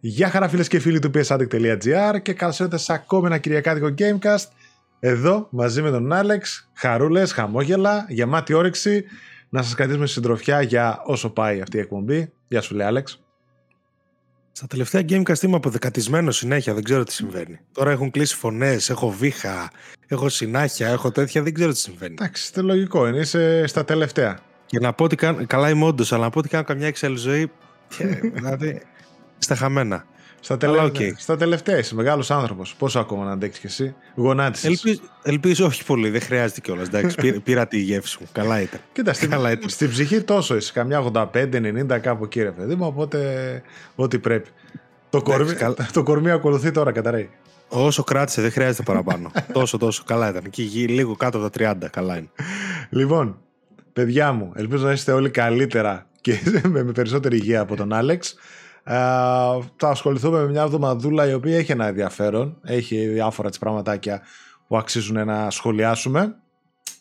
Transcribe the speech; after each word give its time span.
Γεια 0.00 0.30
χαρά 0.30 0.48
φίλες 0.48 0.68
και 0.68 0.78
φίλοι 0.78 0.98
του 0.98 1.10
psaddict.gr 1.14 2.22
και 2.22 2.32
καλώς 2.32 2.58
ήρθατε 2.58 2.78
σε 2.78 2.92
ακόμη 2.92 3.26
ένα 3.26 3.38
κυριακάτικο 3.38 3.94
Gamecast 3.98 4.46
εδώ 5.00 5.48
μαζί 5.50 5.82
με 5.82 5.90
τον 5.90 6.12
Άλεξ, 6.12 6.70
χαρούλες, 6.74 7.32
χαμόγελα, 7.32 8.06
γεμάτη 8.08 8.52
όρεξη 8.52 9.04
να 9.48 9.62
σας 9.62 9.74
κρατήσουμε 9.74 10.06
συντροφιά 10.06 10.62
για 10.62 11.02
όσο 11.04 11.30
πάει 11.30 11.60
αυτή 11.60 11.76
η 11.76 11.80
εκπομπή. 11.80 12.32
Γεια 12.48 12.60
σου 12.60 12.74
λέει 12.74 12.86
Άλεξ. 12.86 13.22
Στα 14.52 14.66
τελευταία 14.66 15.02
Gamecast 15.08 15.42
είμαι 15.42 15.56
αποδεκατισμένος 15.56 16.36
συνέχεια, 16.36 16.74
δεν 16.74 16.82
ξέρω 16.82 17.04
τι 17.04 17.12
συμβαίνει. 17.12 17.60
Τώρα 17.72 17.90
έχουν 17.90 18.10
κλείσει 18.10 18.36
φωνές, 18.36 18.90
έχω 18.90 19.10
βήχα, 19.10 19.70
έχω 20.06 20.28
συνάχια, 20.28 20.88
έχω 20.88 21.10
τέτοια, 21.10 21.42
δεν 21.42 21.54
ξέρω 21.54 21.72
τι 21.72 21.78
συμβαίνει. 21.78 22.14
Εντάξει, 22.18 22.52
είναι 22.56 22.66
λογικό, 22.66 23.08
είναι, 23.08 23.18
είσαι 23.18 23.66
στα 23.66 23.84
τελευταία. 23.84 24.38
Και 24.66 24.78
να 24.78 24.92
πω 24.92 25.04
ότι 25.04 25.16
κάνω, 25.16 25.46
καλά 25.46 25.70
είμαι 25.70 25.84
όντως, 25.84 26.12
αλλά 26.12 26.24
να 26.24 26.30
πω 26.30 26.38
ότι 26.38 26.48
κάνω 26.48 26.64
καμιά 26.64 26.86
εξέλ 26.86 27.16
ζωή. 27.16 27.50
δηλαδή, 28.34 28.82
στα 29.38 29.54
χαμένα. 29.54 30.04
Στα, 30.40 30.56
τελε... 30.56 30.82
okay. 30.82 31.12
στα 31.16 31.36
τελευταία 31.36 31.78
είσαι 31.78 31.94
μεγάλος 31.94 32.30
άνθρωπος. 32.30 32.74
Πόσο 32.78 32.98
ακόμα 32.98 33.24
να 33.24 33.32
αντέξεις 33.32 33.60
κι 33.60 33.66
εσύ. 33.66 33.94
Γονάτισες. 34.14 34.70
Ελπίζω, 34.70 35.00
ελπίζω 35.22 35.66
όχι 35.66 35.84
πολύ, 35.84 36.10
δεν 36.10 36.20
χρειάζεται 36.20 36.60
κιόλας. 36.60 36.86
Εντάξει, 36.86 37.32
πήρα, 37.44 37.66
τη 37.66 37.78
γεύση 37.78 38.16
μου. 38.20 38.26
Καλά 38.32 38.60
ήταν. 38.60 38.80
Κοίτα, 38.92 39.12
στην, 39.12 39.30
Καλά 39.30 39.50
ήταν. 39.50 39.68
στην 39.68 39.90
ψυχή 39.90 40.20
τόσο 40.20 40.56
είσαι. 40.56 40.72
Καμιά 40.72 41.02
85-90 41.12 41.98
κάπου 42.00 42.24
εκεί, 42.24 42.42
ρε 42.42 42.50
παιδί 42.50 42.74
μου. 42.74 42.86
Οπότε 42.86 43.62
ό,τι 43.94 44.18
πρέπει. 44.18 44.48
Το, 45.10 45.22
κορμί, 45.22 45.52
το 45.92 46.02
κορμί 46.02 46.30
ακολουθεί 46.30 46.70
τώρα, 46.70 46.92
καταραίει. 46.92 47.30
Όσο 47.68 48.04
κράτησε, 48.04 48.42
δεν 48.42 48.52
χρειάζεται 48.52 48.82
παραπάνω. 48.82 49.30
τόσο, 49.52 49.78
τόσο. 49.78 50.02
Καλά 50.06 50.28
ήταν. 50.28 50.42
Και 50.50 50.62
λίγο 50.72 51.16
κάτω 51.16 51.38
από 51.38 51.58
τα 51.58 51.76
30. 51.80 51.88
Καλά 51.90 52.16
είναι. 52.16 52.30
Λοιπόν, 52.88 53.38
παιδιά 53.92 54.32
μου, 54.32 54.52
ελπίζω 54.54 54.86
να 54.86 54.92
είστε 54.92 55.12
όλοι 55.12 55.30
καλύτερα 55.30 56.06
και 56.20 56.38
με 56.68 56.84
περισσότερη 56.84 57.36
υγεία 57.36 57.60
από 57.60 57.76
τον 57.76 57.92
Άλεξ. 57.92 58.34
Ε, 58.90 58.94
θα 59.76 59.88
ασχοληθούμε 59.88 60.38
με 60.40 60.50
μια 60.50 60.62
εβδομαδούλα 60.62 61.28
η 61.28 61.34
οποία 61.34 61.56
έχει 61.58 61.72
ένα 61.72 61.86
ενδιαφέρον. 61.86 62.58
Έχει 62.62 63.06
διάφορα 63.06 63.48
τις 63.48 63.58
πραγματάκια 63.58 64.22
που 64.68 64.76
αξίζουν 64.76 65.26
να 65.26 65.50
σχολιάσουμε. 65.50 66.36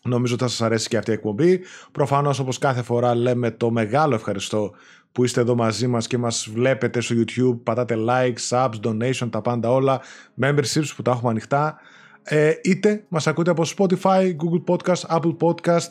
Νομίζω 0.03 0.33
ότι 0.33 0.43
θα 0.43 0.49
σας 0.49 0.61
αρέσει 0.61 0.87
και 0.87 0.97
αυτή 0.97 1.11
η 1.11 1.13
εκπομπή. 1.13 1.59
Προφανώς 1.91 2.39
όπως 2.39 2.57
κάθε 2.57 2.81
φορά 2.81 3.15
λέμε 3.15 3.51
το 3.51 3.71
μεγάλο 3.71 4.15
ευχαριστώ 4.15 4.71
που 5.11 5.23
είστε 5.23 5.41
εδώ 5.41 5.55
μαζί 5.55 5.87
μας 5.87 6.07
και 6.07 6.17
μας 6.17 6.49
βλέπετε 6.53 6.99
στο 7.01 7.15
YouTube, 7.17 7.59
πατάτε 7.63 7.95
like, 8.07 8.35
subs, 8.49 8.79
donation, 8.83 9.29
τα 9.29 9.41
πάντα 9.41 9.71
όλα, 9.71 10.01
memberships 10.41 10.91
που 10.95 11.01
τα 11.01 11.11
έχουμε 11.11 11.29
ανοιχτά. 11.29 11.79
Ε, 12.23 12.53
είτε 12.63 13.03
μας 13.07 13.27
ακούτε 13.27 13.51
από 13.51 13.63
Spotify, 13.77 14.35
Google 14.35 14.75
Podcast, 14.75 15.17
Apple 15.17 15.37
Podcast, 15.39 15.87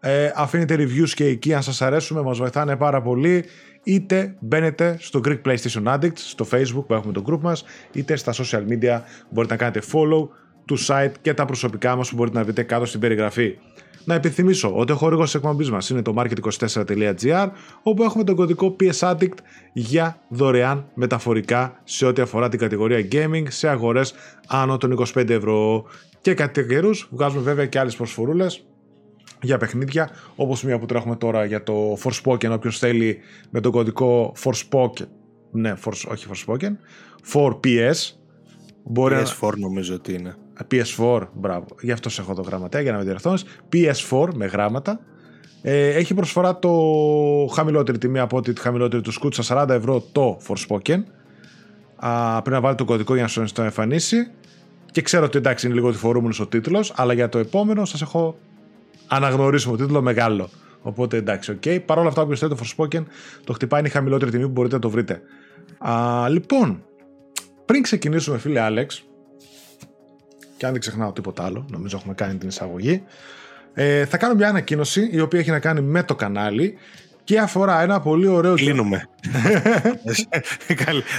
ε, 0.00 0.30
αφήνετε 0.34 0.74
reviews 0.74 1.08
και 1.14 1.24
εκεί 1.24 1.54
αν 1.54 1.62
σας 1.62 1.82
αρέσουμε, 1.82 2.22
μας 2.22 2.38
βοηθάνε 2.38 2.76
πάρα 2.76 3.02
πολύ 3.02 3.44
είτε 3.82 4.34
μπαίνετε 4.40 4.96
στο 5.00 5.20
Greek 5.24 5.40
PlayStation 5.44 5.84
Addict, 5.84 6.12
στο 6.14 6.46
Facebook 6.50 6.84
που 6.86 6.94
έχουμε 6.94 7.12
το 7.12 7.24
group 7.26 7.40
μας, 7.40 7.64
είτε 7.92 8.16
στα 8.16 8.32
social 8.32 8.62
media 8.68 9.00
μπορείτε 9.30 9.52
να 9.52 9.58
κάνετε 9.58 9.82
follow 9.92 10.28
του 10.64 10.78
site 10.86 11.12
και 11.22 11.34
τα 11.34 11.44
προσωπικά 11.44 11.96
μας 11.96 12.10
που 12.10 12.16
μπορείτε 12.16 12.38
να 12.38 12.44
βρείτε 12.44 12.62
κάτω 12.62 12.84
στην 12.84 13.00
περιγραφή. 13.00 13.56
Να 14.04 14.14
επιθυμίσω 14.14 14.76
ότι 14.76 14.92
ο 14.92 14.96
χορηγός 14.96 15.24
της 15.24 15.34
εκπομπής 15.34 15.70
μας 15.70 15.90
είναι 15.90 16.02
το 16.02 16.14
market24.gr, 16.16 17.48
όπου 17.82 18.02
έχουμε 18.02 18.24
τον 18.24 18.34
κωδικό 18.34 18.76
PS 18.80 19.10
Addict 19.10 19.34
για 19.72 20.20
δωρεάν 20.28 20.90
μεταφορικά 20.94 21.80
σε 21.84 22.06
ό,τι 22.06 22.22
αφορά 22.22 22.48
την 22.48 22.58
κατηγορία 22.58 23.08
gaming 23.12 23.44
σε 23.48 23.68
αγορές 23.68 24.14
άνω 24.46 24.76
των 24.76 25.04
25 25.14 25.28
ευρώ. 25.28 25.84
Και 26.20 26.34
κατά 26.34 26.62
καιρούς 26.62 27.08
βγάζουμε 27.10 27.42
βέβαια 27.42 27.66
και 27.66 27.78
άλλες 27.78 27.96
προσφορούλες 27.96 28.64
για 29.42 29.58
παιχνίδια, 29.58 30.10
όπως 30.36 30.62
μία 30.62 30.78
που 30.78 30.86
τρέχουμε 30.86 31.16
τώρα 31.16 31.44
για 31.44 31.62
το 31.62 31.98
Forspoken, 32.02 32.50
όποιος 32.50 32.78
θέλει 32.78 33.18
με 33.50 33.60
τον 33.60 33.72
κωδικό 33.72 34.34
Forspoken, 34.44 35.06
ναι, 35.50 35.74
for, 35.84 35.92
όχι 36.10 36.26
Forspoken, 36.32 36.70
4PS, 37.32 37.92
μπορεί 38.84 39.16
PS4 39.40 39.52
νομίζω 39.56 39.94
ότι 39.94 40.12
είναι. 40.14 40.34
PS4, 40.70 41.20
μπράβο, 41.32 41.66
γι' 41.80 41.92
αυτό 41.92 42.10
σε 42.10 42.20
έχω 42.20 42.34
το 42.34 42.42
γραμματέα 42.42 42.80
για 42.80 42.92
να 42.92 42.98
με 42.98 43.04
διορθώνεις, 43.04 43.44
PS4 43.72 44.28
με 44.34 44.46
γράμματα, 44.46 45.00
ε, 45.62 45.88
έχει 45.88 46.14
προσφορά 46.14 46.58
το 46.58 46.72
χαμηλότερη 47.52 47.98
τιμή 47.98 48.18
από 48.18 48.36
ότι 48.36 48.52
τη 48.52 48.60
χαμηλότερη 48.60 49.02
του 49.02 49.12
Scoot 49.12 49.34
στα 49.34 49.64
40 49.64 49.68
ευρώ 49.68 50.00
το 50.12 50.40
Forspoken, 50.48 51.02
Α, 52.02 52.42
πρέπει 52.42 52.50
να 52.56 52.60
βάλει 52.60 52.76
το 52.76 52.84
κωδικό 52.84 53.14
για 53.14 53.22
να 53.22 53.28
σου 53.28 53.44
το 53.52 53.62
εμφανίσει. 53.62 54.30
Και 54.90 55.02
ξέρω 55.02 55.24
ότι 55.24 55.38
εντάξει 55.38 55.66
είναι 55.66 55.74
λίγο 55.74 55.92
φορούμενος 55.92 56.40
ο 56.40 56.46
τίτλος 56.46 56.92
αλλά 56.96 57.12
για 57.12 57.28
το 57.28 57.38
επόμενο 57.38 57.84
σας 57.84 58.02
έχω 58.02 58.38
αναγνωρίσουμε 59.10 59.76
το 59.76 59.82
τίτλο 59.82 60.02
μεγάλο. 60.02 60.48
Οπότε 60.82 61.16
εντάξει, 61.16 61.50
OK. 61.50 61.62
Okay. 61.64 61.78
Παρ' 61.86 61.98
όλα 61.98 62.08
αυτά, 62.08 62.22
όποιος 62.22 62.38
θέλει 62.38 62.54
το 62.54 62.64
Forspoken, 62.64 63.04
το 63.44 63.52
χτυπάει 63.52 63.80
είναι 63.80 63.88
η 63.88 63.92
χαμηλότερη 63.92 64.30
τιμή 64.30 64.44
που 64.44 64.50
μπορείτε 64.50 64.74
να 64.74 64.80
το 64.80 64.90
βρείτε. 64.90 65.22
Α, 65.78 66.28
λοιπόν, 66.28 66.84
πριν 67.64 67.82
ξεκινήσουμε, 67.82 68.38
φίλε 68.38 68.60
Άλεξ, 68.60 69.04
και 70.56 70.66
αν 70.66 70.72
δεν 70.72 70.80
ξεχνάω 70.80 71.12
τίποτα 71.12 71.44
άλλο, 71.44 71.66
νομίζω 71.70 71.96
έχουμε 71.96 72.14
κάνει 72.14 72.38
την 72.38 72.48
εισαγωγή, 72.48 73.02
ε, 73.74 74.04
θα 74.04 74.16
κάνω 74.16 74.34
μια 74.34 74.48
ανακοίνωση 74.48 75.08
η 75.12 75.20
οποία 75.20 75.40
έχει 75.40 75.50
να 75.50 75.58
κάνει 75.58 75.80
με 75.80 76.02
το 76.02 76.14
κανάλι 76.14 76.78
και 77.24 77.38
αφορά 77.38 77.82
ένα 77.82 78.00
πολύ 78.00 78.26
ωραίο. 78.26 78.54
Κλείνουμε. 78.54 79.08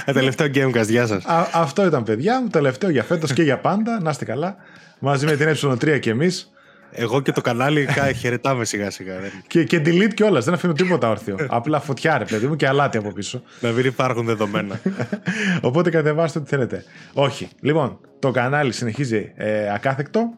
τελευταίο 0.12 0.46
Gamecast, 0.54 0.88
γεια 0.88 1.06
σας. 1.06 1.24
Αυτό 1.52 1.86
ήταν, 1.86 2.02
παιδιά 2.02 2.40
μου. 2.40 2.48
Τελευταίο 2.48 2.90
για 2.90 3.02
φέτος 3.02 3.32
και 3.32 3.42
για 3.42 3.58
πάντα. 3.58 4.00
Να 4.00 4.10
είστε 4.10 4.24
καλά. 4.24 4.56
Μαζί 4.98 5.26
με 5.26 5.36
την 5.36 5.48
ε3 5.48 6.00
και 6.00 6.10
εμείς. 6.10 6.52
Εγώ 6.94 7.20
και 7.20 7.32
το 7.32 7.40
κανάλι 7.40 7.88
χαιρετάμε 8.20 8.64
σιγά 8.64 8.90
σιγά. 8.90 9.14
και, 9.46 9.64
και 9.64 9.82
delete 9.84 10.14
κιόλας, 10.14 10.44
δεν 10.44 10.54
αφήνω 10.54 10.72
τίποτα 10.72 11.08
όρθιο. 11.08 11.36
Απλά 11.48 11.80
φωτιά 11.80 12.18
ρε 12.18 12.24
παιδί 12.24 12.46
μου 12.46 12.56
και 12.56 12.66
αλάτι 12.66 12.98
από 12.98 13.12
πίσω. 13.12 13.42
Να 13.60 13.70
μην 13.70 13.86
υπάρχουν 13.86 14.24
δεδομένα. 14.24 14.80
Οπότε 15.60 15.90
κατεβάστε 15.90 16.38
ό,τι 16.38 16.48
θέλετε. 16.48 16.84
Όχι. 17.12 17.48
Λοιπόν, 17.60 17.98
το 18.18 18.30
κανάλι 18.30 18.72
συνεχίζει 18.72 19.32
ε, 19.34 19.72
ακάθεκτο 19.74 20.32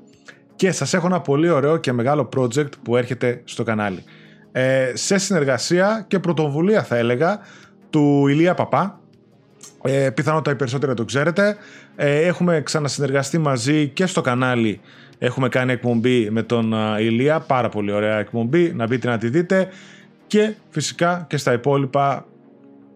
και 0.56 0.72
σας 0.72 0.94
έχω 0.94 1.06
ένα 1.06 1.20
πολύ 1.20 1.48
ωραίο 1.48 1.76
και 1.76 1.92
μεγάλο 1.92 2.28
project 2.36 2.70
που 2.82 2.96
έρχεται 2.96 3.40
στο 3.44 3.62
κανάλι. 3.62 4.04
Ε, 4.52 4.92
σε 4.94 5.18
συνεργασία 5.18 6.04
και 6.08 6.18
πρωτοβουλία 6.18 6.82
θα 6.82 6.96
έλεγα 6.96 7.40
του 7.90 8.26
Ηλία 8.28 8.54
Παπά, 8.54 9.00
ε, 9.82 10.10
πιθανότατα 10.10 10.50
οι 10.50 10.54
περισσότεροι 10.54 10.94
το 10.94 11.04
ξέρετε. 11.04 11.56
Ε, 11.96 12.26
έχουμε 12.26 12.62
ξανασυνεργαστεί 12.64 13.38
μαζί 13.38 13.88
και 13.88 14.06
στο 14.06 14.20
κανάλι 14.20 14.80
Έχουμε 15.18 15.48
κάνει 15.48 15.72
εκπομπή 15.72 16.30
με 16.30 16.42
τον 16.42 16.74
Ηλία, 16.98 17.40
πάρα 17.40 17.68
πολύ 17.68 17.92
ωραία 17.92 18.18
εκπομπή, 18.18 18.72
να 18.74 18.86
μπείτε 18.86 19.08
να 19.08 19.18
τη 19.18 19.28
δείτε. 19.28 19.68
Και 20.26 20.54
φυσικά 20.70 21.26
και 21.28 21.36
στα 21.36 21.52
υπόλοιπα 21.52 22.26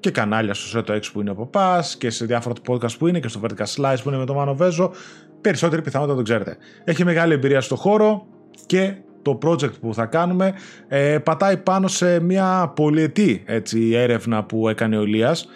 και 0.00 0.10
κανάλια 0.10 0.54
στο 0.54 0.80
Seto 0.80 0.96
X 0.96 1.00
που 1.12 1.20
είναι 1.20 1.30
από 1.30 1.46
πα 1.46 1.84
και 1.98 2.10
σε 2.10 2.24
διάφορα 2.24 2.54
podcast 2.68 2.98
που 2.98 3.06
είναι 3.06 3.20
και 3.20 3.28
στο 3.28 3.40
Vertical 3.42 3.74
Slice 3.76 3.96
που 4.02 4.08
είναι 4.08 4.18
με 4.18 4.24
τον 4.24 4.36
Μάνο 4.36 4.54
Βέζο. 4.54 4.92
Περισσότεροι 5.40 5.82
πιθανότητα 5.82 6.16
το 6.16 6.22
ξέρετε. 6.22 6.56
Έχει 6.84 7.04
μεγάλη 7.04 7.32
εμπειρία 7.32 7.60
στο 7.60 7.76
χώρο 7.76 8.26
και 8.66 8.94
το 9.22 9.38
project 9.42 9.80
που 9.80 9.94
θα 9.94 10.06
κάνουμε 10.06 10.52
ε, 10.88 11.18
πατάει 11.18 11.56
πάνω 11.56 11.88
σε 11.88 12.20
μια 12.20 12.72
πολυετή 12.76 13.42
έτσι, 13.46 13.90
έρευνα 13.94 14.44
που 14.44 14.68
έκανε 14.68 14.98
ο 14.98 15.02
Ηλίας 15.02 15.48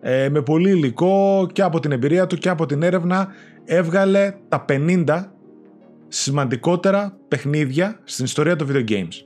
ε, 0.00 0.28
με 0.28 0.42
πολύ 0.42 0.70
υλικό 0.70 1.46
και 1.52 1.62
από 1.62 1.80
την 1.80 1.92
εμπειρία 1.92 2.26
του 2.26 2.36
και 2.36 2.48
από 2.48 2.66
την 2.66 2.82
έρευνα 2.82 3.28
έβγαλε 3.64 4.34
τα 4.48 4.64
50 4.68 5.24
σημαντικότερα 6.08 7.16
παιχνίδια 7.28 8.00
στην 8.04 8.24
ιστορία 8.24 8.56
των 8.56 8.68
video 8.70 8.88
games. 8.88 9.22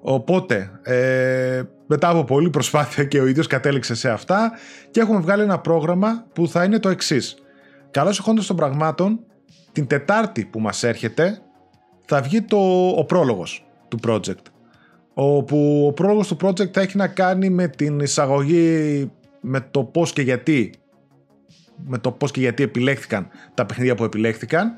Οπότε, 0.00 0.70
ε, 0.82 1.62
μετά 1.86 2.08
από 2.08 2.24
πολλή 2.24 2.50
προσπάθεια 2.50 3.04
και 3.04 3.20
ο 3.20 3.26
ίδιος 3.26 3.46
κατέληξε 3.46 3.94
σε 3.94 4.10
αυτά 4.10 4.52
και 4.90 5.00
έχουμε 5.00 5.20
βγάλει 5.20 5.42
ένα 5.42 5.58
πρόγραμμα 5.58 6.26
που 6.32 6.48
θα 6.48 6.64
είναι 6.64 6.78
το 6.78 6.88
εξής. 6.88 7.36
Καλώς 7.90 8.18
εχόντως 8.18 8.46
των 8.46 8.56
πραγμάτων, 8.56 9.20
την 9.72 9.86
Τετάρτη 9.86 10.44
που 10.44 10.60
μας 10.60 10.82
έρχεται 10.82 11.42
θα 12.04 12.20
βγει 12.20 12.42
το, 12.42 12.88
ο 12.88 13.04
πρόλογος 13.04 13.66
του 13.88 13.98
project. 14.06 14.44
Όπου 15.14 15.86
ο 15.86 15.92
πρόλογος 15.92 16.28
του 16.28 16.36
project 16.42 16.72
θα 16.72 16.80
έχει 16.80 16.96
να 16.96 17.08
κάνει 17.08 17.50
με 17.50 17.68
την 17.68 18.00
εισαγωγή, 18.00 19.10
με 19.40 19.60
το 19.70 19.84
πώς 19.84 20.12
και 20.12 20.22
γιατί 20.22 20.72
με 21.86 21.98
το 21.98 22.12
πώς 22.12 22.30
και 22.30 22.40
γιατί 22.40 22.62
επιλέχθηκαν 22.62 23.28
τα 23.54 23.66
παιχνίδια 23.66 23.94
που 23.94 24.04
επιλέχθηκαν 24.04 24.72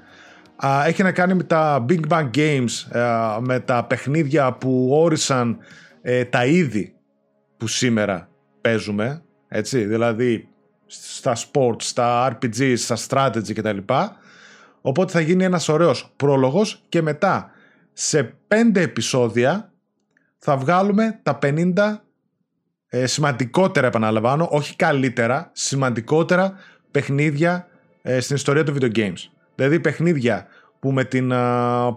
έχει 0.87 1.03
να 1.03 1.13
κάνει 1.13 1.35
με 1.35 1.43
τα 1.43 1.85
Big 1.89 2.01
Bang 2.09 2.31
Games, 2.35 2.69
με 3.41 3.61
τα 3.61 3.85
παιχνίδια 3.85 4.53
που 4.53 4.89
όρισαν 4.93 5.59
ε, 6.03 6.25
τα 6.25 6.47
είδη 6.47 6.95
που 7.57 7.67
σήμερα 7.67 8.29
παίζουμε, 8.61 9.23
έτσι, 9.49 9.85
δηλαδή 9.85 10.49
στα 10.87 11.37
sports, 11.37 11.83
στα 11.83 12.39
RPG, 12.41 12.75
στα 12.77 12.97
strategy 13.09 13.53
κτλ. 13.55 13.79
Οπότε 14.81 15.13
θα 15.13 15.21
γίνει 15.21 15.45
ένας 15.45 15.69
ωραίος 15.69 16.13
πρόλογος 16.17 16.83
και 16.89 17.03
μετά 17.03 17.51
σε 17.93 18.23
πέντε 18.49 18.81
επεισόδια 18.81 19.73
θα 20.39 20.57
βγάλουμε 20.57 21.21
τα 21.23 21.39
50 21.43 21.73
ε, 22.89 23.07
σημαντικότερα 23.07 23.87
επαναλαμβάνω, 23.87 24.49
όχι 24.51 24.77
καλύτερα, 24.77 25.51
σημαντικότερα 25.53 26.55
παιχνίδια 26.91 27.69
ε, 28.03 28.21
στην 28.21 28.37
ιστορία 28.37 28.65
του 28.65 28.75
video 28.79 28.97
games. 28.97 29.34
Δηλαδή 29.55 29.81
παιχνίδια 29.81 30.47
που, 30.81 30.93
με 30.93 31.05
την, 31.05 31.29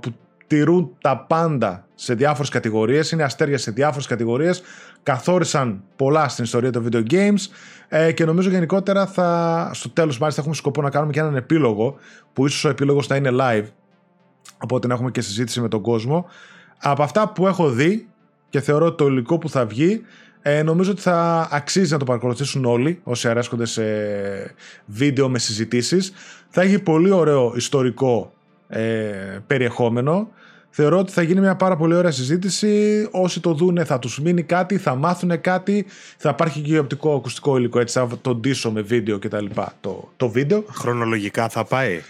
που 0.02 0.14
τηρούν 0.48 0.96
τα 1.02 1.18
πάντα 1.18 1.88
σε 1.96 2.14
διάφορες 2.14 2.50
κατηγορίες, 2.50 3.12
είναι 3.12 3.24
αστέρια 3.24 3.58
σε 3.58 3.72
διάφορες 3.72 4.08
κατηγορίες, 4.08 4.62
καθόρισαν 5.04 5.84
πολλά 5.96 6.28
στην 6.28 6.44
ιστορία 6.44 6.72
των 6.72 6.88
video 6.90 7.12
games 7.12 7.40
ε, 7.88 8.12
και 8.12 8.26
νομίζω 8.26 8.50
γενικότερα 8.50 9.06
θα, 9.06 9.70
στο 9.74 9.90
τέλος 9.90 10.18
μάλιστα 10.18 10.42
έχουμε 10.42 10.56
σκοπό 10.56 10.82
να 10.82 10.90
κάνουμε 10.90 11.12
και 11.12 11.20
έναν 11.20 11.36
επίλογο 11.36 11.96
που 12.34 12.46
ίσως 12.46 12.66
ο 12.66 12.70
επίλογος 12.70 13.08
θα 13.08 13.16
είναι 13.16 13.30
live 13.34 13.66
οπότε 14.58 14.88
να 14.88 14.94
έχουμε 14.94 15.12
και 15.12 15.22
συζήτηση 15.22 15.62
με 15.62 15.68
τον 15.68 15.82
κόσμο. 15.82 16.26
Από 16.78 17.04
αυτά 17.04 17.30
που 17.30 17.48
έχω 17.48 17.70
δει 17.70 18.10
και 18.50 18.60
θεωρώ 18.60 18.86
ότι 18.86 18.98
το 18.98 19.08
υλικό 19.08 19.38
που 19.38 19.50
θα 19.50 19.66
βγει 19.66 20.02
ε, 20.42 20.64
νομίζω 20.64 20.92
ότι 20.92 21.02
θα 21.02 21.48
αξίζει 21.52 21.92
να 21.92 22.00
το 22.00 22.06
παρακολουθήσουν 22.06 22.66
όλοι 22.66 23.00
όσοι 23.04 23.28
αρέσκονται 23.28 23.66
σε 23.66 23.84
βίντεο 24.86 25.30
με 25.30 25.40
συζητήσεις. 25.40 26.12
Θα 26.50 26.62
έχει 26.62 26.80
πολύ 26.80 27.12
ωραίο 27.12 27.54
ιστορικό 27.56 28.34
ε, 28.68 28.82
περιεχόμενο. 29.48 30.30
Θεωρώ 30.70 30.98
ότι 30.98 31.12
θα 31.12 31.22
γίνει 31.22 31.40
μια 31.40 31.56
πάρα 31.56 31.76
πολύ 31.76 31.94
ωραία 31.94 32.12
συζήτηση. 32.12 33.08
Όσοι 33.12 33.40
το 33.40 33.54
δούνε 33.54 33.84
θα 33.84 34.00
τους 34.00 34.20
μείνει 34.20 34.44
κάτι, 34.44 34.78
θα 34.78 34.96
μάθουν 34.96 35.42
κάτι. 35.42 35.86
Θα 36.18 36.30
υπάρχει 36.30 36.62
και 36.62 36.80
οπτικό 36.80 37.16
ακουστικό 37.16 37.58
υλικό, 37.58 37.80
έτσι 37.80 38.00
θα 38.00 38.10
το 38.22 38.36
ντύσω 38.36 38.72
με 38.72 38.82
βίντεο 38.82 39.20
κτλ. 39.20 39.46
Το, 39.82 40.12
το 40.18 40.30
βίντεο. 40.30 40.64
Χρονολογικά 40.70 41.50
θα 41.50 41.64
πάει; 41.64 42.02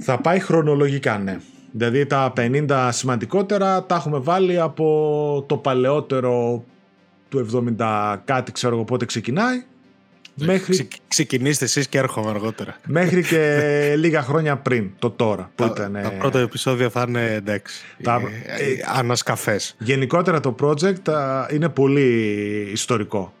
Θα 0.00 0.18
πάει 0.18 0.38
χρονολογικά, 0.38 1.18
ναι. 1.18 1.38
Δηλαδή 1.72 2.06
τα 2.06 2.32
50 2.36 2.88
σημαντικότερα 2.92 3.84
τα 3.84 3.94
έχουμε 3.94 4.18
βάλει 4.18 4.60
από 4.60 5.44
το 5.48 5.56
παλαιότερο 5.56 6.64
του 7.32 7.74
70 7.78 8.16
κάτι 8.24 8.52
ξέρω 8.52 8.74
εγώ 8.74 8.84
πότε 8.84 9.04
ξεκινάει 9.04 9.64
Μέχρι... 10.34 10.88
ξεκινήστε 11.08 11.64
εσείς 11.64 11.88
και 11.88 11.98
έρχομαι 11.98 12.30
αργότερα. 12.30 12.76
Μέχρι 12.86 13.22
και 13.22 13.94
λίγα 13.96 14.22
χρόνια 14.22 14.56
πριν, 14.56 14.90
το 14.98 15.10
τώρα. 15.10 15.50
Που 15.54 15.64
τα, 15.64 15.72
ήταν... 15.76 16.02
τα 16.02 16.12
πρώτα 16.12 16.38
επεισόδια 16.38 16.90
θα 16.90 17.04
είναι 17.08 17.32
εντάξει. 17.34 17.84
Τα... 18.02 18.20
Ε, 18.44 18.64
ε, 18.64 18.76
ανασκαφές. 18.98 19.74
Γενικότερα 19.78 20.40
το 20.40 20.54
project 20.60 21.12
είναι 21.52 21.68
πολύ 21.68 22.10
ιστορικό. 22.72 23.32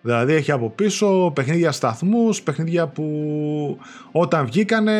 Δηλαδή 0.00 0.34
έχει 0.34 0.52
από 0.52 0.70
πίσω 0.70 1.32
παιχνίδια 1.34 1.72
σταθμούς, 1.72 2.42
παιχνίδια 2.42 2.86
που 2.86 3.78
όταν 4.12 4.46
βγήκανε 4.46 4.92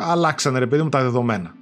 αλλάξανε 0.00 0.58
ρε 0.58 0.66
παιδί 0.66 0.82
μου 0.82 0.88
τα 0.88 1.02
δεδομένα. 1.02 1.54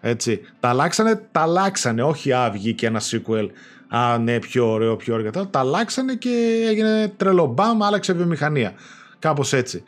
Έτσι. 0.00 0.40
Τα 0.60 0.68
αλλάξανε, 0.68 1.22
τα 1.32 1.40
αλλάξανε, 1.40 2.02
όχι 2.02 2.32
α, 2.32 2.50
βγήκε 2.52 2.86
ένα 2.86 3.00
sequel 3.00 3.48
Α, 3.88 4.18
ναι, 4.18 4.38
πιο 4.38 4.72
ωραίο, 4.72 4.96
πιο 4.96 5.14
ωραίο. 5.14 5.30
Τα 5.30 5.48
αλλάξανε 5.52 6.14
και 6.14 6.64
έγινε 6.68 7.12
τρελό. 7.16 7.46
Μπαμ, 7.46 7.82
άλλαξε 7.82 8.12
βιομηχανία. 8.12 8.72
Κάπως 9.18 9.52
έτσι. 9.52 9.82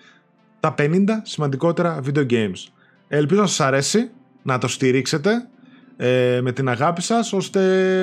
Τα 0.61 0.75
50 0.79 1.05
σημαντικότερα 1.23 2.01
video 2.07 2.31
games. 2.31 2.69
Ελπίζω 3.09 3.41
να 3.41 3.47
σας 3.47 3.61
αρέσει, 3.61 4.11
να 4.43 4.59
το 4.59 4.69
στηρίξετε 4.69 5.49
ε, 5.97 6.41
με 6.43 6.53
την 6.53 6.69
αγάπη 6.69 7.03
σας, 7.03 7.33
ώστε 7.33 7.61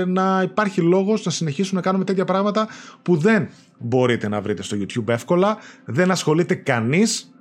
να 0.07 0.41
υπάρχει 0.41 0.81
λόγος 0.81 1.25
να 1.25 1.31
συνεχίσουμε 1.31 1.79
να 1.79 1.85
κάνουμε 1.85 2.03
τέτοια 2.03 2.25
πράγματα 2.25 2.67
που 3.01 3.17
δεν 3.17 3.49
μπορείτε 3.77 4.27
να 4.27 4.41
βρείτε 4.41 4.63
στο 4.63 4.77
YouTube 4.79 5.07
εύκολα, 5.07 5.57
δεν 5.85 6.11
ασχολείται 6.11 6.55
κανείς, 6.55 7.33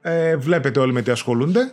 ε, 0.00 0.36
βλέπετε 0.36 0.80
όλοι 0.80 0.92
με 0.92 1.02
τι 1.02 1.10
ασχολούνται 1.10 1.72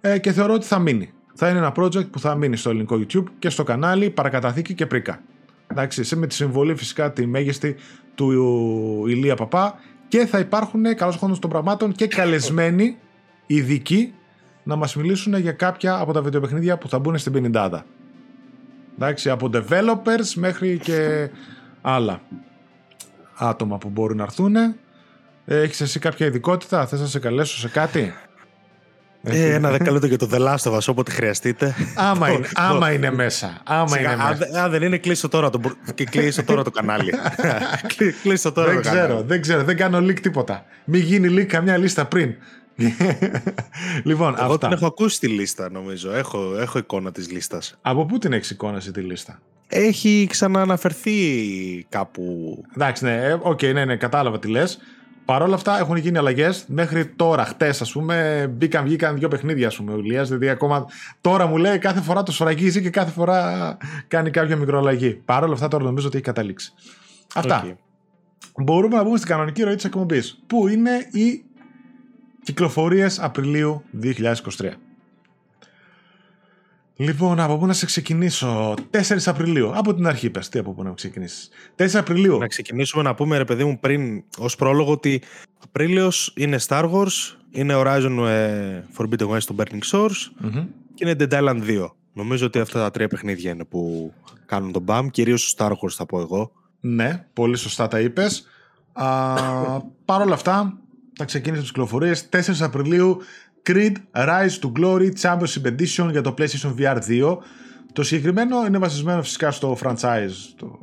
ε, 0.00 0.18
και 0.18 0.32
θεωρώ 0.32 0.52
ότι 0.52 0.66
θα 0.66 0.78
μείνει 0.78 1.12
θα 1.40 1.48
είναι 1.48 1.58
ένα 1.58 1.72
project 1.76 2.10
που 2.10 2.18
θα 2.18 2.34
μείνει 2.34 2.56
στο 2.56 2.70
ελληνικό 2.70 2.96
YouTube 3.00 3.24
και 3.38 3.50
στο 3.50 3.64
κανάλι 3.64 4.10
παρακαταθήκη 4.10 4.74
και 4.74 4.86
πρίκα. 4.86 5.20
Εντάξει, 5.66 6.16
με 6.16 6.26
τη 6.26 6.34
συμβολή 6.34 6.76
φυσικά 6.76 7.12
τη 7.12 7.26
μέγιστη 7.26 7.76
του 8.14 8.30
Ηλία 9.08 9.34
Παπά 9.34 9.74
και 10.08 10.26
θα 10.26 10.38
υπάρχουν 10.38 10.94
καλώς 10.96 11.16
χρόνος 11.16 11.38
των 11.38 11.50
πραγμάτων 11.50 11.92
και 11.92 12.06
καλεσμένοι 12.06 12.96
ειδικοί 13.46 14.14
να 14.62 14.76
μας 14.76 14.96
μιλήσουν 14.96 15.38
για 15.38 15.52
κάποια 15.52 15.98
από 15.98 16.12
τα 16.12 16.22
βιντεοπαιχνίδια 16.22 16.78
που 16.78 16.88
θα 16.88 16.98
μπουν 16.98 17.18
στην 17.18 17.52
50. 17.54 17.82
Εντάξει, 18.94 19.30
από 19.30 19.50
developers 19.52 20.32
μέχρι 20.34 20.78
και 20.78 21.30
άλλα 21.80 22.20
άτομα 23.34 23.78
που 23.78 23.88
μπορούν 23.88 24.16
να 24.16 24.22
έρθουν. 24.22 24.56
Έχεις 25.44 25.80
εσύ 25.80 25.98
κάποια 25.98 26.26
ειδικότητα, 26.26 26.86
θες 26.86 27.00
να 27.00 27.06
σε 27.06 27.18
καλέσω 27.18 27.58
σε 27.58 27.68
κάτι; 27.68 28.14
Ε, 29.22 29.54
ένα 29.54 29.70
δεκάλεπτο 29.70 30.06
για 30.06 30.18
το 30.18 30.28
The 30.32 30.38
Last 30.38 30.70
of 30.70 30.76
Us 30.76 30.86
όποτε 30.86 31.10
χρειαστείτε. 31.10 31.74
Άμα 31.94 32.28
είναι, 32.32 32.48
άμα 32.54 32.92
είναι 32.92 33.10
μέσα. 33.10 33.60
Άμα 33.64 34.00
είναι 34.00 34.16
μέσα. 34.16 34.62
Αν 34.64 34.70
δεν 34.70 34.82
είναι, 34.82 34.98
κλείσω 34.98 35.28
τώρα 35.28 35.50
το, 35.50 35.60
και 35.94 36.04
κλείσω 36.04 36.44
τώρα 36.44 36.62
το 36.62 36.70
κανάλι. 36.70 37.12
κλείσω 38.22 38.52
τώρα 38.52 38.68
δεν 38.68 38.82
το 38.82 38.88
ξέρω, 38.88 39.06
κανάλι. 39.06 39.24
Δεν 39.26 39.40
ξέρω, 39.40 39.64
δεν 39.64 39.76
κάνω 39.76 39.98
leak 39.98 40.20
τίποτα. 40.20 40.64
Μην 40.84 41.02
γίνει 41.02 41.34
leak 41.38 41.46
καμιά 41.46 41.76
λίστα 41.76 42.06
πριν. 42.06 42.34
λοιπόν, 44.04 44.34
Εγώ 44.38 44.52
αυτά. 44.52 44.58
την 44.58 44.76
έχω 44.76 44.86
ακούσει 44.86 45.20
τη 45.20 45.26
λίστα 45.28 45.70
νομίζω. 45.70 46.12
Έχω, 46.12 46.56
έχω 46.58 46.78
εικόνα 46.78 47.12
της 47.12 47.30
λίστας. 47.30 47.78
Από 47.80 48.06
πού 48.06 48.18
την 48.18 48.32
έχεις 48.32 48.50
εικόνα 48.50 48.80
τη 48.80 49.00
λίστα; 49.00 49.40
Έχει 49.68 50.26
ξανααναφερθεί 50.30 51.12
κάπου. 51.88 52.22
Εντάξει, 52.74 53.04
ναι, 53.04 53.14
ε, 53.14 53.32
OK, 53.32 53.42
okay, 53.42 53.72
ναι, 53.72 53.84
ναι, 53.84 53.96
κατάλαβα 53.96 54.38
τι 54.38 54.48
λες. 54.48 54.78
Παρ' 55.28 55.42
όλα 55.42 55.54
αυτά 55.54 55.78
έχουν 55.78 55.96
γίνει 55.96 56.18
αλλαγές. 56.18 56.64
Μέχρι 56.66 57.06
τώρα, 57.06 57.44
χτες, 57.44 57.80
ας 57.80 57.92
πούμε, 57.92 58.46
μπήκαν, 58.56 58.84
βγήκαν 58.84 59.16
δύο 59.18 59.28
παιχνίδια, 59.28 59.66
ας 59.66 59.76
πούμε, 59.76 59.92
ο 59.92 59.98
Ηλίας, 59.98 60.26
Δηλαδή, 60.26 60.48
ακόμα 60.48 60.86
τώρα 61.20 61.46
μου 61.46 61.56
λέει 61.56 61.78
κάθε 61.78 62.00
φορά 62.00 62.22
το 62.22 62.32
σφραγίζει 62.32 62.82
και 62.82 62.90
κάθε 62.90 63.10
φορά 63.10 63.76
κάνει 64.08 64.30
κάποια 64.30 64.56
μικροαλλαγή. 64.56 65.10
Παρ' 65.24 65.42
όλα 65.42 65.52
αυτά, 65.52 65.68
τώρα 65.68 65.84
νομίζω 65.84 66.06
ότι 66.06 66.16
έχει 66.16 66.24
καταλήξει. 66.24 66.72
Αυτά. 67.34 67.64
Okay. 67.64 67.74
Μπορούμε 68.56 68.96
να 68.96 69.02
μπούμε 69.02 69.16
στην 69.16 69.28
κανονική 69.28 69.62
ροή 69.62 69.74
της 69.74 69.84
εκπομπής. 69.84 70.42
Πού 70.46 70.68
είναι 70.68 71.08
οι 71.10 71.44
κυκλοφορίες 72.42 73.20
Απριλίου 73.20 73.82
2023. 74.02 74.78
Λοιπόν, 77.00 77.40
από 77.40 77.58
πού 77.58 77.66
να 77.66 77.72
σε 77.72 77.86
ξεκινήσω; 77.86 78.74
4 78.90 79.00
Απριλίου. 79.26 79.72
Από 79.74 79.94
την 79.94 80.06
αρχή, 80.06 80.30
πες. 80.30 80.48
Τι 80.48 80.58
από 80.58 80.72
πού 80.72 80.82
να 80.82 80.92
ξεκινήσεις. 80.92 81.48
4 81.76 81.94
Απριλίου. 81.94 82.38
Να 82.38 82.46
ξεκινήσουμε 82.46 83.02
να 83.02 83.14
πούμε, 83.14 83.36
ρε 83.36 83.44
παιδί 83.44 83.64
μου, 83.64 83.78
πριν 83.80 84.24
ως 84.38 84.56
πρόλογο 84.56 84.92
ότι 84.92 85.22
Απρίλιος 85.64 86.32
είναι 86.36 86.58
Star 86.66 86.90
Wars, 86.90 87.36
είναι 87.50 87.74
Horizon 87.76 88.26
ε, 88.26 88.82
Forbidden 88.96 89.28
West 89.28 89.40
στο 89.40 89.54
Burning 89.58 89.90
Source 89.90 90.44
mm-hmm. 90.44 90.66
και 90.94 91.08
είναι 91.08 91.16
Dead 91.18 91.32
Island 91.32 91.62
2. 91.82 91.90
Νομίζω 92.12 92.46
ότι 92.46 92.58
αυτά 92.58 92.78
τα 92.80 92.90
τρία 92.90 93.08
παιχνίδια 93.08 93.50
είναι 93.50 93.64
που 93.64 94.12
κάνουν 94.46 94.72
τον 94.72 94.84
BAM. 94.86 95.06
Κυρίως 95.10 95.48
στο 95.48 95.66
Star 95.66 95.70
Wars 95.70 95.90
θα 95.90 96.06
πω 96.06 96.20
εγώ. 96.20 96.52
Ναι, 96.80 97.26
πολύ 97.32 97.56
σωστά 97.56 97.88
τα 97.88 98.00
είπες. 98.00 98.46
Παρ' 100.04 100.20
όλα 100.20 100.34
αυτά, 100.34 100.78
θα 101.18 101.24
ξεκίνησε 101.24 101.60
τις 101.60 101.70
κυκλοφορίες. 101.70 102.28
4 102.32 102.38
Απριλίου 102.60 103.18
Creed 103.68 103.92
Rise 104.14 104.58
to 104.62 104.72
Glory 104.78 105.10
Championship 105.20 105.66
Edition 105.66 106.08
για 106.10 106.20
το 106.20 106.34
PlayStation 106.38 106.74
VR 106.78 106.98
2. 107.08 107.36
Το 107.92 108.02
συγκεκριμένο 108.02 108.66
είναι 108.66 108.78
βασισμένο 108.78 109.22
φυσικά 109.22 109.50
στο 109.50 109.78
franchise, 109.82 110.32
το 110.56 110.78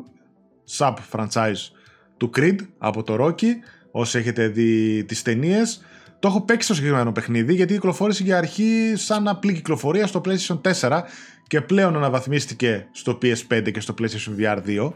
sub-franchise 0.77 1.71
του 2.17 2.29
Creed 2.35 2.55
από 2.77 3.03
το 3.03 3.25
Rocky, 3.25 3.51
όσοι 3.91 4.17
έχετε 4.17 4.47
δει 4.47 5.03
τις 5.03 5.21
ταινίες. 5.21 5.85
Το 6.19 6.27
έχω 6.27 6.41
παίξει 6.41 6.65
στο 6.65 6.75
συγκεκριμένο 6.75 7.11
παιχνίδι 7.11 7.53
γιατί 7.53 7.73
κυκλοφόρησε 7.73 8.23
για 8.23 8.37
αρχή 8.37 8.93
σαν 8.95 9.27
απλή 9.27 9.53
κυκλοφορία 9.53 10.07
στο 10.07 10.21
PlayStation 10.25 10.61
4 10.79 11.01
και 11.47 11.61
πλέον 11.61 11.95
αναβαθμίστηκε 11.95 12.87
στο 12.91 13.17
PS5 13.21 13.71
και 13.71 13.79
στο 13.79 13.93
PlayStation 13.99 14.41
VR 14.41 14.57
2. 14.67 14.91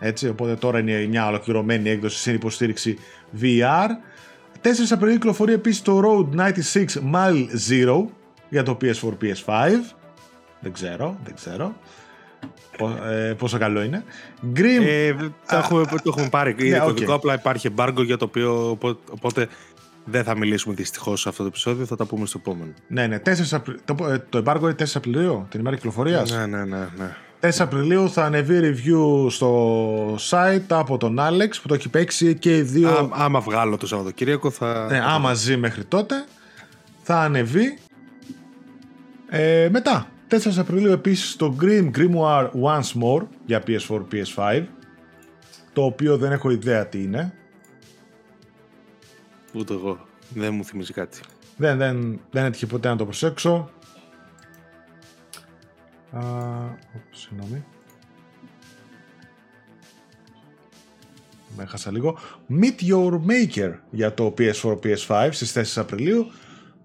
Έτσι, 0.00 0.28
οπότε 0.28 0.54
τώρα 0.54 0.78
είναι 0.78 1.06
μια 1.06 1.26
ολοκληρωμένη 1.26 1.90
έκδοση 1.90 2.18
σε 2.18 2.32
υποστήριξη 2.32 2.98
VR. 3.40 3.88
4 4.66 4.68
Απριλίου 4.90 5.14
κυκλοφορεί 5.14 5.52
επίσης 5.52 5.82
το 5.82 6.00
Road 6.04 6.40
96 6.40 6.50
Mile 7.12 7.46
Zero 7.68 8.04
για 8.48 8.62
το 8.62 8.76
PS4, 8.80 9.12
PS5. 9.22 9.70
Δεν 10.60 10.72
ξέρω, 10.72 11.16
δεν 11.24 11.34
ξέρω. 11.34 11.76
Ε, 13.10 13.32
πόσο 13.32 13.58
καλό 13.58 13.82
είναι. 13.82 14.04
Grim. 14.54 14.82
Ε, 14.82 15.14
το, 15.48 15.56
έχουμε, 15.56 15.84
το 15.84 16.02
έχουμε 16.06 16.28
πάρει. 16.28 16.56
Είναι 16.58 16.78
ναι, 16.78 16.84
okay. 16.84 17.04
απλά 17.08 17.34
υπάρχει 17.34 17.68
embargo 17.76 18.04
για 18.04 18.16
το 18.16 18.24
οποίο 18.24 18.78
οπότε 19.10 19.48
δεν 20.04 20.24
θα 20.24 20.36
μιλήσουμε 20.36 20.74
δυστυχώς 20.74 21.20
σε 21.20 21.28
αυτό 21.28 21.42
το 21.42 21.48
επεισόδιο, 21.48 21.86
θα 21.86 21.96
τα 21.96 22.04
πούμε 22.04 22.26
στο 22.26 22.38
επόμενο. 22.40 22.72
Ναι, 22.88 23.06
ναι. 23.06 23.20
4 23.24 23.30
Απρι... 23.50 23.76
το, 23.84 23.94
το 24.28 24.42
embargo 24.44 24.62
είναι 24.62 24.74
4 24.78 24.84
Απριλίου, 24.94 25.46
την 25.50 25.60
ημέρα 25.60 25.76
κυκλοφορίας. 25.76 26.30
Ναι, 26.30 26.46
ναι, 26.46 26.64
ναι. 26.64 26.88
ναι. 26.96 27.16
4 27.40 27.50
Απριλίου 27.58 28.10
θα 28.10 28.24
ανεβεί 28.24 28.60
review 28.62 29.30
στο 29.30 30.14
site 30.14 30.66
από 30.68 30.96
τον 30.96 31.16
Alex 31.20 31.50
που 31.62 31.68
το 31.68 31.74
έχει 31.74 31.88
παίξει 31.88 32.34
και 32.38 32.56
οι 32.56 32.62
δύο. 32.62 32.88
Á, 32.88 33.08
άμα 33.12 33.40
βγάλω 33.40 33.76
το 33.76 33.86
Σαββατοκύριακο 33.86 34.50
θα. 34.50 34.86
Ναι, 34.90 35.00
άμα 35.06 35.34
ζει 35.34 35.56
μέχρι 35.56 35.84
τότε 35.84 36.24
θα 37.02 37.20
ανεβεί. 37.20 37.78
Ε, 39.28 39.68
μετά, 39.70 40.06
4 40.30 40.36
Απριλίου 40.58 40.92
επίσης 40.92 41.36
το 41.36 41.56
Grim 41.60 41.90
Grimoire 41.96 42.50
Once 42.64 43.02
More 43.02 43.26
για 43.46 43.62
PS4, 43.66 44.02
PS5 44.12 44.64
το 45.72 45.84
οποίο 45.84 46.16
δεν 46.16 46.32
έχω 46.32 46.50
ιδέα 46.50 46.86
τι 46.86 47.02
είναι. 47.02 47.34
Ούτε 49.54 49.72
εγώ. 49.74 49.98
Δεν 50.28 50.54
μου 50.54 50.64
θυμίζει 50.64 50.92
κάτι. 50.92 51.20
Δεν, 51.56 51.78
δεν, 51.78 52.20
δεν 52.30 52.44
έτυχε 52.44 52.66
ποτέ 52.66 52.88
να 52.88 52.96
το 52.96 53.04
προσέξω. 53.04 53.70
Α, 56.10 56.20
συγγνώμη. 57.10 57.64
Με 61.56 61.62
έχασα 61.62 61.90
λίγο. 61.90 62.18
Meet 62.50 62.90
Your 62.90 63.12
Maker 63.12 63.72
για 63.90 64.14
το 64.14 64.34
PS4, 64.38 64.78
PS5 64.82 65.28
στις 65.30 65.76
4 65.76 65.80
Απριλίου. 65.80 66.26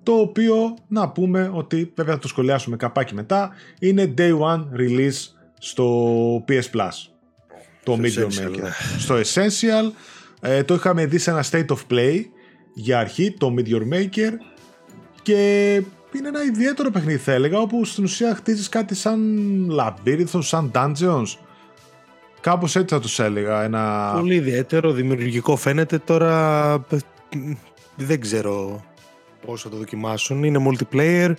το 0.03 0.11
οποίο 0.11 0.77
να 0.87 1.09
πούμε 1.09 1.51
ότι 1.53 1.91
βέβαια 1.95 2.13
θα 2.13 2.19
το 2.19 2.27
σχολιάσουμε 2.27 2.75
καπάκι 2.75 3.13
μετά 3.13 3.51
είναι 3.79 4.13
day 4.17 4.39
one 4.39 4.65
release 4.79 5.27
στο 5.59 6.45
PS 6.47 6.63
Plus 6.73 6.89
το 7.83 7.99
Medium 8.01 8.45
Maker 8.45 8.59
ναι. 8.61 8.69
στο 8.97 9.15
Essential 9.15 9.91
ε, 10.41 10.63
το 10.63 10.73
είχαμε 10.73 11.05
δει 11.05 11.17
σε 11.17 11.31
ένα 11.31 11.43
State 11.51 11.65
of 11.65 11.77
Play 11.89 12.21
για 12.73 12.99
αρχή 12.99 13.31
το 13.31 13.53
Meteor 13.57 13.93
Maker 13.93 14.31
και 15.21 15.81
είναι 16.17 16.27
ένα 16.27 16.43
ιδιαίτερο 16.43 16.91
παιχνίδι 16.91 17.17
θα 17.17 17.31
έλεγα 17.31 17.59
όπου 17.59 17.85
στην 17.85 18.03
ουσία 18.03 18.35
χτίζεις 18.35 18.69
κάτι 18.69 18.95
σαν 18.95 19.19
λαμπύριθο, 19.69 20.41
σαν 20.41 20.71
dungeons. 20.73 21.37
Κάπως 22.41 22.75
έτσι 22.75 22.95
θα 22.95 23.01
τους 23.01 23.19
έλεγα 23.19 23.63
ένα... 23.63 24.13
Πολύ 24.19 24.35
ιδιαίτερο, 24.35 24.91
δημιουργικό 24.91 25.55
φαίνεται. 25.55 25.97
Τώρα 25.97 26.85
δεν 27.95 28.19
ξέρω 28.19 28.83
πώς 29.45 29.61
θα 29.61 29.69
το 29.69 29.77
δοκιμάσουν. 29.77 30.43
Είναι 30.43 30.65
multiplayer. 30.69 31.33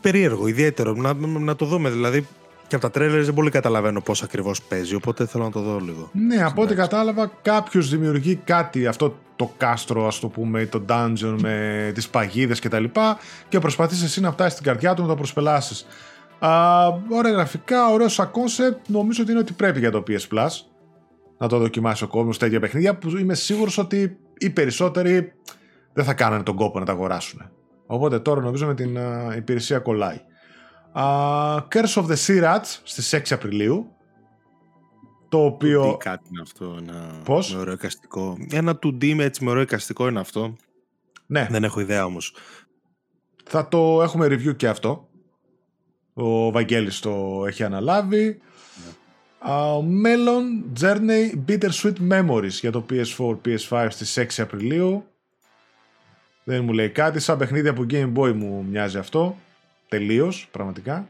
Περίεργο, 0.00 0.46
ιδιαίτερο. 0.46 0.94
Να, 0.94 1.14
να 1.38 1.56
το 1.56 1.66
δούμε 1.66 1.90
δηλαδή 1.90 2.26
και 2.66 2.74
από 2.74 2.84
τα 2.84 2.90
τρέλερ 2.90 3.24
δεν 3.24 3.34
πολύ 3.34 3.50
καταλαβαίνω 3.50 4.00
πώς 4.00 4.22
ακριβώς 4.22 4.62
παίζει, 4.62 4.94
οπότε 4.94 5.26
θέλω 5.26 5.44
να 5.44 5.50
το 5.50 5.60
δω 5.60 5.78
λίγο. 5.78 6.10
Ναι, 6.12 6.44
από 6.44 6.62
ό,τι 6.62 6.74
κατάλαβα, 6.74 7.30
κάποιος 7.42 7.88
δημιουργεί 7.88 8.36
κάτι, 8.36 8.86
αυτό 8.86 9.18
το 9.36 9.52
κάστρο, 9.56 10.06
ας 10.06 10.18
το 10.20 10.28
πούμε, 10.28 10.66
το 10.66 10.84
dungeon 10.88 11.36
με 11.40 11.90
τις 11.94 12.08
παγίδες 12.08 12.60
κτλ. 12.60 12.84
Και, 12.84 13.00
και 13.48 13.58
προσπαθείς 13.58 14.02
εσύ 14.02 14.20
να 14.20 14.32
φτάσεις 14.32 14.52
στην 14.52 14.64
καρδιά 14.64 14.94
του 14.94 15.02
να 15.02 15.08
το 15.08 15.14
προσπελάσεις. 15.14 15.86
Ωραία 17.08 17.32
γραφικά, 17.32 17.88
ωραίος 17.88 18.12
σαν 18.12 18.30
concept. 18.30 18.78
Νομίζω 18.86 19.22
ότι 19.22 19.30
είναι 19.30 19.40
ότι 19.40 19.52
πρέπει 19.52 19.78
για 19.78 19.90
το 19.90 20.02
PS 20.08 20.36
Plus 20.36 20.48
να 21.38 21.48
το 21.48 21.58
δοκιμάσει 21.58 22.04
ο 22.04 22.06
κόσμος 22.06 22.38
τέτοια 22.38 22.60
παιχνίδια 22.60 22.98
που 22.98 23.08
είμαι 23.08 23.34
σίγουρος 23.34 23.78
ότι 23.78 24.16
οι 24.38 24.50
περισσότεροι 24.50 25.32
δεν 25.92 26.04
θα 26.04 26.14
κάνανε 26.14 26.42
τον 26.42 26.56
κόπο 26.56 26.78
να 26.78 26.84
τα 26.84 26.92
αγοράσουν. 26.92 27.50
Οπότε 27.86 28.18
τώρα 28.18 28.40
νομίζω 28.40 28.66
με 28.66 28.74
την 28.74 28.98
υπηρεσία 29.36 29.78
κολλάει. 29.78 30.20
Uh, 30.96 31.56
Curse 31.56 31.94
of 31.94 32.06
the 32.06 32.16
Sea 32.26 32.42
Rats 32.42 32.78
στις 32.82 33.14
6 33.14 33.20
Απριλίου 33.30 33.93
το 35.34 35.44
οποίο... 35.44 35.92
2D 35.92 35.98
κάτι 35.98 36.28
είναι 36.30 36.40
αυτό, 36.42 36.76
ένα 36.78 37.20
Πώς; 37.24 37.54
με 37.54 37.60
ωραίο 37.60 37.76
Ένα 38.50 38.78
2D 38.82 39.14
με 39.14 39.24
έτσι 39.24 39.44
με 39.44 39.50
ωραίο 39.50 39.62
εικαστικό 39.62 40.08
είναι 40.08 40.20
αυτό. 40.20 40.56
Ναι. 41.26 41.46
Δεν 41.50 41.64
έχω 41.64 41.80
ιδέα 41.80 42.04
όμως. 42.04 42.34
Θα 43.44 43.68
το 43.68 44.02
έχουμε 44.02 44.26
review 44.26 44.56
και 44.56 44.68
αυτό. 44.68 45.08
Ο 46.14 46.50
Βαγγέλης 46.50 47.00
το 47.00 47.44
έχει 47.46 47.64
αναλάβει. 47.64 48.24
Ναι. 48.24 48.92
Uh, 49.46 49.78
Melon 50.04 50.82
Journey 50.82 51.32
Bittersweet 51.48 52.10
Memories 52.10 52.48
για 52.48 52.70
το 52.70 52.86
PS4, 52.90 53.36
PS5 53.44 53.86
στις 53.90 54.18
6 54.18 54.42
Απριλίου. 54.42 55.04
Δεν 56.44 56.64
μου 56.64 56.72
λέει 56.72 56.90
κάτι. 56.90 57.20
Σαν 57.20 57.38
παιχνίδι 57.38 57.68
από 57.68 57.86
Game 57.90 58.12
Boy 58.14 58.32
μου 58.32 58.64
μοιάζει 58.68 58.98
αυτό. 58.98 59.36
Τελείως, 59.88 60.48
πραγματικά. 60.50 61.08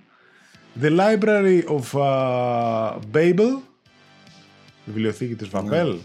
The 0.82 0.98
Library 0.98 1.62
of 1.64 2.00
uh, 2.00 2.98
Babel, 3.12 3.73
βιβλιοθήκη 4.84 5.34
της 5.34 5.48
Βαμπέλ, 5.48 5.96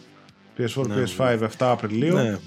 PS4, 0.58 0.88
ναι, 0.88 1.04
PS5, 1.18 1.40
7 1.40 1.48
Απριλίου. 1.58 2.16
Ναι. 2.16 2.38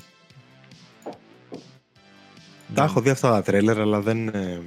Τα 2.74 2.84
έχω 2.84 3.00
δει 3.00 3.10
αυτά 3.10 3.30
τα 3.30 3.42
τρέιλερ, 3.42 3.80
αλλά 3.80 4.00
δεν, 4.00 4.28
ε, 4.28 4.60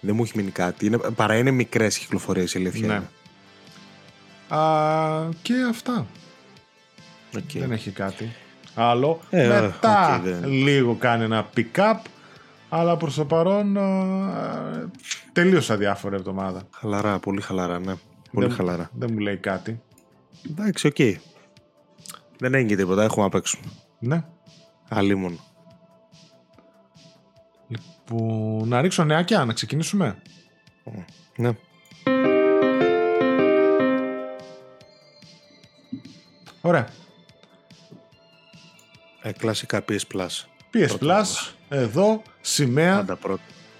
δεν 0.00 0.14
μου 0.14 0.22
έχει 0.22 0.32
μείνει 0.36 0.50
κάτι. 0.50 0.86
Είναι, 0.86 0.98
παρά 0.98 1.36
είναι 1.36 1.50
μικρές 1.50 1.98
κυκλοφορίες, 1.98 2.54
η 2.54 2.58
αλήθεια 2.58 2.86
ναι. 2.86 3.02
Α, 4.58 5.28
και 5.42 5.54
αυτά. 5.68 6.06
Okay. 7.34 7.58
Δεν 7.58 7.72
έχει 7.72 7.90
κάτι 7.90 8.32
άλλο. 8.74 9.20
Ε, 9.30 9.48
Μετά 9.48 10.22
okay, 10.22 10.46
λίγο 10.46 10.94
κάνει 10.94 11.24
ένα 11.24 11.48
pick-up 11.56 11.96
αλλά 12.68 12.96
προς 12.96 13.14
το 13.14 13.24
παρόν 13.24 13.76
ε, 13.76 13.80
τελείως 15.32 15.70
αδιάφορη 15.70 16.14
εβδομάδα. 16.14 16.62
Χαλαρά, 16.70 17.18
πολύ 17.18 17.40
χαλαρά, 17.40 17.78
ναι. 17.78 17.94
Πολύ 18.32 18.46
δεν, 18.46 18.56
χαλαρά. 18.56 18.90
Δεν 18.92 19.08
μου 19.12 19.18
λέει 19.18 19.36
κάτι. 19.36 19.80
Εντάξει, 20.50 20.86
OK. 20.86 20.94
Okay. 20.98 21.14
Δεν 22.38 22.54
έγινε 22.54 22.76
τίποτα, 22.76 23.02
έχουμε 23.02 23.24
να 23.24 23.30
παίξουμε. 23.30 23.62
Ναι. 23.98 24.24
Αλίμον. 24.88 25.40
Λοιπόν, 27.68 28.68
να 28.68 28.80
ρίξω 28.80 29.04
νεάκια, 29.04 29.44
να 29.44 29.52
ξεκινήσουμε. 29.52 30.22
Ναι. 31.36 31.50
Ωραία. 36.60 36.88
Ε, 39.22 39.32
κλασικά 39.32 39.84
PS 39.88 40.00
Plus. 40.14 40.28
PS 40.74 40.98
Plus, 40.98 41.52
εδώ, 41.68 42.22
σημαία, 42.40 43.18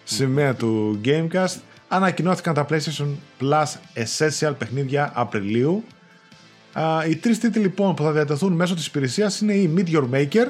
σημαία 0.04 0.54
του 0.54 1.00
Gamecast. 1.04 1.56
Ανακοινώθηκαν 1.88 2.54
τα 2.54 2.66
PlayStation 2.70 3.14
Plus 3.40 3.66
Essential 3.94 4.54
παιχνίδια 4.58 5.12
Απριλίου. 5.14 5.84
Οι 7.08 7.16
τρεις 7.16 7.38
τίτλοι 7.38 7.62
λοιπόν 7.62 7.94
που 7.94 8.02
θα 8.02 8.12
διατεθούν 8.12 8.52
μέσω 8.52 8.74
της 8.74 8.86
υπηρεσίας 8.86 9.40
είναι 9.40 9.52
η 9.52 9.74
Meteor 9.76 10.08
Maker, 10.10 10.46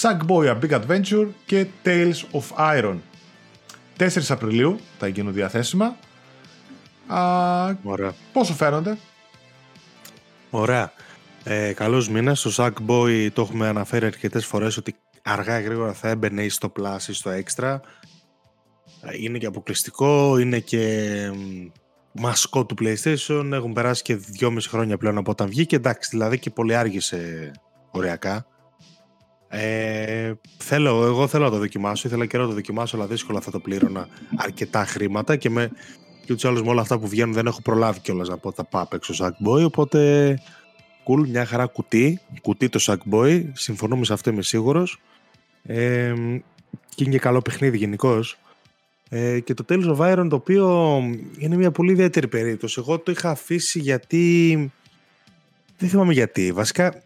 Sackboy 0.00 0.46
A 0.48 0.58
Big 0.60 0.80
Adventure 0.80 1.26
και 1.46 1.66
Tales 1.84 2.20
of 2.32 2.76
Iron. 2.78 2.96
4 3.98 4.08
Απριλίου 4.28 4.80
θα 4.98 5.08
γίνουν 5.08 5.32
διαθέσιμα. 5.32 5.96
Ωραία. 7.82 8.14
Πόσο 8.32 8.52
φαίνονται; 8.52 8.98
Ωραία. 10.50 10.92
Ε, 11.44 11.72
καλός 11.72 12.08
μήνας. 12.08 12.40
Στο 12.40 12.50
Sackboy 12.56 13.28
το 13.32 13.42
έχουμε 13.42 13.68
αναφέρει 13.68 14.06
αρκετές 14.06 14.46
φορές 14.46 14.76
ότι 14.76 14.94
αργά 15.22 15.60
γρήγορα 15.60 15.92
θα 15.92 16.08
έμπαινε 16.08 16.48
στο 16.48 16.72
Plus 16.76 17.08
ή 17.08 17.12
στο 17.12 17.30
Extra. 17.30 17.78
Είναι 19.20 19.38
και 19.38 19.46
αποκλειστικό, 19.46 20.38
είναι 20.38 20.58
και 20.58 21.30
μασκό 22.14 22.66
του 22.66 22.74
PlayStation. 22.80 23.50
Έχουν 23.52 23.72
περάσει 23.72 24.02
και 24.02 24.16
δυόμιση 24.16 24.68
χρόνια 24.68 24.98
πλέον 24.98 25.18
από 25.18 25.30
όταν 25.30 25.48
βγήκε. 25.48 25.76
Εντάξει, 25.76 26.08
δηλαδή 26.12 26.38
και 26.38 26.50
πολύ 26.50 26.74
άργησε 26.74 27.50
οριακά. 27.90 28.46
Ε, 29.48 30.32
θέλω, 30.56 31.04
εγώ 31.04 31.26
θέλω 31.26 31.44
να 31.44 31.50
το 31.50 31.58
δοκιμάσω, 31.58 32.08
ήθελα 32.08 32.26
και 32.26 32.38
να 32.38 32.46
το 32.46 32.52
δοκιμάσω, 32.52 32.96
αλλά 32.96 33.06
δύσκολα 33.06 33.40
θα 33.40 33.50
το 33.50 33.60
πλήρωνα 33.60 34.08
αρκετά 34.36 34.84
χρήματα 34.84 35.36
και 35.36 35.50
με, 35.50 35.70
και 36.24 36.32
ούτως 36.32 36.44
άλλως 36.44 36.62
με 36.62 36.68
όλα 36.68 36.80
αυτά 36.80 36.98
που 36.98 37.08
βγαίνουν 37.08 37.34
δεν 37.34 37.46
έχω 37.46 37.62
προλάβει 37.62 38.00
κιόλας 38.00 38.28
να 38.28 38.36
πω 38.36 38.52
θα 38.52 38.64
πάω 38.64 38.86
έξω 38.92 39.14
Sackboy, 39.18 39.64
οπότε 39.64 40.38
cool, 41.06 41.28
μια 41.28 41.44
χαρά 41.44 41.66
κουτί, 41.66 42.20
κουτί 42.42 42.68
το 42.68 42.78
Sackboy, 42.82 43.44
συμφωνούμε 43.52 44.04
σε 44.04 44.12
αυτό 44.12 44.30
είμαι 44.30 44.42
σίγουρος. 44.42 45.00
Ε, 45.62 46.14
και 46.94 47.04
είναι 47.04 47.12
και 47.12 47.18
καλό 47.18 47.42
παιχνίδι 47.42 47.76
γενικώς. 47.76 48.38
Ε, 49.16 49.40
και 49.40 49.54
το 49.54 49.64
Tales 49.68 49.96
of 49.96 50.12
Iron 50.12 50.26
το 50.28 50.36
οποίο 50.36 50.98
είναι 51.38 51.56
μια 51.56 51.70
πολύ 51.70 51.92
ιδιαίτερη 51.92 52.28
περίπτωση. 52.28 52.80
Εγώ 52.80 52.98
το 52.98 53.12
είχα 53.12 53.30
αφήσει 53.30 53.78
γιατί... 53.78 54.72
Δεν 55.78 55.88
θυμάμαι 55.88 56.12
γιατί. 56.12 56.52
Βασικά 56.52 57.02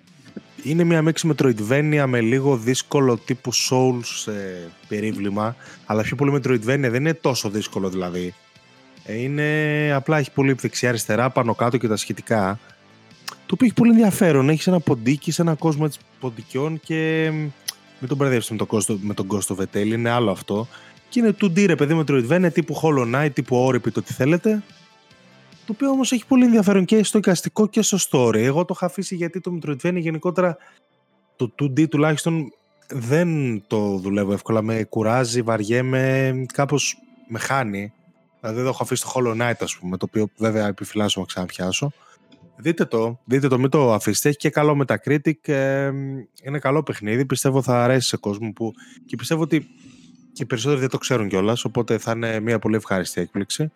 είναι 0.62 0.85
μια 0.85 1.03
μέξη 1.03 1.31
Metroidvania 1.33 2.05
με 2.07 2.21
λίγο 2.21 2.57
δύσκολο 2.57 3.17
τύπου 3.17 3.55
Souls 3.55 4.33
ε, 4.33 4.69
περίβλημα. 4.88 5.57
Αλλά 5.87 6.03
πιο 6.03 6.17
πολύ 6.17 6.33
Metroidvania 6.35 6.61
δεν 6.65 6.95
είναι 6.95 7.15
τόσο 7.15 7.50
δύσκολο 7.50 7.88
δηλαδή. 7.88 8.35
Ε, 9.05 9.15
είναι 9.15 9.91
απλά 9.95 10.19
έχει 10.19 10.33
πολύ 10.33 10.53
δεξιά 10.53 10.88
αριστερά 10.88 11.31
πάνω 11.31 11.55
κάτω 11.55 11.77
και 11.77 11.88
τα 11.88 11.97
σχετικά. 11.97 12.59
Το 13.25 13.55
οποίο 13.55 13.67
έχει 13.67 13.75
πολύ 13.75 13.91
ενδιαφέρον. 13.91 14.49
Έχεις 14.49 14.67
ένα 14.67 14.81
ποντίκι 14.81 15.31
σε 15.31 15.43
ένα 15.43 15.55
κόσμο 15.55 15.83
έτσι 15.87 15.99
ποντικιών 16.21 16.81
και 16.81 17.31
μην 18.00 18.09
τον 18.09 18.17
μπερδεύσετε 18.17 18.55
με, 18.55 18.67
το 18.85 18.99
με 19.00 19.15
τον 19.15 19.27
Ghost 19.31 19.57
of 19.57 19.81
a 19.81 19.87
είναι 19.87 20.11
άλλο 20.11 20.31
αυτό. 20.31 20.69
Και 21.09 21.21
είναι 21.21 21.37
2D 21.41 21.67
ρε 21.67 21.75
παιδί 21.75 21.95
με 21.95 22.05
Metroidvania 22.07 22.53
τύπου 22.53 22.81
Hollow 22.83 23.15
Knight, 23.15 23.31
τύπου 23.33 23.57
Όρυπη, 23.57 23.91
το 23.91 24.03
τι 24.03 24.12
θέλετε. 24.12 24.62
Το 25.67 25.75
οποίο 25.75 25.91
όμως 25.91 26.12
έχει 26.12 26.27
πολύ 26.27 26.45
ενδιαφέρον 26.45 26.85
και 26.85 27.05
στο 27.05 27.19
εικαστικό 27.19 27.67
και 27.67 27.83
στο 27.83 27.99
story. 28.11 28.37
Εγώ 28.37 28.65
το 28.65 28.75
είχα 28.77 28.87
αφήσει 28.87 29.15
γιατί 29.15 29.41
το 29.41 29.59
Metroidvania 29.59 29.97
γενικότερα 29.97 30.57
το 31.37 31.55
2D 31.62 31.88
τουλάχιστον 31.88 32.53
δεν 32.88 33.62
το 33.67 33.97
δουλεύω 33.97 34.33
εύκολα. 34.33 34.62
Με 34.62 34.85
κουράζει, 34.85 35.43
βαριέμαι, 35.43 36.33
κάπως 36.53 36.99
με 37.29 37.38
χάνει. 37.38 37.93
Δηλαδή 38.41 38.59
δεν 38.59 38.69
έχω 38.69 38.83
αφήσει 38.83 39.03
το 39.03 39.12
Hollow 39.15 39.41
Knight, 39.41 39.61
ας 39.61 39.77
πούμε, 39.77 39.97
το 39.97 40.07
οποίο 40.09 40.29
βέβαια 40.37 40.67
επιφυλάσσω 40.67 41.21
να 41.21 41.27
ξαναπιάσω. 41.27 41.93
Δείτε 42.57 42.85
το, 42.85 43.19
δείτε 43.25 43.49
το, 43.49 43.59
μην 43.59 43.71
το 43.71 43.93
αφήσετε. 43.93 44.29
Έχει 44.29 44.38
και 44.38 44.50
καλό 44.50 44.85
Metacritic. 44.85 45.49
Ε, 45.49 45.91
είναι 46.43 46.59
καλό 46.59 46.83
παιχνίδι. 46.83 47.27
Πιστεύω 47.27 47.62
θα 47.62 47.85
αρέσει 47.85 48.09
σε 48.09 48.17
κόσμο 48.17 48.53
που. 48.53 48.73
και 49.07 49.17
πιστεύω 49.17 49.43
ότι 49.43 49.59
και 49.61 49.88
οι 50.42 50.45
περισσότεροι 50.45 50.80
δεν 50.80 50.88
το 50.88 50.99
ξέρουν 50.99 51.28
κιόλας. 51.28 51.64
Οπότε 51.64 51.99
θα 51.99 52.12
είναι 52.12 52.40
μια 52.40 52.59
πολύ 52.59 52.76
ευχάριστη 52.76 53.21
έκπληξη. 53.21 53.73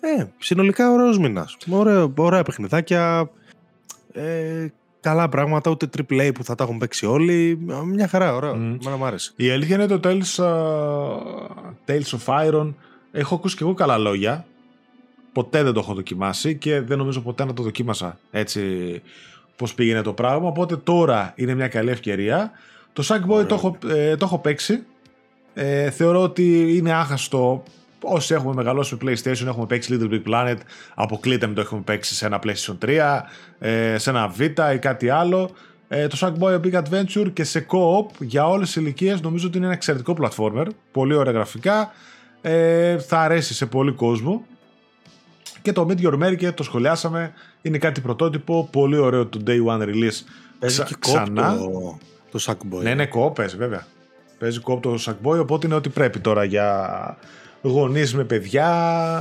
Ε, 0.00 0.24
συνολικά 0.38 0.90
ωραίος 0.90 1.18
μήνας. 1.18 1.56
Ωραία, 1.70 2.12
ωραία 2.16 2.42
παιχνιδάκια. 2.42 3.30
Ε, 4.12 4.66
καλά 5.00 5.28
πράγματα, 5.28 5.70
ούτε 5.70 5.88
AAA 5.98 6.30
που 6.34 6.44
θα 6.44 6.54
τα 6.54 6.64
έχουν 6.64 6.78
παίξει 6.78 7.06
όλοι. 7.06 7.58
Μια 7.84 8.08
χαρά, 8.08 8.34
ωραία. 8.34 8.52
Mm. 8.52 8.78
Μένα 8.84 8.96
μου 8.96 9.04
άρεσε. 9.04 9.32
Η 9.36 9.50
αλήθεια 9.50 9.74
είναι 9.74 9.86
το 9.86 10.00
Tales, 10.04 10.44
uh, 10.44 11.92
Tales 11.92 12.18
of 12.18 12.48
Iron. 12.48 12.74
Έχω 13.12 13.34
ακούσει 13.34 13.56
και 13.56 13.64
εγώ 13.64 13.74
καλά 13.74 13.98
λόγια 13.98 14.46
ποτέ 15.32 15.62
δεν 15.62 15.72
το 15.72 15.80
έχω 15.80 15.94
δοκιμάσει 15.94 16.56
και 16.56 16.80
δεν 16.80 16.98
νομίζω 16.98 17.20
ποτέ 17.20 17.44
να 17.44 17.52
το 17.52 17.62
δοκίμασα 17.62 18.18
έτσι 18.30 19.02
πώς 19.56 19.74
πήγαινε 19.74 20.02
το 20.02 20.12
πράγμα 20.12 20.48
οπότε 20.48 20.76
τώρα 20.76 21.32
είναι 21.36 21.54
μια 21.54 21.68
καλή 21.68 21.90
ευκαιρία 21.90 22.50
το 22.92 23.04
Sackboy 23.06 23.46
το 23.48 23.54
έχω, 23.54 23.78
ε, 23.88 24.16
το 24.16 24.24
έχω 24.24 24.38
παίξει 24.38 24.84
Ε, 25.54 25.90
θεωρώ 25.90 26.22
ότι 26.22 26.76
είναι 26.76 26.92
άχαστο 26.92 27.62
όσοι 28.02 28.34
έχουμε 28.34 28.54
μεγαλώσει 28.54 28.96
με 29.00 29.12
PlayStation, 29.12 29.46
έχουμε 29.46 29.66
παίξει 29.66 29.98
Little 29.98 30.12
Big 30.12 30.22
Planet, 30.32 30.56
αποκλείται 30.94 31.46
με 31.46 31.54
το 31.54 31.60
έχουμε 31.60 31.80
παίξει 31.80 32.14
σε 32.14 32.26
ένα 32.26 32.40
PlayStation 32.44 32.78
3, 32.86 33.20
ε, 33.58 33.98
σε 33.98 34.10
ένα 34.10 34.34
Vita 34.38 34.74
ή 34.74 34.78
κάτι 34.78 35.08
άλλο. 35.08 35.50
Ε, 35.88 36.06
το 36.06 36.16
Sackboy 36.20 36.60
A 36.60 36.60
Big 36.60 36.82
Adventure 36.82 37.32
και 37.32 37.44
σε 37.44 37.66
co-op 37.70 38.06
για 38.18 38.48
όλες 38.48 38.66
τις 38.66 38.76
ηλικίες 38.76 39.20
νομίζω 39.20 39.46
ότι 39.46 39.56
είναι 39.56 39.66
ένα 39.66 39.74
εξαιρετικό 39.74 40.16
platformer, 40.20 40.66
πολύ 40.92 41.14
ωραία 41.14 41.32
γραφικά, 41.32 41.92
ε, 42.40 42.98
θα 42.98 43.20
αρέσει 43.20 43.54
σε 43.54 43.66
πολύ 43.66 43.92
κόσμο. 43.92 44.46
Και 45.62 45.72
το 45.72 45.86
Meet 45.90 46.00
Your 46.00 46.22
Mary 46.22 46.54
το 46.54 46.62
σχολιάσαμε, 46.62 47.32
είναι 47.62 47.78
κάτι 47.78 48.00
πρωτότυπο, 48.00 48.68
πολύ 48.72 48.96
ωραίο 48.96 49.26
το 49.26 49.40
Day 49.46 49.64
One 49.66 49.82
Release. 49.82 50.20
Παίζει 50.58 50.82
και 50.82 50.94
ξανά. 50.98 51.56
Το, 51.56 51.98
το 52.30 52.38
Sackboy. 52.46 52.82
Ναι, 52.82 52.90
είναι 52.90 53.08
co 53.14 53.34
παίζει 53.34 53.56
βέβαια. 53.56 53.86
Παίζει 54.42 54.60
co 54.64 54.78
το 54.82 54.98
Sackboy, 55.04 55.38
οπότε 55.40 55.66
είναι 55.66 55.74
ό,τι 55.74 55.88
πρέπει 55.88 56.18
τώρα 56.20 56.44
για 56.44 57.16
γονείς 57.62 58.14
με 58.14 58.24
παιδιά, 58.24 58.68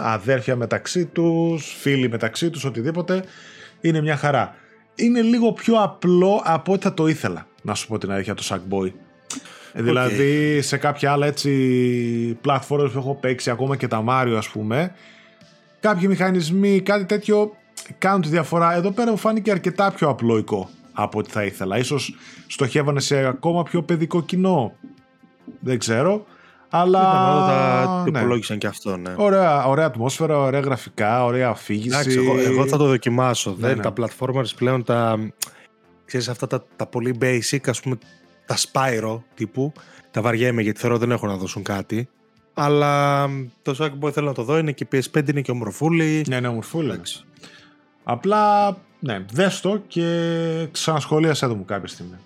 αδέρφια 0.04 0.56
μεταξύ 0.56 1.06
τους, 1.06 1.76
φίλοι 1.80 2.10
μεταξύ 2.10 2.50
τους, 2.50 2.66
οτιδήποτε. 2.66 3.24
Είναι 3.82 4.02
μια 4.02 4.16
χαρά. 4.16 4.56
Είναι 4.96 5.22
λίγο 5.22 5.54
πιο 5.54 5.76
απλό 5.76 6.42
από 6.44 6.74
ό,τι 6.74 6.84
θα 6.84 6.94
το 6.94 7.08
ήθελα, 7.08 7.48
να 7.62 7.74
σου 7.74 7.88
πω 7.88 7.98
την 7.98 8.12
αλήθεια, 8.12 8.34
το 8.34 8.44
Sackboy. 8.50 8.86
Okay. 8.86 8.92
Δηλαδή 9.74 10.62
σε 10.62 10.78
κάποια 10.78 11.12
άλλα 11.12 11.26
έτσι 11.26 12.40
platforms 12.46 12.90
που 12.92 12.98
έχω 12.98 13.18
παίξει, 13.22 13.50
ακόμα 13.50 13.76
και 13.76 13.88
τα 13.88 14.04
Mario 14.08 14.36
ας 14.38 14.50
πούμε, 14.50 14.92
κάποιοι 15.80 16.06
μηχανισμοί, 16.10 16.82
κάτι 16.82 17.06
τέτοιο 17.06 17.56
κάνουν 17.98 18.22
τη 18.22 18.28
διαφορά. 18.28 18.76
Εδώ 18.76 18.92
πέρα 18.92 19.12
μου 19.12 19.18
φάνηκε 19.18 19.52
αρκετά 19.52 19.92
πιο 19.92 20.10
απλοϊκό 20.10 20.70
από 20.94 21.20
ό,τι 21.20 21.32
θα 21.32 21.44
ήθελα. 21.44 21.78
Ίσως 21.78 22.16
στοχεύανε 22.48 23.00
σε 23.00 23.18
ακόμα 23.18 23.64
πιο 23.64 23.84
παιδικό 23.84 24.22
κοινό. 24.22 24.74
Δεν 25.60 25.80
ξέρω. 25.80 26.26
Αλλά. 26.70 27.02
Τα 27.02 28.04
ναι. 28.12 28.20
υπολόγισαν 28.20 28.58
και 28.58 28.68
αυτό, 28.68 28.98
ναι. 28.98 29.14
Ωραία, 29.18 29.66
ωραία 29.66 29.86
ατμόσφαιρα, 29.86 30.38
ωραία 30.38 30.60
γραφικά, 30.60 31.26
ωραία 31.26 31.50
αφήγηση. 31.50 31.88
Εντάξει, 31.88 32.18
εγώ, 32.18 32.40
εγώ 32.40 32.68
θα 32.68 32.78
το 32.78 32.88
δοκιμάσω. 32.88 33.56
Ναι, 33.60 33.74
ναι. 33.74 33.82
Τα 33.82 33.94
platformers 33.98 34.56
πλέον 34.56 34.84
τα. 34.84 35.20
Ξέρεις, 36.06 36.30
αυτά 36.30 36.48
τα, 36.48 36.66
τα 36.76 36.86
πολύ 36.86 37.18
basic, 37.22 37.70
ας 37.70 37.82
πούμε, 37.82 37.98
τα 38.46 38.56
Spyro 38.58 39.20
τύπου, 39.34 39.74
τα 40.12 40.22
βαριέμαι 40.22 40.62
γιατί 40.62 40.80
θεωρώ 40.80 40.98
δεν 40.98 41.12
έχουν 41.12 41.30
να 41.30 41.36
δώσουν 41.36 41.64
κάτι. 41.64 42.10
Αλλά 42.54 43.28
το 43.62 43.76
Sackboy 43.80 44.12
θέλω 44.12 44.28
να 44.28 44.34
το 44.34 44.44
δω, 44.44 44.58
είναι 44.58 44.72
και 44.72 44.88
PS5, 44.92 45.30
είναι 45.30 45.42
και 45.42 45.52
ομορφούλη. 45.52 46.26
Ναι, 46.28 46.36
είναι 46.36 46.48
ομορφούλη. 46.48 47.02
Απλά, 48.04 48.78
ναι, 49.00 49.26
δες 49.32 49.62
το 49.62 49.82
και 49.88 50.68
ξανασχολίασέ 50.72 51.48
το 51.48 51.56
μου 51.56 51.66
κάποια 51.66 51.88
στιγμή. 51.88 52.18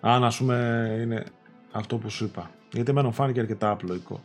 Αν 0.00 0.24
ας 0.24 0.36
πούμε 0.36 0.88
είναι 1.02 1.24
αυτό 1.74 1.96
που 1.96 2.10
σου 2.10 2.24
είπα. 2.24 2.50
Γιατί 2.72 2.90
εμένα 2.90 3.06
μου 3.06 3.12
φάνηκε 3.12 3.40
αρκετά 3.40 3.70
απλοϊκό. 3.70 4.20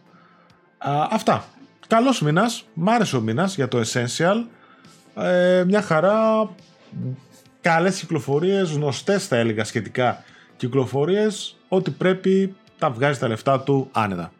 Α, 0.77 1.07
αυτά. 1.11 1.45
Καλός 1.87 2.21
μήνας. 2.21 2.65
Μ' 2.73 2.89
άρεσε 2.89 3.15
ο 3.15 3.21
μήνας 3.21 3.55
για 3.55 3.67
το 3.67 3.81
Essential. 3.85 4.45
Ε, 5.15 5.63
μια 5.67 5.81
χαρά. 5.81 6.49
Καλές 7.61 7.99
κυκλοφορίες, 7.99 8.71
γνωστές 8.71 9.27
θα 9.27 9.35
έλεγα 9.35 9.63
σχετικά 9.63 10.23
κυκλοφορίες. 10.57 11.57
Ό,τι 11.67 11.91
πρέπει 11.91 12.55
τα 12.77 12.89
βγάζει 12.89 13.19
τα 13.19 13.27
λεφτά 13.27 13.61
του 13.61 13.89
άνετα. 13.91 14.31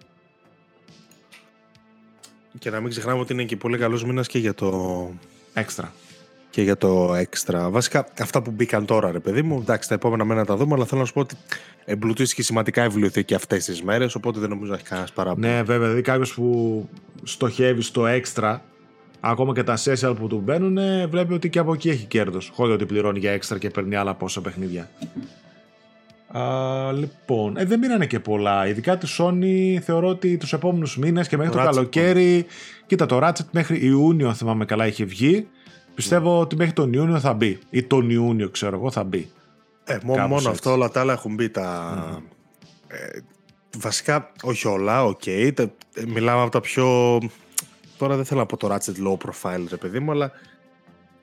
Και 2.60 2.70
να 2.70 2.80
μην 2.80 2.90
ξεχνάμε 2.90 3.20
ότι 3.20 3.34
είναι 3.34 3.44
και 3.44 3.58
πολύ 3.58 3.78
καλός 3.78 4.04
μήνας 4.06 4.28
και 4.28 4.40
για 4.40 4.54
το... 4.54 5.10
Έξτρα 5.54 5.94
και 6.50 6.62
για 6.62 6.78
το 6.78 7.14
έξτρα. 7.14 7.70
Βασικά 7.70 8.08
αυτά 8.20 8.42
που 8.42 8.52
μπήκαν 8.52 8.86
τώρα, 8.86 9.12
ρε 9.12 9.20
παιδί 9.20 9.42
μου, 9.42 9.60
εντάξει, 9.62 9.90
τα 9.90 9.96
επόμενα 9.96 10.26
μένα 10.26 10.46
τα 10.46 10.56
δούμε, 10.56 10.74
αλλά 10.74 10.86
θέλω 10.86 11.02
να 11.02 11.08
σου 11.08 11.14
πω 11.14 11.20
ότι 11.20 11.36
εμπλουτίστηκε 11.86 12.44
σημαντικά 12.44 12.84
η 12.84 12.88
βιβλιοθήκη 12.88 13.34
αυτές 13.34 13.66
τις 13.66 13.84
μέρες, 13.84 14.16
οπότε 14.16 14.40
δεν 14.40 14.50
νομίζω 14.50 14.72
να 14.72 14.78
έχει 14.78 14.86
κανένας 14.86 15.12
παράπονο. 15.12 15.48
Ναι, 15.48 15.64
βέβαια, 15.64 15.80
δηλαδή 15.80 16.02
κάποιος 16.02 16.34
που 16.34 16.90
στοχεύει 17.24 17.82
στο 17.82 18.06
έξτρα, 18.06 18.62
ακόμα 19.20 19.54
και 19.54 19.64
τα 19.64 19.78
session 19.84 20.16
που 20.20 20.28
του 20.28 20.42
μπαίνουν, 20.46 20.78
βλέπει 21.10 21.34
ότι 21.34 21.50
και 21.50 21.60
από 21.60 21.74
εκεί 21.74 21.90
έχει 21.90 22.06
κέρδος. 22.06 22.52
Χωρίς 22.54 22.74
ότι 22.74 22.86
πληρώνει 22.86 23.20
για 23.20 23.32
έξτρα 23.32 23.58
και 23.58 23.70
παίρνει 23.70 23.96
άλλα 23.96 24.14
πόσα 24.14 24.42
παιχνίδια. 24.42 24.90
Α, 26.32 26.92
λοιπόν, 26.92 27.58
ε, 27.58 27.66
δεν 27.66 27.80
μείνανε 27.80 28.06
και 28.06 28.20
πολλά. 28.20 28.68
Ειδικά 28.68 28.98
τη 28.98 29.08
Sony 29.18 29.78
θεωρώ 29.82 30.08
ότι 30.08 30.38
τους 30.38 30.54
επόμενους 30.54 30.98
μήνες 30.98 31.28
και 31.28 31.38
μέχρι 31.38 31.52
το, 31.52 31.58
το 31.58 31.64
καλοκαίρι. 31.64 32.46
Κοίτα, 32.88 33.06
το 33.06 33.20
Ratchet 33.24 33.46
μέχρι 33.52 33.86
Ιούνιο, 33.86 34.28
αν 34.28 34.36
θυμάμαι 34.36 34.66
καλά, 34.66 34.88
είχε 34.88 35.06
βγει. 35.06 35.48
Πιστεύω 36.00 36.40
ότι 36.40 36.56
μέχρι 36.56 36.74
τον 36.74 36.94
Ιούνιο 36.94 37.20
θα 37.20 37.34
μπει. 37.34 37.60
Ή 37.70 37.84
τον 37.84 38.10
Ιούνιο, 38.10 38.50
ξέρω 38.50 38.76
εγώ, 38.76 38.92
θα 38.92 39.04
μπει. 39.04 39.30
Ε, 39.84 39.98
μόνο 40.04 40.50
αυτό, 40.50 40.72
όλα 40.72 40.90
τα 40.90 41.00
άλλα 41.00 41.14
έχουν 41.14 41.34
μπει 41.34 41.50
τα. 41.50 42.22
Ε, 42.88 43.20
βασικά, 43.78 44.32
όχι 44.44 44.68
όλα, 44.68 45.06
OK. 45.06 45.22
Okay, 45.26 45.68
μιλάμε 46.08 46.42
από 46.42 46.52
τα 46.52 46.60
πιο. 46.60 47.18
Τώρα 47.98 48.16
δεν 48.16 48.26
θέλω 48.26 48.40
να 48.40 48.46
πω 48.46 48.58
το 48.58 48.76
Ratchet 48.76 49.08
low 49.08 49.18
profile, 49.18 49.66
ρε 49.70 49.76
παιδί 49.76 50.00
μου, 50.00 50.12
αλλά 50.12 50.32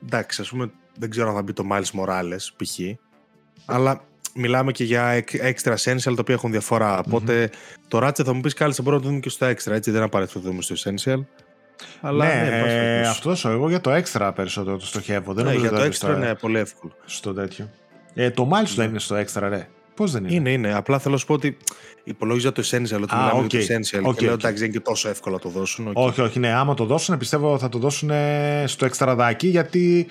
εντάξει, 0.04 0.40
ας 0.40 0.48
πούμε, 0.48 0.70
δεν 0.98 1.10
ξέρω 1.10 1.28
αν 1.28 1.34
θα 1.34 1.42
μπει 1.42 1.52
το 1.52 1.64
Miles 1.70 2.00
Morales, 2.00 2.46
π.χ. 2.56 2.78
Αλλά 3.64 4.04
μιλάμε 4.34 4.72
και 4.72 4.84
για 4.84 5.24
extra 5.28 5.74
essential 5.74 6.14
τα 6.14 6.20
οποία 6.20 6.34
έχουν 6.34 6.50
διαφορά. 6.50 6.98
Οπότε 6.98 7.50
το 7.88 8.06
Ratchet 8.06 8.24
θα 8.24 8.32
μου 8.32 8.40
πεις 8.40 8.54
κάλεσε 8.54 8.82
μπορούμε 8.82 9.02
να 9.02 9.08
το 9.08 9.12
δούμε 9.12 9.20
και 9.20 9.30
στο 9.30 9.46
extra, 9.46 9.72
έτσι 9.72 9.90
δεν 9.90 10.02
απαραίτητο 10.02 10.40
το 10.40 10.48
δούμε 10.48 10.62
στο 10.62 10.74
essential. 10.74 11.24
Αλλά 12.00 12.26
ναι, 12.26 12.34
ναι 12.34 13.00
ε, 13.00 13.08
αυτός 13.08 13.44
εγώ 13.44 13.68
για 13.68 13.80
το 13.80 13.90
έξτρα 13.90 14.32
περισσότερο 14.32 14.76
το 14.76 14.86
στοχεύω. 14.86 15.32
Δεν 15.32 15.44
ναι, 15.44 15.54
για 15.54 15.70
το 15.70 15.80
έξτρα 15.80 16.16
είναι 16.16 16.34
πολύ 16.34 16.58
εύκολο. 16.58 16.92
Στο 17.04 17.32
τέτοιο. 17.32 17.70
Ε, 18.14 18.30
το 18.30 18.50
Miles 18.52 18.72
δεν 18.74 18.88
είναι 18.88 18.98
στο 18.98 19.14
έξτρα, 19.14 19.48
ρε. 19.48 19.68
Πώς 19.94 20.12
δεν 20.12 20.24
είναι; 20.24 20.34
Είναι, 20.34 20.50
είναι. 20.50 20.74
Απλά 20.74 20.98
θέλω 20.98 21.14
να 21.14 21.20
σου 21.20 21.26
πω 21.26 21.34
ότι 21.34 21.56
υπολόγιζα 22.04 22.52
το 22.52 22.62
Essential, 22.62 23.00
ότι 23.02 23.14
μιλάμε 23.14 23.44
okay. 23.44 23.48
για 23.48 23.66
το 23.66 23.74
Essential. 23.74 24.08
Okay, 24.08 24.16
και 24.16 24.24
λέω 24.24 24.34
εντάξει, 24.34 24.58
δεν 24.58 24.68
είναι 24.68 24.76
και 24.76 24.80
τόσο 24.80 25.08
εύκολο 25.08 25.34
να 25.34 25.40
το 25.40 25.48
δώσουν. 25.48 25.88
Okay. 25.88 25.92
Όχι, 25.94 26.20
όχι, 26.20 26.38
ναι. 26.38 26.52
Άμα 26.52 26.74
το 26.74 26.84
δώσουν, 26.84 27.18
πιστεύω 27.18 27.58
θα 27.58 27.68
το 27.68 27.78
δώσουν 27.78 28.10
στο 28.66 28.84
εξτραδάκι 28.84 29.46
γιατί 29.48 30.06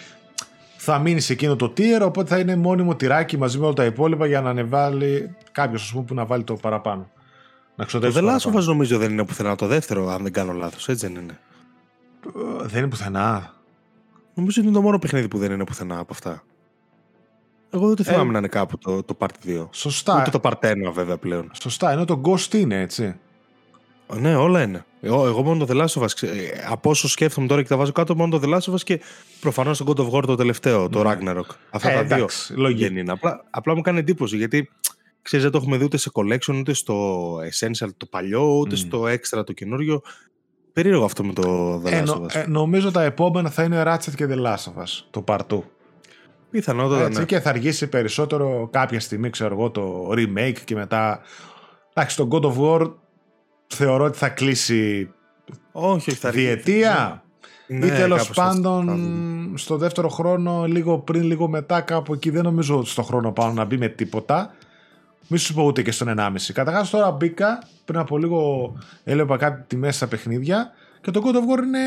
θα 0.77 0.99
μείνει 0.99 1.19
σε 1.19 1.33
εκείνο 1.33 1.55
το 1.55 1.73
tier, 1.77 2.01
οπότε 2.01 2.29
θα 2.29 2.39
είναι 2.39 2.55
μόνιμο 2.55 2.95
τυράκι 2.95 3.37
μαζί 3.37 3.57
με 3.57 3.65
όλα 3.65 3.73
τα 3.73 3.85
υπόλοιπα 3.85 4.27
για 4.27 4.41
να 4.41 4.49
ανεβάλει 4.49 5.35
κάποιος, 5.51 5.81
ας 5.81 5.91
πούμε, 5.91 6.03
που 6.03 6.13
να 6.13 6.25
βάλει 6.25 6.43
το 6.43 6.53
παραπάνω. 6.53 7.09
Να 7.75 7.85
το 7.85 8.11
The 8.15 8.35
Last 8.35 8.65
νομίζω 8.65 8.97
δεν 8.97 9.11
είναι 9.11 9.25
πουθενά 9.25 9.55
το 9.55 9.67
δεύτερο, 9.67 10.09
αν 10.09 10.23
δεν 10.23 10.31
κάνω 10.31 10.53
λάθος. 10.53 10.87
Έτσι 10.87 11.07
δεν 11.07 11.21
είναι. 11.21 11.39
Δεν 12.61 12.79
είναι 12.79 12.87
πουθενά. 12.87 13.53
Νομίζω 14.33 14.61
ότι 14.61 14.67
είναι 14.67 14.77
το 14.77 14.83
μόνο 14.83 14.99
παιχνίδι 14.99 15.27
που 15.27 15.37
δεν 15.37 15.51
είναι 15.51 15.63
πουθενά 15.63 15.99
από 15.99 16.13
αυτά. 16.13 16.43
Εγώ 17.69 17.87
δεν 17.87 17.95
το 17.95 18.03
θυμάμαι 18.03 18.29
ε, 18.29 18.31
να 18.31 18.37
είναι 18.37 18.47
κάπου 18.47 18.77
το, 18.77 19.03
το 19.03 19.17
Part 19.19 19.47
2. 19.47 19.67
Σωστά. 19.71 20.19
Ούτε 20.19 20.29
το 20.29 20.39
Part 20.43 20.71
1 20.71 20.91
βέβαια 20.93 21.17
πλέον. 21.17 21.51
Σωστά, 21.61 21.91
ενώ 21.91 22.05
το 22.05 22.21
Ghost 22.25 22.53
είναι 22.53 22.81
έτσι. 22.81 23.15
Ναι, 24.13 24.35
όλα 24.35 24.61
είναι. 24.61 24.85
Εγώ, 25.01 25.25
εγώ 25.25 25.43
μόνο 25.43 25.65
το 25.65 25.73
The 25.73 25.81
Last 25.81 26.01
of 26.01 26.03
Us, 26.03 26.27
ε, 26.27 26.47
από 26.69 26.89
όσο 26.89 27.07
σκέφτομαι 27.07 27.47
τώρα 27.47 27.61
και 27.61 27.67
τα 27.67 27.77
βάζω 27.77 27.91
κάτω, 27.91 28.15
μόνο 28.15 28.39
το 28.39 28.47
The 28.49 28.53
Last 28.53 28.71
of 28.71 28.73
Us 28.73 28.81
και 28.83 29.01
προφανώς 29.39 29.77
το 29.77 29.85
God 29.87 29.99
of 29.99 30.09
War 30.11 30.23
το 30.25 30.35
τελευταίο, 30.35 30.89
το 30.89 31.03
ναι. 31.03 31.17
Ragnarok. 31.17 31.55
Αυτά 31.69 31.91
ε, 31.91 31.93
τα 31.93 31.99
εντάξει, 31.99 32.53
δύο 32.53 32.75
δεν 32.77 32.97
είναι. 32.97 33.11
Απλά, 33.11 33.45
απλά 33.49 33.75
μου 33.75 33.81
κάνει 33.81 33.99
εντύπωση 33.99 34.37
γιατί 34.37 34.69
ξέρεις, 35.21 35.45
δεν 35.45 35.53
το 35.53 35.59
έχουμε 35.61 35.77
δει 35.77 35.83
ούτε 35.83 35.97
σε 35.97 36.11
collection, 36.13 36.55
ούτε 36.59 36.73
στο 36.73 37.35
Essential 37.35 37.89
το 37.97 38.05
παλιό, 38.05 38.57
ούτε 38.57 38.75
mm. 38.75 38.79
στο 38.79 39.03
Extra 39.03 39.45
το 39.45 39.53
καινούριο. 39.53 40.01
Περίεργο 40.75 41.05
αυτό 41.05 41.23
με 41.23 41.33
το 41.33 41.81
The 41.85 41.87
Last 41.87 42.05
of 42.05 42.21
Us. 42.21 42.35
Ε, 42.35 42.45
νομίζω 42.47 42.91
τα 42.91 43.03
επόμενα 43.03 43.49
θα 43.49 43.63
είναι 43.63 43.83
Ratchet 43.85 44.13
και 44.15 44.27
The 44.29 44.45
Last 44.45 44.73
of 44.73 44.83
Us, 44.83 45.03
το 45.09 45.23
Part 45.27 45.39
2. 45.49 45.59
Πιθανότατα, 46.51 47.05
Έτσι, 47.05 47.19
ναι. 47.19 47.25
Και 47.25 47.39
θα 47.39 47.49
αργήσει 47.49 47.87
περισσότερο 47.87 48.69
κάποια 48.71 48.99
στιγμή, 48.99 49.29
ξέρω 49.29 49.53
εγώ, 49.53 49.69
το 49.69 50.09
remake 50.11 50.57
και 50.65 50.75
μετά... 50.75 51.19
Εντάξει, 51.93 52.15
το 52.15 52.27
God 52.31 52.41
of 52.41 52.55
War 52.57 52.91
θεωρώ 53.67 54.03
ότι 54.03 54.17
θα 54.17 54.29
κλείσει 54.29 55.11
όχι, 55.71 56.09
όχι, 56.09 56.11
θα 56.11 56.29
διετία. 56.29 57.23
Ναι, 57.67 57.85
ή 57.85 57.89
τέλος 57.89 58.29
πάντων 58.29 59.53
στο 59.55 59.77
δεύτερο 59.77 60.09
χρόνο, 60.09 60.65
λίγο 60.65 60.99
πριν, 60.99 61.23
λίγο 61.23 61.47
μετά, 61.47 61.81
κάπου 61.81 62.13
εκεί 62.13 62.29
δεν 62.29 62.43
νομίζω 62.43 62.77
ότι 62.77 62.89
στο 62.89 63.03
χρόνο 63.03 63.31
πάνω 63.31 63.53
να 63.53 63.65
μπει 63.65 63.77
με 63.77 63.87
τίποτα. 63.87 64.55
Μη 65.27 65.37
σου 65.37 65.53
πω 65.53 65.63
ούτε 65.63 65.81
και 65.81 65.91
στον 65.91 66.15
1,5. 66.17 66.35
Καταρχάς 66.53 66.89
τώρα 66.89 67.11
μπήκα 67.11 67.63
πριν 67.85 67.99
από 67.99 68.17
λίγο 68.17 68.73
έλεπα 69.03 69.37
κάτι 69.37 69.63
τιμέ 69.67 69.91
στα 69.91 70.07
παιχνίδια 70.07 70.71
και 71.01 71.11
το 71.11 71.21
God 71.25 71.35
of 71.35 71.59
War 71.59 71.63
είναι 71.63 71.79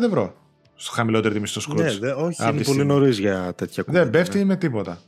65 0.00 0.02
ευρώ. 0.06 0.34
Στο 0.74 0.92
χαμηλότερο 0.92 1.34
τιμή 1.34 1.46
στο 1.46 1.60
Scrooge. 1.68 1.82
Ναι, 1.82 1.98
δε, 1.98 2.10
όχι, 2.10 2.48
είναι 2.48 2.62
πολύ 2.62 2.84
νωρίς 2.84 3.18
για 3.18 3.52
τέτοια 3.56 3.82
κουβέντα. 3.82 4.02
Δεν 4.02 4.12
πέφτει 4.12 4.38
ναι. 4.38 4.44
με 4.44 4.56
τίποτα. 4.56 4.98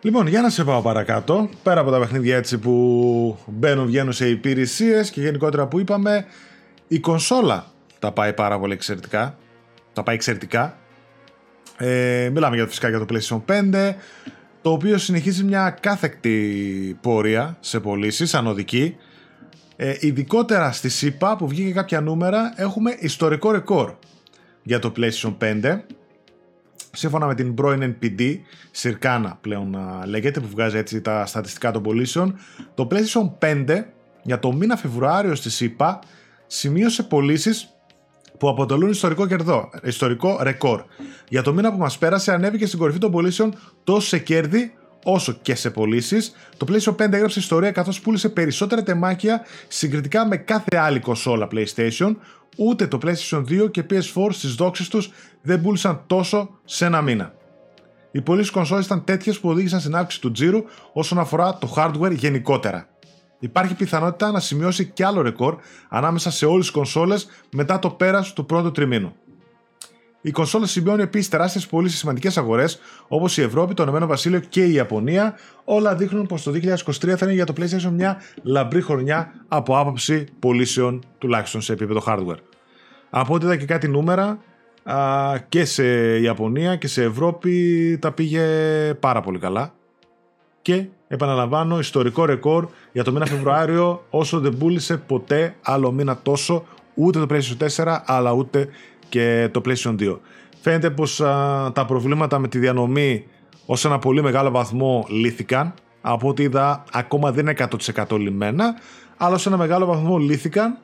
Λοιπόν, 0.00 0.26
για 0.26 0.40
να 0.40 0.50
σε 0.50 0.64
πάω 0.64 0.82
παρακάτω. 0.82 1.48
Πέρα 1.62 1.80
από 1.80 1.90
τα 1.90 1.98
παιχνίδια 1.98 2.36
έτσι 2.36 2.58
που 2.58 3.38
μπαίνουν, 3.46 3.86
βγαίνουν 3.86 4.12
σε 4.12 4.28
υπηρεσίες 4.28 5.10
και 5.10 5.20
γενικότερα 5.20 5.66
που 5.66 5.78
είπαμε, 5.78 6.24
η 6.88 6.98
κονσόλα 6.98 7.66
τα 7.98 8.12
πάει 8.12 8.32
πάρα 8.32 8.58
πολύ 8.58 8.72
εξαιρετικά. 8.72 9.38
Τα 9.92 10.02
πάει 10.02 10.14
εξαιρετικά. 10.14 10.76
Ε, 11.76 12.30
μιλάμε 12.32 12.56
για, 12.56 12.66
φυσικά 12.66 12.88
για 12.88 12.98
το 12.98 13.06
PlayStation 13.10 13.40
5 13.46 13.94
το 14.62 14.70
οποίο 14.70 14.98
συνεχίζει 14.98 15.44
μια 15.44 15.70
κάθεκτη 15.80 16.98
πορεία 17.00 17.56
σε 17.60 17.80
πωλήσεις, 17.80 18.34
ανωδική. 18.34 18.96
Ε, 19.76 19.96
ειδικότερα 20.00 20.72
στη 20.72 20.88
ΣΥΠΑ 20.88 21.36
που 21.36 21.48
βγήκε 21.48 21.72
κάποια 21.72 22.00
νούμερα 22.00 22.52
έχουμε 22.56 22.96
ιστορικό 22.98 23.50
ρεκόρ 23.50 23.92
για 24.62 24.78
το 24.78 24.92
PlayStation 24.96 25.36
5 25.40 25.80
σύμφωνα 26.92 27.26
με 27.26 27.34
την 27.34 27.54
πρώην 27.54 27.96
NPD, 28.00 28.36
Circana 28.82 29.32
πλέον 29.40 29.76
λέγεται, 30.06 30.40
που 30.40 30.48
βγάζει 30.48 30.76
έτσι 30.76 31.00
τα 31.00 31.26
στατιστικά 31.26 31.70
των 31.70 31.82
πωλήσεων, 31.82 32.38
το 32.74 32.88
PlayStation 32.90 33.30
5 33.66 33.84
για 34.22 34.38
το 34.38 34.52
μήνα 34.52 34.76
Φεβρουάριο 34.76 35.34
στη 35.34 35.50
ΣΥΠΑ 35.50 35.98
σημείωσε 36.46 37.02
πωλήσεις 37.02 37.68
που 38.38 38.48
αποτελούν 38.48 38.90
ιστορικό 38.90 39.26
κερδό, 39.26 39.70
ιστορικό 39.82 40.38
ρεκόρ. 40.42 40.82
Για 41.28 41.42
το 41.42 41.52
μήνα 41.52 41.72
που 41.72 41.78
μας 41.78 41.98
πέρασε, 41.98 42.32
ανέβηκε 42.32 42.66
στην 42.66 42.78
κορυφή 42.78 42.98
των 42.98 43.10
πωλήσεων 43.10 43.54
τόσο 43.84 44.06
σε 44.06 44.18
κέρδη 44.18 44.72
όσο 45.04 45.32
και 45.42 45.54
σε 45.54 45.70
πωλήσεις. 45.70 46.32
Το 46.56 46.66
PlayStation 46.68 46.94
5 46.94 47.12
έγραψε 47.12 47.38
ιστορία 47.38 47.70
καθώς 47.70 48.00
πούλησε 48.00 48.28
περισσότερα 48.28 48.82
τεμάκια 48.82 49.44
συγκριτικά 49.68 50.26
με 50.26 50.36
κάθε 50.36 50.76
άλλη 50.76 51.00
κονσόλα 51.00 51.48
PlayStation. 51.52 52.14
Ούτε 52.56 52.86
το 52.86 52.98
PlayStation 53.02 53.44
2 53.64 53.70
και 53.70 53.84
PS4 53.90 54.28
στις 54.30 54.54
δόξει 54.54 54.90
τους 54.90 55.10
δεν 55.42 55.60
πούλησαν 55.60 56.02
τόσο 56.06 56.58
σε 56.64 56.84
ένα 56.84 57.02
μήνα. 57.02 57.32
Οι 58.10 58.20
πωλήσεις 58.20 58.50
κονσόλε 58.50 58.82
ήταν 58.82 59.04
τέτοιες 59.04 59.40
που 59.40 59.48
οδήγησαν 59.48 59.80
στην 59.80 59.96
αύξηση 59.96 60.22
του 60.22 60.30
τζίρου 60.30 60.64
όσον 60.92 61.18
αφορά 61.18 61.58
το 61.58 61.74
hardware 61.76 62.12
γενικότερα. 62.12 62.88
Υπάρχει 63.38 63.74
πιθανότητα 63.74 64.30
να 64.30 64.40
σημειώσει 64.40 64.86
και 64.86 65.04
άλλο 65.04 65.22
ρεκόρ 65.22 65.56
ανάμεσα 65.88 66.30
σε 66.30 66.46
όλες 66.46 66.64
τις 66.64 66.74
κονσόλες 66.74 67.28
μετά 67.52 67.78
το 67.78 67.90
πέρας 67.90 68.32
του 68.32 68.46
πρώτου 68.46 68.70
τριμήνου. 68.70 69.14
Η 70.20 70.30
κονσόλα 70.30 70.66
σημειώνει 70.66 71.02
επίσης 71.02 71.28
τεράστιες 71.28 71.66
πωλήσει 71.66 71.92
σε 71.92 71.98
σημαντικές 71.98 72.38
αγορές 72.38 72.78
όπως 73.08 73.36
η 73.36 73.42
Ευρώπη, 73.42 73.74
το 73.74 73.82
Ηνωμένο 73.82 74.06
Βασίλειο 74.06 74.40
και 74.40 74.64
η 74.64 74.72
Ιαπωνία. 74.72 75.34
Όλα 75.64 75.94
δείχνουν 75.94 76.26
πως 76.26 76.42
το 76.42 76.50
2023 76.50 77.16
θα 77.16 77.18
είναι 77.22 77.32
για 77.32 77.46
το 77.46 77.52
PlayStation 77.56 77.90
μια 77.92 78.20
λαμπρή 78.42 78.80
χρονιά 78.82 79.32
από 79.48 79.78
άποψη 79.78 80.26
πωλήσεων, 80.38 81.04
τουλάχιστον 81.18 81.60
σε 81.60 81.72
επίπεδο 81.72 82.02
hardware. 82.06 82.38
Από 83.10 83.34
ό,τι 83.34 83.44
είδα 83.44 83.56
και 83.56 83.64
κάτι 83.64 83.88
νούμερα, 83.88 84.38
και 85.48 85.64
σε 85.64 85.84
Ιαπωνία 86.20 86.76
και 86.76 86.88
σε 86.88 87.02
Ευρώπη 87.02 87.98
τα 88.00 88.12
πήγε 88.12 88.44
πάρα 89.00 89.20
πολύ 89.20 89.38
καλά. 89.38 89.74
Και 90.62 90.86
επαναλαμβάνω, 91.08 91.78
ιστορικό 91.78 92.24
ρεκόρ 92.24 92.68
για 92.92 93.04
το 93.04 93.12
μήνα 93.12 93.26
Φεβρουάριο, 93.26 94.04
όσο 94.10 94.40
δεν 94.40 94.56
πούλησε 94.58 94.96
ποτέ 94.96 95.54
άλλο 95.62 95.92
μήνα 95.92 96.18
τόσο 96.22 96.64
ούτε 96.94 97.18
το 97.18 97.26
PlayStation 97.30 97.84
4 97.84 97.98
αλλά 98.04 98.32
ούτε 98.32 98.68
και 99.08 99.48
το 99.52 99.60
PlayStation 99.64 99.94
2. 100.00 100.18
Φαίνεται 100.60 100.90
πως 100.90 101.16
τα 101.72 101.84
προβλήματα 101.86 102.38
με 102.38 102.48
τη 102.48 102.58
διανομή 102.58 103.24
ως 103.66 103.84
ένα 103.84 103.98
πολύ 103.98 104.22
μεγάλο 104.22 104.50
βαθμό 104.50 105.06
λύθηκαν. 105.08 105.74
Από 106.00 106.28
ό,τι 106.28 106.42
είδα 106.42 106.84
ακόμα 106.92 107.32
δεν 107.32 107.46
είναι 107.46 107.68
100% 108.06 108.18
λυμμένα, 108.18 108.74
αλλά 109.16 109.38
σε 109.38 109.48
ένα 109.48 109.58
μεγάλο 109.58 109.86
βαθμό 109.86 110.18
λύθηκαν. 110.18 110.78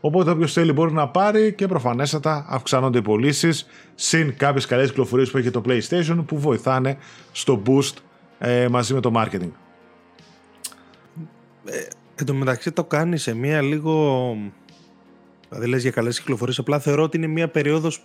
Οπότε 0.00 0.30
όποιος 0.30 0.52
θέλει 0.52 0.72
μπορεί 0.72 0.92
να 0.92 1.08
πάρει 1.08 1.52
και 1.52 1.66
προφανέστατα 1.66 2.46
αυξάνονται 2.48 2.98
οι 2.98 3.02
πωλήσεις 3.02 3.66
συν 3.94 4.36
κάποιες 4.36 4.66
καλές 4.66 4.88
κυκλοφορίες 4.88 5.30
που 5.30 5.38
έχει 5.38 5.50
το 5.50 5.62
PlayStation 5.66 6.24
που 6.26 6.38
βοηθάνε 6.38 6.96
στο 7.32 7.62
boost 7.66 7.94
ε, 8.38 8.68
μαζί 8.68 8.94
με 8.94 9.00
το 9.00 9.12
marketing. 9.16 9.50
Ε, 11.64 11.86
εν 12.14 12.26
τω 12.26 12.34
μεταξύ 12.34 12.72
το 12.72 12.84
κάνει 12.84 13.16
σε 13.18 13.34
μία 13.34 13.62
λίγο 13.62 14.36
Δηλαδή 15.54 15.72
λες 15.72 15.82
για 15.82 15.90
καλές 15.90 16.20
κυκλοφορίες, 16.20 16.58
απλά 16.58 16.78
θεωρώ 16.78 17.02
ότι 17.02 17.16
είναι 17.16 17.26
μια 17.26 17.48
περίοδος 17.48 18.04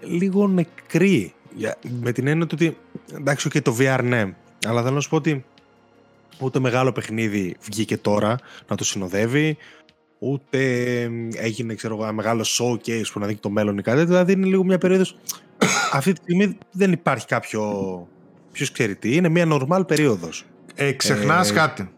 λίγο 0.00 0.48
νεκρή. 0.48 1.34
Για, 1.54 1.76
με 2.00 2.12
την 2.12 2.26
έννοια 2.26 2.46
ότι, 2.52 2.76
εντάξει, 3.14 3.48
και 3.48 3.60
το 3.60 3.76
VR 3.78 4.00
ναι, 4.02 4.34
αλλά 4.66 4.82
θέλω 4.82 4.94
να 4.94 5.00
σου 5.00 5.08
πω 5.08 5.16
ότι 5.16 5.44
ούτε 6.38 6.58
μεγάλο 6.58 6.92
παιχνίδι 6.92 7.56
βγήκε 7.60 7.96
τώρα 7.96 8.38
να 8.68 8.76
το 8.76 8.84
συνοδεύει, 8.84 9.56
ούτε 10.18 10.58
έγινε 11.34 11.74
ξέρω, 11.74 11.98
ένα 12.02 12.12
μεγάλο 12.12 12.44
showcase 12.58 13.06
που 13.12 13.18
να 13.18 13.26
δείχνει 13.26 13.40
το 13.40 13.50
μέλλον 13.50 13.78
ή 13.78 13.82
κάτι. 13.82 14.04
Δηλαδή 14.04 14.32
είναι 14.32 14.46
λίγο 14.46 14.64
μια 14.64 14.78
περίοδος. 14.78 15.18
Αυτή 15.92 16.12
τη 16.12 16.20
στιγμή 16.22 16.58
δεν 16.70 16.92
υπάρχει 16.92 17.26
κάποιο. 17.26 17.62
Ποιος 18.52 18.72
ξέρει 18.72 18.96
τι, 18.96 19.14
είναι 19.14 19.28
μια 19.28 19.46
normal 19.48 19.86
περίοδος. 19.86 20.44
Ε, 20.74 20.92
Ξεχνάς 20.92 21.50
ε, 21.50 21.54
κάτι 21.54 21.88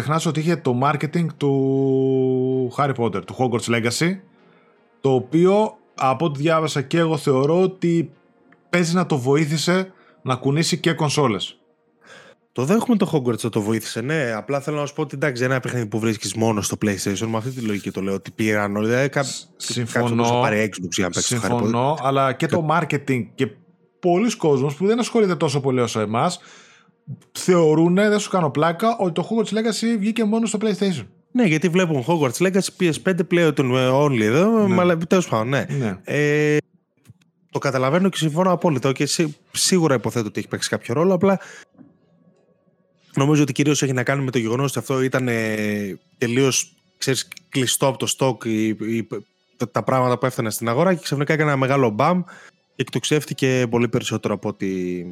ξεχνάς 0.00 0.26
ότι 0.26 0.40
είχε 0.40 0.56
το 0.56 0.80
marketing 0.82 1.26
του 1.36 2.72
Harry 2.76 2.94
Potter, 2.96 3.24
του 3.24 3.36
Hogwarts 3.38 3.74
Legacy, 3.74 4.18
το 5.00 5.14
οποίο 5.14 5.76
από 5.94 6.24
ό,τι 6.24 6.40
διάβασα 6.40 6.82
και 6.82 6.98
εγώ 6.98 7.16
θεωρώ 7.16 7.60
ότι 7.60 8.10
παίζει 8.70 8.94
να 8.94 9.06
το 9.06 9.18
βοήθησε 9.18 9.92
να 10.22 10.34
κουνήσει 10.34 10.78
και 10.78 10.92
κονσόλες. 10.92 11.58
Το 12.52 12.64
δέχομαι 12.64 12.96
το 12.96 13.10
Hogwarts 13.12 13.40
να 13.40 13.50
το 13.50 13.60
βοήθησε, 13.60 14.00
ναι. 14.00 14.32
Απλά 14.36 14.60
θέλω 14.60 14.80
να 14.80 14.86
σου 14.86 14.94
πω 14.94 15.02
ότι 15.02 15.14
εντάξει, 15.14 15.44
ένα 15.44 15.60
παιχνίδι 15.60 15.86
που 15.86 15.98
βρίσκεις 15.98 16.34
μόνο 16.34 16.60
στο 16.60 16.76
PlayStation, 16.84 17.26
με 17.26 17.36
αυτή 17.36 17.50
τη 17.50 17.60
λογική 17.60 17.90
το 17.90 18.00
λέω 18.00 18.14
ότι 18.14 18.30
πήραν 18.30 18.76
όλοι. 18.76 18.86
Δηλαδή, 18.86 19.10
συμφωνώ. 19.56 20.40
πάρει 20.40 20.70
Xbox 20.72 20.88
για 20.90 21.04
να 21.04 21.10
παίξεις 21.10 21.38
Συμφωνώ, 21.38 21.98
αλλά 22.02 22.32
και 22.32 22.46
το 22.46 22.66
marketing 22.70 23.26
και 23.34 23.48
πολλοί 24.00 24.36
κόσμος 24.36 24.74
που 24.74 24.86
δεν 24.86 24.98
ασχολείται 24.98 25.36
τόσο 25.36 25.60
πολύ 25.60 25.80
όσο 25.80 26.00
εμάς, 26.00 26.40
θεωρούν, 27.32 27.94
δεν 27.94 28.18
σου 28.18 28.30
κάνω 28.30 28.50
πλάκα, 28.50 28.96
ότι 28.96 29.12
το 29.12 29.28
Hogwarts 29.30 29.54
Legacy 29.54 29.98
βγήκε 29.98 30.24
μόνο 30.24 30.46
στο 30.46 30.58
PlayStation. 30.62 31.06
Ναι, 31.32 31.44
γιατί 31.44 31.68
βλέπουν 31.68 32.04
Hogwarts 32.06 32.46
Legacy 32.46 32.68
PS5 32.80 33.28
πλέον 33.28 33.54
only 33.92 34.20
εδώ, 34.20 34.68
ναι. 34.68 34.80
αλλά 34.80 34.96
τέλος 34.96 35.28
πάντων, 35.28 35.48
ναι. 35.48 35.66
ναι. 35.78 35.98
Ε, 36.04 36.56
το 37.50 37.58
καταλαβαίνω 37.58 38.08
και 38.08 38.16
συμφωνώ 38.16 38.52
απόλυτα 38.52 38.92
και 38.92 39.08
σίγουρα 39.52 39.94
υποθέτω 39.94 40.26
ότι 40.26 40.38
έχει 40.38 40.48
παίξει 40.48 40.68
κάποιο 40.68 40.94
ρόλο, 40.94 41.14
απλά 41.14 41.40
νομίζω 43.14 43.42
ότι 43.42 43.52
κυρίως 43.52 43.82
έχει 43.82 43.92
να 43.92 44.02
κάνει 44.02 44.24
με 44.24 44.30
το 44.30 44.38
γεγονός 44.38 44.70
ότι 44.70 44.78
αυτό 44.78 45.02
ήταν 45.02 45.28
ε, 45.28 45.98
τελείως 46.18 46.74
ξέρεις, 46.98 47.28
κλειστό 47.48 47.86
από 47.86 47.98
το 47.98 48.14
stock 48.18 48.46
η, 48.46 48.66
η, 48.66 49.06
τα, 49.56 49.70
τα, 49.70 49.82
πράγματα 49.82 50.18
που 50.18 50.26
έφταναν 50.26 50.50
στην 50.50 50.68
αγορά 50.68 50.94
και 50.94 51.00
ξαφνικά 51.02 51.32
έκανε 51.32 51.50
ένα 51.50 51.58
μεγάλο 51.58 51.90
μπαμ 51.90 52.22
και 52.22 52.82
εκτοξεύτηκε 52.82 53.66
πολύ 53.70 53.88
περισσότερο 53.88 54.34
από 54.34 54.48
ότι 54.48 55.06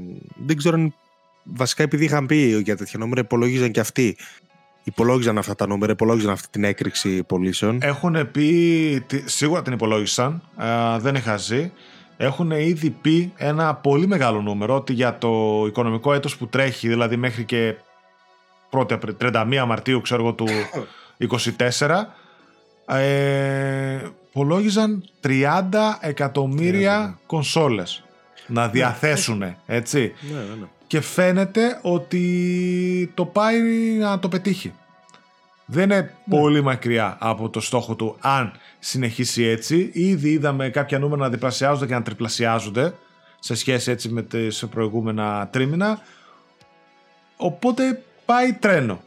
δεν 0.46 0.56
ξέρω 0.56 0.74
αν 0.76 0.94
βασικά 1.42 1.82
επειδή 1.82 2.04
είχαν 2.04 2.26
πει 2.26 2.60
για 2.64 2.76
τέτοια 2.76 2.98
νούμερα, 2.98 3.20
υπολόγιζαν 3.20 3.70
και 3.70 3.80
αυτοί. 3.80 4.16
Υπολόγιζαν 4.84 5.38
αυτά 5.38 5.54
τα 5.54 5.66
νούμερα, 5.66 5.92
υπολόγιζαν 5.92 6.30
αυτή 6.30 6.48
την 6.50 6.64
έκρηξη 6.64 7.22
πωλήσεων. 7.22 7.78
Έχουν 7.82 8.30
πει, 8.30 9.06
σίγουρα 9.24 9.62
την 9.62 9.72
υπολόγισαν, 9.72 10.42
δεν 10.98 11.14
είχα 11.14 11.36
ζει. 11.36 11.72
Έχουν 12.16 12.50
ήδη 12.50 12.90
πει 12.90 13.32
ένα 13.36 13.74
πολύ 13.74 14.06
μεγάλο 14.06 14.42
νούμερο 14.42 14.74
ότι 14.74 14.92
για 14.92 15.18
το 15.18 15.64
οικονομικό 15.66 16.12
έτος 16.12 16.36
που 16.36 16.46
τρέχει, 16.46 16.88
δηλαδή 16.88 17.16
μέχρι 17.16 17.44
και 17.44 17.74
31 18.70 19.64
Μαρτίου 19.66 20.00
ξέρω 20.00 20.22
εγώ 20.22 20.32
του 20.32 20.46
24, 21.78 21.88
ε, 22.86 24.00
υπολόγιζαν 24.28 25.04
30 25.22 25.64
εκατομμύρια 26.00 27.18
κονσόλες 27.26 28.04
να 28.46 28.64
ναι. 28.64 28.70
διαθέσουν, 28.70 29.56
έτσι. 29.66 30.14
Ναι, 30.20 30.38
ναι, 30.38 30.66
και 30.92 31.00
φαίνεται 31.00 31.78
ότι 31.82 33.12
το 33.14 33.24
πάει 33.24 33.60
να 33.98 34.18
το 34.18 34.28
πετύχει. 34.28 34.72
Δεν 35.66 35.84
είναι 35.84 36.00
ναι. 36.00 36.36
πολύ 36.38 36.62
μακριά 36.62 37.16
από 37.20 37.48
το 37.48 37.60
στόχο 37.60 37.94
του 37.94 38.16
αν 38.20 38.52
συνεχίσει 38.78 39.42
έτσι. 39.42 39.90
Ήδη 39.92 40.30
είδαμε 40.30 40.68
κάποια 40.68 40.98
νούμερα 40.98 41.22
να 41.22 41.28
διπλασιάζονται 41.28 41.86
και 41.86 41.94
να 41.94 42.02
τριπλασιάζονται 42.02 42.94
σε 43.38 43.54
σχέση 43.54 43.90
έτσι 43.90 44.08
με 44.08 44.22
τις 44.22 44.66
προηγούμενα 44.70 45.48
τρίμηνα. 45.52 46.00
Οπότε 47.36 48.02
πάει 48.24 48.52
τρένο. 48.52 49.02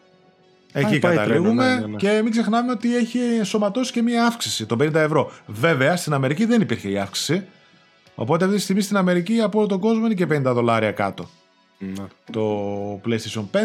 Εκεί 0.72 1.00
καταλήγουμε 1.00 1.74
ναι, 1.74 1.80
ναι, 1.80 1.88
ναι. 1.88 1.96
και 1.96 2.22
μην 2.24 2.32
ξεχνάμε 2.32 2.72
ότι 2.72 2.96
έχει 2.96 3.20
σωματώσει 3.44 3.92
και 3.92 4.02
μία 4.02 4.26
αύξηση 4.26 4.66
των 4.66 4.78
50 4.82 4.94
ευρώ. 4.94 5.32
Βέβαια 5.46 5.96
στην 5.96 6.14
Αμερική 6.14 6.46
δεν 6.46 6.62
υπήρχε 6.62 6.90
η 6.90 6.98
αύξηση. 6.98 7.46
Οπότε 8.16 8.44
αυτή 8.44 8.58
τη 8.58 8.64
στιγμή 8.64 8.82
στην 8.82 8.98
Αμερική 8.98 9.42
από 9.42 9.58
όλο 9.58 9.68
τον 9.68 9.80
κόσμο 9.80 10.06
είναι 10.06 10.14
και 10.14 10.28
50 10.30 10.42
δολάρια 10.42 10.92
κάτω. 10.92 11.30
Ναι. 11.78 12.06
το 12.32 13.02
PlayStation 13.06 13.46
5 13.52 13.58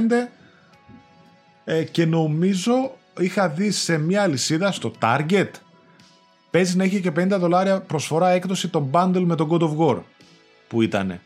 ε, 1.65 1.85
και 1.85 2.07
νομίζω 2.07 2.97
είχα 3.19 3.49
δει 3.49 3.71
σε 3.71 3.99
μια 3.99 4.23
αλυσίδα 4.23 4.73
στο 4.73 4.93
Target 5.01 5.51
παίζει 6.51 6.77
να 6.77 6.85
έχει 6.85 7.01
και 7.01 7.13
50 7.17 7.29
δολάρια 7.29 7.81
προσφορά 7.81 8.29
έκδοση 8.29 8.69
το 8.69 8.89
bundle 8.93 9.23
με 9.25 9.35
το 9.35 9.49
God 9.51 9.63
of 9.63 9.77
War 9.77 10.03
που 10.69 10.83
ήταν 10.83 11.21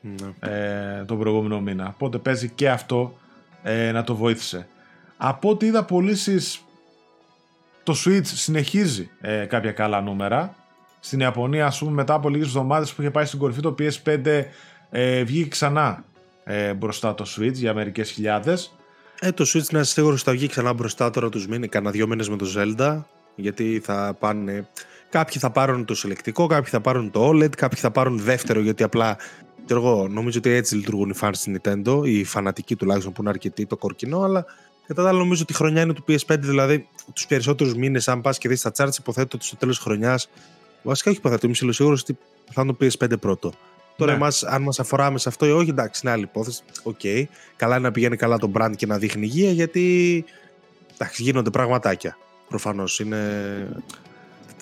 ναι. 0.00 0.50
ε, 0.50 1.04
τον 1.04 1.18
προηγούμενο 1.18 1.60
μήνα 1.60 1.88
οπότε 1.94 2.18
παίζει 2.18 2.48
και 2.48 2.70
αυτό 2.70 3.18
ε, 3.62 3.92
να 3.92 4.04
το 4.04 4.16
βοήθησε 4.16 4.68
από 5.16 5.50
ό,τι 5.50 5.66
είδα 5.66 5.84
πωλήσεις 5.84 6.60
το 7.82 7.94
Switch 8.04 8.24
συνεχίζει 8.26 9.10
ε, 9.20 9.44
κάποια 9.44 9.72
καλά 9.72 10.00
νούμερα 10.00 10.54
στην 11.00 11.20
Ιαπωνία 11.20 11.66
ας 11.66 11.78
πούμε 11.78 11.90
μετά 11.90 12.14
από 12.14 12.28
λίγες 12.28 12.46
εβδομάδες 12.46 12.92
που 12.92 13.00
είχε 13.00 13.10
πάει 13.10 13.24
στην 13.24 13.38
κορυφή 13.38 13.60
το 13.60 13.74
PS5 13.78 14.44
ε, 14.90 15.24
βγήκε 15.24 15.48
ξανά 15.48 16.04
ε, 16.44 16.74
μπροστά 16.74 17.14
το 17.14 17.26
Switch 17.36 17.52
για 17.52 17.74
μερικές 17.74 18.10
χιλιάδες. 18.10 18.76
Ε, 19.20 19.32
το 19.32 19.44
Switch 19.44 19.70
να 19.70 19.80
είσαι 19.80 19.92
σίγουρο 19.92 20.16
θα 20.16 20.32
βγει 20.32 20.46
ξανά 20.46 20.72
μπροστά 20.72 21.10
τώρα 21.10 21.28
τους 21.28 21.46
μήνε, 21.46 21.66
κανένα 21.66 21.92
δύο 21.92 22.06
μήνες 22.06 22.28
με 22.28 22.36
το 22.36 22.46
Zelda. 22.56 23.02
Γιατί 23.34 23.80
θα 23.84 24.16
πάνε. 24.18 24.68
Κάποιοι 25.10 25.40
θα 25.40 25.50
πάρουν 25.50 25.84
το 25.84 25.94
συλλεκτικό, 25.94 26.46
κάποιοι 26.46 26.70
θα 26.70 26.80
πάρουν 26.80 27.10
το 27.10 27.28
OLED, 27.28 27.56
κάποιοι 27.56 27.80
θα 27.80 27.90
πάρουν 27.90 28.18
δεύτερο 28.18 28.60
γιατί 28.60 28.82
απλά. 28.82 29.16
Εγώ 29.70 30.08
νομίζω 30.08 30.38
ότι 30.38 30.50
έτσι 30.50 30.74
λειτουργούν 30.74 31.10
οι 31.10 31.14
fans 31.20 31.30
στην 31.32 31.60
Nintendo, 31.62 32.00
οι 32.04 32.24
φανατικοί 32.24 32.76
τουλάχιστον 32.76 33.12
που 33.12 33.20
είναι 33.20 33.30
αρκετοί, 33.30 33.66
το 33.66 33.76
κορκινό, 33.76 34.22
αλλά 34.22 34.44
κατά 34.86 35.02
τα 35.02 35.08
άλλα 35.08 35.18
νομίζω 35.18 35.42
ότι 35.42 35.52
η 35.52 35.56
χρονιά 35.56 35.82
είναι 35.82 35.92
του 35.92 36.04
PS5, 36.08 36.36
δηλαδή 36.38 36.88
τους 37.14 37.26
περισσότερους 37.26 37.74
μήνες, 37.74 38.08
αν 38.08 38.20
πας 38.20 38.38
και 38.38 38.48
δεις 38.48 38.60
τα 38.60 38.72
charts, 38.76 38.98
υποθέτω 38.98 39.36
ότι 39.36 39.44
στο 39.44 39.56
τέλος 39.56 39.76
της 39.76 39.84
χρονιάς. 39.84 40.28
Βασικά 40.82 41.10
όχι 41.10 41.18
υποθέτω, 41.18 41.46
είμαι 41.46 41.72
σίγουρος 41.72 42.00
ότι 42.00 42.18
θα 42.52 42.62
είναι 42.62 42.72
το 42.72 42.86
PS5 42.86 43.20
πρώτο. 43.20 43.52
Τώρα, 43.96 44.10
ναι. 44.10 44.16
εμάς, 44.16 44.42
αν 44.42 44.62
μας 44.62 44.80
αφορά 44.80 45.18
σε 45.18 45.28
αυτό 45.28 45.46
ή 45.46 45.50
όχι, 45.50 45.70
εντάξει, 45.70 46.00
είναι 46.04 46.12
άλλη 46.12 46.22
υπόθεση. 46.22 46.62
OK. 46.82 46.98
Okay. 47.02 47.24
Καλά 47.56 47.76
είναι 47.76 47.86
να 47.86 47.92
πηγαίνει 47.92 48.16
καλά 48.16 48.38
το 48.38 48.50
brand 48.54 48.72
και 48.76 48.86
να 48.86 48.98
δείχνει 48.98 49.24
υγεία, 49.24 49.50
γιατί 49.50 50.24
εντάξει, 50.94 51.22
γίνονται 51.22 51.50
πραγματάκια. 51.50 52.16
Προφανώς 52.48 53.00
είναι. 53.00 53.18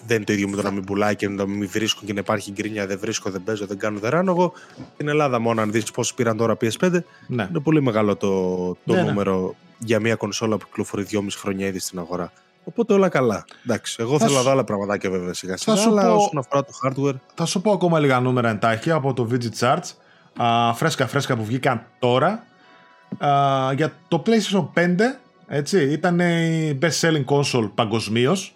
Δεν 0.06 0.16
είναι 0.16 0.24
το 0.24 0.32
ίδιο 0.32 0.48
με 0.48 0.56
το 0.56 0.62
να 0.62 0.70
μην 0.70 0.84
πουλάει 0.84 1.16
και 1.16 1.28
να 1.28 1.46
μην 1.46 1.68
βρίσκουν 1.68 2.06
και 2.06 2.12
να 2.12 2.20
υπάρχει 2.20 2.52
γκρίνια. 2.52 2.86
Δεν 2.86 2.98
βρίσκω, 2.98 3.30
δεν 3.30 3.42
παίζω, 3.44 3.66
δεν 3.66 3.78
κάνω, 3.78 3.98
δεν 3.98 4.10
ράνω. 4.10 4.30
Εγώ 4.30 4.52
στην 4.94 5.08
Ελλάδα 5.08 5.38
μόνο, 5.38 5.60
αν 5.60 5.72
δεις 5.72 5.90
πόσοι 5.90 6.14
πήραν 6.14 6.36
τώρα 6.36 6.56
PS5, 6.60 6.90
ναι. 7.26 7.46
είναι 7.50 7.60
πολύ 7.62 7.82
μεγάλο 7.82 8.16
το, 8.16 8.28
το 8.66 8.78
ναι, 8.84 9.02
ναι. 9.02 9.08
νούμερο 9.08 9.40
ναι. 9.40 9.86
για 9.86 10.00
μια 10.00 10.14
κονσόλα 10.14 10.56
που 10.56 10.66
κυκλοφορεί 10.66 11.06
2,5 11.10 11.26
χρόνια 11.38 11.66
ήδη 11.66 11.78
στην 11.78 11.98
αγορά. 11.98 12.32
Οπότε 12.64 12.92
όλα 12.92 13.08
καλά. 13.08 13.44
Εντάξει, 13.64 13.96
εγώ 13.98 14.18
θα 14.18 14.26
θέλω 14.26 14.38
να 14.38 14.44
δω 14.44 14.50
άλλα 14.50 14.64
πραγματάκια 14.64 15.10
βέβαια 15.10 15.34
σιγά 15.34 15.56
σιγά. 15.56 15.82
Αλλά 15.82 16.02
πω... 16.02 16.14
όσον 16.14 16.38
αφορά 16.38 16.64
το 16.64 16.72
hardware. 16.82 17.14
Θα 17.34 17.44
σου 17.44 17.60
πω 17.60 17.72
ακόμα 17.72 17.98
λίγα 17.98 18.20
νούμερα 18.20 18.48
εντάχει 18.48 18.90
από 18.90 19.12
το 19.12 19.28
VG 19.32 19.44
Charts. 19.58 19.90
Α, 20.36 20.74
φρέσκα 20.74 21.06
φρέσκα 21.06 21.36
που 21.36 21.44
βγήκαν 21.44 21.86
τώρα. 21.98 22.44
Α, 23.18 23.72
για 23.72 23.92
το 24.08 24.22
PlayStation 24.26 24.68
5 24.74 24.80
έτσι, 25.46 25.82
ήταν 25.82 26.20
η 26.20 26.78
best 26.82 27.00
selling 27.00 27.24
console 27.24 27.70
παγκοσμίως 27.74 28.54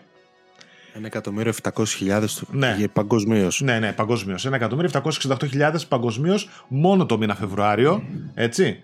Ένα 0.95 1.07
εκατομμύριο 1.07 1.53
700.000 1.63 2.25
ναι. 2.51 2.77
παγκοσμίως. 2.93 3.61
Ναι, 3.61 3.79
ναι, 3.79 3.93
παγκοσμίως. 3.93 4.47
Ένα 4.47 4.57
εκατομμύριο 4.57 4.91
768.000 5.21 5.75
παγκοσμίως 5.89 6.49
μόνο 6.69 7.07
το 7.07 7.19
μήνα 7.19 7.35
Φεβρουάριο. 7.35 8.03
Έτσι. 8.35 8.83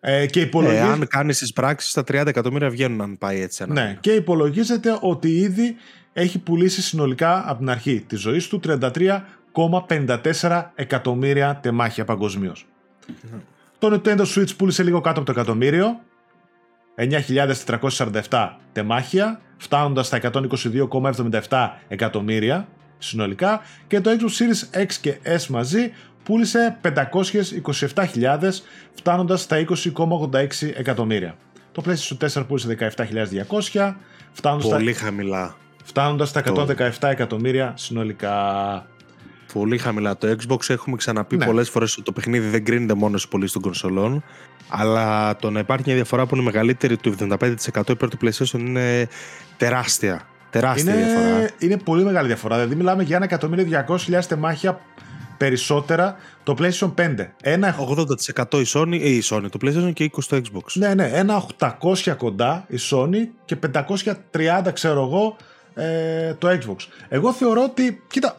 Ε, 0.00 0.26
και 0.26 0.40
υπολογίζεται... 0.40 0.86
ε, 0.86 0.90
αν 0.90 1.06
κάνεις 1.06 1.38
τις 1.38 1.52
πράξεις, 1.52 1.92
τα 1.92 2.02
30 2.02 2.26
εκατομμύρια 2.26 2.70
βγαίνουν 2.70 3.00
αν 3.00 3.18
πάει 3.18 3.40
έτσι. 3.40 3.62
Ένα 3.62 3.72
ναι, 3.72 3.96
και 4.00 4.12
υπολογίζεται 4.12 4.98
ότι 5.00 5.28
ήδη 5.28 5.76
έχει 6.12 6.38
πουλήσει 6.38 6.82
συνολικά 6.82 7.44
από 7.46 7.58
την 7.58 7.70
αρχή 7.70 8.04
της 8.06 8.20
ζωής 8.20 8.48
του 8.48 8.60
33,54 8.64 10.62
εκατομμύρια 10.74 11.58
τεμάχια 11.62 12.04
παγκοσμίως. 12.04 12.66
Ναι. 13.06 13.38
Το 13.78 14.00
Nintendo 14.04 14.24
Switch 14.34 14.56
πούλησε 14.56 14.82
λίγο 14.82 15.00
κάτω 15.00 15.20
από 15.20 15.32
το 15.32 15.40
εκατομμύριο. 15.40 16.00
9.447 18.28 18.48
τεμάχια 18.72 19.40
φτάνοντας 19.60 20.06
στα 20.06 20.20
122,77 21.48 21.70
εκατομμύρια 21.88 22.68
συνολικά 22.98 23.60
και 23.86 24.00
το 24.00 24.10
Xbox 24.10 24.42
Series 24.42 24.82
X 24.82 24.92
και 25.00 25.18
S 25.24 25.46
μαζί 25.46 25.92
πούλησε 26.22 26.78
527.000 26.82 28.38
φτάνοντας 28.92 29.40
στα 29.40 29.64
20,86 29.68 30.72
εκατομμύρια. 30.74 31.36
Το 31.72 31.82
PlayStation 31.86 32.40
4 32.40 32.46
πούλησε 32.46 32.76
17.200 33.72 33.94
φτάνοντας 34.32 34.68
Πολύ 34.68 34.92
στα... 34.92 35.04
χαμηλά. 35.04 35.56
Φτάνοντας 35.84 36.28
στα 36.28 36.42
117 36.46 37.08
εκατομμύρια 37.08 37.72
συνολικά. 37.76 38.86
Πολύ 39.52 39.78
χαμηλά. 39.78 40.16
Το 40.16 40.36
Xbox 40.40 40.70
έχουμε 40.70 40.96
ξαναπεί 40.96 41.36
ναι. 41.36 41.46
πολλές 41.46 41.70
φορές 41.70 41.92
ότι 41.92 42.02
το 42.02 42.12
παιχνίδι 42.12 42.48
δεν 42.48 42.64
κρίνεται 42.64 42.94
μόνο 42.94 43.16
στις 43.16 43.30
πωλήσει 43.30 43.52
των 43.52 43.62
κονσολών 43.62 44.22
αλλά 44.68 45.36
το 45.36 45.50
να 45.50 45.58
υπάρχει 45.58 45.84
μια 45.86 45.94
διαφορά 45.94 46.26
που 46.26 46.34
είναι 46.34 46.44
μεγαλύτερη 46.44 46.96
του 46.96 47.14
75% 47.18 47.56
υπέρ 47.88 48.08
του 48.08 48.18
PlayStation 48.22 48.58
είναι 48.58 49.08
τεράστια. 49.56 50.28
Τεράστια 50.50 50.94
είναι, 50.94 51.04
διαφορά. 51.04 51.50
Είναι 51.58 51.76
πολύ 51.76 52.04
μεγάλη 52.04 52.26
διαφορά. 52.26 52.54
Δηλαδή, 52.54 52.74
μιλάμε 52.74 53.02
για 53.02 53.28
1.200.000 53.40 54.24
τεμάχια 54.28 54.80
περισσότερα 55.36 56.16
το 56.42 56.54
PlayStation 56.58 56.94
5. 56.96 57.14
Ένα... 57.42 57.76
80% 58.38 58.54
η 58.54 58.66
Sony, 58.66 58.98
ή 59.00 59.16
η 59.16 59.22
Sony, 59.24 59.46
το 59.50 59.58
PlayStation 59.62 59.92
και 59.92 60.10
20% 60.16 60.20
το 60.28 60.36
Xbox. 60.36 60.72
Ναι, 60.72 60.94
ναι. 60.94 61.10
Ένα 61.12 61.44
800 61.58 62.14
κοντά 62.16 62.64
η 62.68 62.78
Sony 62.90 63.28
και 63.44 63.56
530 64.32 64.70
ξέρω 64.72 65.02
εγώ 65.02 65.36
ε, 65.74 66.34
το 66.34 66.48
Xbox. 66.48 66.76
Εγώ 67.08 67.32
θεωρώ 67.32 67.62
ότι, 67.62 68.02
κοίτα, 68.06 68.36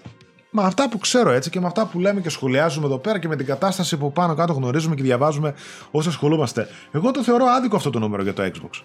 με 0.53 0.63
αυτά 0.63 0.89
που 0.89 0.97
ξέρω 0.97 1.31
έτσι 1.31 1.49
και 1.49 1.59
με 1.59 1.67
αυτά 1.67 1.85
που 1.85 1.99
λέμε 1.99 2.21
και 2.21 2.29
σχολιάζουμε 2.29 2.85
εδώ 2.85 2.97
πέρα 2.97 3.19
και 3.19 3.27
με 3.27 3.35
την 3.35 3.45
κατάσταση 3.45 3.97
που 3.97 4.11
πάνω 4.11 4.35
κάτω 4.35 4.53
γνωρίζουμε 4.53 4.95
και 4.95 5.03
διαβάζουμε 5.03 5.53
όσοι 5.91 6.07
ασχολούμαστε. 6.07 6.67
Εγώ 6.91 7.11
το 7.11 7.23
θεωρώ 7.23 7.45
άδικο 7.45 7.75
αυτό 7.75 7.89
το 7.89 7.99
νούμερο 7.99 8.23
για 8.23 8.33
το 8.33 8.43
Xbox. 8.43 8.83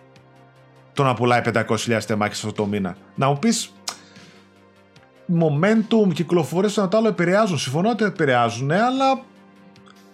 Το 0.93 1.03
να 1.03 1.15
πουλάει 1.15 1.41
500.000 1.45 2.01
τεμάχια 2.07 2.35
αυτό 2.35 2.53
το 2.53 2.67
μήνα. 2.67 2.97
Να 3.15 3.29
μου 3.29 3.39
πεις 3.39 3.73
momentum, 5.41 6.13
κυκλοφορίες 6.13 6.77
ένα 6.77 6.89
το 6.89 6.97
άλλο 6.97 7.09
επηρεάζουν. 7.09 7.59
Συμφωνώ 7.59 7.91
ότι 7.91 8.05
επηρεάζουν, 8.05 8.71
αλλά 8.71 9.21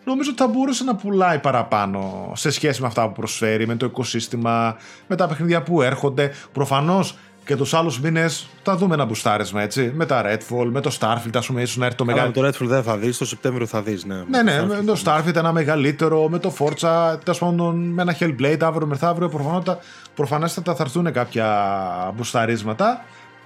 νομίζω 0.05 0.31
ότι 0.31 0.43
θα 0.43 0.49
μπορούσε 0.49 0.85
να 0.85 0.95
πουλάει 0.95 1.39
παραπάνω 1.39 2.33
σε 2.35 2.51
σχέση 2.51 2.81
με 2.81 2.87
αυτά 2.87 3.07
που 3.07 3.13
προσφέρει, 3.13 3.67
με 3.67 3.77
το 3.77 3.87
οικοσύστημα, 3.87 4.77
με 5.07 5.17
τα 5.17 5.27
παιχνίδια 5.27 5.63
που 5.63 5.83
έρχονται. 5.83 6.33
Προφανώς 6.53 7.17
και 7.45 7.57
τους 7.57 7.75
άλλους 7.75 8.01
μήνες 8.01 8.49
θα 8.63 8.77
δούμε 8.77 8.95
ένα 8.95 9.05
μπουστάρισμα 9.05 9.63
έτσι. 9.63 9.93
Με 9.95 10.07
τα 10.07 10.23
Redfall, 10.27 10.67
με 10.71 10.81
το 10.81 10.97
Starfield, 11.01 11.35
ας 11.35 11.47
πούμε, 11.47 11.63
ίσως 11.63 11.77
να 11.77 11.85
έρθει 11.85 11.97
το 11.97 12.05
μεγάλο. 12.05 12.31
το 12.31 12.47
Redfall 12.47 12.67
δεν 12.67 12.83
θα 12.83 12.97
δεις, 12.97 13.19
το 13.19 13.25
Σεπτέμβριο 13.25 13.67
θα 13.67 13.83
δεις, 13.83 14.05
ναι. 14.05 14.25
Ναι, 14.31 14.43
ναι, 14.43 14.67
με 14.67 14.83
το 14.85 15.03
Starfield 15.05 15.37
ένα 15.37 15.53
μεγαλύτερο, 15.53 16.29
με 16.29 16.39
το 16.39 16.55
Forza, 16.59 17.17
τέλος 17.25 17.39
πάντων 17.39 17.77
με 17.77 18.03
ένα 18.03 18.17
Hellblade 18.21 18.61
αύριο 18.61 18.87
μεθαύριο. 18.87 19.63
Προφανέστατα 20.15 20.75
θα 20.75 20.83
έρθουν 20.83 21.13
κάποια 21.13 22.13
μπουσταρίσματα. 22.17 23.05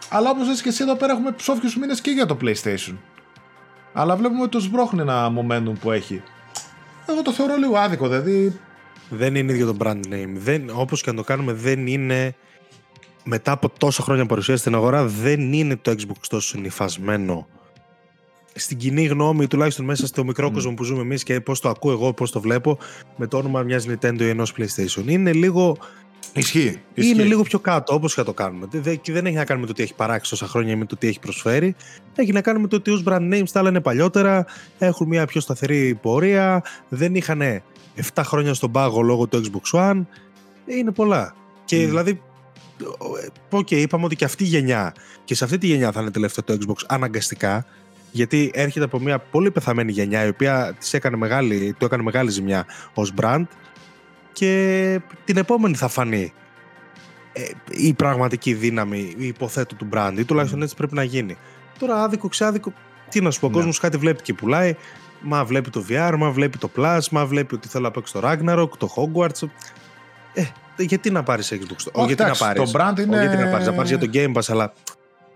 Αλλά 0.09 0.31
όπως 0.31 0.47
λες 0.47 0.63
και 0.63 0.69
εσύ, 0.69 0.83
εδώ 0.83 0.97
πέρα 0.97 1.13
έχουμε 1.13 1.33
ψόφιους 1.33 1.77
μήνες 1.77 2.01
και 2.01 2.11
για 2.11 2.27
το 2.27 2.37
PlayStation. 2.43 2.95
Αλλά 3.93 4.17
βλέπουμε 4.17 4.43
ότι 4.43 4.51
το 4.51 4.61
σμπρώχνει 4.61 5.01
ένα 5.01 5.33
momentum 5.39 5.73
που 5.81 5.91
έχει. 5.91 6.23
Εγώ 7.07 7.23
το 7.23 7.33
θεωρώ 7.33 7.57
λίγο 7.57 7.77
άδικο, 7.77 8.09
δηλαδή. 8.09 8.61
Δεν 9.09 9.35
είναι 9.35 9.53
ίδιο 9.53 9.67
το 9.67 9.77
brand 9.85 10.01
name. 10.13 10.33
Δεν, 10.35 10.71
όπως 10.73 11.03
και 11.03 11.11
αν 11.11 11.17
το 11.17 11.23
κάνουμε, 11.23 11.53
δεν 11.53 11.87
είναι 11.87 12.35
μετά 13.29 13.53
από 13.53 13.71
τόσα 13.79 14.03
χρόνια 14.03 14.27
παρουσία 14.27 14.57
στην 14.57 14.75
αγορά 14.75 15.05
δεν 15.05 15.53
είναι 15.53 15.77
το 15.77 15.91
Xbox 15.91 16.27
τόσο 16.29 16.49
συνηθισμένο 16.49 17.47
στην 18.55 18.77
κοινή 18.77 19.05
γνώμη, 19.05 19.47
τουλάχιστον 19.47 19.85
μέσα 19.85 20.07
στο 20.07 20.25
μικρό 20.25 20.51
κόσμο 20.51 20.75
που 20.75 20.85
ζούμε 20.85 21.01
εμείς 21.01 21.23
και 21.23 21.41
πώς 21.41 21.61
το 21.61 21.69
ακούω 21.69 21.93
εγώ, 21.93 22.13
πώς 22.13 22.31
το 22.31 22.41
βλέπω, 22.41 22.79
με 23.17 23.27
το 23.27 23.37
όνομα 23.37 23.63
μιας 23.63 23.87
Nintendo 23.89 24.21
ή 24.21 24.29
ενός 24.29 24.55
PlayStation. 24.57 25.03
Είναι 25.07 25.33
λίγο. 25.33 25.77
Ισχύει. 26.33 26.81
Είναι 26.95 27.23
λίγο 27.23 27.43
πιο 27.43 27.59
κάτω, 27.59 27.95
όπως 27.95 28.15
και 28.15 28.23
το 28.23 28.35
κάνουμε. 28.35 28.69
Και 29.01 29.13
δεν 29.13 29.27
έχει 29.27 29.35
να 29.35 29.45
κάνει 29.45 29.61
με 29.61 29.67
το 29.67 29.73
τι 29.73 29.83
έχει 29.83 29.95
παράξει 29.95 30.31
τόσα 30.31 30.47
χρόνια 30.47 30.73
ή 30.73 30.77
με 30.77 30.85
το 30.85 30.97
τι 30.97 31.09
έχει 31.09 31.19
προσφέρει. 31.19 31.75
Έχει 32.15 32.33
να 32.33 32.41
κάνει 32.41 32.61
με 32.61 32.69
το 32.69 32.77
ότι 32.77 32.91
ως 32.91 33.03
brand 33.07 33.33
names 33.33 33.49
τα 33.53 33.61
άλλα 33.61 33.81
παλιότερα, 33.81 34.47
έχουν 34.79 35.07
μια 35.07 35.27
πιο 35.27 35.41
σταθερή 35.41 35.99
πορεία, 36.03 36.63
δεν 36.89 37.15
είχαν 37.15 37.63
7 38.15 38.23
χρόνια 38.25 38.55
στον 38.55 38.71
πάγο 38.71 39.03
λόγω 39.03 39.27
του 39.27 39.43
Xbox 39.45 39.79
One. 39.81 40.05
Είναι 40.67 40.91
πολλά. 40.91 41.35
Και 41.65 41.87
δηλαδή 41.87 42.21
OK, 43.51 43.67
okay, 43.71 43.75
είπαμε 43.75 44.05
ότι 44.05 44.17
και 44.17 44.25
αυτή 44.25 44.45
η 44.45 44.47
γενιά 44.47 44.95
και 45.25 45.35
σε 45.35 45.45
αυτή 45.45 45.59
τη 45.59 45.67
γενιά 45.67 45.93
θα 45.93 46.01
είναι 46.01 46.11
τελευταίο 46.11 46.45
το 46.45 46.65
Xbox 46.67 46.85
αναγκαστικά 46.87 47.67
γιατί 48.11 48.51
έρχεται 48.55 48.85
από 48.85 48.99
μια 48.99 49.19
πολύ 49.19 49.51
πεθαμένη 49.51 49.93
γενιά 49.93 50.25
η 50.25 50.29
οποία 50.29 50.77
της 50.79 50.95
έκανε 50.95 51.17
μεγάλη, 51.17 51.75
του 51.79 51.85
έκανε 51.85 52.03
μεγάλη 52.03 52.31
ζημιά 52.31 52.67
ως 52.95 53.13
brand 53.21 53.45
και 54.33 55.01
την 55.25 55.37
επόμενη 55.37 55.75
θα 55.75 55.89
φανεί 55.89 56.33
ε, 57.33 57.43
η 57.71 57.95
πραγματική 57.95 58.55
δύναμη, 58.55 59.15
η 59.19 59.27
υποθέτω 59.27 59.75
του 59.75 59.89
brand 59.93 60.15
ή 60.19 60.25
τουλάχιστον 60.25 60.63
έτσι 60.63 60.75
πρέπει 60.75 60.95
να 60.95 61.03
γίνει. 61.03 61.37
Τώρα 61.79 62.03
άδικο, 62.03 62.29
ξάδικο, 62.29 62.73
τι 63.09 63.21
να 63.21 63.31
σου 63.31 63.41
πω, 63.41 63.47
ο 63.47 63.49
ναι. 63.49 63.57
κόσμος 63.57 63.79
κάτι 63.79 63.97
βλέπει 63.97 64.23
και 64.23 64.35
πουλάει, 64.35 64.77
μα 65.21 65.45
βλέπει 65.45 65.71
το 65.71 65.85
VR, 65.89 66.15
μα 66.19 66.31
βλέπει 66.31 66.59
το 66.59 66.71
Plus, 66.77 67.01
μα 67.11 67.27
βλέπει 67.27 67.55
ότι 67.55 67.69
θέλω 67.69 67.85
να 67.85 67.91
παίξει 67.91 68.13
το 68.13 68.21
Ragnarok, 68.25 68.69
το 68.79 68.89
Hogwarts. 68.97 69.49
Ε, 70.35 70.43
γιατί 70.79 71.11
να 71.11 71.23
πάρεις 71.23 71.53
Xbox; 71.53 71.93
Όχι, 71.93 72.07
γιατί 72.07 72.23
να 72.23 72.35
πάρει. 72.35 72.59
Το 72.59 72.71
brand 72.75 72.99
είναι. 73.01 73.21
γιατί 73.21 73.37
να 73.37 73.47
πάρεις; 73.51 73.67
Να 73.67 73.73
πάρεις 73.73 73.91
για 73.91 73.99
το 73.99 74.11
Game 74.13 74.33
Pass, 74.35 74.45
αλλά 74.49 74.73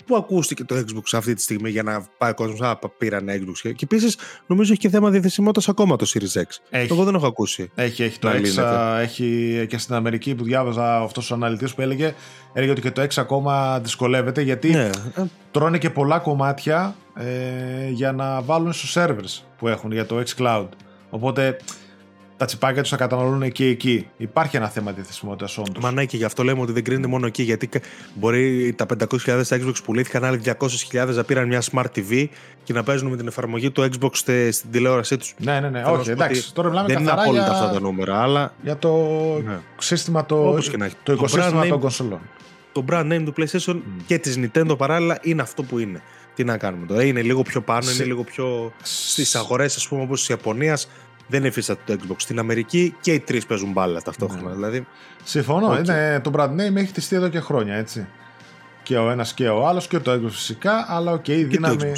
πού 0.07 0.17
ακούστηκε 0.17 0.65
το 0.65 0.75
Xbox 0.75 1.03
αυτή 1.13 1.35
τη 1.35 1.43
στιγμή 1.43 1.71
για 1.71 1.83
να 1.83 2.07
πάει 2.19 2.31
ο 2.31 2.35
κόσμος; 2.35 2.61
Α, 2.61 2.79
πήραν 2.99 3.27
Xbox. 3.29 3.73
Και 3.77 3.85
επίσης 3.85 4.17
νομίζω 4.47 4.73
έχει 4.73 4.81
και 4.81 4.89
θέμα 4.89 5.11
διαθεσιμότητας 5.11 5.69
ακόμα 5.69 5.97
το 5.97 6.07
Series 6.15 6.41
X. 6.41 6.45
Έχει. 6.71 6.93
Εγώ 6.93 7.05
δεν 7.05 7.15
έχω 7.15 7.27
ακούσει. 7.27 7.71
Έχει, 7.75 8.03
έχει. 8.03 8.19
Το 8.19 8.29
X 8.31 8.59
έχει 9.01 9.67
και 9.69 9.79
στην 9.79 9.95
Αμερική 9.95 10.35
που 10.35 10.45
διάβαζα 10.45 10.97
αυτός 10.97 11.31
ο 11.31 11.35
αναλυτής 11.35 11.75
που 11.75 11.81
έλεγε, 11.81 12.15
έλεγε 12.53 12.71
ότι 12.71 12.81
και 12.81 12.91
το 12.91 13.03
X 13.03 13.09
ακόμα 13.17 13.81
δυσκολεύεται 13.81 14.43
γιατί 14.43 14.71
ναι. 14.71 14.91
τρώνε 15.51 15.79
και 15.79 15.91
πολλά 15.91 16.19
κομμάτια 16.19 16.95
ε, 17.15 17.91
για 17.91 18.13
να 18.13 18.43
βάλουν 18.43 18.73
στους 18.73 18.97
servers 18.97 19.43
που 19.59 19.69
έχουν 19.69 19.93
για 19.93 20.07
το 20.07 20.23
X 20.27 20.43
Cloud. 20.43 20.69
Οπότε 21.11 21.57
τα 22.41 22.47
τσιπάκια 22.47 22.83
τους 22.83 22.91
θα 22.91 22.97
καταναλώνουν 22.97 23.53
και 23.53 23.65
εκεί. 23.65 24.09
Υπάρχει 24.17 24.57
ένα 24.57 24.69
θέμα 24.69 24.93
διαθεσιμότητας 24.93 25.59
όντως. 25.59 25.83
Μα 25.83 25.91
ναι, 25.91 26.05
και 26.05 26.17
γι' 26.17 26.25
αυτό 26.25 26.43
λέμε 26.43 26.61
ότι 26.61 26.73
δεν 26.73 26.85
κρίνεται 26.85 27.07
μόνο 27.07 27.27
εκεί. 27.27 27.43
Γιατί 27.43 27.69
μπορεί 28.15 28.73
τα 28.77 28.87
500.000 28.99 29.43
Xbox 29.43 29.73
που 29.75 29.83
πουλήθηκαν, 29.85 30.25
άλλοι 30.25 30.41
200.000 30.45 31.15
να 31.15 31.25
πήραν 31.25 31.47
μια 31.47 31.63
Smart 31.73 31.87
TV 31.97 32.27
και 32.65 32.73
να 32.73 32.83
παίζουν 32.83 33.11
με 33.11 33.17
την 33.17 33.27
εφαρμογή 33.27 33.71
του 33.71 33.83
Xbox 33.83 34.11
στην 34.51 34.71
τηλεόρασή 34.71 35.17
τους. 35.17 35.35
Ναι, 35.39 35.61
ναι, 35.61 35.69
ναι. 35.69 35.83
Όχι, 35.83 36.11
εντάξει. 36.11 36.55
Τώρα 36.55 36.69
μιλάμε 36.69 36.89
δεν 36.89 37.03
είναι 37.03 37.11
απόλυτα 37.11 37.45
για... 37.45 37.53
αυτά 37.53 37.71
τα 37.71 37.81
νούμερα, 37.81 38.23
αλλά. 38.23 38.55
Για 38.63 38.77
το 38.77 38.91
ναι. 39.45 39.59
σύστημα, 39.79 40.27
το, 40.27 40.59
το 41.03 41.13
οικοσύστημα 41.13 41.67
των 41.67 41.81
κονσολών. 41.81 42.21
Το 42.73 42.85
brand 42.91 43.13
name 43.13 43.23
του 43.25 43.35
PlayStation 43.37 43.75
mm. 43.75 43.81
και 44.07 44.19
της 44.19 44.39
Nintendo 44.39 44.79
παράλληλα 44.79 45.19
είναι 45.23 45.43
αυτό 45.43 45.63
που 45.63 45.79
είναι. 45.79 46.03
Τι 46.35 46.45
να 46.45 46.57
κάνουμε 46.57 46.87
τώρα. 46.87 47.05
Είναι 47.05 47.23
λίγο 47.23 47.43
πιο 47.43 47.61
πάνω, 47.61 47.91
είναι 47.91 48.05
λίγο 48.05 48.25
πιο 48.25 48.73
στις 48.83 49.35
αγορές, 49.35 49.77
ας 49.77 49.89
πούμε, 49.89 50.03
όπως 50.03 50.19
της 50.19 50.29
Ιαπωνίας 50.29 50.89
δεν 51.31 51.45
υφίσταται 51.45 51.97
το 51.97 52.03
Xbox. 52.03 52.15
Στην 52.17 52.39
Αμερική 52.39 52.95
και 53.01 53.13
οι 53.13 53.21
τρεις 53.21 53.47
παίζουν 53.47 53.73
μπάλα 53.73 54.01
ταυτόχρονα. 54.03 54.49
Ναι. 54.49 54.55
Δηλαδή, 54.55 54.87
Συμφωνώ. 55.25 55.73
Okay. 55.73 55.85
Είναι, 55.85 56.21
το 56.23 56.31
brand 56.35 56.51
name 56.51 56.77
έχει 56.77 56.93
τιστεί 56.93 57.17
εδώ 57.17 57.29
και 57.29 57.41
χρόνια, 57.41 57.75
έτσι. 57.75 58.07
Και 58.83 58.97
ο 58.97 59.11
ένας 59.11 59.35
και 59.35 59.49
ο 59.49 59.67
άλλος 59.67 59.87
και 59.87 59.99
το 59.99 60.13
Xbox 60.13 60.31
φυσικά, 60.31 60.85
αλλά 60.89 61.13
okay, 61.13 61.29
η, 61.29 61.45
δύναμη, 61.45 61.93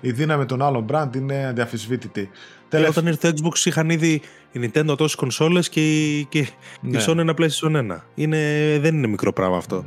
η 0.00 0.10
δύναμη 0.10 0.44
των 0.44 0.62
άλλων 0.62 0.86
brand 0.90 1.16
είναι 1.16 1.46
αδιαφυσβήτητη. 1.46 2.30
Τελευ... 2.68 2.88
Όταν 2.88 3.06
ήρθε 3.06 3.32
το 3.32 3.42
Xbox 3.42 3.64
είχαν 3.64 3.90
ήδη 3.90 4.20
η 4.52 4.60
Nintendo 4.62 4.94
τόσες 4.96 5.14
κονσόλες 5.14 5.68
και, 5.68 5.80
η, 5.80 6.24
και 6.24 6.48
ναι. 6.80 6.98
η 6.98 7.04
Sony 7.06 7.18
ένα 7.18 7.34
PlayStation 7.38 7.92
1. 7.92 7.98
Είναι, 8.14 8.38
δεν 8.80 8.94
είναι 8.94 9.06
μικρό 9.06 9.32
πράγμα 9.32 9.56
αυτό. 9.56 9.84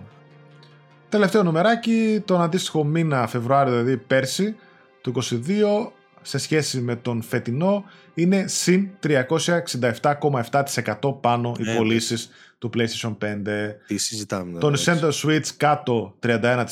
Τελευταίο 1.10 1.44
νομεράκι, 1.44 2.22
τον 2.26 2.42
αντίστοιχο 2.42 2.84
μήνα 2.84 3.28
Φεβρουάριο, 3.28 3.72
δηλαδή 3.72 3.98
πέρσι, 3.98 4.56
το 5.02 5.12
22, 5.16 5.92
σε 6.22 6.38
σχέση 6.38 6.82
με 6.82 6.96
τον 6.96 7.22
φετινό, 7.22 7.84
είναι 8.14 8.48
συν 8.48 8.90
367,7% 9.04 11.22
πάνω 11.22 11.56
οι 11.60 11.64
ναι, 11.64 11.76
πωλήσεις 11.76 12.30
του 12.58 12.70
PlayStation 12.74 13.18
5. 13.24 13.28
Τι 13.88 13.98
συζητάμε. 13.98 14.60
Το 14.60 14.74
Nintendo 14.78 15.12
Switch 15.12 15.48
κάτω 15.58 16.16
31% 16.24 16.66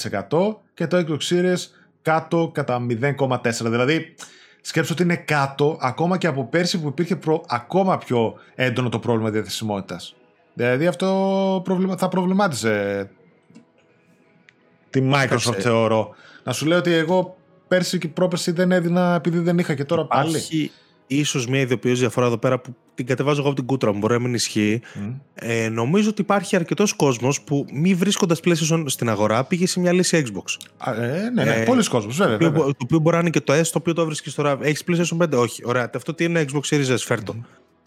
και 0.74 0.88
το 0.88 1.06
Xbox 1.08 1.20
Series 1.30 1.58
κάτω 2.02 2.52
κατά 2.54 2.86
0,4%. 2.90 3.52
Δηλαδή, 3.64 4.16
σκέψω 4.62 4.94
ότι 4.94 5.04
είναι 5.04 5.16
κάτω 5.16 5.78
ακόμα 5.82 6.18
και 6.18 6.28
από 6.28 6.46
πέρσι 6.46 6.80
που 6.80 6.88
υπήρχε 6.88 7.16
προ... 7.16 7.44
ακόμα 7.48 7.98
πιο 7.98 8.36
έντονο 8.56 8.90
το 8.90 9.00
πρόβλημα 9.00 9.30
διαθεσιμότητας. 9.30 10.16
Δηλαδή 10.54 10.88
αυτό 10.88 11.64
θα 11.98 12.08
προβλημάτισε 12.08 13.10
τη 14.90 15.10
Microsoft 15.14 15.60
θεωρώ. 15.60 16.16
Να 16.44 16.54
σου 16.54 16.66
λέω 16.66 16.78
ότι 16.78 16.94
εγώ 16.94 17.39
πέρσι 17.70 17.98
και 17.98 18.08
πρόπερσι 18.08 18.52
δεν 18.52 18.72
έδινα 18.72 19.16
επειδή 19.16 19.40
δεν 19.40 19.58
είχα 19.58 19.74
και 19.74 19.86
τώρα 19.86 20.06
πάλι. 20.06 20.30
Υπάρχει 20.30 20.72
ίσως 21.08 21.48
μια 21.48 21.60
ιδιοποιώ 21.60 21.96
διαφορά 21.96 22.26
εδώ 22.26 22.38
πέρα 22.38 22.60
που 22.60 22.76
την 22.96 23.06
κατεβάζω 23.06 23.40
εγώ 23.40 23.48
από 23.48 23.58
την 23.58 23.66
κούτρα 23.66 23.94
μου, 23.94 24.00
μπορεί 24.00 24.14
να 24.14 24.20
μην 24.20 24.34
ισχύει. 24.34 24.82
Ε, 25.34 25.70
νομίζω 25.70 26.10
ότι 26.10 26.22
υπάρχει 26.22 26.56
αρκετός 26.56 26.94
κόσμος 26.94 27.42
που 27.42 27.66
μη 27.74 27.94
βρίσκοντας 27.94 28.40
PlayStation 28.44 28.84
στην 28.86 29.10
αγορά 29.10 29.44
πήγε 29.44 29.68
σε 29.68 29.80
μια 29.80 29.94
λύση 29.94 30.24
Xbox. 30.26 30.68
ε, 30.96 31.30
ναι, 31.30 31.44
ναι, 31.44 31.56
ε, 31.56 31.64
πολλοί 31.64 31.88
κόσμοι, 31.88 32.12
βέβαια, 32.12 32.38
βέβαια. 32.38 32.62
Το 32.64 32.76
οποίο 32.84 33.00
μπορεί 33.00 33.16
να 33.16 33.22
είναι 33.22 33.30
και 33.30 33.42
το 33.42 33.54
S, 33.54 33.64
το 33.64 33.78
οποίο 33.78 33.94
το 33.94 34.06
βρίσκεις 34.06 34.34
τώρα. 34.34 34.58
Έχεις 34.62 34.84
PlayStation 34.88 35.18
5, 35.18 35.38
όχι. 35.38 35.62
Ωραία, 35.66 35.90
αυτό 35.96 36.14
τι 36.14 36.24
είναι 36.24 36.46
Xbox 36.52 36.62
Series 36.70 36.94
S, 36.94 36.98
φέρτο. 36.98 37.36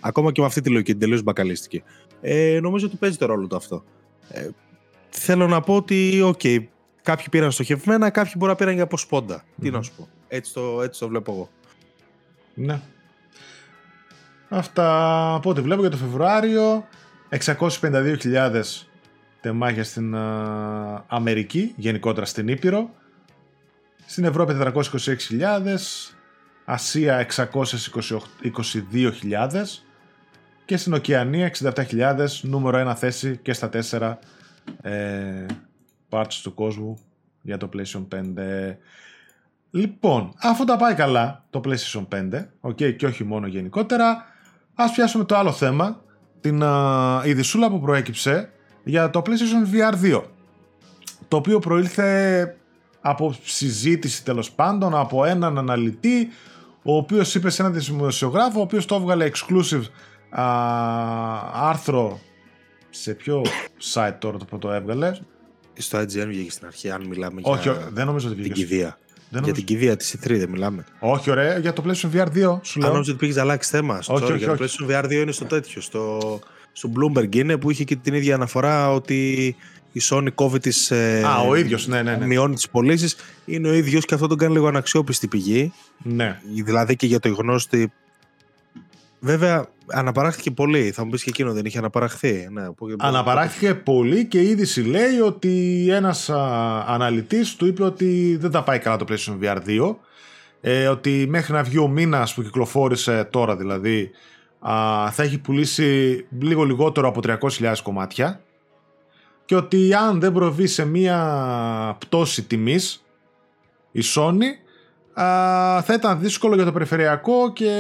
Ακόμα 0.01 0.33
και 0.33 0.41
με 0.41 0.47
αυτή 0.47 0.61
τη 0.61 0.71
λογική, 0.71 0.95
τελείως 0.95 1.23
μπακαλίστικη. 1.23 1.83
Ε, 2.21 2.59
νομίζω 2.63 2.87
ότι 2.87 2.97
παίζει 2.97 3.17
το 3.17 3.27
ρόλο 3.27 3.47
του 3.47 3.57
αυτό. 3.57 3.85
Ε, 4.29 4.49
θέλω 5.09 5.47
να 5.47 5.61
πω 5.61 5.77
ότι, 5.77 6.21
OK, 6.25 6.59
Κάποιοι 7.03 7.27
πήραν 7.31 7.51
στοχευμένα, 7.51 8.11
κάποιοι 8.11 8.33
μπορεί 8.37 8.51
να 8.51 8.57
πήραν 8.57 8.75
για 8.75 8.83
από 8.83 8.97
σπόντα. 8.97 9.45
Τι 9.61 9.71
να 9.71 9.83
σου 9.83 9.93
πω. 9.97 10.09
Έτσι 10.29 10.53
το, 10.53 10.83
έτσι 10.83 11.01
το 11.01 11.09
βλέπω 11.09 11.33
εγώ. 11.33 11.51
Ναι. 12.55 12.81
Αυτά 14.49 15.35
από 15.35 15.51
ό,τι 15.51 15.61
βλέπω 15.61 15.81
για 15.81 15.91
το 15.91 15.97
Φεβρουάριο. 15.97 16.87
652.000 17.29 18.63
τεμάχια 19.41 19.85
στην 19.85 20.15
Αμερική, 21.07 21.73
γενικότερα 21.77 22.27
στην 22.27 22.49
Ήπειρο. 22.49 22.91
Στην 24.07 24.25
Ευρώπη 24.25 24.57
426.000. 24.59 24.73
Ασία 26.65 27.27
622.000 27.37 27.87
και 30.65 30.77
στην 30.77 30.93
Οκεανία 30.93 31.53
67.000 31.59 32.27
νούμερο 32.43 32.91
1 32.91 32.95
θέση 32.97 33.37
και 33.37 33.53
στα 33.53 33.71
4 33.91 34.15
ε, 34.83 35.47
parts 36.13 36.41
του 36.43 36.55
κόσμου 36.55 36.99
για 37.43 37.57
το 37.57 37.69
PlayStation 37.73 38.07
5. 38.15 38.77
Λοιπόν, 39.71 40.33
αφού 40.41 40.65
τα 40.65 40.77
πάει 40.77 40.95
καλά 40.95 41.45
το 41.51 41.61
PlayStation 41.65 42.07
5, 42.09 42.47
okay, 42.61 42.97
και 42.97 43.07
όχι 43.07 43.25
μόνο 43.25 43.47
γενικότερα, 43.47 44.25
ας 44.75 44.93
πιάσουμε 44.93 45.25
το 45.25 45.37
άλλο 45.37 45.53
θέμα, 45.53 46.03
την 46.41 46.61
uh, 46.63 47.23
ειδισούλα 47.25 47.71
που 47.71 47.81
προέκυψε 47.81 48.53
για 48.85 49.11
το 49.11 49.23
PlayStation 49.27 49.75
VR 49.75 50.19
2, 50.19 50.23
το 51.29 51.37
οποίο 51.37 51.59
προήλθε 51.59 52.57
από 53.01 53.35
συζήτηση 53.43 54.25
τέλος 54.25 54.53
πάντων 54.53 54.95
από 54.95 55.25
έναν 55.25 55.59
αναλυτή 55.59 56.29
ο 56.83 56.97
οποίος 56.97 57.35
είπε 57.35 57.51
σε 57.51 57.63
έναν 57.63 57.75
δημοσιογράφο 57.75 58.59
ο 58.59 58.63
οποίος 58.63 58.87
το 58.87 58.95
έβγαλε 58.95 59.31
exclusive 59.33 59.83
άρθρο 61.53 62.21
σε 62.91 63.15
ποιο 63.15 63.43
site 63.95 64.17
τώρα 64.19 64.39
το 64.39 64.45
που 64.45 64.59
το 64.59 64.73
έβγαλε 64.73 65.13
στο 65.83 65.99
IGN 65.99 66.27
βγήκε 66.27 66.51
στην 66.51 66.67
αρχή, 66.67 66.91
αν 66.91 67.07
μιλάμε 67.07 67.41
όχι, 67.45 67.69
για 67.69 67.89
δεν 67.93 68.07
νομίζω 68.07 68.29
ότι 68.29 68.43
την 68.43 68.53
κηδεία. 68.53 68.99
Δεν 69.31 69.45
για 69.45 69.53
την 69.53 69.65
κηδεία 69.65 69.97
της 69.97 70.17
E3 70.17 70.37
δεν 70.39 70.49
μιλάμε. 70.49 70.85
Όχι, 70.99 71.31
ωραία, 71.31 71.59
για 71.59 71.73
το 71.73 71.85
PlayStation 71.87 72.17
VR 72.17 72.27
2 72.27 72.59
σου 72.63 72.79
λέω. 72.79 72.89
Αν 72.89 72.93
νομίζω 72.93 73.11
ότι 73.11 73.15
πήγες 73.17 73.37
αλλάξεις 73.37 73.71
θέμα. 73.71 74.03
Στο 74.03 74.13
όχι, 74.15 74.25
όχι, 74.25 74.37
για 74.37 74.57
το 74.57 74.65
PlayStation 74.65 74.91
VR 74.91 75.05
2 75.05 75.11
είναι 75.11 75.33
στο 75.33 75.45
τέτοιο. 75.45 75.81
Στο, 75.81 76.19
στο 76.73 76.91
Bloomberg 76.97 77.37
είναι 77.37 77.57
που 77.57 77.71
είχε 77.71 77.85
και 77.85 77.97
την 77.97 78.15
ίδια 78.15 78.35
αναφορά 78.35 78.93
ότι 78.93 79.57
η 79.93 80.01
Sony 80.11 80.29
κόβει 80.35 80.59
τις. 80.59 80.91
Ε, 80.91 81.23
Α, 81.27 81.39
ο 81.41 81.55
ίδιος, 81.55 81.87
ναι, 81.87 82.03
ναι, 82.03 82.17
ναι. 82.17 82.27
Μειώνει 82.27 82.55
τις 82.55 82.69
πωλήσεις. 82.69 83.17
Είναι 83.45 83.69
ο 83.69 83.73
ίδιος 83.73 84.05
και 84.05 84.15
αυτό 84.15 84.27
τον 84.27 84.39
κάνει 84.39 84.53
λίγο 84.53 84.67
αναξιόπιστη 84.67 85.29
πηγή. 85.29 85.73
Ναι. 86.03 86.41
Δηλαδή 86.65 86.97
και 86.97 87.07
για 87.07 87.21
το 87.21 87.29
γνώστη 87.29 87.93
Βέβαια, 89.25 89.69
αναπαράχθηκε 89.87 90.51
πολύ. 90.51 90.91
Θα 90.91 91.05
μου 91.05 91.11
πεις 91.11 91.23
και 91.23 91.31
εκείνο 91.31 91.53
δεν 91.53 91.65
είχε 91.65 91.79
αναπαραχθεί. 91.79 92.49
Ναι, 92.51 92.63
αναπαράχθηκε 92.99 93.75
πολύ 93.75 94.27
και 94.27 94.41
η 94.41 94.49
είδηση 94.49 94.83
λέει 94.83 95.19
ότι 95.19 95.87
ένας 95.91 96.31
αναλυτής 96.87 97.57
του 97.57 97.67
είπε 97.67 97.85
ότι 97.85 98.37
δεν 98.41 98.51
τα 98.51 98.63
πάει 98.63 98.79
καλά 98.79 98.97
το 98.97 99.05
PlayStation 99.09 99.39
VR 99.43 99.59
2. 99.67 99.97
Ε, 100.61 100.87
ότι 100.87 101.27
μέχρι 101.29 101.53
να 101.53 101.63
βγει 101.63 101.79
ο 101.79 101.89
μήνας 101.89 102.35
που 102.35 102.43
κυκλοφόρησε 102.43 103.25
τώρα 103.25 103.57
δηλαδή 103.57 104.11
α, 104.59 105.11
θα 105.11 105.23
έχει 105.23 105.39
πουλήσει 105.39 106.25
λίγο 106.41 106.65
λιγότερο 106.65 107.09
από 107.09 107.21
300.000 107.25 107.75
κομμάτια 107.83 108.41
και 109.45 109.55
ότι 109.55 109.95
αν 109.95 110.21
δεν 110.21 110.33
προβεί 110.33 110.67
σε 110.67 110.85
μία 110.85 111.97
πτώση 111.99 112.43
τιμής 112.43 113.05
η 113.93 114.01
Sony 114.15 114.62
θα 115.15 115.93
ήταν 115.93 116.21
δύσκολο 116.21 116.55
για 116.55 116.65
το 116.65 116.73
περιφερειακό 116.73 117.53
και 117.53 117.73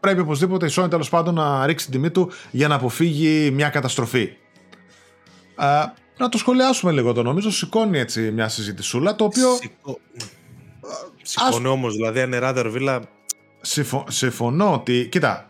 πρέπει 0.00 0.20
οπωσδήποτε 0.20 0.66
η 0.66 0.70
Sony 0.76 0.90
τέλος 0.90 1.08
πάντων 1.08 1.34
να 1.34 1.66
ρίξει 1.66 1.84
την 1.84 1.94
τιμή 1.94 2.10
του 2.10 2.30
για 2.50 2.68
να 2.68 2.74
αποφύγει 2.74 3.50
μια 3.50 3.68
καταστροφή. 3.68 4.36
να 6.18 6.28
το 6.28 6.38
σχολιάσουμε 6.38 6.92
λίγο 6.92 7.12
το 7.12 7.22
νομίζω, 7.22 7.50
σηκώνει 7.50 7.98
έτσι 7.98 8.30
μια 8.30 8.48
συζητησούλα 8.48 9.14
το 9.14 9.24
οποίο... 9.24 9.54
Σηκώ... 9.54 9.98
Σηκώνει 11.22 11.66
όμως, 11.66 11.94
δηλαδή 11.94 12.20
αν 12.20 12.32
είναι 12.32 12.52
Villa... 12.54 13.00
Συμφω... 13.60 14.04
Συμφωνώ 14.08 14.72
ότι, 14.72 15.08
κοίτα, 15.10 15.48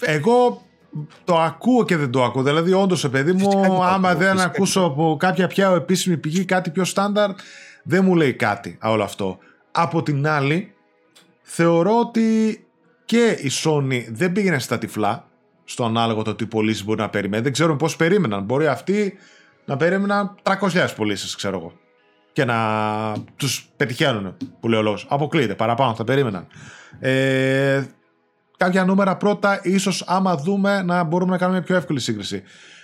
εγώ 0.00 0.62
το 1.24 1.38
ακούω 1.38 1.84
και 1.84 1.96
δεν 1.96 2.10
το 2.10 2.24
ακούω. 2.24 2.42
Δηλαδή, 2.42 2.72
όντως, 2.72 3.08
παιδί 3.10 3.32
μου, 3.32 3.84
άμα 3.84 4.14
δεν 4.14 4.40
ακούσω 4.40 4.80
από 4.80 5.16
κάποια 5.18 5.46
πια 5.46 5.70
επίσημη 5.70 6.16
πηγή 6.16 6.44
κάτι 6.44 6.70
πιο 6.70 6.84
στάνταρ, 6.84 7.30
δεν 7.84 8.04
μου 8.04 8.14
λέει 8.14 8.34
κάτι 8.34 8.78
όλο 8.82 9.02
αυτό. 9.02 9.38
Από 9.70 10.02
την 10.02 10.26
άλλη, 10.26 10.74
θεωρώ 11.42 11.98
ότι 11.98 12.58
και 13.04 13.38
η 13.40 13.50
Sony 13.64 14.04
δεν 14.10 14.32
πήγαινε 14.32 14.58
στα 14.58 14.78
τυφλά 14.78 15.28
στο 15.64 15.84
ανάλογο 15.84 16.22
το 16.22 16.34
τι 16.34 16.46
πωλήσεις 16.46 16.84
μπορεί 16.84 17.00
να 17.00 17.10
περιμένει. 17.10 17.42
Δεν 17.42 17.52
ξέρω 17.52 17.76
πώς 17.76 17.96
περίμεναν. 17.96 18.44
Μπορεί 18.44 18.66
αυτοί 18.66 19.18
να 19.64 19.76
περίμεναν 19.76 20.34
300.000 20.42 20.86
πωλήσεις, 20.96 21.34
ξέρω 21.36 21.58
εγώ. 21.58 21.72
Και 22.32 22.44
να 22.44 22.56
τους 23.36 23.68
πετυχαίνουν, 23.76 24.36
που 24.60 24.68
λέει 24.68 24.78
ο 24.78 24.82
λόγος. 24.82 25.06
Αποκλείεται, 25.08 25.54
παραπάνω 25.54 25.94
θα 25.94 26.04
περίμεναν. 26.04 26.46
Ε, 27.00 27.84
κάποια 28.56 28.84
νούμερα 28.84 29.16
πρώτα, 29.16 29.60
ίσως 29.62 30.04
άμα 30.06 30.36
δούμε 30.36 30.82
να 30.82 31.02
μπορούμε 31.02 31.30
να 31.30 31.38
κάνουμε 31.38 31.58
μια 31.58 31.66
πιο 31.66 31.76
εύκολη 31.76 32.00
σύγκριση. 32.00 32.42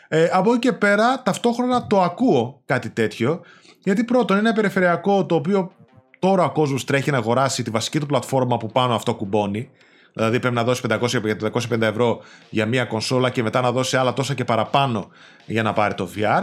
Ε, 0.08 0.28
από 0.32 0.50
εκεί 0.50 0.58
και 0.58 0.72
πέρα, 0.72 1.22
ταυτόχρονα 1.22 1.86
το 1.86 2.02
ακούω 2.02 2.62
κάτι 2.64 2.90
τέτοιο 2.90 3.40
γιατί 3.84 4.04
πρώτον 4.04 4.38
είναι 4.38 4.46
ένα 4.46 4.56
περιφερειακό 4.56 5.26
το 5.26 5.34
οποίο 5.34 5.72
τώρα 6.18 6.44
ο 6.44 6.50
κόσμος 6.50 6.84
τρέχει 6.84 7.10
να 7.10 7.16
αγοράσει 7.16 7.62
τη 7.62 7.70
βασική 7.70 7.98
του 8.00 8.06
πλατφόρμα 8.06 8.56
που 8.56 8.66
πάνω 8.66 8.94
αυτό 8.94 9.14
κουμπώνει. 9.14 9.70
Δηλαδή 10.12 10.40
πρέπει 10.40 10.54
να 10.54 10.64
δώσει 10.64 10.82
500 10.88 10.98
550 11.70 11.80
ευρώ 11.80 12.20
για 12.50 12.66
μία 12.66 12.84
κονσόλα 12.84 13.30
και 13.30 13.42
μετά 13.42 13.60
να 13.60 13.72
δώσει 13.72 13.96
άλλα 13.96 14.12
τόσα 14.12 14.34
και 14.34 14.44
παραπάνω 14.44 15.08
για 15.46 15.62
να 15.62 15.72
πάρει 15.72 15.94
το 15.94 16.08
VR. 16.16 16.42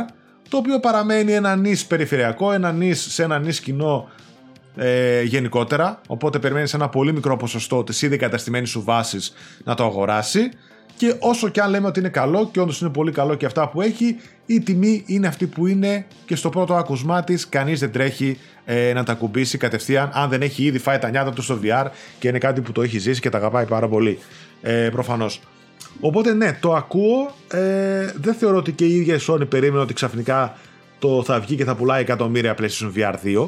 Το 0.49 0.57
οποίο 0.57 0.79
παραμένει 0.79 1.33
ένα 1.33 1.55
νης 1.55 1.85
περιφερειακό, 1.85 2.51
ένα 2.51 2.71
νης 2.71 3.13
σε 3.13 3.23
ένα 3.23 3.39
νης 3.39 3.59
κοινό 3.59 4.09
ε, 4.75 5.21
γενικότερα. 5.21 6.01
Οπότε 6.07 6.39
περιμένεις 6.39 6.73
ένα 6.73 6.89
πολύ 6.89 7.13
μικρό 7.13 7.37
ποσοστό 7.37 7.83
της 7.83 8.01
ήδη 8.01 8.17
καταστημένη 8.17 8.67
σου 8.67 8.83
βάσης 8.83 9.33
να 9.63 9.75
το 9.75 9.83
αγοράσει. 9.83 10.49
Και 10.97 11.15
όσο 11.19 11.49
και 11.49 11.61
αν 11.61 11.69
λέμε 11.69 11.87
ότι 11.87 11.99
είναι 11.99 12.09
καλό 12.09 12.49
και 12.51 12.59
όντως 12.59 12.81
είναι 12.81 12.89
πολύ 12.89 13.11
καλό 13.11 13.35
και 13.35 13.45
αυτά 13.45 13.69
που 13.69 13.81
έχει, 13.81 14.15
η 14.45 14.59
τιμή 14.59 15.03
είναι 15.05 15.27
αυτή 15.27 15.47
που 15.47 15.67
είναι 15.67 16.05
και 16.25 16.35
στο 16.35 16.49
πρώτο 16.49 16.75
άκουσμά 16.75 17.23
της 17.23 17.49
κανείς 17.49 17.79
δεν 17.79 17.91
τρέχει 17.91 18.37
ε, 18.65 18.93
να 18.93 19.03
τα 19.03 19.13
κουμπίσει 19.13 19.57
κατευθείαν 19.57 20.09
αν 20.13 20.29
δεν 20.29 20.41
έχει 20.41 20.63
ήδη 20.63 20.77
φάει 20.77 20.97
τα 20.97 21.09
νιάτα 21.09 21.31
του 21.31 21.41
στο 21.41 21.59
VR 21.63 21.85
και 22.19 22.27
είναι 22.27 22.37
κάτι 22.37 22.61
που 22.61 22.71
το 22.71 22.81
έχει 22.81 22.97
ζήσει 22.97 23.21
και 23.21 23.29
τα 23.29 23.37
αγαπάει 23.37 23.65
πάρα 23.65 23.87
πολύ. 23.87 24.19
Ε, 24.61 24.89
Προφανώς. 24.91 25.41
Οπότε 25.99 26.33
ναι, 26.33 26.57
το 26.61 26.73
ακούω. 26.73 27.35
Ε, 27.51 28.11
δεν 28.15 28.33
θεωρώ 28.33 28.57
ότι 28.57 28.71
και 28.71 28.85
η 28.85 28.95
ίδια 28.95 29.15
η 29.15 29.19
Sony 29.27 29.49
περίμενε 29.49 29.81
ότι 29.81 29.93
ξαφνικά 29.93 30.57
το 30.99 31.23
θα 31.23 31.39
βγει 31.39 31.55
και 31.55 31.63
θα 31.63 31.75
πουλάει 31.75 32.01
εκατομμύρια 32.01 32.55
PlayStation 32.59 32.91
VR 32.95 33.13
2. 33.23 33.47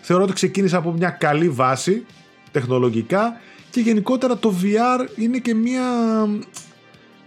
Θεωρώ 0.00 0.22
ότι 0.22 0.32
ξεκίνησε 0.32 0.76
από 0.76 0.92
μια 0.92 1.10
καλή 1.10 1.48
βάση 1.48 2.04
τεχνολογικά 2.50 3.40
και 3.70 3.80
γενικότερα 3.80 4.36
το 4.36 4.54
VR 4.62 5.08
είναι 5.16 5.38
και 5.38 5.54
μια 5.54 5.82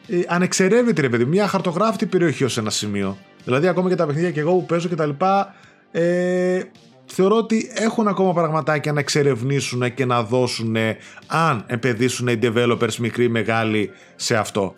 ε, 0.08 0.20
ανεξερεύνητη 0.28 1.02
ρε 1.02 1.10
παιδί, 1.10 1.26
μια 1.26 1.48
χαρτογράφητη 1.48 2.06
περιοχή 2.06 2.44
ως 2.44 2.58
ένα 2.58 2.70
σημείο. 2.70 3.18
Δηλαδή 3.44 3.68
ακόμα 3.68 3.90
και 3.90 3.96
τα 3.96 4.06
παιχνίδια 4.06 4.32
και 4.32 4.40
εγώ 4.40 4.52
που 4.52 4.66
παίζω 4.66 4.88
και 4.88 4.96
τα 4.96 5.06
λοιπά 5.06 5.56
ε, 5.92 6.62
θεωρώ 7.06 7.36
ότι 7.36 7.72
έχουν 7.74 8.08
ακόμα 8.08 8.34
πραγματάκια 8.34 8.94
να 8.94 9.00
εξερευνήσουν 9.00 9.94
και 9.94 10.06
να 10.06 10.24
δώσουν 10.24 10.76
αν 11.28 11.64
επενδύσουν 11.68 12.28
οι 12.28 12.40
developers 12.42 12.96
μικροί 12.96 13.24
ή 13.24 13.30
μεγάλοι 13.30 13.90
σε 14.16 14.36
αυτό. 14.36 14.76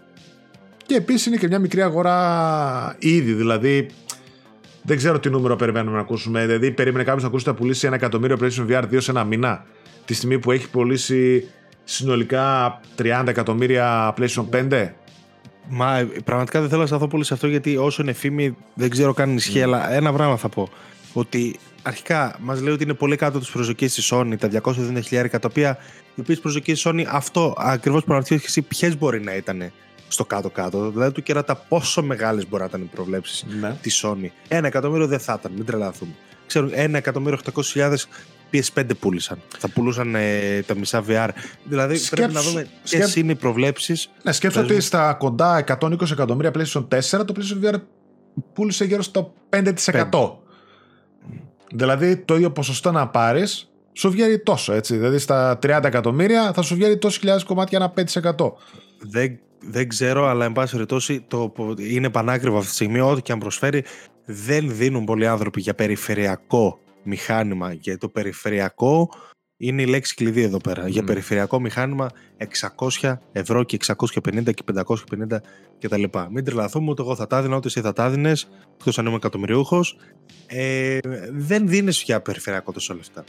Και 0.85 0.95
επίσης 0.95 1.25
είναι 1.25 1.37
και 1.37 1.47
μια 1.47 1.59
μικρή 1.59 1.81
αγορά 1.81 2.95
ήδη, 2.99 3.33
δηλαδή 3.33 3.87
δεν 4.81 4.97
ξέρω 4.97 5.19
τι 5.19 5.29
νούμερο 5.29 5.55
περιμένουμε 5.55 5.95
να 5.95 6.01
ακούσουμε. 6.01 6.45
Δηλαδή, 6.45 6.71
περίμενε 6.71 7.03
κάποιος 7.03 7.21
να 7.21 7.27
ακούσει 7.27 7.49
ότι 7.49 7.57
θα 7.57 7.61
πουλήσει 7.61 7.85
ένα 7.87 7.95
εκατομμύριο 7.95 8.37
PlayStation 8.41 8.67
VR 8.69 8.83
2 8.83 8.97
σε 8.97 9.11
ένα 9.11 9.23
μήνα. 9.23 9.65
Τη 10.05 10.13
στιγμή 10.13 10.39
που 10.39 10.51
έχει 10.51 10.69
πουλήσει 10.69 11.47
συνολικά 11.83 12.79
30 12.97 13.23
εκατομμύρια 13.27 14.13
PlayStation 14.17 14.45
5. 14.51 14.89
Μα 15.69 16.07
πραγματικά 16.23 16.59
δεν 16.59 16.69
θέλω 16.69 16.81
να 16.81 16.87
σταθώ 16.87 17.07
πολύ 17.07 17.23
σε 17.23 17.33
αυτό 17.33 17.47
γιατί 17.47 17.77
όσο 17.77 18.01
είναι 18.01 18.13
φήμη 18.13 18.55
δεν 18.73 18.89
ξέρω 18.89 19.13
καν 19.13 19.35
ισχύει, 19.35 19.59
mm. 19.59 19.63
αλλά 19.63 19.93
ένα 19.93 20.13
πράγμα 20.13 20.37
θα 20.37 20.49
πω. 20.49 20.69
Ότι 21.13 21.59
αρχικά 21.83 22.35
μας 22.39 22.61
λέει 22.61 22.73
ότι 22.73 22.83
είναι 22.83 22.93
πολύ 22.93 23.15
κάτω 23.15 23.39
τις 23.39 23.49
προσδοκίες 23.49 23.93
της 23.93 24.13
Sony, 24.13 24.33
τα 24.39 24.49
250.000 25.09 25.29
τα 25.29 25.39
οποία 25.43 25.77
οι 26.15 26.21
οποίες 26.21 26.39
προσδοκίες 26.39 26.81
της 26.81 26.91
Sony 26.91 27.03
αυτό 27.07 27.55
ακριβώς 27.57 28.01
που 28.03 28.07
αναρωτιέσαι 28.11 28.45
εσύ, 28.47 28.61
ποιες 28.61 28.97
μπορεί 28.97 29.21
να 29.21 29.35
ήταν 29.35 29.71
στο 30.07 30.25
κάτω-κάτω. 30.25 30.91
Δηλαδή 30.91 31.11
του 31.11 31.23
κεράτα 31.23 31.55
πόσο 31.55 32.03
μεγάλες 32.03 32.47
μπορεί 32.49 32.61
να 32.61 32.67
ήταν 32.67 32.81
οι 32.81 32.89
προβλέψεις 32.95 33.45
ναι. 33.59 33.75
της 33.81 34.05
Sony. 34.05 34.27
Ένα 34.47 34.67
εκατομμύριο 34.67 35.07
δεν 35.07 35.19
θα 35.19 35.37
ήταν, 35.39 35.51
μην 35.55 35.65
τρελαθούμε. 35.65 36.11
Ξέρουν, 36.47 36.69
ένα 36.73 36.97
εκατομμύριο 36.97 37.39
800.000 37.73 37.93
PS5 38.53 38.85
πούλησαν. 38.99 39.41
Θα 39.57 39.69
πουλούσαν 39.69 40.15
ε, 40.15 40.61
τα 40.65 40.75
μισά 40.75 41.03
VR. 41.07 41.29
Δηλαδή 41.63 41.95
σκέψου, 41.95 42.15
πρέπει 42.15 42.33
να 42.33 42.41
δούμε 42.41 42.67
ποιες 42.83 43.15
είναι 43.15 43.31
οι 43.31 43.35
προβλέψεις. 43.35 44.09
Ναι, 44.23 44.31
σκέψω 44.31 44.61
ότι 44.61 44.81
στα 44.81 45.13
κοντά 45.13 45.63
120 45.79 46.11
εκατομμύρια 46.11 46.51
PlayStation 46.55 46.87
4 46.87 47.25
το 47.25 47.33
PlayStation 47.35 47.65
VR 47.65 47.75
πούλησε 48.53 48.85
γύρω 48.85 49.01
στο 49.01 49.33
5%. 49.49 49.73
5. 50.11 50.31
Δηλαδή 51.73 52.17
το 52.17 52.35
ίδιο 52.35 52.51
ποσοστό 52.51 52.91
να 52.91 53.07
πάρεις 53.07 53.67
σου 53.93 54.11
βγαίνει 54.11 54.39
τόσο 54.39 54.73
έτσι. 54.73 54.95
Δηλαδή 54.95 55.17
στα 55.17 55.59
30 55.63 55.79
εκατομμύρια 55.83 56.53
θα 56.53 56.61
σου 56.61 56.75
βγαίνει 56.75 56.97
τόσε 56.97 57.19
χιλιάδες 57.19 57.43
κομμάτια 57.43 57.77
ένα 57.77 57.93
5%. 58.37 58.51
Δεν, 58.99 59.39
δεν 59.59 59.87
ξέρω, 59.89 60.27
αλλά 60.27 60.45
εν 60.45 60.51
πάση 60.51 60.71
περιπτώσει 60.71 61.25
είναι 61.77 62.09
πανάκριβο 62.09 62.57
αυτή 62.57 62.69
τη 62.69 62.75
στιγμή. 62.75 62.99
Ό,τι 62.99 63.21
και 63.21 63.31
αν 63.31 63.39
προσφέρει, 63.39 63.83
δεν 64.25 64.75
δίνουν 64.75 65.05
πολλοί 65.05 65.27
άνθρωποι 65.27 65.61
για 65.61 65.73
περιφερειακό 65.73 66.79
μηχάνημα. 67.03 67.75
Και 67.75 67.97
το 67.97 68.09
περιφερειακό 68.09 69.09
είναι 69.57 69.81
η 69.81 69.85
λέξη 69.85 70.15
κλειδί 70.15 70.41
εδώ 70.41 70.57
πέρα. 70.57 70.87
Για 70.87 71.03
περιφερειακό 71.03 71.59
μηχάνημα 71.59 72.09
600 73.01 73.17
ευρώ 73.31 73.63
και 73.63 73.77
650 73.85 74.53
και 74.53 74.63
550 74.75 75.37
κτλ. 75.79 76.03
Μην 76.29 76.43
τρελαθούμε, 76.43 76.89
ούτε 76.89 77.01
εγώ 77.01 77.15
θα 77.15 77.27
τα 77.27 77.37
έδινα, 77.37 77.55
ούτε 77.55 77.67
εσύ 77.67 77.81
θα 77.81 77.93
τα 77.93 78.05
έδινες, 78.05 78.49
εκτός 78.73 78.99
αν 78.99 79.05
είμαι 79.05 79.15
εκατομμυριούχος. 79.15 79.97
Ε, 80.47 80.97
δεν 81.31 81.67
δίνεις 81.67 82.03
πια 82.03 82.21
περιφερειακό 82.21 82.71
τόσο 82.71 82.93
λεφτά. 82.93 83.23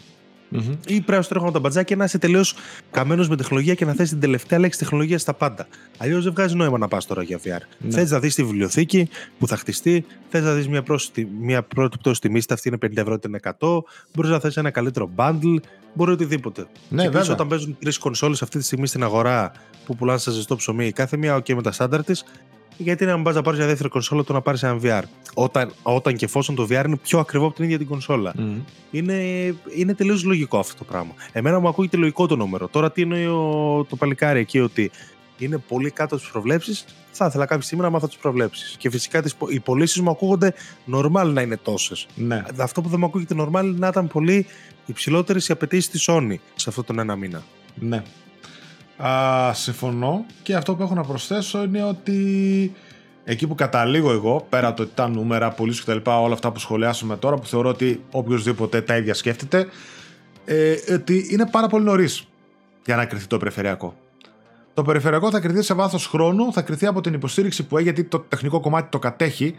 Mm-hmm. 0.55 0.77
Ή 0.87 1.01
πρέπει 1.01 1.23
να 1.23 1.23
τρέχουμε 1.23 1.51
τα 1.51 1.59
μπατζάκια 1.59 1.97
να 1.97 2.05
είσαι 2.05 2.19
τελείως 2.19 2.55
καμένος 2.91 3.29
με 3.29 3.37
τεχνολογία 3.37 3.75
και 3.75 3.85
να 3.85 3.93
θέσει 3.93 4.11
την 4.11 4.21
τελευταία 4.21 4.59
λέξη 4.59 4.79
τεχνολογίας 4.79 5.21
στα 5.21 5.35
πάντα. 5.35 5.67
Αλλιώς 5.97 6.25
δεν 6.25 6.33
βγάζει 6.33 6.55
νόημα 6.55 6.79
να 6.79 6.89
πας 6.89 7.07
τώρα 7.07 7.23
για 7.23 7.39
VR. 7.45 7.61
Ναι. 7.79 7.91
Θες 7.91 8.11
να 8.11 8.19
δεις 8.19 8.35
τη 8.35 8.43
βιβλιοθήκη 8.43 9.09
που 9.39 9.47
θα 9.47 9.57
χτιστεί, 9.57 10.05
θες 10.29 10.43
να 10.43 10.55
δεις 10.55 10.69
μια, 10.69 10.85
μια 11.41 11.63
πρώτη 11.63 11.99
πτώση 11.99 12.21
τιμής, 12.21 12.45
αυτή 12.49 12.69
είναι 12.69 12.79
50 12.87 12.97
ευρώ, 12.97 13.19
είναι 13.27 13.39
100. 13.59 13.83
Μπορείς 14.15 14.31
να 14.31 14.39
θες 14.39 14.57
ένα 14.57 14.71
καλύτερο 14.71 15.11
bundle, 15.17 15.57
μπορεί 15.95 16.13
οτιδήποτε. 16.13 16.67
Ναι, 16.89 17.03
και 17.03 17.09
επίση 17.09 17.31
όταν 17.31 17.49
παίζουν 17.49 17.77
τρεις 17.81 17.99
κονσόλες 17.99 18.43
αυτή 18.43 18.59
τη 18.59 18.65
στιγμή 18.65 18.87
στην 18.87 19.03
αγορά 19.03 19.53
που 19.85 19.97
πουλάνε 19.97 20.19
σε 20.19 20.31
ζεστό 20.31 20.57
ψωμί, 20.57 20.93
κάθε 20.93 21.17
μία 21.17 21.37
OK 21.37 21.55
με 21.55 21.63
τα 21.63 21.73
στάνταρ 21.73 22.05
της, 22.05 22.25
γιατί 22.77 23.05
να 23.05 23.15
μην 23.15 23.25
πας 23.25 23.35
να 23.35 23.43
πάρεις 23.43 23.59
μια 23.59 23.69
δεύτερη 23.69 23.89
κονσόλα, 23.89 24.25
το 24.25 24.33
να 24.33 24.41
πάρεις 24.41 24.63
ένα 24.63 24.79
VR. 24.83 25.03
Όταν, 25.35 25.73
όταν 25.83 26.17
και 26.17 26.25
εφόσον 26.25 26.55
το 26.55 26.67
VR 26.71 26.85
είναι 26.87 26.97
πιο 26.97 27.19
ακριβό 27.19 27.47
από 27.47 27.55
την 27.55 27.65
ίδια 27.65 27.79
την 27.79 27.87
κονσόλα. 27.87 28.35
Mm. 28.39 28.61
Είναι, 28.91 29.15
είναι 29.77 29.95
τελείως 29.95 30.25
λογικό 30.25 30.59
αυτό 30.59 30.75
το 30.79 30.85
πράγμα. 30.85 31.13
Εμένα 31.33 31.61
μου 31.61 31.69
ακούγεται 31.69 31.97
λογικό 31.97 32.27
το 32.27 32.37
νούμερο. 32.37 32.69
Τώρα 32.69 32.93
τι 32.93 33.03
είναι 33.03 33.25
το 33.89 33.97
παλικάρι 33.99 34.41
εκεί, 34.41 34.61
ότι 34.61 34.91
είναι 35.39 35.59
πολύ 35.59 35.91
κάτω 35.91 36.17
τις 36.17 36.31
προβλέψεις; 36.31 36.85
Θα 37.11 37.27
ήθελα 37.27 37.47
κάποια 37.47 37.65
στιγμή 37.65 37.85
να 37.85 37.91
μάθω 37.91 38.07
τις 38.07 38.17
προβλέψεις. 38.17 38.77
Και 38.79 38.91
φυσικά 38.91 39.23
τις, 39.23 39.37
οι 39.49 39.61
πωλήσεις 39.61 40.01
μου 40.01 40.11
ακούγονται 40.11 40.55
normal 40.93 41.31
να 41.33 41.41
είναι 41.41 41.57
τόσες. 41.57 42.07
Ναι. 42.15 42.43
Αυτό 42.57 42.81
που 42.81 42.89
δεν 42.89 42.99
μου 42.99 43.07
ακούγεται 43.07 43.35
normal 43.39 43.63
είναι 43.63 43.79
να 43.79 43.87
ήταν 43.87 44.09
πολύ 44.09 44.47
υψηλότερες 44.87 45.49
οι 45.49 45.53
απαιτήσεις 45.53 45.91
της 45.91 46.09
Sony 46.11 46.35
σε 46.55 46.69
αυτόν 46.69 46.85
τον 46.85 46.99
ένα 46.99 47.17
μήνα. 47.17 47.43
Ναι. 47.75 48.03
Α, 48.97 49.53
συμφωνώ 49.55 50.25
και 50.43 50.55
αυτό 50.55 50.75
που 50.75 50.83
έχω 50.83 50.95
να 50.95 51.03
προσθέσω 51.03 51.63
είναι 51.63 51.83
ότι 51.83 52.73
εκεί 53.25 53.47
που 53.47 53.55
καταλήγω 53.55 54.13
εγώ, 54.13 54.47
πέρα 54.49 54.69
από 54.69 54.77
το 54.77 54.87
τα 54.87 55.09
νούμερα, 55.09 55.51
πωλήσει 55.51 55.81
και 55.81 55.87
τα 55.87 55.95
λοιπά, 55.95 56.21
όλα 56.21 56.35
αυτά 56.35 56.53
που 56.53 56.59
σχολιάσαμε 56.59 57.17
τώρα, 57.17 57.37
που 57.37 57.47
θεωρώ 57.47 57.69
ότι 57.69 58.05
οποιοδήποτε 58.11 58.81
τα 58.81 58.97
ίδια 58.97 59.15
σκέφτεται, 59.15 59.67
ε, 60.45 60.75
ότι 60.95 61.27
είναι 61.31 61.47
πάρα 61.47 61.67
πολύ 61.67 61.85
νωρίς 61.85 62.29
για 62.85 62.97
να 62.97 63.05
κρυθεί 63.05 63.27
το 63.27 63.39
περιφερειακό. 63.39 63.97
Το 64.75 64.83
περιφερειακό 64.83 65.31
θα 65.31 65.41
κρυθεί 65.41 65.63
σε 65.63 65.75
βάθος 65.75 66.07
χρόνου, 66.07 66.53
θα 66.53 66.63
κρυθεί 66.63 66.87
από 66.87 67.01
την 67.01 67.15
υποστήριξη 67.15 67.67
που 67.67 67.77
έχει, 67.77 67.85
γιατί 67.85 68.05
το 68.05 68.19
τεχνικό 68.19 68.61
κομμάτι 68.61 68.89
το 68.91 68.99
κατέχει, 68.99 69.55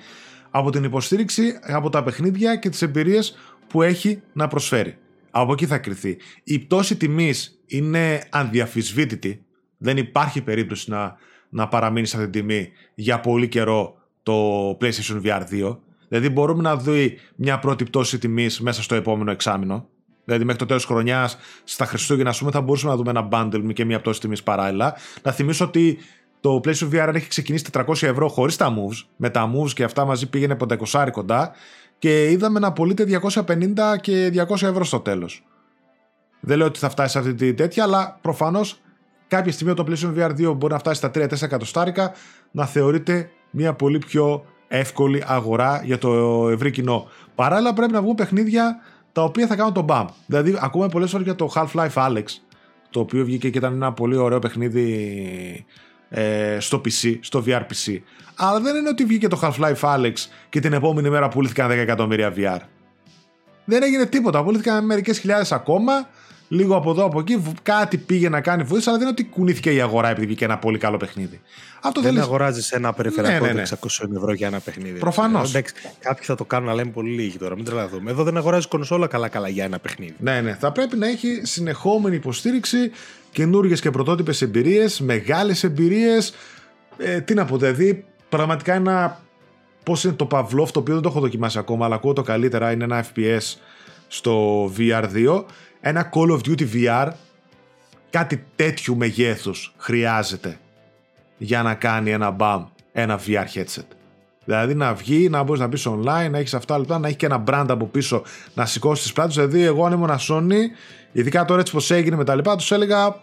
από 0.50 0.70
την 0.70 0.84
υποστήριξη, 0.84 1.60
από 1.62 1.90
τα 1.90 2.04
παιχνίδια 2.04 2.56
και 2.56 2.70
τις 2.70 2.82
εμπειρίες 2.82 3.38
που 3.68 3.82
έχει 3.82 4.22
να 4.34 4.48
προσφέρει. 4.48 4.98
Από 5.38 5.54
εκεί 5.54 5.66
θα 5.66 5.78
κρυθεί. 5.78 6.18
Η 6.44 6.60
πτώση 6.60 6.96
τιμής 6.96 7.60
είναι 7.66 8.24
ανδιαφυσβήτητη. 8.30 9.46
Δεν 9.78 9.98
υπάρχει 9.98 10.42
περίπτωση 10.42 10.90
να, 10.90 11.16
να 11.50 11.68
παραμείνει 11.68 12.06
σε 12.06 12.18
αυτή 12.18 12.30
την 12.30 12.42
τιμή 12.42 12.70
για 12.96 13.20
πολύ 13.20 13.48
καιρό 13.48 13.96
το 14.24 14.70
PlayStation 14.82 15.22
VR 15.24 15.42
2. 15.52 15.78
Δηλαδή 16.08 16.30
μπορούμε 16.30 16.62
να 16.62 16.78
δούμε 16.78 17.14
μια 17.36 17.60
πρώτη 17.60 17.84
πτώση 17.84 18.18
τιμής 18.18 18.60
μέσα 18.60 18.84
στο 18.84 18.96
επόμενο 18.96 19.32
εξάμεινο. 19.32 19.88
Δηλαδή 20.26 20.44
μέχρι 20.44 20.60
το 20.60 20.66
τέλος 20.66 20.82
τη 20.82 20.88
χρονιάς, 20.88 21.38
στα 21.64 21.86
Χριστούγεννα, 21.86 22.36
πούμε, 22.40 22.52
θα 22.52 22.62
μπορούσαμε 22.62 22.92
να 22.92 22.98
δούμε 22.98 23.10
ένα 23.10 23.28
bundle 23.32 23.74
και 23.74 23.86
μια 23.86 24.00
πτώση 24.00 24.20
τιμής 24.20 24.44
παράλληλα. 24.44 24.96
Να 25.22 25.32
θυμίσω 25.32 25.66
ότι 25.66 25.98
το 26.40 26.62
PlayStation 26.64 26.90
VR 26.92 27.12
έχει 27.14 27.28
ξεκινήσει 27.28 27.66
400 27.72 28.02
ευρώ 28.02 28.28
χωρίς 28.28 28.56
τα 28.56 28.76
moves. 28.76 29.08
Με 29.16 29.30
τα 29.30 29.52
moves 29.56 29.72
και 29.74 29.84
αυτά 29.84 30.06
μαζί 30.06 30.30
πήγαινε 30.30 30.58
500 30.92 31.08
κοντά. 31.12 31.52
Και 32.00 32.32
είδαμε 32.32 32.60
να 32.60 32.72
πωλείται 32.72 33.22
250 33.24 33.98
και 34.02 34.32
200 34.50 34.62
ευρώ 34.62 34.84
στο 34.84 35.00
τέλος. 35.00 35.44
Δεν 36.40 36.58
λέω 36.58 36.68
ότι 36.68 36.80
θα 36.80 36.90
φτάσει 36.90 37.12
σε 37.12 37.20
αυτή 37.20 37.34
τη 37.34 37.54
τέτοια, 37.54 37.84
αλλά 37.84 38.18
προφανώς 38.22 38.82
κάποια 39.28 39.52
στιγμή 39.52 39.74
το 39.74 39.86
PlayStation 39.88 40.18
VR 40.18 40.50
2 40.50 40.56
μπορεί 40.56 40.74
να 40.74 40.80
φτάσει 40.80 40.98
στα 40.98 41.12
3-4 41.16 41.42
εκατοστάρικα 41.42 42.14
να 42.52 42.66
θεωρείται 42.66 43.30
μια 43.50 43.74
πολύ 43.74 43.98
πιο 43.98 44.46
εύκολη 44.68 45.24
αγορά 45.28 45.82
για 45.84 45.98
το 45.98 46.10
ευρύ 46.50 46.72
κοινό. 46.72 47.08
Παράλληλα 47.36 47.74
πρέπει 47.74 47.92
να 47.92 48.02
βγουν 48.02 48.16
παιχνίδια 48.16 48.78
τα 49.12 49.24
οποία 49.24 49.48
θα 49.48 49.56
κάνουν 49.56 49.74
τον 49.74 49.86
BAM. 49.90 50.06
Δηλαδή 50.26 50.58
ακούμε 50.62 50.90
πολλές 50.90 51.12
φορές 51.12 51.26
για 51.26 51.36
το 51.36 51.52
Half-Life 51.56 51.94
Alex 51.94 52.24
το 52.90 53.00
οποίο 53.00 53.26
βγήκε 53.26 53.50
και 53.50 53.58
ήταν 53.58 53.74
ένα 53.74 53.94
πολύ 53.94 54.16
ωραίο 54.16 54.40
παιχνίδι 54.40 55.66
ε, 56.10 56.58
στο 56.60 56.82
PC, 56.86 57.18
στο 57.22 57.44
VR 57.48 57.62
PC. 57.62 57.98
Αλλά 58.36 58.60
δεν 58.60 58.76
είναι 58.76 58.90
ότι 58.90 59.06
βγήκε 59.06 59.28
το 59.28 59.40
Half-Life 59.42 59.96
Alex 59.96 60.14
και 60.50 60.60
την 60.60 60.74
επόμενη 60.74 61.10
μέρα 61.10 61.28
πουλήθηκαν 61.28 61.72
10 61.72 61.72
εκατομμύρια 61.72 62.34
VR. 62.38 62.60
Δεν 63.66 63.84
έγινε 63.84 64.06
τίποτα. 64.06 64.44
Πουλήθηκαν 64.44 64.86
μερικές 64.86 65.20
χιλιάδες 65.20 65.52
ακόμα 65.52 66.08
λίγο 66.48 66.76
από 66.76 66.92
εδώ 66.92 67.04
από 67.04 67.20
εκεί, 67.20 67.42
κάτι 67.64 67.98
πήγε 67.98 68.30
να 68.30 68.42
κάνει 68.42 68.64
βοήθεια, 68.64 68.92
αλλά 68.92 69.00
δεν 69.00 69.08
είναι 69.08 69.18
ότι 69.20 69.36
κουνήθηκε 69.36 69.74
η 69.74 69.82
αγορά 69.82 70.10
επειδή 70.10 70.26
βγήκε 70.26 70.46
ένα 70.46 70.58
πολύ 70.58 70.78
καλό 70.78 70.98
παιχνίδι. 70.98 71.42
Αυτό 71.82 72.02
δεν 72.02 72.10
θέλεις... 72.10 72.26
αγοράζεις 72.26 72.72
ένα 72.72 72.94
περιφερειακό 72.94 73.46
ναι, 73.46 73.52
ναι, 73.52 73.62
ναι. 73.62 73.68
600 74.02 74.16
ευρώ 74.16 74.34
για 74.34 74.48
ένα 74.48 74.60
παιχνίδι. 74.60 75.00
Προφανώς. 75.00 75.52
Κάποιοι 76.00 76.26
θα 76.26 76.36
το 76.36 76.46
κάνουν, 76.46 76.70
αλλά 76.70 76.82
είναι 76.82 76.92
πολύ 76.92 77.12
λίγοι 77.12 77.38
τώρα. 77.38 77.56
Μην 77.56 77.66
τρελαθούμε. 77.66 78.12
Εδώ 78.12 78.24
δεν 78.24 78.38
αγοράζει 78.38 78.68
κονσόλα 78.68 79.08
καλά-καλά 79.08 79.48
για 79.48 79.64
ένα 79.64 79.80
παιχνίδι. 79.80 80.16
Ναι, 80.20 80.42
ναι. 80.42 80.56
Θα 80.60 80.72
πρέπει 80.72 80.98
να 80.98 81.08
έχει 81.08 81.42
συνεχόμενη 81.44 82.16
υποστήριξη, 82.16 82.92
καινούργιες 83.36 83.82
και 83.82 83.92
πρωτότυπες 83.92 84.42
εμπειρίες, 84.42 85.00
μεγάλες 85.00 85.64
εμπειρίες. 85.64 86.34
Ε, 86.98 87.22
τι 87.22 87.34
να 87.34 87.46
πω, 87.46 87.58
δηλαδή 87.58 88.06
πραγματικά 88.30 88.74
ένα. 88.74 89.24
Πώς 89.84 90.04
είναι 90.04 90.14
το 90.14 90.28
Pavlov, 90.32 90.68
το 90.72 90.80
οποίο 90.80 90.94
δεν 90.94 91.02
το 91.02 91.10
έχω 91.10 91.20
δοκιμάσει 91.20 91.58
ακόμα, 91.58 91.86
αλλά 91.86 91.96
ακούω 91.96 92.14
το 92.14 92.22
καλύτερα, 92.22 92.72
είναι 92.72 92.84
ένα 92.84 93.06
FPS 93.06 93.56
στο 94.08 94.66
VR2 94.78 95.44
ένα 95.88 96.10
Call 96.14 96.32
of 96.32 96.40
Duty 96.48 96.68
VR 96.74 97.12
κάτι 98.10 98.46
τέτοιου 98.56 98.98
μεγέθους 98.98 99.74
χρειάζεται 99.78 100.60
για 101.38 101.64
να 101.64 101.74
κάνει 101.74 102.12
ένα 102.12 102.36
BAM, 102.40 102.64
ένα 102.92 103.20
VR 103.26 103.46
headset. 103.56 103.88
Δηλαδή 104.46 104.74
να 104.74 104.94
βγει, 104.94 105.30
να 105.30 105.44
μπορείς 105.44 105.62
να 105.62 105.68
μπεις 105.68 105.88
online, 105.88 106.30
να 106.32 106.38
έχεις 106.38 106.54
αυτά 106.54 106.78
λεπτά, 106.78 107.00
να 107.00 107.08
έχει 107.08 107.18
και 107.18 107.26
ένα 107.26 107.44
brand 107.48 107.66
από 107.68 107.86
πίσω 107.86 108.24
να 108.54 108.66
σηκώσει 108.66 109.02
τις 109.02 109.14
πλάτες. 109.14 109.36
Δηλαδή, 109.36 109.64
εγώ 109.64 109.86
αν 109.86 109.92
ήμουν 109.92 110.10
Sony, 110.30 110.62
ειδικά 111.12 111.46
τώρα 111.46 111.60
έτσι 111.60 111.74
πώ 111.74 111.94
έγινε 111.96 112.16
με 112.16 112.24
τα 112.24 112.36
λοιπά, 112.36 112.56
τους 112.56 112.72
έλεγα 112.72 113.22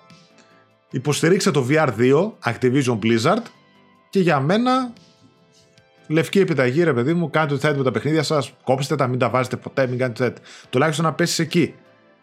υποστηρίξτε 0.92 1.50
το 1.50 1.66
VR2 1.70 2.30
Activision 2.44 2.98
Blizzard 3.02 3.42
και 4.10 4.20
για 4.20 4.40
μένα 4.40 4.92
λευκή 6.06 6.38
επιταγή, 6.38 6.82
ρε 6.82 6.92
παιδί 6.92 7.14
μου, 7.14 7.30
κάντε 7.30 7.52
ό,τι 7.52 7.62
θέλετε 7.62 7.78
με 7.78 7.84
τα 7.84 7.90
παιχνίδια 7.90 8.22
σας, 8.22 8.52
κόψτε 8.64 8.96
τα, 8.96 9.06
μην 9.06 9.18
τα 9.18 9.28
βάζετε 9.28 9.56
ποτέ, 9.56 9.86
μην 9.86 9.98
κάνετε 9.98 10.24
τέτοια. 10.24 10.44
Τουλάχιστον 10.70 11.04
να 11.04 11.12
πέσεις 11.12 11.38
εκεί. 11.38 11.74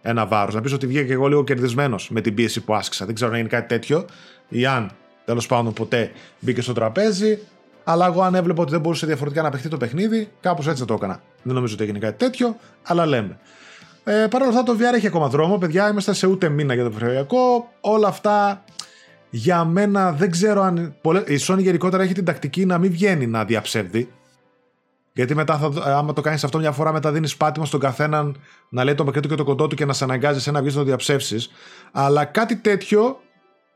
ένα 0.02 0.26
βάρος. 0.26 0.54
Να 0.56 0.62
πεις 0.62 0.74
ότι 0.74 0.88
βγήκα 0.88 1.04
και 1.04 1.14
εγώ 1.14 1.28
λίγο 1.28 1.44
κερδισμένος 1.44 2.10
με 2.10 2.22
την 2.22 2.34
πίεση 2.34 2.62
που 2.62 2.76
άσκησα. 2.76 3.06
Δεν 3.06 3.16
ξέρω 3.16 3.32
αν 3.32 3.40
είναι 3.40 3.48
κάτι 3.48 3.68
τέτοιο 3.68 4.06
ή 4.50 4.66
αν 4.66 4.92
τέλος 5.26 5.48
πάντων 5.48 5.74
ποτέ 5.74 6.12
μπήκε 6.40 6.62
στο 6.62 6.74
τραπέζι. 6.74 7.40
Αλλά 7.84 8.06
εγώ 8.06 8.22
αν 8.22 8.36
έβλεπα 8.36 8.62
ότι 8.62 8.72
δεν 8.72 8.80
μπορούσε 8.80 9.06
διαφορετικά 9.06 9.42
να 9.42 9.50
παιχτεί 9.50 9.68
το 9.68 9.78
παιχνίδι, 9.78 10.30
κάπως 10.42 10.68
έτσι 10.68 10.86
το 10.86 10.94
έκανα. 10.94 11.22
Δεν 11.44 11.54
νομίζω 11.54 11.74
ότι 11.74 11.84
έγινε 11.84 12.00
κάτι 12.00 12.18
τέτοιο, 12.18 12.56
αλλά 12.84 13.06
λέμε. 13.06 13.40
Ε, 14.10 14.28
Παρ' 14.28 14.41
όλα 14.41 14.49
αυτά 14.49 14.64
το 14.64 14.78
VR 14.80 14.95
έχει 14.95 15.07
ακόμα 15.07 15.28
δρόμο, 15.28 15.57
παιδιά. 15.57 15.89
Είμαστε 15.89 16.14
σε 16.14 16.28
ούτε 16.28 16.49
μήνα 16.49 16.74
για 16.74 16.84
το 16.84 16.89
περιφερειακό. 16.89 17.70
Όλα 17.82 18.07
αυτά 18.07 18.64
για 19.30 19.66
μένα 19.66 20.12
δεν 20.12 20.32
ξέρω 20.32 20.62
αν. 20.62 20.95
Η 21.28 21.38
Sony 21.47 21.57
γενικότερα 21.57 22.03
έχει 22.03 22.14
την 22.14 22.26
τακτική 22.26 22.66
να 22.66 22.78
μην 22.78 22.91
βγαίνει 22.91 23.28
να 23.28 23.45
διαψεύδει. 23.45 24.12
Γιατί 25.14 25.36
μετά, 25.36 25.57
θα, 25.57 25.95
άμα 25.97 26.14
το 26.14 26.22
κάνεις 26.22 26.43
αυτό 26.43 26.57
μια 26.57 26.72
φορά, 26.72 26.91
μετά 26.91 27.12
δίνεις 27.12 27.38
πάτημα 27.38 27.66
στον 27.66 27.80
καθέναν 27.80 28.38
να 28.70 28.84
λέει 28.84 28.95
το 28.95 29.03
πακέτο 29.03 29.28
και 29.28 29.36
το 29.36 29.43
κοντό 29.43 29.68
του 29.68 29.76
και 29.76 29.86
να 29.86 29.93
σε 29.93 30.03
αναγκάζει 30.03 30.51
να 30.51 30.62
βγεις 30.62 30.74
να 30.74 30.80
το 30.80 30.86
διαψεύσεις. 30.86 31.49
Αλλά 31.91 32.26
κάτι 32.26 32.55
τέτοιο, 32.55 33.20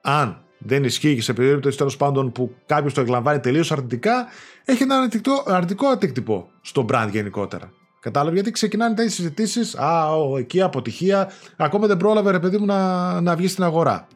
αν 0.01 0.41
δεν 0.57 0.84
ισχύει 0.84 1.15
και 1.15 1.21
σε 1.21 1.34
περίπτωση 1.34 1.77
τέλος 1.77 1.97
πάντων 1.97 2.31
που 2.31 2.55
κάποιος 2.65 2.93
το 2.93 3.01
εκλαμβάνει 3.01 3.39
τελείως 3.39 3.71
αρνητικά, 3.71 4.25
έχει 4.65 4.84
ένα 4.84 4.95
αρνητικό, 4.95 5.43
αρνητικό 5.47 5.88
αντίκτυπο 5.88 6.49
στο 6.61 6.86
brand 6.89 7.07
γενικότερα. 7.11 7.71
Κατάλαβε 8.04 8.36
γιατί 8.36 8.51
ξεκινάνε 8.51 8.95
τέτοιες 8.95 9.14
συζητήσεις. 9.14 9.76
Α, 9.76 10.16
ο, 10.16 10.38
εκεί 10.38 10.62
αποτυχία. 10.62 11.32
Ακόμα 11.56 11.88
δεν 11.88 11.97
πρόλαβε 11.97 12.32
ρε 12.32 12.39
παιδί 12.39 12.58
μου 12.58 12.66
να, 12.66 13.22
να 13.22 13.36
βγει 13.36 13.47
στην 13.47 13.64
αγορά. 13.64 14.08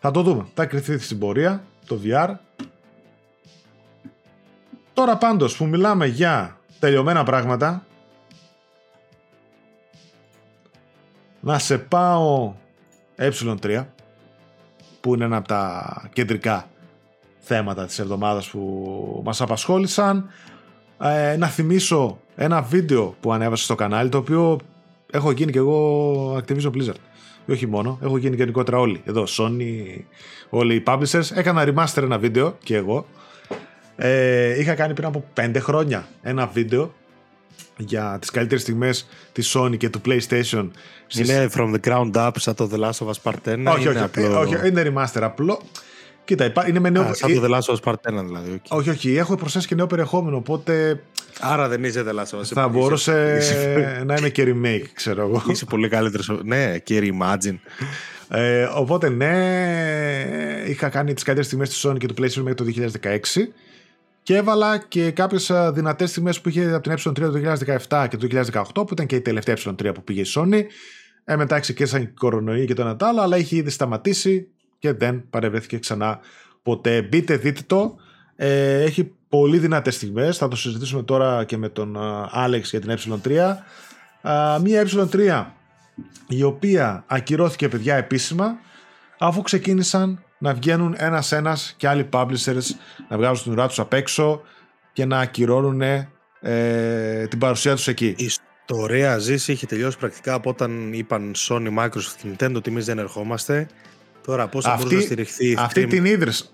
Θα 0.00 0.10
το 0.10 0.22
δούμε. 0.22 0.46
Θα 0.54 0.66
κρυθεί 0.66 0.98
στην 0.98 1.18
πορεία 1.18 1.64
το 1.86 2.00
VR. 2.04 2.34
Τώρα 4.92 5.16
πάντως 5.16 5.56
που 5.56 5.64
μιλάμε 5.64 6.06
για 6.06 6.58
τελειωμένα 6.78 7.24
πράγματα 7.24 7.86
να 11.40 11.58
σε 11.58 11.78
πάω 11.78 12.54
ε3 13.16 13.84
που 15.00 15.14
είναι 15.14 15.24
ένα 15.24 15.36
από 15.36 15.48
τα 15.48 16.10
κεντρικά 16.12 16.68
θέματα 17.38 17.86
της 17.86 17.98
εβδομάδας 17.98 18.48
που 18.48 19.22
μας 19.24 19.40
απασχόλησαν 19.40 20.30
ε, 21.00 21.36
να 21.36 21.46
θυμίσω 21.46 22.18
ένα 22.42 22.62
βίντεο 22.62 23.16
που 23.20 23.32
ανέβασε 23.32 23.64
στο 23.64 23.74
κανάλι 23.74 24.08
το 24.08 24.18
οποίο 24.18 24.58
έχω 25.10 25.30
γίνει 25.30 25.52
και 25.52 25.58
εγώ 25.58 26.36
Activision 26.36 26.70
Blizzard 26.70 27.00
όχι 27.48 27.66
μόνο, 27.66 27.98
έχω 28.02 28.16
γίνει 28.16 28.36
γενικότερα 28.36 28.78
όλοι 28.78 29.02
εδώ 29.04 29.24
Sony, 29.28 29.98
όλοι 30.48 30.74
οι 30.74 30.82
publishers 30.86 31.30
έκανα 31.34 31.64
remaster 31.66 32.02
ένα 32.02 32.18
βίντεο 32.18 32.56
και 32.62 32.76
εγώ 32.76 33.06
ε, 33.96 34.60
είχα 34.60 34.74
κάνει 34.74 34.94
πριν 34.94 35.06
από 35.06 35.24
5 35.36 35.56
χρόνια 35.58 36.08
ένα 36.22 36.46
βίντεο 36.46 36.94
για 37.76 38.16
τις 38.20 38.30
καλύτερες 38.30 38.62
στιγμές 38.62 39.08
της 39.32 39.56
Sony 39.56 39.76
και 39.76 39.88
του 39.88 40.00
PlayStation. 40.06 40.68
Είναι 41.18 41.48
from 41.54 41.74
the 41.74 41.80
ground 41.88 42.12
up 42.12 42.30
σαν 42.36 42.54
το 42.54 42.70
The 42.72 42.78
Last 42.78 43.06
of 43.06 43.06
Us 43.06 43.22
Part 43.22 43.32
1 43.32 43.64
όχι, 43.66 43.80
είναι 43.80 43.88
όχι, 43.88 43.98
απλό... 43.98 44.38
όχι, 44.40 44.68
είναι 44.68 44.92
remaster 44.94 45.20
απλό. 45.20 45.60
Κοίτα, 46.24 46.52
είναι 46.68 46.78
με 46.78 46.90
νέο... 46.90 47.02
Α, 47.02 47.14
σαν 47.14 47.34
το 47.34 47.42
The 47.44 47.50
Last 47.50 47.74
of 47.74 47.74
Us 47.74 47.92
Part 47.92 48.20
1 48.20 48.24
δηλαδή. 48.24 48.60
Okay. 48.62 48.76
Όχι, 48.76 48.90
όχι, 48.90 49.16
έχω 49.16 49.34
προσθέσει 49.34 49.66
και 49.66 49.74
νέο 49.74 49.86
περιεχόμενο, 49.86 50.36
οπότε... 50.36 51.02
Άρα 51.40 51.68
δεν 51.68 51.84
είσαι 51.84 52.04
The 52.08 52.14
Last 52.14 52.38
of 52.38 52.40
Us. 52.40 52.44
Θα 52.44 52.68
μπορούσε 52.68 53.38
να 54.06 54.14
είμαι 54.14 54.28
και 54.28 54.44
remake, 54.46 54.86
ξέρω 54.94 55.22
εγώ. 55.22 55.42
Είσαι 55.48 55.64
πολύ 55.64 55.88
καλύτερος. 55.88 56.40
Ναι, 56.44 56.78
και 56.78 57.00
reimagine. 57.02 57.58
Ε, 58.28 58.68
οπότε 58.74 59.08
ναι, 59.08 60.64
είχα 60.66 60.88
κάνει 60.88 61.14
τις 61.14 61.22
καλύτερες 61.22 61.46
στιγμές 61.46 61.68
της 61.68 61.86
Sony 61.86 61.98
και 61.98 62.06
του 62.06 62.14
PlayStation 62.18 62.42
μέχρι 62.42 62.54
το 62.54 62.64
2016 63.02 63.18
και 64.22 64.36
έβαλα 64.36 64.78
και 64.78 65.10
κάποιες 65.10 65.50
δυνατές 65.72 66.12
τιμές 66.12 66.40
που 66.40 66.48
είχε 66.48 66.72
από 66.72 66.82
την 66.82 66.92
ε3 66.92 67.12
το 67.12 67.56
2017 67.88 68.06
και 68.08 68.16
το 68.16 68.26
2018, 68.52 68.62
που 68.74 68.88
ήταν 68.92 69.06
και 69.06 69.16
η 69.16 69.20
τελευταία 69.20 69.56
ε3 69.64 69.94
που 69.94 70.04
πήγε 70.04 70.20
η 70.20 70.26
Sony. 70.34 70.62
Ε, 71.24 71.36
μετά 71.36 71.60
ξεκίνησαν 71.60 72.00
και 72.00 72.12
κορονοϊοί 72.14 72.64
και 72.64 72.74
το 72.74 72.82
ένα 72.82 72.96
άλλο, 73.00 73.20
αλλά 73.20 73.36
είχε 73.36 73.56
ήδη 73.56 73.70
σταματήσει 73.70 74.48
και 74.78 74.92
δεν 74.92 75.24
παρευρέθηκε 75.30 75.78
ξανά 75.78 76.20
ποτέ. 76.62 77.02
Μπείτε, 77.02 77.36
δείτε 77.36 77.60
το. 77.66 77.96
Ε, 78.42 78.82
έχει 78.82 79.12
πολύ 79.28 79.58
δυνατές 79.58 79.94
στιγμές. 79.94 80.36
Θα 80.36 80.48
το 80.48 80.56
συζητήσουμε 80.56 81.02
τώρα 81.02 81.44
και 81.44 81.56
με 81.56 81.68
τον 81.68 81.96
Άλεξ 82.30 82.70
για 82.70 82.80
την 82.80 82.98
ε3. 82.98 83.56
μία 84.62 84.86
ε3 84.86 85.44
η 86.28 86.42
οποία 86.42 87.04
ακυρώθηκε 87.06 87.68
παιδιά 87.68 87.96
επίσημα 87.96 88.58
αφού 89.18 89.42
ξεκίνησαν 89.42 90.24
να 90.38 90.54
βγαίνουν 90.54 90.94
ένας-ένας 90.98 91.74
και 91.76 91.88
άλλοι 91.88 92.08
publishers 92.12 92.62
να 93.08 93.16
βγάζουν 93.16 93.42
την 93.42 93.52
ουρά 93.52 93.66
τους 93.66 93.78
απ' 93.78 93.92
έξω 93.92 94.40
και 94.92 95.04
να 95.04 95.18
ακυρώνουν 95.18 95.80
ε, 96.40 97.26
την 97.28 97.38
παρουσία 97.38 97.74
τους 97.74 97.88
εκεί. 97.88 98.14
Η 98.16 98.24
ιστορία 98.24 99.18
ζήσει 99.18 99.52
έχει 99.52 99.66
τελειώσει 99.66 99.98
πρακτικά 99.98 100.34
από 100.34 100.50
όταν 100.50 100.92
είπαν 100.92 101.32
Sony, 101.36 101.78
Microsoft 101.78 102.14
και 102.22 102.28
Nintendo 102.32 102.54
ότι 102.54 102.70
εμείς 102.70 102.84
δεν 102.84 102.98
ερχόμαστε. 102.98 103.68
Τώρα 104.26 104.48
πώς 104.48 104.64
θα 104.64 104.74
μπορούσε 104.76 104.94
να 104.94 105.00
στηριχθεί 105.00 105.56
Αυτή 105.58 105.86
την 105.86 106.04
ίδρυσε 106.04 106.44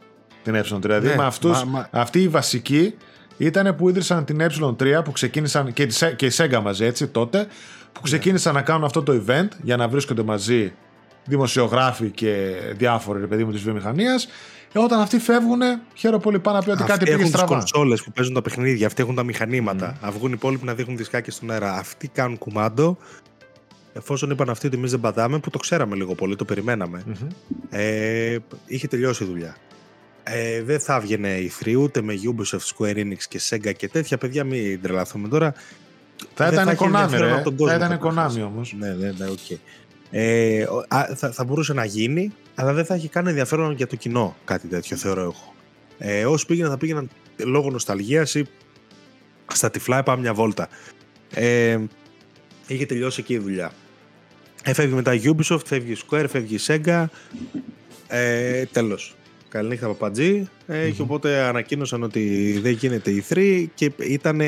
την 0.52 0.62
ε3. 0.62 0.80
Δηλαδή 0.80 1.08
ναι, 1.08 1.16
με 1.16 1.24
αυτούς, 1.24 1.64
μα, 1.64 1.88
αυτοί 1.90 2.22
οι 2.22 2.28
βασικοί 2.28 2.94
ήταν 3.36 3.76
που 3.76 3.88
ίδρυσαν 3.88 4.24
την 4.24 4.40
ε3 4.40 5.04
που 5.04 5.12
ξεκίνησαν 5.12 5.72
και, 5.72 5.86
και 6.16 6.26
η 6.26 6.30
Sega 6.36 6.60
μαζί 6.62 6.84
έτσι 6.84 7.06
τότε 7.06 7.38
που 7.92 8.00
ναι. 8.00 8.02
ξεκίνησαν 8.02 8.54
να 8.54 8.62
κάνουν 8.62 8.84
αυτό 8.84 9.02
το 9.02 9.22
event 9.26 9.48
για 9.62 9.76
να 9.76 9.88
βρίσκονται 9.88 10.22
μαζί 10.22 10.72
δημοσιογράφοι 11.24 12.10
και 12.10 12.54
διάφοροι 12.76 13.20
ρε 13.20 13.26
παιδί 13.26 13.44
μου 13.44 13.52
της 13.52 13.62
βιομηχανίας. 13.62 14.28
Ε, 14.72 14.78
όταν 14.78 15.00
αυτοί 15.00 15.18
φεύγουν, 15.18 15.60
χαίρομαι 15.94 16.22
πολύ 16.22 16.38
πάνω 16.38 16.56
να 16.56 16.62
πει 16.62 16.70
ότι 16.70 16.82
αυτοί 16.82 16.92
κάτι 16.92 17.04
πήγε 17.04 17.26
στραβά. 17.26 17.42
Αυτοί 17.42 17.52
έχουν 17.52 17.64
τις 17.64 17.72
κονσόλες 17.72 18.02
που 18.02 18.12
παίζουν 18.12 18.34
τα 18.34 18.42
παιχνίδια, 18.42 18.86
αυτοί 18.86 19.02
έχουν 19.02 19.14
τα 19.14 19.22
μηχανήματα. 19.22 19.94
Mm. 19.94 19.98
Αυγούν 20.00 20.30
οι 20.30 20.34
υπόλοιποι 20.36 20.64
να 20.64 20.74
δείχνουν 20.74 20.96
δισκάκια 20.96 21.32
στον 21.32 21.50
αέρα. 21.50 21.72
Αυτοί 21.72 22.08
κάνουν 22.08 22.38
κουμάντο. 22.38 22.96
Εφόσον 23.92 24.30
είπαν 24.30 24.50
αυτοί 24.50 24.66
ότι 24.66 24.76
εμείς 24.76 24.90
δεν 24.90 25.00
πατάμε, 25.00 25.38
που 25.38 25.50
το 25.50 25.58
ξέραμε 25.58 25.96
λίγο 25.96 26.14
πολύ, 26.14 26.36
το 26.36 26.44
περιμέναμε. 26.44 27.02
Mm-hmm. 27.08 27.26
Ε, 27.70 28.36
είχε 28.66 28.88
τελειώσει 28.88 29.24
η 29.24 29.26
δουλειά. 29.26 29.56
Ε, 30.28 30.62
δεν 30.62 30.80
θα 30.80 30.94
έβγαινε 30.94 31.36
η 31.36 31.52
3 31.64 31.76
ούτε 31.78 32.02
με 32.02 32.14
Ubisoft, 32.24 32.74
Square 32.76 32.96
Enix 32.96 33.18
και 33.28 33.40
Sega 33.48 33.72
και 33.76 33.88
τέτοια 33.88 34.18
παιδιά. 34.18 34.44
Μην 34.44 34.82
τρελαθούμε 34.82 35.28
τώρα. 35.28 35.54
Θα 36.34 36.46
ήταν 36.46 36.76
Konami, 36.76 37.08
ρε. 37.10 37.42
Θα 37.66 37.74
ήταν 37.74 38.00
Konami 38.02 38.42
όμως. 38.44 38.74
Ναι, 38.78 38.88
ναι, 38.88 39.12
ναι, 39.18 39.26
okay. 39.28 39.56
Ε, 40.10 40.64
θα, 41.16 41.30
θα 41.32 41.44
μπορούσε 41.44 41.72
να 41.72 41.84
γίνει, 41.84 42.32
αλλά 42.54 42.72
δεν 42.72 42.84
θα 42.84 42.94
έχει 42.94 43.08
καν 43.08 43.26
ενδιαφέρον 43.26 43.72
για 43.72 43.86
το 43.86 43.96
κοινό 43.96 44.36
κάτι 44.44 44.68
τέτοιο, 44.68 44.96
θεωρώ 44.96 45.20
εγώ. 45.20 45.54
Ε, 45.98 46.24
όσοι 46.26 46.46
πήγαιναν 46.46 46.70
θα 46.70 46.78
πήγαιναν 46.78 47.10
λόγω 47.36 47.70
νοσταλγίας 47.70 48.34
ή 48.34 48.46
στα 49.52 49.70
τυφλά 49.70 50.02
πάμε 50.02 50.20
μια 50.20 50.34
βόλτα. 50.34 50.68
Ε, 51.34 51.78
είχε 52.66 52.86
τελειώσει 52.86 53.20
εκεί 53.20 53.32
η 53.32 53.38
δουλειά. 53.38 53.72
Ε, 54.64 54.72
φεύγει 54.72 54.94
μετά 54.94 55.14
η 55.14 55.20
Ubisoft, 55.24 55.66
φεύγει 55.66 55.92
η 55.92 55.98
Square, 56.08 56.26
φεύγει 56.28 56.54
η 56.54 56.60
Sega. 56.66 57.04
Ε, 58.08 58.64
τέλος. 58.64 59.14
Καληνύχτα 59.48 59.86
παπατζή. 59.86 60.48
Ε, 60.66 60.90
Και 60.90 61.02
οπότε 61.02 61.40
ανακοίνωσαν 61.40 62.02
ότι 62.02 62.52
δεν 62.62 62.72
γίνεται 62.72 63.10
η 63.10 63.24
3 63.28 63.66
και 63.74 63.92
ήταν 63.98 64.40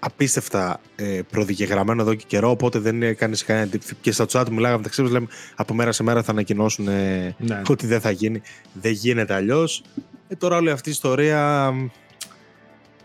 απίστευτα 0.00 0.80
ε, 0.96 1.20
προδιαγεγραμμένο 1.30 2.02
εδώ 2.02 2.14
και 2.14 2.24
καιρό, 2.26 2.50
οπότε 2.50 2.78
δεν 2.78 3.02
έκανε 3.02 3.36
κανένα 3.46 3.70
Και 4.00 4.12
στα 4.12 4.26
chat 4.32 4.44
μιλάγαμε 4.50 4.76
μεταξύ 4.76 5.02
μας, 5.02 5.10
λέμε 5.10 5.26
από 5.54 5.74
μέρα 5.74 5.92
σε 5.92 6.02
μέρα 6.02 6.22
θα 6.22 6.30
ανακοινώσουν 6.30 6.88
ε, 6.88 7.34
ναι. 7.38 7.62
ότι 7.68 7.86
δεν 7.86 8.00
θα 8.00 8.10
γίνει. 8.10 8.42
Δεν 8.72 8.92
γίνεται 8.92 9.34
αλλιώς. 9.34 9.82
Ε, 10.28 10.34
τώρα 10.34 10.56
όλη 10.56 10.70
αυτή 10.70 10.88
η 10.88 10.92
ιστορία. 10.92 11.72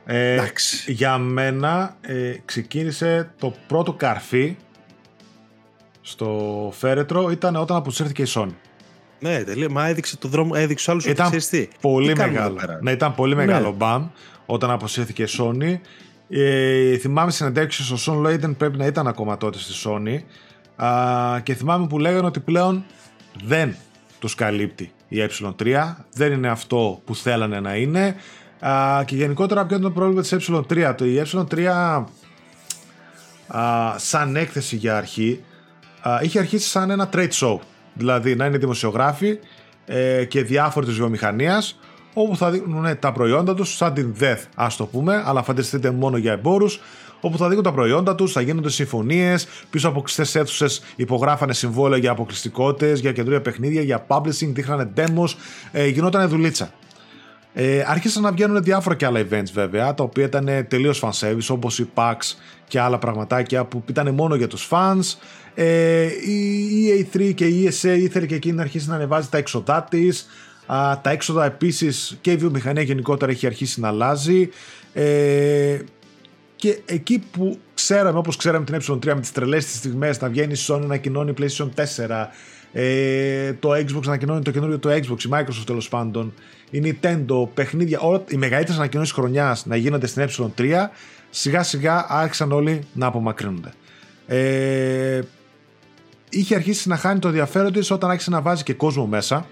Ε, 0.05 0.37
για 0.87 1.17
μένα 1.17 1.97
ε, 2.01 2.33
ξεκίνησε 2.45 3.31
το 3.39 3.53
πρώτο 3.67 3.93
καρφί 3.93 4.55
στο 6.01 6.71
φέρετρο 6.75 7.29
ήταν 7.29 7.55
όταν 7.55 7.77
αποσύρθηκε 7.77 8.21
η 8.21 8.27
Sony. 8.29 8.53
Ναι, 9.19 9.43
τελείω. 9.43 9.71
Μα 9.71 9.87
έδειξε 9.87 10.17
το 10.17 10.27
δρόμο, 10.27 10.51
έδειξε 10.55 10.91
άλλους 10.91 11.05
ήταν 11.05 11.31
πολύ 11.81 12.15
μεγάλο. 12.15 12.57
Ναι, 12.81 12.91
ήταν 12.91 13.15
πολύ 13.15 13.35
ναι. 13.35 13.45
μεγάλο 13.45 13.71
μπαμ 13.71 14.07
όταν 14.45 14.71
αποσύρθηκε 14.71 15.23
η 15.23 15.27
Sony. 15.37 15.79
Ε, 16.29 16.97
θυμάμαι 16.97 17.31
συνεντεύξει 17.31 17.93
ο 17.93 17.95
Σον 17.95 18.19
Λέιντεν 18.19 18.57
πρέπει 18.57 18.77
να 18.77 18.85
ήταν 18.85 19.07
ακόμα 19.07 19.37
τότε 19.37 19.57
στη 19.57 19.73
Sony 19.85 20.19
α, 20.85 21.39
και 21.43 21.53
θυμάμαι 21.53 21.87
που 21.87 21.99
λέγανε 21.99 22.25
ότι 22.25 22.39
πλέον 22.39 22.85
δεν 23.43 23.75
τους 24.19 24.35
καλύπτει 24.35 24.91
η 25.07 25.17
ε3 25.29 25.93
δεν 26.13 26.31
είναι 26.31 26.47
αυτό 26.47 27.01
που 27.05 27.15
θέλανε 27.15 27.59
να 27.59 27.75
είναι 27.75 28.15
α, 28.59 29.03
και 29.05 29.15
γενικότερα 29.15 29.65
ποιο 29.65 29.75
είναι 29.75 29.85
το 29.85 29.91
πρόβλημα 29.91 30.21
της 30.21 30.33
ε3 30.33 30.93
το 30.97 31.05
η 31.05 31.23
ε3 31.33 31.65
α, 33.47 33.95
σαν 33.97 34.35
έκθεση 34.35 34.75
για 34.75 34.97
αρχή 34.97 35.43
α, 36.01 36.19
είχε 36.21 36.39
αρχίσει 36.39 36.69
σαν 36.69 36.89
ένα 36.89 37.09
trade 37.13 37.31
show 37.31 37.57
δηλαδή 37.95 38.35
να 38.35 38.45
είναι 38.45 38.57
δημοσιογράφοι 38.57 39.39
ε, 39.85 40.25
και 40.25 40.43
διάφοροι 40.43 40.85
της 40.85 40.95
βιομηχανίας 40.95 41.79
όπου 42.13 42.37
θα 42.37 42.51
δείχνουν 42.51 42.99
τα 42.99 43.11
προϊόντα 43.11 43.53
τους, 43.53 43.75
σαν 43.75 43.93
την 43.93 44.15
DEath, 44.19 44.43
ας 44.55 44.75
το 44.75 44.85
πούμε, 44.85 45.23
αλλά 45.25 45.43
φανταστείτε 45.43 45.91
μόνο 45.91 46.17
για 46.17 46.31
εμπόρους, 46.31 46.79
όπου 47.21 47.37
θα 47.37 47.45
δείχνουν 47.45 47.63
τα 47.63 47.71
προϊόντα 47.71 48.15
τους, 48.15 48.31
θα 48.31 48.41
γίνονται 48.41 48.69
συμφωνίες, 48.69 49.47
πίσω 49.69 49.87
από 49.87 50.01
κλειστέ 50.01 50.39
αίθουσες 50.39 50.81
υπογράφανε 50.95 51.53
συμβόλαια 51.53 51.99
για 51.99 52.11
αποκλειστικότητες, 52.11 52.99
για 52.99 53.11
καινούργια 53.11 53.41
παιχνίδια, 53.41 53.81
για 53.81 54.05
publishing, 54.07 54.49
δείχνανε 54.53 54.91
demos, 54.95 55.35
ε, 55.71 55.87
γινόταν 55.87 56.29
δουλίτσα. 56.29 56.71
Ε, 57.57 57.83
άρχισαν 57.87 58.23
να 58.23 58.31
βγαίνουν 58.31 58.63
διάφορα 58.63 58.95
και 58.95 59.05
άλλα 59.05 59.19
events 59.19 59.51
βέβαια, 59.53 59.93
τα 59.93 60.03
οποία 60.03 60.25
ήταν 60.25 60.49
τελείως 60.67 61.03
fan 61.03 61.09
service, 61.09 61.47
όπως 61.49 61.79
η 61.79 61.89
PAX 61.93 62.15
και 62.67 62.79
άλλα 62.79 62.99
πραγματάκια 62.99 63.65
που 63.65 63.83
ήταν 63.89 64.13
μόνο 64.13 64.35
για 64.35 64.47
τους 64.47 64.67
fans. 64.71 65.17
Ε, 65.53 66.03
η 66.03 67.07
EA3 67.13 67.33
και 67.35 67.45
η 67.45 67.71
ESA 67.71 67.97
ήθελε 67.97 68.25
και 68.25 68.35
εκείνη 68.35 68.55
να 68.55 68.61
αρχίσει 68.61 68.89
να 68.89 68.95
ανεβάζει 68.95 69.27
τα 69.29 69.37
έξοδά 69.37 69.87
της. 69.89 70.27
Τα 71.01 71.09
έξοδα 71.09 71.45
επίσης 71.45 72.17
και 72.21 72.31
η 72.31 72.35
βιομηχανία 72.35 72.83
γενικότερα 72.83 73.31
έχει 73.31 73.45
αρχίσει 73.45 73.79
να 73.79 73.87
αλλάζει. 73.87 74.49
Ε, 74.93 75.77
και 76.55 76.79
εκεί 76.85 77.23
που 77.31 77.59
ξέραμε, 77.73 78.17
όπως 78.17 78.35
ξέραμε 78.35 78.65
την 78.65 78.75
ε3 78.75 79.13
με 79.13 79.19
τις 79.19 79.31
τρελές 79.31 79.65
τις 79.65 79.75
στιγμές 79.75 80.21
να 80.21 80.29
βγαίνει 80.29 80.53
η 80.53 80.57
Sony 80.67 80.79
να 80.79 80.85
ανακοινώνει 80.85 81.33
PlayStation 81.37 81.69
4 81.75 82.27
ε, 82.77 83.53
το 83.53 83.71
Xbox 83.71 84.01
να 84.01 84.07
ανακοινώνει 84.07 84.41
το 84.41 84.51
καινούριο 84.51 84.79
το 84.79 84.89
Xbox, 84.89 85.23
η 85.23 85.29
Microsoft 85.31 85.63
τέλος 85.65 85.89
πάντων, 85.89 86.33
η 86.69 86.81
Nintendo, 86.83 87.47
παιχνίδια, 87.53 87.99
όλα, 87.99 88.23
οι 88.27 88.37
μεγαλύτερες 88.37 88.77
ανακοινώσεις 88.77 89.13
χρονιάς 89.13 89.65
να 89.65 89.75
γίνονται 89.75 90.07
στην 90.07 90.27
ε3, 90.27 90.73
σιγά 91.29 91.63
σιγά 91.63 92.05
άρχισαν 92.09 92.51
όλοι 92.51 92.81
να 92.93 93.05
απομακρύνονται. 93.05 93.73
Ε, 94.27 95.21
είχε 96.29 96.55
αρχίσει 96.55 96.89
να 96.89 96.97
χάνει 96.97 97.19
το 97.19 97.27
ενδιαφέρον 97.27 97.71
της 97.71 97.91
όταν 97.91 98.09
άρχισε 98.09 98.29
να 98.29 98.41
βάζει 98.41 98.63
και 98.63 98.73
κόσμο 98.73 99.05
μέσα. 99.05 99.47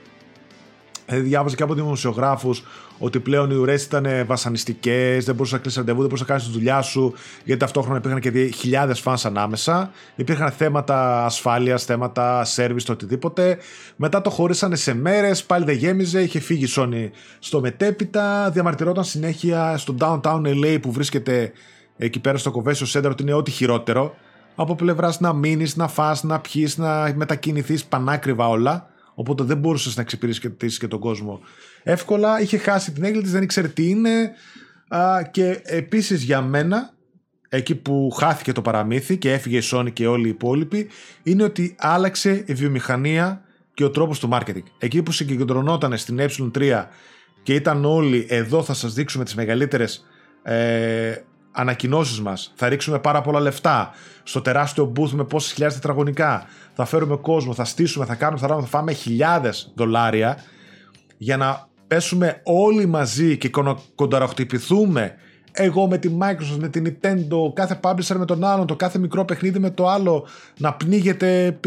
Ε, 1.05 1.19
διάβαζε 1.19 1.55
και 1.55 1.63
από 1.63 1.73
δημοσιογράφους 1.73 2.63
ότι 2.99 3.19
πλέον 3.19 3.51
οι 3.51 3.55
ουρές 3.55 3.83
ήταν 3.83 4.07
βασανιστικές, 4.25 5.25
δεν 5.25 5.35
μπορούσες 5.35 5.53
να 5.53 5.59
κλείσει 5.59 5.77
ραντεβού, 5.77 5.99
δεν 5.99 6.07
μπορούσες 6.07 6.27
να 6.27 6.33
κάνεις 6.33 6.51
τη 6.51 6.57
δουλειά 6.57 6.81
σου, 6.81 7.13
γιατί 7.43 7.59
ταυτόχρονα 7.59 7.97
υπήρχαν 7.97 8.19
και 8.19 8.45
χιλιάδες 8.45 8.99
φανς 8.99 9.25
ανάμεσα. 9.25 9.91
Υπήρχαν 10.15 10.51
θέματα 10.51 11.25
ασφάλειας, 11.25 11.85
θέματα 11.85 12.45
service, 12.55 12.81
το 12.85 12.91
οτιδήποτε. 12.91 13.57
Μετά 13.95 14.21
το 14.21 14.29
χωρίσανε 14.29 14.75
σε 14.75 14.93
μέρες, 14.93 15.43
πάλι 15.43 15.65
δεν 15.65 15.75
γέμιζε, 15.75 16.21
είχε 16.21 16.39
φύγει 16.39 16.63
η 16.63 16.69
Sony 16.75 17.09
στο 17.39 17.61
μετέπειτα, 17.61 18.49
διαμαρτυρόταν 18.49 19.03
συνέχεια 19.03 19.77
στο 19.77 19.95
downtown 19.99 20.41
LA 20.45 20.77
που 20.81 20.91
βρίσκεται 20.91 21.51
εκεί 21.97 22.19
πέρα 22.19 22.37
στο 22.37 22.51
Convention 22.55 22.99
Center 22.99 23.09
ότι 23.09 23.23
είναι 23.23 23.33
ό,τι 23.33 23.51
χειρότερο. 23.51 24.15
Από 24.55 24.75
πλευράς 24.75 25.19
να 25.19 25.33
μείνεις, 25.33 25.75
να 25.75 25.87
φας, 25.87 26.23
να 26.23 26.39
πιει, 26.39 26.69
να 26.75 27.13
μετακινηθείς 27.15 27.85
πανάκριβα 27.85 28.49
όλα. 28.49 28.92
Οπότε 29.13 29.43
δεν 29.43 29.57
μπορούσες 29.57 29.95
να 29.95 30.01
εξυπηρετήσει 30.01 30.79
και 30.79 30.87
τον 30.87 30.99
κόσμο 30.99 31.39
εύκολα. 31.83 32.41
Είχε 32.41 32.57
χάσει 32.57 32.91
την 32.91 33.03
έγκλη 33.03 33.21
της, 33.21 33.31
δεν 33.31 33.43
ήξερε 33.43 33.67
τι 33.67 33.89
είναι. 33.89 34.31
Α, 34.87 35.23
και 35.31 35.61
επίσης 35.63 36.23
για 36.23 36.41
μένα, 36.41 36.93
εκεί 37.49 37.75
που 37.75 38.11
χάθηκε 38.17 38.51
το 38.51 38.61
παραμύθι 38.61 39.17
και 39.17 39.31
έφυγε 39.33 39.57
η 39.57 39.63
Sony 39.71 39.93
και 39.93 40.07
όλοι 40.07 40.25
οι 40.27 40.29
υπόλοιποι, 40.29 40.89
είναι 41.23 41.43
ότι 41.43 41.75
άλλαξε 41.79 42.43
η 42.47 42.53
βιομηχανία 42.53 43.41
και 43.73 43.83
ο 43.83 43.89
τρόπος 43.89 44.19
του 44.19 44.29
marketing. 44.31 44.63
Εκεί 44.77 45.03
που 45.03 45.11
συγκεντρωνόταν 45.11 45.97
στην 45.97 46.19
ε3 46.19 46.85
και 47.43 47.53
ήταν 47.53 47.85
όλοι 47.85 48.25
εδώ 48.29 48.63
θα 48.63 48.73
σας 48.73 48.93
δείξουμε 48.93 49.23
τις 49.23 49.35
μεγαλύτερες 49.35 50.05
ε, 50.43 51.15
ανακοινώσεις 51.53 52.21
μας. 52.21 52.53
Θα 52.55 52.69
ρίξουμε 52.69 52.99
πάρα 52.99 53.21
πολλά 53.21 53.39
λεφτά 53.39 53.91
στο 54.23 54.41
τεράστιο 54.41 54.91
booth 54.95 55.09
με 55.09 55.23
πόσες 55.23 55.51
χιλιάδες 55.51 55.79
τετραγωνικά. 55.79 56.45
Θα 56.73 56.85
φέρουμε 56.85 57.15
κόσμο, 57.15 57.53
θα 57.53 57.65
στήσουμε, 57.65 58.05
θα 58.05 58.15
κάνουμε, 58.15 58.39
θα, 58.39 58.47
θα 58.47 58.65
φάμε 58.65 58.93
χιλιάδες 58.93 59.71
δολάρια 59.75 60.37
για 61.17 61.37
να 61.37 61.67
πέσουμε 61.87 62.41
όλοι 62.43 62.85
μαζί 62.85 63.37
και 63.37 63.51
κονταροχτυπηθούμε 63.95 65.15
εγώ 65.55 65.87
με 65.87 65.97
τη 65.97 66.17
Microsoft, 66.19 66.57
με 66.59 66.69
την 66.69 66.85
Nintendo, 66.87 67.53
κάθε 67.53 67.79
publisher 67.83 68.15
με 68.15 68.25
τον 68.25 68.43
άλλον, 68.43 68.67
το 68.67 68.75
κάθε 68.75 68.99
μικρό 68.99 69.25
παιχνίδι 69.25 69.59
με 69.59 69.69
το 69.69 69.87
άλλο, 69.87 70.27
να 70.57 70.73
πνίγεται 70.73 71.59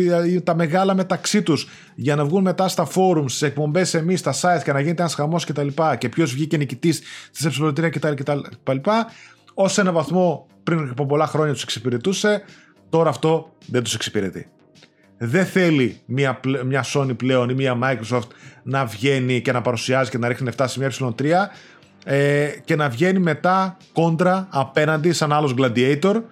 τα 0.44 0.54
μεγάλα 0.54 0.94
μεταξύ 0.94 1.42
τους 1.42 1.68
για 1.94 2.16
να 2.16 2.24
βγουν 2.24 2.42
μετά 2.42 2.68
στα 2.68 2.86
forums, 2.94 3.30
σε 3.30 3.46
εκπομπές 3.46 3.94
εμείς, 3.94 4.20
στα 4.20 4.32
sites 4.32 4.62
και 4.64 4.72
να 4.72 4.80
γίνεται 4.80 5.02
ένας 5.02 5.14
χαμός 5.14 5.44
και 5.44 5.52
τα 5.52 5.62
λοιπά 5.62 5.96
και 5.96 6.08
ποιος 6.08 6.32
βγήκε 6.32 6.56
νικητής 6.56 7.02
στις 7.30 7.60
ε3 7.60 7.90
και 7.90 7.98
τα 9.56 9.62
λοιπά, 9.62 9.62
ως 9.64 9.78
ένα 9.78 9.92
βαθμό 9.92 10.46
πριν 10.62 10.88
από 10.90 11.06
πολλά 11.06 11.26
χρόνια 11.26 11.52
τους 11.52 11.62
εξυπηρετούσε, 11.62 12.42
τώρα 12.88 13.08
αυτό 13.08 13.52
δεν 13.66 13.82
τους 13.82 13.94
εξυπηρετεί. 13.94 14.48
Δεν 15.18 15.46
θέλει 15.46 16.00
μια, 16.06 16.40
μια 16.64 16.84
Sony 16.94 17.16
πλέον 17.16 17.48
ή 17.48 17.54
μια 17.54 17.78
Microsoft 17.82 18.28
να 18.62 18.84
βγαίνει 18.84 19.40
και 19.40 19.52
να 19.52 19.60
παρουσιάζει 19.60 20.10
και 20.10 20.18
να 20.18 20.28
ρίχνει 20.28 20.50
7 20.56 20.64
σε 20.68 20.78
μια 20.78 20.90
ε3 21.00 21.32
ε, 22.04 22.48
και 22.64 22.76
να 22.76 22.88
βγαίνει 22.88 23.18
μετά 23.18 23.76
κόντρα 23.92 24.48
απέναντι 24.50 25.12
σαν 25.12 25.32
άλλος 25.32 25.54
Gladiator 25.58 26.22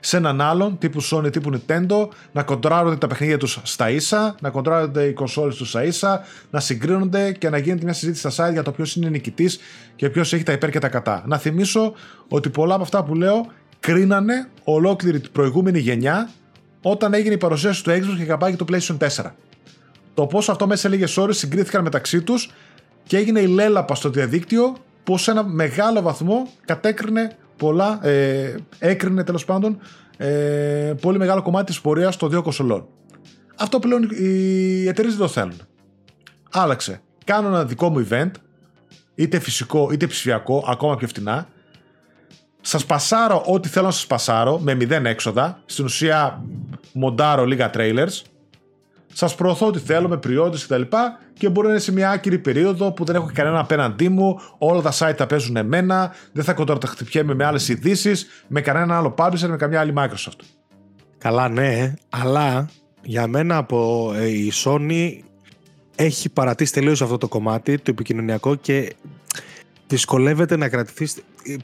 σε 0.00 0.16
έναν 0.16 0.40
άλλον 0.40 0.78
τύπου 0.78 1.02
Sony, 1.02 1.32
τύπου 1.32 1.50
Nintendo 1.52 2.08
να 2.32 2.42
κοντράρονται 2.42 2.96
τα 2.96 3.06
παιχνίδια 3.06 3.38
τους 3.38 3.60
στα 3.62 3.90
ίσα, 3.90 4.34
να 4.40 4.50
κοντράρονται 4.50 5.04
οι 5.04 5.12
κονσόλες 5.12 5.56
τους 5.56 5.68
στα 5.68 5.84
ίσα, 5.84 6.24
να 6.50 6.60
συγκρίνονται 6.60 7.32
και 7.32 7.50
να 7.50 7.58
γίνεται 7.58 7.84
μια 7.84 7.92
συζήτηση 7.92 8.30
στα 8.30 8.48
site 8.48 8.52
για 8.52 8.62
το 8.62 8.72
ποιος 8.72 8.96
είναι 8.96 9.08
νικητής 9.08 9.58
και 9.96 10.10
ποιος 10.10 10.32
έχει 10.32 10.42
τα 10.42 10.52
υπέρ 10.52 10.70
και 10.70 10.78
τα 10.78 10.88
κατά. 10.88 11.22
Να 11.26 11.38
θυμίσω 11.38 11.92
ότι 12.28 12.48
πολλά 12.48 12.74
από 12.74 12.82
αυτά 12.82 13.04
που 13.04 13.14
λέω 13.14 13.46
κρίνανε 13.80 14.48
ολόκληρη 14.64 15.20
την 15.20 15.32
προηγούμενη 15.32 15.78
γενιά 15.78 16.30
όταν 16.82 17.14
έγινε 17.14 17.34
η 17.34 17.38
παρουσίαση 17.38 17.84
του 17.84 17.90
Xbox 17.90 18.16
και 18.16 18.24
καπάκι 18.24 18.56
το 18.56 18.64
PlayStation 18.68 18.96
4. 19.24 19.30
Το 20.14 20.26
πώ 20.26 20.38
αυτό 20.38 20.66
μέσα 20.66 20.80
σε 20.80 20.88
λίγες 20.88 21.16
ώρες 21.16 21.38
συγκρίθηκαν 21.38 21.82
μεταξύ 21.82 22.22
τους 22.22 22.50
και 23.06 23.16
έγινε 23.16 23.40
η 23.40 23.46
λέλαπα 23.46 23.94
στο 23.94 24.10
διαδίκτυο 24.10 24.76
που 25.04 25.18
σε 25.18 25.30
ένα 25.30 25.44
μεγάλο 25.44 26.02
βαθμό 26.02 26.48
κατέκρινε 26.64 27.36
πολλά, 27.58 28.06
ε, 28.06 28.54
έκρινε 28.78 29.24
τέλος 29.24 29.44
πάντων 29.44 29.78
ε, 30.16 30.94
πολύ 31.00 31.18
μεγάλο 31.18 31.42
κομμάτι 31.42 31.64
της 31.64 31.80
πορείας 31.80 32.16
των 32.16 32.30
δύο 32.30 32.42
κονσολών. 32.42 32.86
Αυτό 33.56 33.78
πλέον 33.78 34.02
οι 34.02 34.88
εταιρείες 34.88 35.16
δεν 35.16 35.26
το 35.26 35.32
θέλουν. 35.32 35.60
Άλλαξε. 36.50 37.00
Κάνω 37.24 37.48
ένα 37.48 37.64
δικό 37.64 37.88
μου 37.88 38.06
event, 38.10 38.30
είτε 39.14 39.38
φυσικό 39.38 39.88
είτε 39.92 40.06
ψηφιακό, 40.06 40.64
ακόμα 40.68 40.96
πιο 40.96 41.08
φτηνά, 41.08 41.48
Σας 42.60 42.86
πασάρω 42.86 43.42
ό,τι 43.46 43.68
θέλω 43.68 43.86
να 43.86 43.92
σας 43.92 44.06
πασάρω 44.06 44.58
με 44.58 44.74
μηδέν 44.74 45.06
έξοδα. 45.06 45.62
Στην 45.66 45.84
ουσία, 45.84 46.44
μοντάρω 46.92 47.44
λίγα 47.44 47.70
trailers. 47.74 48.22
Σας 49.18 49.34
προωθώ 49.34 49.66
ό,τι 49.66 49.78
θέλω 49.78 50.08
με 50.08 50.16
πριόντε 50.16 50.56
κτλ. 50.56 50.80
Και, 50.82 50.96
και 51.32 51.48
μπορεί 51.48 51.66
να 51.66 51.72
είναι 51.72 51.82
σε 51.82 51.92
μια 51.92 52.10
άκυρη 52.10 52.38
περίοδο 52.38 52.92
που 52.92 53.04
δεν 53.04 53.14
έχω 53.14 53.30
κανένα 53.32 53.58
απέναντί 53.58 54.08
μου. 54.08 54.40
Όλα 54.58 54.80
τα 54.80 54.92
site 54.92 55.14
θα 55.16 55.26
παίζουν 55.26 55.56
εμένα. 55.56 56.14
Δεν 56.32 56.44
θα 56.44 56.52
κοντροταχτυπιέμαι 56.52 57.34
με 57.34 57.44
άλλες 57.44 57.68
ειδήσεις. 57.68 58.26
Με 58.46 58.60
κανένα 58.60 58.96
άλλο 58.96 59.14
publisher, 59.18 59.48
με 59.48 59.56
καμιά 59.56 59.80
άλλη 59.80 59.92
Microsoft. 59.96 60.40
Καλά, 61.18 61.48
ναι, 61.48 61.94
αλλά 62.08 62.68
για 63.02 63.26
μένα 63.26 63.56
από 63.56 64.10
ε, 64.16 64.26
η 64.28 64.52
Sony 64.64 65.18
έχει 65.96 66.28
παρατήσει 66.28 66.72
τελείως 66.72 67.02
αυτό 67.02 67.18
το 67.18 67.28
κομμάτι, 67.28 67.78
το 67.78 67.90
επικοινωνιακό 67.90 68.54
και 68.54 68.94
δυσκολεύεται 69.86 70.56
να 70.56 70.68
κρατηθείς. 70.68 71.16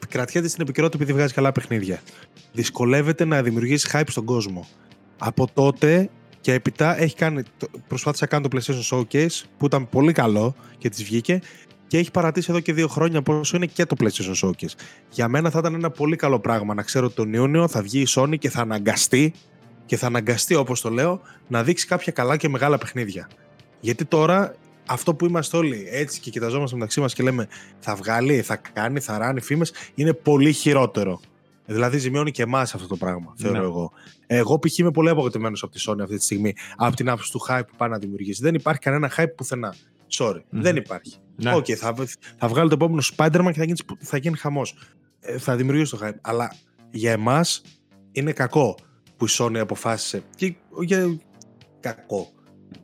Κρατιέται 0.08 0.48
στην 0.48 0.62
επικαιρότητα 0.62 1.02
επειδή 1.02 1.18
βγάζει 1.18 1.34
καλά 1.34 1.52
παιχνίδια. 1.52 2.00
Δυσκολεύεται 2.52 3.24
να 3.24 3.42
δημιουργήσει 3.42 3.90
hype 3.92 4.08
στον 4.08 4.24
κόσμο. 4.24 4.66
Από 5.18 5.48
τότε 5.54 6.10
και 6.44 6.52
έπειτα 6.52 7.00
έχει 7.00 7.14
κάνει, 7.14 7.42
προσπάθησε 7.88 8.24
να 8.24 8.30
κάνει 8.30 8.48
το 8.48 8.58
PlayStation 8.58 8.98
Showcase 8.98 9.42
που 9.58 9.66
ήταν 9.66 9.88
πολύ 9.88 10.12
καλό 10.12 10.54
και 10.78 10.88
της 10.88 11.04
βγήκε 11.04 11.40
και 11.86 11.98
έχει 11.98 12.10
παρατήσει 12.10 12.46
εδώ 12.50 12.60
και 12.60 12.72
δύο 12.72 12.88
χρόνια 12.88 13.22
πόσο 13.22 13.56
είναι 13.56 13.66
και 13.66 13.86
το 13.86 13.96
PlayStation 14.00 14.48
Showcase. 14.48 14.74
Για 15.10 15.28
μένα 15.28 15.50
θα 15.50 15.58
ήταν 15.58 15.74
ένα 15.74 15.90
πολύ 15.90 16.16
καλό 16.16 16.40
πράγμα 16.40 16.74
να 16.74 16.82
ξέρω 16.82 17.06
ότι 17.06 17.14
τον 17.14 17.32
Ιούνιο 17.32 17.68
θα 17.68 17.82
βγει 17.82 18.00
η 18.00 18.06
Sony 18.08 18.38
και 18.38 18.50
θα 18.50 18.60
αναγκαστεί 18.60 19.32
και 19.86 19.96
θα 19.96 20.06
αναγκαστεί 20.06 20.54
όπως 20.54 20.80
το 20.80 20.90
λέω 20.90 21.20
να 21.48 21.62
δείξει 21.62 21.86
κάποια 21.86 22.12
καλά 22.12 22.36
και 22.36 22.48
μεγάλα 22.48 22.78
παιχνίδια. 22.78 23.28
Γιατί 23.80 24.04
τώρα 24.04 24.54
αυτό 24.86 25.14
που 25.14 25.26
είμαστε 25.26 25.56
όλοι 25.56 25.86
έτσι 25.90 26.20
και 26.20 26.30
κοιταζόμαστε 26.30 26.76
μεταξύ 26.76 27.00
μας 27.00 27.14
και 27.14 27.22
λέμε 27.22 27.48
θα 27.78 27.94
βγάλει, 27.94 28.42
θα 28.42 28.56
κάνει, 28.56 29.00
θα 29.00 29.18
ράνει 29.18 29.40
φήμες, 29.40 29.72
είναι 29.94 30.12
πολύ 30.12 30.52
χειρότερο. 30.52 31.20
Δηλαδή 31.66 31.98
ζημιώνει 31.98 32.30
και 32.30 32.42
εμάς 32.42 32.74
αυτό 32.74 32.86
το 32.86 32.96
πράγμα, 32.96 33.34
θεωρώ 33.36 33.58
ναι. 33.58 33.64
εγώ. 33.64 33.92
Εγώ 34.26 34.58
π.χ. 34.58 34.78
είμαι 34.78 34.90
πολύ 34.90 35.08
απογοητευμένος 35.08 35.62
από 35.62 35.72
τη 35.72 35.84
Sony 35.88 36.00
αυτή 36.00 36.16
τη 36.16 36.24
στιγμή, 36.24 36.54
από 36.76 36.96
την 36.96 37.08
άποψη 37.08 37.32
του 37.32 37.40
hype 37.48 37.66
που 37.66 37.76
πάει 37.76 37.88
να 37.88 37.98
δημιουργήσει. 37.98 38.42
Δεν 38.42 38.54
υπάρχει 38.54 38.80
κανένα 38.80 39.12
hype 39.16 39.34
πουθενά. 39.36 39.74
Sorry, 40.18 40.40
δεν 40.48 40.76
υπάρχει. 40.76 41.16
Ναι. 41.36 41.54
Okay, 41.54 41.72
θα, 41.72 41.94
θα 42.38 42.48
βγάλει 42.48 42.68
το 42.68 42.74
επόμενο 42.74 43.02
Spider-Man 43.16 43.50
και 43.52 43.58
θα 43.58 43.64
γίνει, 43.64 43.78
θα 43.98 44.16
γίνει 44.16 44.36
χαμός. 44.36 44.74
Ε, 45.20 45.38
θα 45.38 45.56
δημιουργήσει 45.56 45.90
το 45.90 45.98
hype. 46.02 46.18
Αλλά 46.20 46.54
για 46.90 47.12
εμάς 47.12 47.62
είναι 48.12 48.32
κακό 48.32 48.76
που 49.16 49.24
η 49.24 49.28
Sony 49.30 49.56
αποφάσισε. 49.56 50.22
Και 50.36 50.54
για 50.80 51.18
κακό 51.80 52.32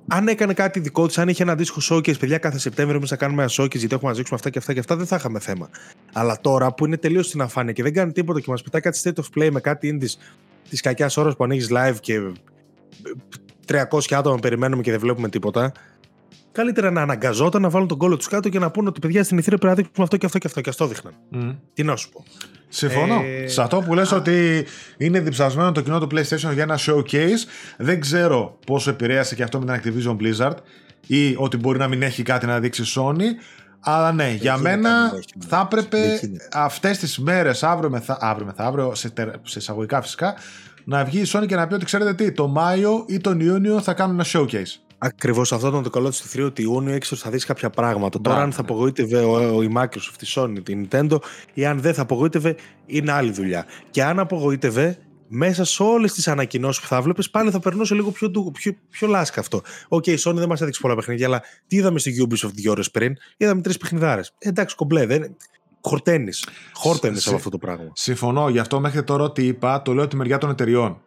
αν 0.09 0.29
έκανε 0.29 0.53
κάτι 0.55 0.81
δικό 0.81 1.07
της, 1.07 1.19
αν 1.19 1.29
είχε 1.29 1.43
ένα 1.43 1.53
αντίστοιχο 1.53 1.81
showcase, 1.97 2.19
παιδιά, 2.19 2.39
κάθε 2.39 2.59
Σεπτέμβριο 2.59 2.97
εμείς 2.97 3.11
θα 3.11 3.17
κάνουμε 3.17 3.43
ένα 3.43 3.51
showcase 3.55 3.79
γιατί 3.79 3.95
έχουμε 3.95 4.11
να 4.11 4.17
δείξουμε 4.17 4.39
αυτά 4.39 4.51
και 4.51 4.59
αυτά 4.59 4.73
και 4.73 4.79
αυτά, 4.79 4.97
δεν 4.97 5.07
θα 5.07 5.17
είχαμε 5.17 5.39
θέμα. 5.39 5.71
Αλλά 6.13 6.41
τώρα 6.41 6.75
που 6.75 6.87
είναι 6.87 6.97
τελείως 6.97 7.27
στην 7.27 7.41
αφάνεια 7.41 7.73
και 7.73 7.83
δεν 7.83 7.93
κάνει 7.93 8.13
τίποτα 8.13 8.41
και 8.41 8.51
μας 8.51 8.63
πετάει 8.63 8.81
κάτι 8.81 9.01
state 9.03 9.23
of 9.23 9.39
play 9.39 9.51
με 9.51 9.61
κάτι 9.61 9.99
indies 9.99 10.23
της 10.71 10.81
κακιάς 10.81 11.17
ώρας 11.17 11.37
που 11.37 11.45
ανοίγεις 11.45 11.69
live 11.71 11.97
και 12.01 12.21
300 13.67 14.01
άτομα 14.11 14.39
περιμένουμε 14.39 14.83
και 14.83 14.91
δεν 14.91 15.01
βλέπουμε 15.01 15.29
τίποτα. 15.29 15.73
Καλύτερα 16.53 16.91
να 16.91 17.03
αναγκαζόταν 17.03 17.63
να 17.63 17.71
βάλουν 17.71 17.89
τον 17.89 17.99
κόλλο 17.99 18.17
τους 18.17 18.29
κάτω 18.29 18.49
και 18.49 18.59
να 18.59 18.71
πούνε 18.71 18.89
ότι 18.89 19.01
παιδιά 19.01 19.25
στην 19.25 19.39
ηθρία 19.39 19.59
πρέπει 19.59 19.77
να 19.77 19.83
δείξουμε 19.83 20.05
αυτό 20.05 20.17
και 20.17 20.27
αυτό 20.27 20.39
και 20.39 20.47
αυτό. 20.47 20.61
Και 20.61 20.71
α 20.71 20.73
το 20.77 20.87
δείχναν. 20.87 21.15
Mm. 21.35 21.57
Τι 21.75 21.83
να 21.83 21.97
σου 21.97 22.09
πω. 22.09 22.25
Συμφωνώ. 22.69 23.23
Ε... 23.43 23.47
Σε 23.47 23.63
αυτό 23.63 23.81
που 23.81 23.95
λες 23.95 24.13
ότι 24.13 24.67
είναι 24.97 25.21
διψασμένο 25.21 25.73
το 25.73 25.81
κοινό 25.81 26.01
του 26.01 26.09
PlayStation 26.11 26.53
για 26.53 26.63
ένα 26.63 26.79
showcase, 26.87 27.45
δεν 27.79 28.01
ξέρω 28.01 28.59
πόσο 28.67 28.91
επηρέασε 28.91 29.35
και 29.35 29.43
αυτό 29.43 29.61
με 29.61 29.79
την 29.79 29.95
Activision 29.95 30.17
Blizzard 30.17 30.57
ή 31.07 31.35
ότι 31.37 31.57
μπορεί 31.57 31.79
να 31.79 31.89
μην 31.89 32.03
έχει 32.03 32.23
κάτι 32.23 32.47
να 32.47 32.61
δείξει 32.61 32.83
Sony, 32.97 33.25
Αλλά 33.81 34.13
ναι, 34.13 34.37
για 34.41 34.57
μένα 34.57 35.13
θα 35.49 35.69
έπρεπε 35.73 36.21
αυτές 36.53 36.99
τις 36.99 37.19
μέρες, 37.19 37.63
αύριο 37.63 37.91
μεθα... 37.91 38.19
αύριο, 38.21 38.47
μεθαύριο 38.47 38.95
σε, 38.95 39.13
σε 39.43 39.59
εισαγωγικά 39.59 40.03
φυσικά, 40.03 40.35
να 40.85 41.05
βγει 41.05 41.21
η 41.21 41.27
Sony 41.33 41.45
και 41.47 41.57
να 41.57 41.67
πει 41.67 41.75
ότι 41.75 41.85
ξέρετε 41.85 42.15
τι, 42.15 42.33
το 42.33 42.49
Μάιο 42.49 43.05
ή 43.09 43.19
τον 43.19 43.41
Ιούνιο 43.41 43.81
θα 43.81 43.95
κάνουν 43.95 44.15
ένα 44.15 44.27
showcase. 44.33 44.90
Ακριβώς 45.03 45.53
αυτό 45.53 45.69
ήταν 45.69 45.83
το 45.83 45.91
καλό 45.91 46.09
της 46.09 46.21
θηρίου 46.21 46.47
ότι 46.47 46.63
Ιούνιο 46.63 46.95
έξω 46.95 47.17
θα 47.17 47.31
δεις 47.31 47.45
κάποια 47.45 47.71
πράγματα. 47.71 48.21
Τώρα, 48.21 48.43
αν 48.43 48.53
θα 48.53 48.61
απογοήτευε 48.61 49.19
ο, 49.19 49.57
ο, 49.57 49.63
η 49.63 49.73
Microsoft, 49.77 50.23
η 50.23 50.27
Sony, 50.35 50.69
η 50.69 50.89
Nintendo 50.91 51.17
ή 51.55 51.67
αν 51.67 51.81
δεν 51.81 51.95
θα 51.95 52.03
απογοήτευε, 52.03 52.57
είναι 52.87 53.13
άλλη 53.13 53.31
δουλειά. 53.31 53.67
Και 53.91 54.03
αν 54.03 54.19
απογοήτευε, 54.19 54.99
μέσα 55.33 55.65
σε 55.65 55.83
όλες 55.83 56.13
τις 56.13 56.29
ανακοινώσεις 56.29 56.83
που 56.83 56.89
θα 56.89 57.03
βλέπεις, 57.03 57.31
πάλι 57.31 57.51
θα 57.51 57.61
περνούσε 57.61 57.95
λίγο 57.95 58.11
πιο, 58.11 58.31
πιο, 58.53 58.77
πιο 58.91 59.09
λάσκα 59.09 59.41
αυτό. 59.41 59.63
OK, 59.89 60.05
okay, 60.07 60.09
η 60.09 60.19
Sony 60.25 60.35
δεν 60.35 60.49
μας 60.49 60.61
έδειξε 60.61 60.81
πολλά 60.81 60.95
παιχνίδια, 60.95 61.27
αλλά 61.27 61.43
τι 61.67 61.77
είδαμε 61.77 61.99
στη 61.99 62.27
Ubisoft 62.29 62.53
δύο 62.55 62.71
ώρες 62.71 62.91
πριν, 62.91 63.17
είδαμε 63.37 63.61
τρεις 63.61 63.77
παιχνιδάρες. 63.77 64.33
Ε, 64.39 64.49
εντάξει, 64.49 64.77
κομπλέ, 64.77 65.07
δεν. 65.07 65.37
Χορταίνει. 65.83 66.31
Χόρταινες 66.73 67.27
από 67.27 67.37
αυτό 67.37 67.51
το 67.51 67.59
πράγμα. 67.59 67.91
Συμφωνώ. 67.93 68.49
Γι' 68.49 68.59
αυτό 68.59 68.81
μέχρι 68.81 69.05
τώρα 69.05 69.25
ότι 69.25 69.47
είπα, 69.47 69.83
το 69.83 69.93
λέω 69.93 70.09
τη 70.09 70.17
μεριά 70.17 70.39
των 70.39 70.51
εταιριών. 70.51 71.01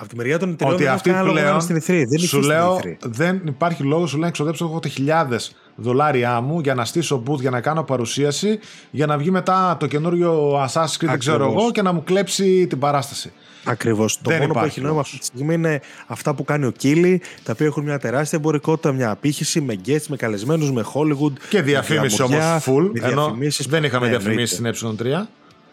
Από 0.00 0.08
τη 0.08 0.16
μεριά 0.16 0.38
των 0.38 0.50
εταιριών 0.50 0.74
ότι 0.74 0.84
δεν 0.84 0.92
αυτή 0.92 1.10
πλέον 1.30 1.60
στην 1.60 1.76
E3. 1.76 2.02
Δεν 2.08 2.18
σου 2.18 2.40
λέω, 2.40 2.80
δεν 3.00 3.40
υπάρχει 3.44 3.82
λόγος, 3.82 4.08
σου 4.08 4.14
λέει 4.14 4.22
να 4.22 4.28
ξοδέψω 4.28 4.64
εγώ 4.64 4.80
χιλιάδες 4.88 5.56
δολάρια 5.74 6.40
μου 6.40 6.60
για 6.60 6.74
να 6.74 6.84
στήσω 6.84 7.22
booth, 7.26 7.40
για 7.40 7.50
να 7.50 7.60
κάνω 7.60 7.82
παρουσίαση, 7.82 8.58
για 8.90 9.06
να 9.06 9.18
βγει 9.18 9.30
μετά 9.30 9.76
το 9.80 9.86
καινούριο 9.86 10.62
Assassin's 10.64 10.96
Creed, 11.02 11.06
δεν 11.06 11.18
ξέρω 11.18 11.44
εγώ, 11.44 11.70
και 11.70 11.82
να 11.82 11.92
μου 11.92 12.02
κλέψει 12.04 12.66
την 12.66 12.78
παράσταση. 12.78 13.32
Ακριβώς. 13.64 14.20
Το 14.22 14.30
μόνο 14.30 14.52
που 14.52 14.64
έχει 14.64 14.80
νόημα 14.80 15.00
αυτή 15.00 15.18
τη 15.18 15.24
στιγμή 15.24 15.54
είναι 15.54 15.80
αυτά 16.06 16.34
που 16.34 16.44
κάνει 16.44 16.66
ο 16.66 16.70
Κίλι, 16.70 17.20
τα 17.42 17.52
οποία 17.52 17.66
έχουν 17.66 17.84
μια 17.84 17.98
τεράστια 17.98 18.38
εμπορικότητα, 18.38 18.92
μια 18.92 19.10
απήχηση 19.10 19.60
με 19.60 19.80
guests, 19.86 20.06
με 20.08 20.16
καλεσμένους, 20.16 20.72
με 20.72 20.84
Hollywood. 20.94 21.32
Και 21.48 21.62
διαφήμιση 21.62 22.22
όμως 22.22 22.64
full. 22.66 22.90
Ενώ 23.02 23.36
δεν 23.68 23.84
είχαμε 23.84 24.08
ναι, 24.08 24.16
διαφημίσει 24.16 24.54
στην 24.54 24.96
Ε3. 24.98 25.26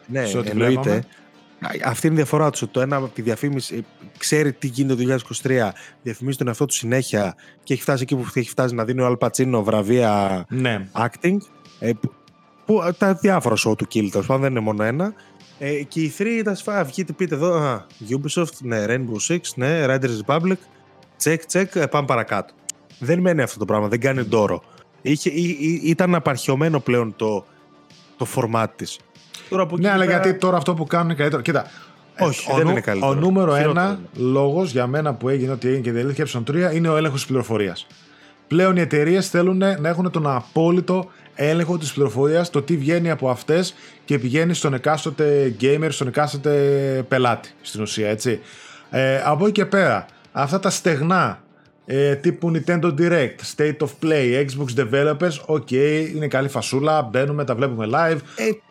Ναι, 0.07 0.23
εννοείται. 0.43 1.03
Αυτή 1.85 2.07
είναι 2.07 2.15
η 2.15 2.17
διαφορά 2.19 2.49
τους. 2.49 2.63
Το 2.71 2.81
ένα 2.81 2.95
από 2.95 3.07
τη 3.07 3.21
διαφήμιση 3.21 3.75
ε, 3.75 3.79
ξέρει 4.17 4.53
τι 4.53 4.67
γίνεται 4.67 5.03
το 5.03 5.17
2023, 5.43 5.49
διαφημίζει 6.01 6.37
τον 6.37 6.47
εαυτό 6.47 6.65
του 6.65 6.73
συνέχεια 6.73 7.35
και 7.63 7.73
έχει 7.73 7.81
φτάσει 7.81 8.03
εκεί 8.03 8.15
που 8.15 8.25
έχει 8.33 8.49
φτάσει 8.49 8.75
να 8.75 8.85
δίνει 8.85 9.01
ο 9.01 9.05
Αλπατσίνο 9.05 9.63
βραβεία 9.63 10.45
ναι. 10.49 10.87
acting. 10.93 11.37
Ε, 11.79 11.91
που, 12.65 12.81
τα 12.97 13.13
διάφορα 13.13 13.55
show 13.55 13.77
του 13.77 13.87
Kill, 13.93 14.09
τέλος 14.11 14.27
δεν 14.27 14.43
είναι 14.43 14.59
μόνο 14.59 14.83
ένα. 14.83 15.13
Ε, 15.59 15.83
και 15.83 16.01
οι 16.01 16.13
3 16.17 16.25
ήταν 16.25 16.55
σφά, 16.55 16.83
βγείτε 16.83 17.13
πείτε 17.13 17.35
εδώ, 17.35 17.53
α, 17.53 17.85
Ubisoft, 18.09 18.57
ναι, 18.61 18.85
Rainbow 18.87 19.27
Six, 19.27 19.39
ναι, 19.55 19.85
Riders 19.85 20.19
Republic, 20.25 20.57
check, 21.23 21.37
check, 21.51 21.65
ε, 21.73 21.85
πάμε 21.85 22.07
παρακάτω. 22.07 22.53
Δεν 22.99 23.19
μένει 23.19 23.41
αυτό 23.41 23.59
το 23.59 23.65
πράγμα, 23.65 23.87
δεν 23.87 23.99
κάνει 23.99 24.23
ντόρο. 24.23 24.63
Είχε, 25.01 25.29
ήταν 25.83 26.15
απαρχιωμένο 26.15 26.79
πλέον 26.79 27.15
το, 27.15 27.45
το 28.17 28.27
format 28.35 28.67
της. 28.75 28.99
Τώρα 29.49 29.67
ναι, 29.79 29.89
αλλά 29.89 30.05
γιατί 30.05 30.33
τώρα 30.33 30.57
αυτό 30.57 30.73
που 30.73 30.85
κάνουν 30.85 31.05
είναι 31.05 31.15
καλύτερο. 31.15 31.41
Κοίτα, 31.41 31.65
όχι, 32.19 32.51
ο, 32.51 32.55
δεν 32.55 32.67
είναι 32.67 32.81
καλύτερο. 32.81 33.11
Ο 33.11 33.15
νούμερο 33.15 33.55
ένα 33.55 33.99
λόγος 34.13 34.71
για 34.71 34.87
μένα 34.87 35.13
που 35.13 35.29
έγινε 35.29 35.51
ότι 35.51 35.67
έγινε 35.67 35.81
και 35.81 35.91
διαλύθηκε 35.91 36.37
η 36.37 36.43
3 36.71 36.75
είναι 36.75 36.89
ο 36.89 36.97
έλεγχος 36.97 37.19
της 37.19 37.27
πληροφορίας. 37.27 37.87
Πλέον 38.47 38.75
οι 38.75 38.81
εταιρείες 38.81 39.29
θέλουν 39.29 39.57
να 39.57 39.89
έχουν 39.89 40.11
τον 40.11 40.27
απόλυτο 40.27 41.09
έλεγχο 41.35 41.77
της 41.77 41.93
πληροφορίας, 41.93 42.49
το 42.49 42.61
τι 42.61 42.77
βγαίνει 42.77 43.09
από 43.11 43.29
αυτές 43.29 43.75
και 44.05 44.19
πηγαίνει 44.19 44.53
στον 44.53 44.73
εκάστοτε 44.73 45.55
gamer, 45.61 45.87
στον 45.89 46.07
εκάστοτε 46.07 46.51
πελάτη 47.07 47.53
στην 47.61 47.81
ουσία, 47.81 48.09
έτσι. 48.09 48.39
Ε, 48.89 49.21
από 49.25 49.43
εκεί 49.43 49.51
και 49.51 49.65
πέρα, 49.65 50.05
αυτά 50.31 50.59
τα 50.59 50.69
στεγνά 50.69 51.39
ε, 51.85 52.15
τύπου 52.15 52.51
Nintendo 52.55 52.93
Direct, 52.97 53.35
State 53.55 53.77
of 53.77 53.89
Play, 54.03 54.45
Xbox 54.45 54.83
Developers, 54.83 55.55
ok, 55.55 55.71
είναι 56.15 56.27
καλή 56.27 56.47
φασούλα, 56.47 57.01
μπαίνουμε, 57.01 57.43
τα 57.43 57.55
βλέπουμε 57.55 57.87
live, 57.91 58.17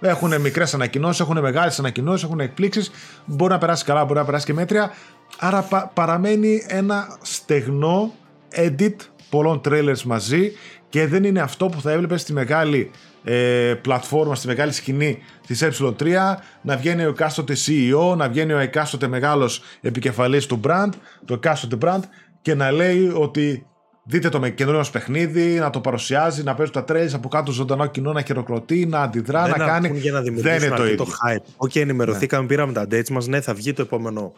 ε, 0.01 0.09
έχουν 0.09 0.41
μικρές 0.41 0.75
ανακοινώσεις, 0.75 1.21
έχουν 1.21 1.41
μεγάλες 1.41 1.79
ανακοινώσεις, 1.79 2.25
έχουν 2.25 2.41
εκπλήξεις, 2.41 2.91
μπορεί 3.25 3.53
να 3.53 3.59
περάσει 3.59 3.85
καλά, 3.85 4.05
μπορεί 4.05 4.19
να 4.19 4.25
περάσει 4.25 4.47
και 4.47 4.53
μέτρια, 4.53 4.91
άρα 5.39 5.91
παραμένει 5.95 6.65
ένα 6.69 7.19
στεγνό 7.23 8.15
edit 8.57 8.95
πολλών 9.31 9.61
trailers 9.65 10.03
μαζί 10.03 10.53
και 10.89 11.07
δεν 11.07 11.25
είναι 11.25 11.41
αυτό 11.41 11.67
που 11.67 11.81
θα 11.81 11.91
έβλεπες 11.91 12.21
στη 12.21 12.33
μεγάλη 12.33 12.91
ε, 13.25 13.75
πλατφόρμα, 13.83 14.35
στη 14.35 14.47
μεγάλη 14.47 14.73
σκηνή 14.73 15.19
της 15.47 15.65
E3 15.65 16.35
να 16.63 16.77
βγαίνει 16.77 17.05
ο 17.05 17.09
εκάστοτε 17.09 17.55
CEO, 17.67 18.17
να 18.17 18.29
βγαίνει 18.29 18.53
ο 18.53 18.59
εκάστοτε 18.59 19.07
μεγάλος 19.07 19.63
επικεφαλής 19.81 20.47
του 20.47 20.61
brand, 20.65 20.89
το 21.25 21.35
εκάστοτε 21.35 21.77
brand 21.81 22.01
και 22.45 22.55
να 22.55 22.71
λέει 22.71 23.13
ότι 23.15 23.67
δείτε 24.05 24.29
το 24.29 24.41
με 24.41 24.51
καινούριο 24.51 24.79
μας 24.79 24.91
παιχνίδι, 24.91 25.59
να 25.59 25.71
το 25.71 25.81
παρουσιάζει, 25.81 26.43
να 26.43 26.55
παίζει 26.55 26.73
τα 26.73 26.85
trailers 26.85 27.15
από 27.15 27.29
κάτω 27.29 27.53
ζωντανό 27.53 27.87
κοινό, 27.87 28.13
να 28.13 28.23
χειροκροτεί, 28.23 28.87
να 28.87 29.01
αντιδρά, 29.01 29.43
δεν 29.43 29.55
να 29.59 29.67
κάνει. 29.67 29.99
Για 29.99 30.13
να 30.13 30.21
δεν 30.21 30.63
είναι 30.63 30.77
το 30.77 30.85
ίδιο. 30.85 30.97
Το 30.97 31.07
hype. 31.07 31.45
OK, 31.57 31.71
okay, 31.71 31.81
ενημερωθήκαμε, 31.81 32.43
ναι. 32.43 32.49
πήραμε 32.49 32.73
τα 32.73 32.87
dates 32.91 33.09
μας. 33.09 33.27
Ναι, 33.27 33.41
θα 33.41 33.55
βγει 33.55 33.73
το 33.73 33.83
επόμενο 33.83 34.33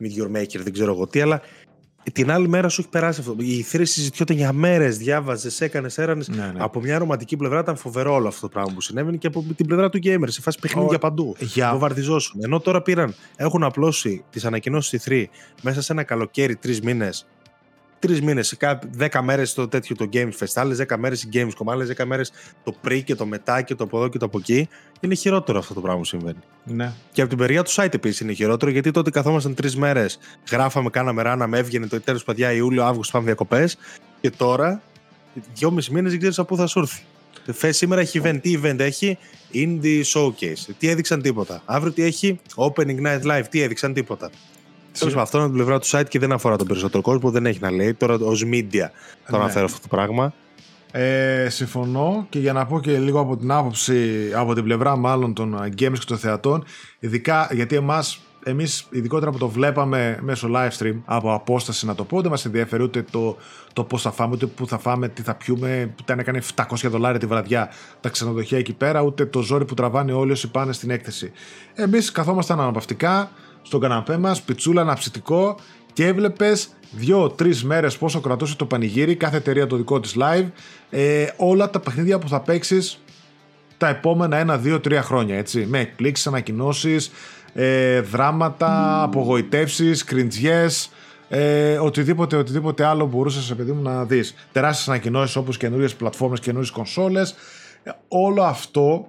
Meteor 0.00 0.36
Maker, 0.36 0.60
δεν 0.62 0.72
ξέρω 0.72 0.92
εγώ 0.92 1.06
τι, 1.06 1.20
αλλά 1.20 1.42
την 2.12 2.30
άλλη 2.30 2.48
μέρα 2.48 2.68
σου 2.68 2.80
έχει 2.80 2.90
περάσει 2.90 3.20
αυτό. 3.20 3.34
Η 3.38 3.62
θρή 3.62 3.86
συζητιόταν 3.86 4.36
για 4.36 4.52
μέρες, 4.52 4.98
διάβαζες, 4.98 5.60
έκανες, 5.60 5.98
έρανες. 5.98 6.28
Ναι, 6.28 6.36
ναι. 6.36 6.52
Από 6.56 6.80
μια 6.80 6.98
ρομαντική 6.98 7.36
πλευρά 7.36 7.60
ήταν 7.60 7.76
φοβερό 7.76 8.14
όλο 8.14 8.28
αυτό 8.28 8.40
το 8.40 8.48
πράγμα 8.48 8.72
που 8.74 8.80
συνέβαινε 8.80 9.16
και 9.16 9.26
από 9.26 9.44
την 9.56 9.66
πλευρά 9.66 9.88
του 9.88 9.98
gamer. 10.02 10.24
Σε 10.26 10.40
φάση 10.40 10.58
παιχνίδια 10.58 10.96
oh, 10.96 11.00
παντού. 11.00 11.36
Για... 11.38 11.70
Βομβαρδιζόσουν. 11.70 12.40
Ενώ 12.44 12.60
τώρα 12.60 12.82
πήραν, 12.82 13.14
έχουν 13.36 13.62
απλώσει 13.62 14.24
τις 14.30 14.44
ανακοινώσεις 14.44 15.02
στη 15.02 15.28
3 15.30 15.38
μέσα 15.62 15.82
σε 15.82 15.92
ένα 15.92 16.02
καλοκαίρι, 16.02 16.56
τρεις 16.56 16.80
μήνες 16.80 17.26
τρεις 17.98 18.20
μήνες, 18.20 18.56
δέκα 18.90 19.22
μέρες 19.22 19.54
το 19.54 19.68
τέτοιο 19.68 19.96
το 19.96 20.08
Game 20.12 20.28
Fest, 20.38 20.52
άλλες 20.54 20.76
δέκα 20.76 20.98
μέρες 20.98 21.22
η 21.22 21.28
Gamescom, 21.32 21.64
άλλες 21.66 21.86
δέκα 21.86 22.06
μέρες 22.06 22.32
το 22.64 22.74
pre 22.84 23.02
και 23.04 23.14
το 23.14 23.26
μετά 23.26 23.62
και 23.62 23.74
το 23.74 23.84
από 23.84 23.98
εδώ 23.98 24.08
και 24.08 24.18
το 24.18 24.24
από 24.24 24.38
εκεί. 24.38 24.68
Είναι 25.00 25.14
χειρότερο 25.14 25.58
αυτό 25.58 25.74
το 25.74 25.80
πράγμα 25.80 25.98
που 25.98 26.06
συμβαίνει. 26.06 26.38
Ναι. 26.64 26.92
Και 27.12 27.20
από 27.20 27.30
την 27.30 27.38
περιά 27.38 27.62
του 27.62 27.70
site 27.70 27.94
επίσης 27.94 28.20
είναι 28.20 28.32
χειρότερο, 28.32 28.70
γιατί 28.70 28.90
τότε 28.90 29.10
καθόμασταν 29.10 29.54
τρεις 29.54 29.76
μέρες, 29.76 30.18
γράφαμε, 30.50 30.90
κάναμε 30.90 31.22
ράνα, 31.22 31.46
με 31.46 31.58
έβγαινε 31.58 31.86
το 31.86 32.00
τέλος 32.00 32.24
παιδιά 32.24 32.52
Ιούλιο, 32.52 32.84
Αύγουστο, 32.84 33.12
πάμε 33.12 33.24
διακοπές. 33.24 33.78
Και 34.20 34.30
τώρα, 34.30 34.82
δυόμιση 35.54 35.92
μήνες 35.92 36.10
δεν 36.10 36.18
ξέρεις 36.18 36.38
από 36.38 36.48
πού 36.48 36.56
θα 36.56 36.66
σου 36.66 36.78
έρθει. 36.78 37.02
Φες 37.52 37.76
σήμερα 37.76 38.00
έχει 38.00 38.20
event. 38.24 38.38
Τι 38.42 38.60
event 38.62 38.78
έχει, 38.78 39.18
Indie 39.54 40.02
Showcase. 40.14 40.74
Τι 40.78 40.88
έδειξαν 40.88 41.22
τίποτα. 41.22 41.62
Αύριο 41.64 41.92
τι 41.92 42.02
έχει, 42.02 42.40
Opening 42.54 43.02
Night 43.06 43.22
Live. 43.22 43.44
Τι 43.50 43.60
έδειξαν 43.60 43.92
τίποτα. 43.92 44.30
Τέλος 44.98 45.16
αυτό 45.16 45.38
είναι 45.38 45.46
την 45.46 45.56
πλευρά 45.56 45.78
του 45.78 45.86
site 45.86 46.08
και 46.08 46.18
δεν 46.18 46.32
αφορά 46.32 46.56
τον 46.56 46.66
περισσότερο 46.66 47.02
κόσμο, 47.02 47.30
δεν 47.30 47.46
έχει 47.46 47.58
να 47.60 47.70
λέει. 47.70 47.94
Τώρα 47.94 48.14
ως 48.14 48.44
media 48.44 48.88
το 49.26 49.36
ναι. 49.36 49.38
αναφέρω 49.38 49.64
αυτό 49.64 49.80
το 49.80 49.88
πράγμα. 49.88 50.32
Ε, 50.92 51.48
συμφωνώ 51.48 52.26
και 52.28 52.38
για 52.38 52.52
να 52.52 52.66
πω 52.66 52.80
και 52.80 52.98
λίγο 52.98 53.20
από 53.20 53.36
την 53.36 53.50
άποψη, 53.50 54.30
από 54.34 54.54
την 54.54 54.64
πλευρά 54.64 54.96
μάλλον 54.96 55.34
των 55.34 55.56
gamers 55.62 55.98
και 55.98 56.06
των 56.06 56.18
θεατών, 56.18 56.64
ειδικά 56.98 57.48
γιατί 57.52 57.76
εμάς 57.76 58.20
εμείς 58.44 58.86
ειδικότερα 58.90 59.30
που 59.30 59.38
το 59.38 59.48
βλέπαμε 59.48 60.18
μέσω 60.20 60.48
live 60.54 60.70
stream 60.78 61.00
από 61.04 61.32
απόσταση 61.32 61.86
να 61.86 61.94
το 61.94 62.04
πω 62.04 62.20
δεν 62.20 62.30
μας 62.30 62.44
ενδιαφέρει 62.44 62.82
ούτε 62.82 63.04
το, 63.10 63.36
το 63.72 63.84
πώς 63.84 64.02
θα 64.02 64.10
φάμε 64.10 64.34
ούτε 64.34 64.46
που 64.46 64.66
θα 64.66 64.78
φάμε, 64.78 65.08
τι 65.08 65.22
θα 65.22 65.34
πιούμε 65.34 65.92
που 65.96 66.02
ήταν 66.02 66.18
έκανε 66.18 66.42
700 66.54 66.64
δολάρια 66.82 67.18
τη 67.18 67.26
βραδιά 67.26 67.70
τα 68.00 68.08
ξενοδοχεία 68.08 68.58
εκεί 68.58 68.72
πέρα 68.72 69.02
ούτε 69.02 69.26
το 69.26 69.40
ζόρι 69.40 69.64
που 69.64 69.74
τραβάνε 69.74 70.12
όλοι 70.12 70.32
όσοι 70.32 70.50
πάνε 70.50 70.72
στην 70.72 70.90
έκθεση 70.90 71.32
εμείς 71.74 72.12
καθόμασταν 72.12 72.60
αναπαυτικά 72.60 73.30
στον 73.68 73.80
καναπέ 73.80 74.16
μας, 74.16 74.42
πιτσούλα, 74.42 74.80
αναψυτικό 74.80 75.56
και 75.92 76.06
έβλεπες 76.06 76.68
δύο-τρεις 76.90 77.64
μέρες 77.64 77.98
πόσο 77.98 78.20
κρατούσε 78.20 78.56
το 78.56 78.66
πανηγύρι, 78.66 79.16
κάθε 79.16 79.36
εταιρεία 79.36 79.66
το 79.66 79.76
δικό 79.76 80.00
της 80.00 80.16
live, 80.20 80.46
ε, 80.90 81.26
όλα 81.36 81.70
τα 81.70 81.80
παιχνίδια 81.80 82.18
που 82.18 82.28
θα 82.28 82.40
παίξεις 82.40 83.00
τα 83.76 83.88
επόμενα 83.88 84.36
ένα, 84.36 84.58
δύο, 84.58 84.80
τρία 84.80 85.02
χρόνια. 85.02 85.36
Έτσι, 85.36 85.66
με 85.68 85.78
εκπλήξεις, 85.78 86.26
ανακοινώσεις, 86.26 87.10
ε, 87.54 88.00
δράματα, 88.00 89.00
mm. 89.00 89.04
απογοητεύσεις, 89.04 90.04
κριντζιές. 90.04 90.90
Ε, 91.28 91.78
οτιδήποτε, 91.78 92.36
οτιδήποτε 92.36 92.84
άλλο 92.84 93.06
μπορούσες 93.06 93.44
σε 93.44 93.54
παιδί 93.54 93.72
μου 93.72 93.82
να 93.82 94.04
δεις. 94.04 94.34
Τεράστιες 94.52 94.88
ανακοινώσεις 94.88 95.36
όπως 95.36 95.56
καινούριες 95.56 95.94
πλατφόρμες, 95.94 96.40
καινούριες 96.40 96.70
κονσόλες. 96.70 97.34
Ε, 97.82 97.90
όλο 98.08 98.42
αυτό 98.42 99.08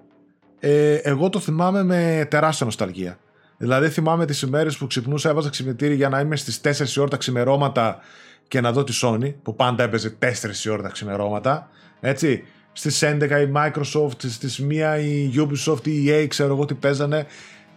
ε, 0.59 0.93
εγώ 0.93 1.29
το 1.29 1.39
θυμάμαι 1.39 1.83
με 1.83 2.27
τεράστια 2.29 2.65
νοσταλγία. 2.65 3.17
Δηλαδή 3.61 3.89
θυμάμαι 3.89 4.25
τις 4.25 4.41
ημέρες 4.41 4.77
που 4.77 4.87
ξυπνούσα, 4.87 5.29
έβαζα 5.29 5.49
ξυπνητήρι 5.49 5.95
για 5.95 6.09
να 6.09 6.19
είμαι 6.19 6.35
στις 6.35 6.61
4 6.63 6.95
η 6.95 6.99
ώρα 6.99 7.09
τα 7.09 7.17
ξημερώματα 7.17 7.99
και 8.47 8.61
να 8.61 8.71
δω 8.71 8.83
τη 8.83 8.99
Sony, 9.01 9.33
που 9.43 9.55
πάντα 9.55 9.83
έπαιζε 9.83 10.17
4 10.19 10.25
η 10.65 10.69
ώρα 10.69 10.81
τα 10.81 10.89
ξημερώματα. 10.89 11.69
Έτσι, 11.99 12.43
στις 12.71 13.03
11 13.03 13.41
η 13.41 13.51
Microsoft, 13.55 14.21
στις 14.27 14.61
1 14.69 14.99
η 14.99 15.31
Ubisoft, 15.35 15.87
η 15.87 16.07
EA, 16.09 16.25
ξέρω 16.27 16.53
εγώ 16.53 16.65
τι 16.65 16.73
παίζανε 16.73 17.25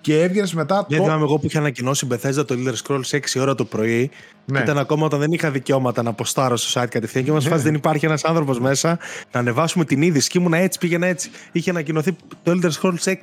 και 0.02 0.22
έβγαινες 0.22 0.54
μετά. 0.54 0.86
Δεν 0.88 1.02
θυμάμαι 1.02 1.22
εγώ 1.22 1.38
που 1.38 1.46
είχα 1.46 1.58
ανακοινώσει 1.58 2.06
η 2.06 2.08
Bethesda 2.12 2.46
το 2.46 2.56
Elder 2.58 2.74
Scrolls 2.86 3.10
6 3.10 3.20
ώρα 3.40 3.54
το 3.54 3.64
πρωί. 3.64 4.10
Ναι. 4.44 4.60
Ήταν 4.60 4.78
ακόμα 4.78 5.04
όταν 5.06 5.20
δεν 5.20 5.32
είχα 5.32 5.50
δικαιώματα 5.50 6.02
να 6.02 6.12
ποστάρω 6.12 6.56
στο 6.56 6.80
site 6.80 6.86
κατευθείαν 6.88 7.24
και 7.24 7.32
μα 7.32 7.42
ναι. 7.42 7.48
φάση 7.48 7.62
δεν 7.62 7.74
υπάρχει 7.74 8.04
ένας 8.04 8.24
άνθρωπος 8.24 8.60
μέσα 8.60 8.98
να 9.32 9.40
ανεβάσουμε 9.40 9.84
την 9.84 10.02
είδηση. 10.02 10.28
Και 10.28 10.38
ήμουν 10.38 10.52
έτσι, 10.52 10.78
πήγαινα 10.78 11.06
έτσι. 11.06 11.30
Είχε 11.52 11.70
ανακοινωθεί 11.70 12.16
το 12.42 12.52
Elder 12.52 12.70
Scrolls 12.80 13.12
6. 13.12 13.14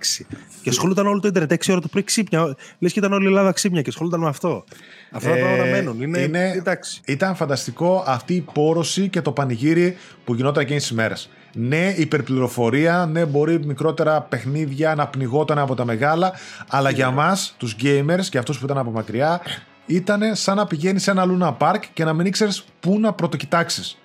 Και 0.62 0.70
ασχολούνταν 0.70 1.08
όλο 1.08 1.20
το 1.20 1.28
Ιντερνετ 1.28 1.54
6 1.54 1.68
ώρα 1.70 1.82
το 1.82 1.88
πρωί 1.88 2.04
ξύπνια. 2.04 2.56
Λες 2.80 2.94
και 2.94 3.00
ήταν 3.00 3.14
όλη 3.14 3.24
η 3.24 3.28
Ελλάδα 3.28 3.52
ξύπνια 3.52 3.82
και 3.82 3.90
ασχολούνταν 3.90 4.20
με 4.20 4.28
αυτό. 4.28 4.64
Αυτά 5.12 5.30
τα 5.30 5.36
ε, 5.36 5.42
πράγματα 5.42 5.70
μένουν. 5.70 6.02
Είναι, 6.02 6.20
είναι, 6.20 6.64
Ήταν 7.06 7.36
φανταστικό 7.36 8.04
αυτή 8.08 8.34
η 8.34 8.46
πόρωση 8.54 9.08
και 9.08 9.22
το 9.22 9.32
πανηγύρι 9.32 9.98
που 10.24 10.34
γινόταν 10.34 10.64
εκείνες 10.64 10.82
τις 10.82 10.92
μέρες. 10.92 11.30
Ναι, 11.54 11.94
υπερπληροφορία, 11.98 13.10
ναι, 13.12 13.26
μπορεί 13.26 13.66
μικρότερα 13.66 14.22
παιχνίδια 14.22 14.96
να 14.96 15.08
πνιγόταν 15.08 15.60
από 15.60 15.76
τα 15.76 15.86
μεγάλα, 15.86 16.34
αλλά 16.70 16.90
για 16.90 17.12
μας, 17.12 17.56
τους 17.58 17.76
gamers 17.82 18.26
και 18.30 18.38
αυτούς 18.38 18.60
που 18.60 18.66
ήταν 18.66 18.78
από 18.78 18.92
μακριά, 18.92 19.42
ήταν 19.86 20.36
σαν 20.36 20.56
να 20.56 20.68
πηγαίνεις 20.68 21.04
σε 21.04 21.12
ένα 21.12 21.26
Luna 21.28 21.58
Park 21.58 21.80
και 21.94 22.04
να 22.04 22.14
μην 22.14 22.26
ήξερες 22.26 22.64
πού 22.80 23.00
να 23.00 23.14
πρωτοκοιτάξεις. 23.14 23.98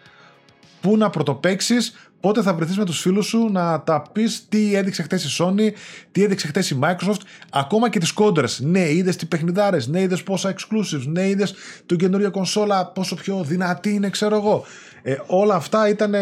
Πού 0.81 0.97
να 0.97 1.11
πρωτοπαίξεις, 1.11 1.95
πότε 2.21 2.43
θα 2.43 2.55
βρεθείς 2.55 2.79
με 2.79 2.85
τους 2.85 3.01
φίλους 3.01 3.27
σου 3.27 3.49
να 3.53 3.83
τα 3.83 4.03
πεις 4.13 4.45
τι 4.49 4.75
έδειξε 4.75 5.03
χθε 5.03 5.17
η 5.17 5.29
Sony, 5.39 5.73
τι 6.13 6.23
έδειξε 6.23 6.47
χθε 6.47 6.61
η 6.61 6.79
Microsoft, 6.83 7.21
ακόμα 7.51 7.91
και 7.91 7.99
τις 7.99 8.13
κόντρες. 8.13 8.61
Ναι, 8.61 8.91
είδες 8.91 9.17
τι 9.17 9.27
παιχνιδάρες, 9.27 9.87
ναι, 9.87 10.01
είδες 10.01 10.23
πόσα 10.23 10.55
exclusives, 10.55 11.07
ναι, 11.07 11.29
είδες 11.29 11.55
την 11.87 11.97
καινούργια 11.97 12.29
κονσόλα 12.29 12.87
πόσο 12.87 13.15
πιο 13.15 13.45
δυνατή 13.45 13.95
είναι, 13.95 14.11
ξέρω 14.11 14.37
εγώ. 14.37 14.65
Ε, 15.03 15.17
όλα 15.27 15.55
αυτά 15.55 15.89
ήταν 15.89 16.15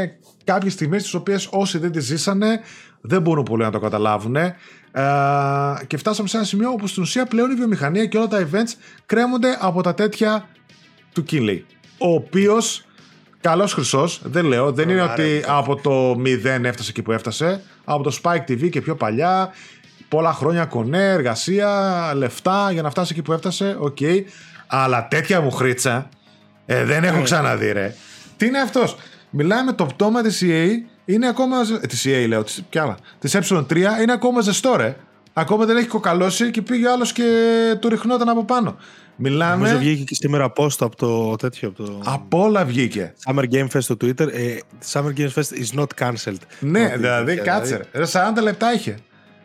κάποιες 0.45 0.73
στιγμές 0.73 1.03
τις 1.03 1.15
οποίες 1.15 1.49
όσοι 1.51 1.79
δεν 1.79 1.93
τις 1.93 2.05
ζήσανε 2.05 2.61
δεν 3.01 3.23
μπορούν 3.23 3.45
πολύ 3.45 3.63
να 3.63 3.71
το 3.71 3.79
καταλάβουν. 3.79 4.37
Ε, 4.37 4.55
και 5.87 5.97
φτάσαμε 5.97 6.29
σε 6.29 6.37
ένα 6.37 6.47
σημείο 6.47 6.71
όπου 6.71 6.87
στην 6.87 7.03
ουσία 7.03 7.27
πλέον 7.27 7.51
η 7.51 7.55
βιομηχανία 7.55 8.07
και 8.07 8.17
όλα 8.17 8.29
τα 8.29 8.49
events 8.51 8.73
κρέμονται 9.07 9.59
από 9.61 9.83
τα 9.83 9.95
τέτοια 9.95 10.49
του 11.13 11.25
Kinley. 11.31 11.61
Ο 11.99 12.15
οποίος 12.15 12.87
Καλός 13.43 13.73
χρυσός, 13.73 14.21
δεν 14.25 14.45
λέω. 14.45 14.73
Δεν 14.73 14.89
είναι 14.89 15.03
ότι 15.03 15.45
από 15.47 15.77
το 15.77 16.11
0 16.11 16.65
έφτασε 16.65 16.91
εκεί 16.91 17.03
που 17.03 17.13
έφτασε. 17.13 17.63
Από 17.85 18.03
το 18.03 18.19
Spike 18.23 18.51
TV 18.51 18.71
και 18.71 18.81
πιο 18.81 18.95
παλιά. 18.97 19.53
Πολλά 20.09 20.33
χρόνια 20.33 20.65
κονέ, 20.65 21.11
εργασία, 21.11 22.13
λεφτά 22.15 22.73
για 22.73 22.83
να 22.83 22.91
φτάσει 22.91 23.13
εκεί 23.13 23.23
που 23.23 23.33
έφτασε. 23.33 23.77
OK. 23.79 23.97
Okay. 24.01 24.23
Αλλά 24.67 25.09
τέτοια 25.09 25.41
μουχρίτσα 25.41 26.09
ε, 26.67 26.85
δεν 26.85 27.05
έχω 27.05 27.17
ναι. 27.17 27.23
ξαναδεί, 27.23 27.73
ρε. 27.73 27.95
Τι 28.37 28.47
είναι 28.47 28.61
αυτός; 28.61 28.97
Μιλάμε 29.35 29.63
με 29.63 29.73
το 29.73 29.85
πτώμα 29.85 30.23
της 30.23 30.43
EA. 30.45 30.69
Είναι 31.05 31.29
ακόμα. 31.29 31.57
Ε, 31.83 31.87
της 31.87 32.07
EA 32.09 32.25
λέω. 32.29 32.43
Της, 32.43 32.63
ποια 32.71 32.83
άλλα. 32.83 32.97
Της 33.19 33.37
E3 33.37 33.77
είναι 34.03 34.13
ακόμα 34.13 34.41
ζεστό, 34.41 34.77
ρε. 34.77 34.97
Ακόμα 35.33 35.65
δεν 35.65 35.77
έχει 35.77 35.87
κοκαλώσει 35.87 36.51
και 36.51 36.63
πήγε 36.63 36.89
άλλος 36.89 37.13
και 37.13 37.25
του 37.81 37.89
ριχνόταν 37.89 38.29
από 38.29 38.45
πάνω. 38.45 38.77
Μιλάμε. 39.17 39.57
Νομίζω 39.57 39.79
βγήκε 39.79 40.05
και 40.05 40.15
σήμερα 40.15 40.53
post 40.57 40.77
από 40.79 40.97
το 40.97 41.37
τέτοιο. 41.37 41.69
Από, 41.69 41.83
το... 41.83 42.01
από 42.05 42.43
όλα 42.43 42.65
βγήκε. 42.65 43.15
Summer 43.27 43.45
Game 43.53 43.67
Fest 43.73 43.83
στο 43.83 43.97
Twitter. 44.01 44.33
Ε, 44.33 44.57
Summer 44.93 45.13
Game 45.19 45.31
Fest 45.35 45.53
is 45.63 45.81
not 45.81 45.87
cancelled. 45.99 46.41
Ναι, 46.61 46.93
δηλαδή 46.97 47.37
κάτσε. 47.37 47.87
Δηλαδή... 47.93 48.13
40 48.39 48.43
λεπτά 48.43 48.75
είχε. 48.75 48.97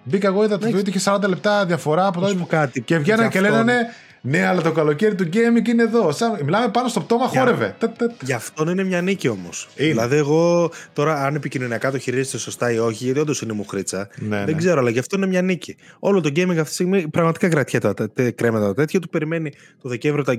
Μπήκα 0.03 0.27
εγώ, 0.27 0.43
είδα 0.43 0.57
το 0.57 0.67
tweet, 0.67 0.87
είχε 0.87 1.11
40 1.11 1.23
λεπτά 1.27 1.65
διαφορά 1.65 2.07
από 2.07 2.19
το. 2.19 2.69
Και 2.85 2.97
βγαίνανε 2.97 3.29
και 3.29 3.39
λέγανε 3.39 3.73
ναι, 4.29 4.45
αλλά 4.45 4.61
το 4.61 4.71
καλοκαίρι 4.71 5.15
του 5.15 5.29
gaming 5.33 5.67
είναι 5.67 5.83
εδώ. 5.83 6.11
Σαν, 6.11 6.39
μιλάμε 6.43 6.69
πάνω 6.69 6.87
στο 6.87 6.99
πτώμα, 6.99 7.27
χόρευε. 7.27 7.75
Γι' 8.23 8.33
αυτό 8.33 8.69
είναι 8.69 8.83
μια 8.83 9.01
νίκη 9.01 9.27
όμως. 9.27 9.67
Δηλαδή, 9.75 10.15
εγώ 10.15 10.71
τώρα, 10.93 11.25
αν 11.25 11.35
επικοινωνιακά 11.35 11.91
το 11.91 11.97
χειρίζεται 11.97 12.37
σωστά 12.37 12.71
ή 12.71 12.77
όχι, 12.77 13.03
γιατί 13.03 13.19
όντως 13.19 13.41
είναι 13.41 13.53
μου 13.53 13.65
χρήτσα. 13.65 14.09
Ναι, 14.15 14.37
δεν 14.37 14.45
ναι. 14.45 14.53
ξέρω, 14.53 14.79
αλλά 14.79 14.89
γι' 14.89 14.99
αυτό 14.99 15.17
είναι 15.17 15.27
μια 15.27 15.41
νίκη. 15.41 15.75
Όλο 15.99 16.21
το 16.21 16.29
gaming 16.35 16.49
αυτή 16.49 16.63
τη 16.63 16.73
στιγμή 16.73 17.07
πραγματικά 17.07 17.49
κρατιέται 17.49 17.93
τα 17.93 18.31
κρέματα 18.35 18.65
τα 18.65 18.73
τέτοια. 18.73 18.99
Του 18.99 19.09
περιμένει 19.09 19.51
το 19.81 19.89
Δεκέμβριο 19.89 20.23
τα 20.23 20.33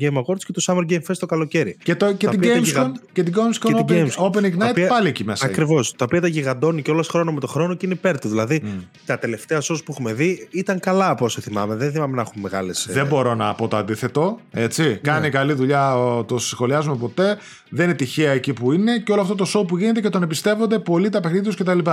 Game 0.00 0.12
Awards 0.12 0.42
και 0.46 0.52
το 0.52 0.62
Summer 0.66 0.92
Game 0.92 1.02
Fest 1.06 1.16
το 1.18 1.26
καλοκαίρι. 1.26 1.76
Και, 1.82 1.94
το, 1.94 2.12
και, 2.12 2.28
την 2.28 2.40
Gamescom, 2.42 2.92
και 3.12 3.22
την 3.22 3.34
Gamescom 3.36 3.74
Open, 3.74 4.08
Open 4.08 4.44
Ignite 4.44 4.68
οποία, 4.70 4.88
πάλι 4.88 5.08
εκεί 5.08 5.24
μέσα. 5.24 5.46
Ακριβώς. 5.46 5.94
Τα 5.96 6.04
οποία 6.04 6.20
τα 6.20 6.26
γιγαντώνει 6.26 6.82
και 6.82 6.90
όλος 6.90 7.08
χρόνος 7.08 7.34
με 7.34 7.40
το 7.40 7.46
χρόνο 7.46 7.74
και 7.74 7.86
είναι 7.86 7.94
υπέρ 7.94 8.18
του. 8.18 8.28
Δηλαδή, 8.28 8.62
mm. 8.64 8.84
τα 9.06 9.18
τελευταία 9.18 9.60
shows 9.60 9.78
που 9.84 9.92
έχουμε 9.92 10.12
δει 10.12 10.48
ήταν 10.50 10.80
καλά 10.80 11.10
από 11.10 11.24
όσο 11.24 11.40
θυμάμαι. 11.40 11.74
Δεν 11.74 11.92
θυμάμαι 11.92 12.14
να 12.16 12.20
έχουμε 12.20 12.42
μεγάλες. 12.42 12.88
Δεν 12.90 13.06
μπορώ 13.06 13.29
να 13.34 13.54
πω 13.54 13.68
το 13.68 13.76
αντίθετο. 13.76 14.38
Έτσι. 14.50 14.82
Ναι. 14.82 14.94
Κάνει 14.94 15.28
καλή 15.28 15.52
δουλειά, 15.52 15.94
το 16.26 16.38
σχολιάζουμε 16.38 16.96
ποτέ. 16.96 17.38
Δεν 17.68 17.84
είναι 17.84 17.94
τυχαία 17.94 18.32
εκεί 18.32 18.52
που 18.52 18.72
είναι 18.72 18.98
και 18.98 19.12
όλο 19.12 19.20
αυτό 19.20 19.34
το 19.34 19.50
show 19.54 19.66
που 19.66 19.78
γίνεται 19.78 20.00
και 20.00 20.08
τον 20.08 20.22
εμπιστεύονται 20.22 20.78
πολύ 20.78 21.08
τα 21.08 21.20
παιχνίδια 21.20 21.50
τους 21.50 21.56
κτλ. 21.56 21.90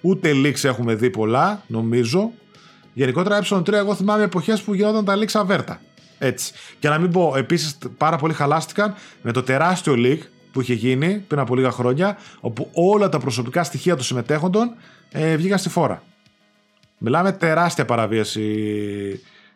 Ούτε 0.00 0.30
leaks 0.34 0.64
έχουμε 0.64 0.94
δει 0.94 1.10
πολλά, 1.10 1.62
νομίζω. 1.66 2.30
Γενικότερα, 2.92 3.38
ε3 3.42 3.72
εγώ 3.72 3.94
θυμάμαι 3.94 4.22
εποχές 4.22 4.62
που 4.62 4.74
γινόταν 4.74 5.04
τα 5.04 5.16
leaks 5.16 5.32
αβέρτα. 5.32 5.80
Έτσι. 6.18 6.52
Και 6.78 6.88
να 6.88 6.98
μην 6.98 7.10
πω, 7.10 7.32
επίσης 7.36 7.78
πάρα 7.96 8.16
πολύ 8.16 8.32
χαλάστηκαν 8.32 8.94
με 9.22 9.32
το 9.32 9.42
τεράστιο 9.42 9.94
leak 9.96 10.18
που 10.52 10.60
είχε 10.60 10.74
γίνει 10.74 11.24
πριν 11.28 11.40
από 11.40 11.54
λίγα 11.54 11.70
χρόνια, 11.70 12.18
όπου 12.40 12.68
όλα 12.72 13.08
τα 13.08 13.18
προσωπικά 13.18 13.64
στοιχεία 13.64 13.94
των 13.94 14.04
συμμετέχοντων 14.04 14.74
ε, 15.12 15.36
βγήκαν 15.36 15.58
στη 15.58 15.68
φόρα. 15.68 16.02
Μιλάμε 16.98 17.32
τεράστια 17.32 17.84
παραβίαση 17.84 18.40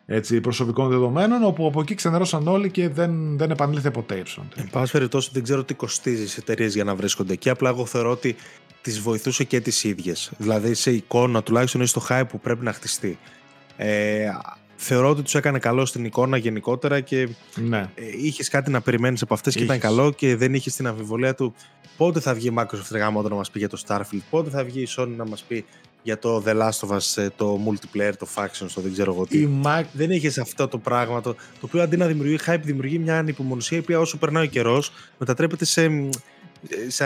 έτσι, 0.06 0.40
προσωπικών 0.40 0.88
δεδομένων, 0.88 1.44
όπου 1.44 1.66
από 1.66 1.80
εκεί 1.80 1.94
ξενερώσαν 1.94 2.48
όλοι 2.48 2.70
και 2.70 2.88
δεν, 2.88 3.38
δεν 3.38 3.50
επανήλθε 3.50 3.90
ποτέ 3.90 4.22
Y. 4.26 4.42
Εν 4.56 4.68
πάση 4.70 4.92
περιπτώσει, 4.92 5.30
δεν 5.32 5.42
ξέρω 5.42 5.64
τι 5.64 5.74
κοστίζει 5.74 6.28
σε 6.28 6.40
εταιρείες 6.40 6.74
για 6.74 6.84
να 6.84 6.94
βρίσκονται 6.94 7.32
εκεί. 7.32 7.48
Απλά 7.48 7.68
εγώ 7.68 7.86
θεωρώ 7.86 8.10
ότι 8.10 8.36
τις 8.80 9.00
βοηθούσε 9.00 9.44
και 9.44 9.60
τις 9.60 9.84
ίδιες. 9.84 10.30
Δηλαδή, 10.36 10.74
σε 10.74 10.90
εικόνα, 10.90 11.42
τουλάχιστον 11.42 11.80
ή 11.80 11.86
στο 11.86 12.02
hype 12.08 12.24
που 12.28 12.40
πρέπει 12.40 12.64
να 12.64 12.72
χτιστεί. 12.72 13.18
Ε, 13.76 14.28
θεωρώ 14.76 15.08
ότι 15.08 15.22
τους 15.22 15.34
έκανε 15.34 15.58
καλό 15.58 15.84
στην 15.84 16.04
εικόνα 16.04 16.36
γενικότερα 16.36 17.00
και 17.00 17.28
ναι. 17.54 17.90
ε, 17.94 18.02
είχες 18.22 18.48
κάτι 18.48 18.70
να 18.70 18.80
περιμένεις 18.80 19.22
από 19.22 19.34
αυτές 19.34 19.54
και 19.54 19.62
ήταν 19.62 19.78
καλό 19.78 20.12
και 20.12 20.36
δεν 20.36 20.54
είχες 20.54 20.76
την 20.76 20.86
αμφιβολία 20.86 21.34
του 21.34 21.54
πότε 21.96 22.20
θα 22.20 22.34
βγει 22.34 22.48
η 22.48 22.54
Microsoft 22.58 23.12
όταν 23.14 23.30
να 23.30 23.36
μας 23.36 23.50
πει 23.50 23.58
για 23.58 23.68
το 23.68 23.82
Starfield, 23.86 24.20
πότε 24.30 24.50
θα 24.50 24.64
βγει 24.64 24.80
η 24.80 24.88
Sony 24.96 25.14
να 25.16 25.26
μας 25.26 25.42
πει 25.42 25.64
για 26.04 26.18
το 26.18 26.42
The 26.46 26.60
Last 26.60 26.88
of 26.88 26.96
Us, 26.96 27.22
ε, 27.22 27.28
το 27.36 27.60
multiplayer, 27.66 28.12
το 28.18 28.26
faction, 28.34 28.66
το 28.74 28.80
δεν 28.80 28.92
ξέρω 28.92 29.12
εγώ 29.12 29.26
τι. 29.26 29.48
Mac... 29.64 29.82
Δεν 29.92 30.10
είχε 30.10 30.40
αυτό 30.40 30.68
το 30.68 30.78
πράγμα 30.78 31.20
το, 31.20 31.32
το 31.34 31.60
οποίο 31.60 31.82
αντί 31.82 31.96
να 31.96 32.06
δημιουργεί 32.06 32.38
hype, 32.46 32.60
δημιουργεί 32.62 32.98
μια 32.98 33.18
ανυπομονησία 33.18 33.76
η 33.76 33.80
οποία 33.80 34.00
όσο 34.00 34.18
περνάει 34.18 34.44
ο 34.44 34.48
καιρός 34.48 34.92
μετατρέπεται 35.18 35.64
σε, 35.64 36.08
σε 36.88 37.04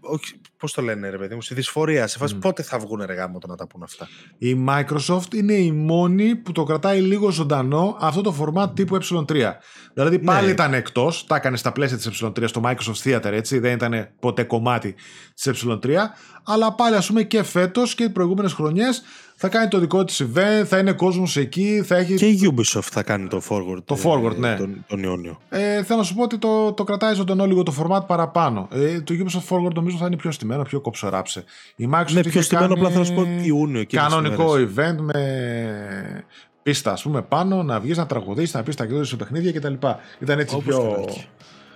όχι, 0.00 0.39
πώς 0.60 0.72
το 0.72 0.82
λένε, 0.82 1.10
ρε 1.10 1.18
παιδί 1.18 1.34
μου, 1.34 1.42
στη 1.42 1.54
δυσφορία. 1.54 2.06
Σε 2.06 2.18
φάση 2.18 2.34
mm. 2.36 2.40
πότε 2.40 2.62
θα 2.62 2.78
βγουν 2.78 3.02
ρε 3.06 3.14
γάμο 3.14 3.38
να 3.46 3.56
τα 3.56 3.66
πούν 3.66 3.82
αυτά. 3.82 4.08
Η 4.38 4.64
Microsoft 4.68 5.34
είναι 5.34 5.52
η 5.52 5.72
μόνη 5.72 6.36
που 6.36 6.52
το 6.52 6.64
κρατάει 6.64 7.00
λίγο 7.00 7.30
ζωντανό 7.30 7.96
αυτό 8.00 8.20
το 8.20 8.34
format 8.40 8.70
τύπου 8.74 8.96
ε3. 8.96 9.52
Δηλαδή 9.94 10.16
ναι. 10.16 10.24
πάλι 10.24 10.50
ήταν 10.50 10.74
εκτός, 10.74 11.26
τα 11.26 11.36
έκανε 11.36 11.56
στα 11.56 11.72
πλαίσια 11.72 11.96
της 11.96 12.22
ε3 12.24 12.48
στο 12.48 12.60
Microsoft 12.64 13.02
Theater, 13.04 13.32
έτσι, 13.32 13.58
δεν 13.58 13.72
ήταν 13.72 14.08
ποτέ 14.20 14.42
κομμάτι 14.42 14.94
της 15.34 15.64
ε3. 15.66 15.96
Αλλά 16.44 16.74
πάλι 16.74 16.96
ας 16.96 17.06
πούμε 17.06 17.22
και 17.22 17.42
φέτος 17.42 17.94
και 17.94 18.04
τι 18.04 18.10
προηγούμενες 18.10 18.52
χρονιές 18.52 19.02
θα 19.42 19.48
κάνει 19.48 19.68
το 19.68 19.78
δικό 19.78 20.04
της 20.04 20.22
event, 20.22 20.64
θα 20.64 20.78
είναι 20.78 20.92
κόσμος 20.92 21.36
εκεί, 21.36 21.82
θα 21.84 21.96
έχει. 21.96 22.14
Και 22.14 22.26
η 22.26 22.52
Ubisoft 22.54 22.88
θα 22.90 23.02
κάνει 23.02 23.28
το 23.28 23.42
forward. 23.48 23.82
Το 23.84 23.96
forward, 24.04 24.36
ναι. 24.36 24.56
Τον, 24.56 24.84
τον 24.88 25.02
Ιόνιο. 25.02 25.38
Ε, 25.48 25.82
θέλω 25.82 25.98
να 25.98 26.04
σου 26.04 26.14
πω 26.14 26.22
ότι 26.22 26.38
το, 26.38 26.72
το 26.72 26.84
κρατάει 26.84 27.14
ζωντανό 27.14 27.46
λίγο 27.46 27.62
το 27.62 27.74
format 27.78 28.06
παραπάνω. 28.06 28.68
Ε, 28.72 29.00
το 29.00 29.14
Ubisoft 29.18 29.56
forward 29.56 29.74
νομίζω 29.74 29.96
θα 29.96 30.06
είναι 30.06 30.16
πιο 30.16 30.30
στημένο, 30.30 30.62
πιο 30.62 30.80
κοψοράψε. 30.80 31.44
Η 31.76 31.88
Microsoft 31.92 32.12
ναι, 32.12 32.22
πιο 32.22 32.42
στημένο, 32.42 32.74
απλά 32.74 32.88
θέλω 32.88 32.98
να 32.98 33.04
σου 33.04 33.14
πω 33.14 33.26
Ιούνιο. 33.42 33.84
Κανονικό 33.86 34.52
event 34.52 34.96
με 34.98 36.24
πίστα, 36.62 36.92
ας 36.92 37.02
πούμε, 37.02 37.22
πάνω, 37.22 37.62
να 37.62 37.80
βγεις 37.80 37.96
να 37.96 38.06
τραγουδίσει, 38.06 38.56
να 38.56 38.62
πεις 38.62 38.76
τα 38.76 38.84
κλειδιά 38.86 39.04
σου 39.04 39.16
παιχνίδια 39.16 39.52
κτλ. 39.52 39.74
Ήταν 40.18 40.38
έτσι 40.38 40.54
Όπως 40.54 40.74
πιο. 40.74 41.04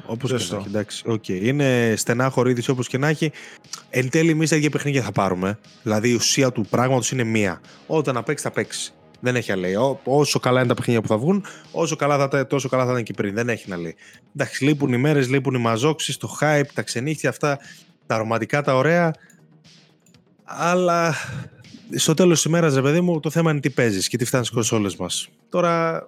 Όπως 0.07 0.31
και 0.31 0.55
να 0.55 0.57
έχει. 0.59 0.69
Εντάξει, 0.69 1.05
okay. 1.09 1.41
Είναι 1.43 1.95
στενά 1.97 2.31
χωρίδι 2.31 2.71
όπως 2.71 2.89
και 2.89 2.99
να 2.99 3.09
έχει. 3.09 3.33
Εν 3.91 4.11
τέλει, 4.11 4.31
εμείς 4.31 4.51
τα 4.51 4.57
ίδια 4.57 4.71
παιχνίδια 4.71 5.03
θα 5.03 5.13
πάρουμε. 5.13 5.59
Δηλαδή, 5.83 6.11
η 6.11 6.15
ουσία 6.15 6.53
του 6.53 6.67
πράγματος 6.71 7.11
είναι 7.11 7.25
μία. 7.25 7.61
Όταν 7.87 8.15
να 8.15 8.23
παίξει, 8.23 8.45
θα 8.45 8.51
παίξει. 8.51 8.93
Δεν 9.21 9.37
έχει 9.37 9.51
να 9.51 9.57
λέει. 9.57 9.75
Όσο 10.05 10.39
καλά 10.39 10.59
είναι 10.59 10.69
τα 10.69 10.75
παιχνίδια 10.75 11.03
που 11.03 11.09
θα 11.09 11.19
βγουν, 11.19 11.45
όσο 11.71 11.97
καλά 11.97 12.29
θα, 12.29 12.47
τόσο 12.47 12.69
καλά 12.69 12.85
θα 12.85 12.91
είναι 12.91 13.03
και 13.03 13.13
πριν. 13.13 13.35
Δεν 13.35 13.49
έχει 13.49 13.69
να 13.69 13.77
λέει. 13.77 13.95
Εντάξει, 14.37 14.65
λείπουν 14.65 14.93
οι 14.93 14.97
μέρες, 14.97 15.29
λείπουν 15.29 15.55
οι 15.55 15.59
μαζόξεις, 15.59 16.17
το 16.17 16.37
hype, 16.41 16.67
τα 16.75 16.83
ξενύχια 16.83 17.29
αυτά, 17.29 17.59
τα 18.07 18.17
ρομαντικά, 18.17 18.63
τα 18.63 18.77
ωραία. 18.77 19.15
Αλλά 20.45 21.15
στο 21.95 22.15
τέλος 22.15 22.35
της 22.35 22.45
ημέρας, 22.45 22.75
ρε 22.75 22.83
παιδί 22.83 23.01
μου, 23.01 23.21
το 23.21 23.31
θέμα 23.31 23.51
είναι 23.51 23.61
τι 23.61 23.71
παίζεις 23.71 24.09
και 24.09 24.17
τι 24.17 24.25
φτάνεις 24.25 24.47
στις 24.47 24.59
κονσόλες 24.59 24.97
μας. 24.97 25.29
Τώρα 25.49 26.07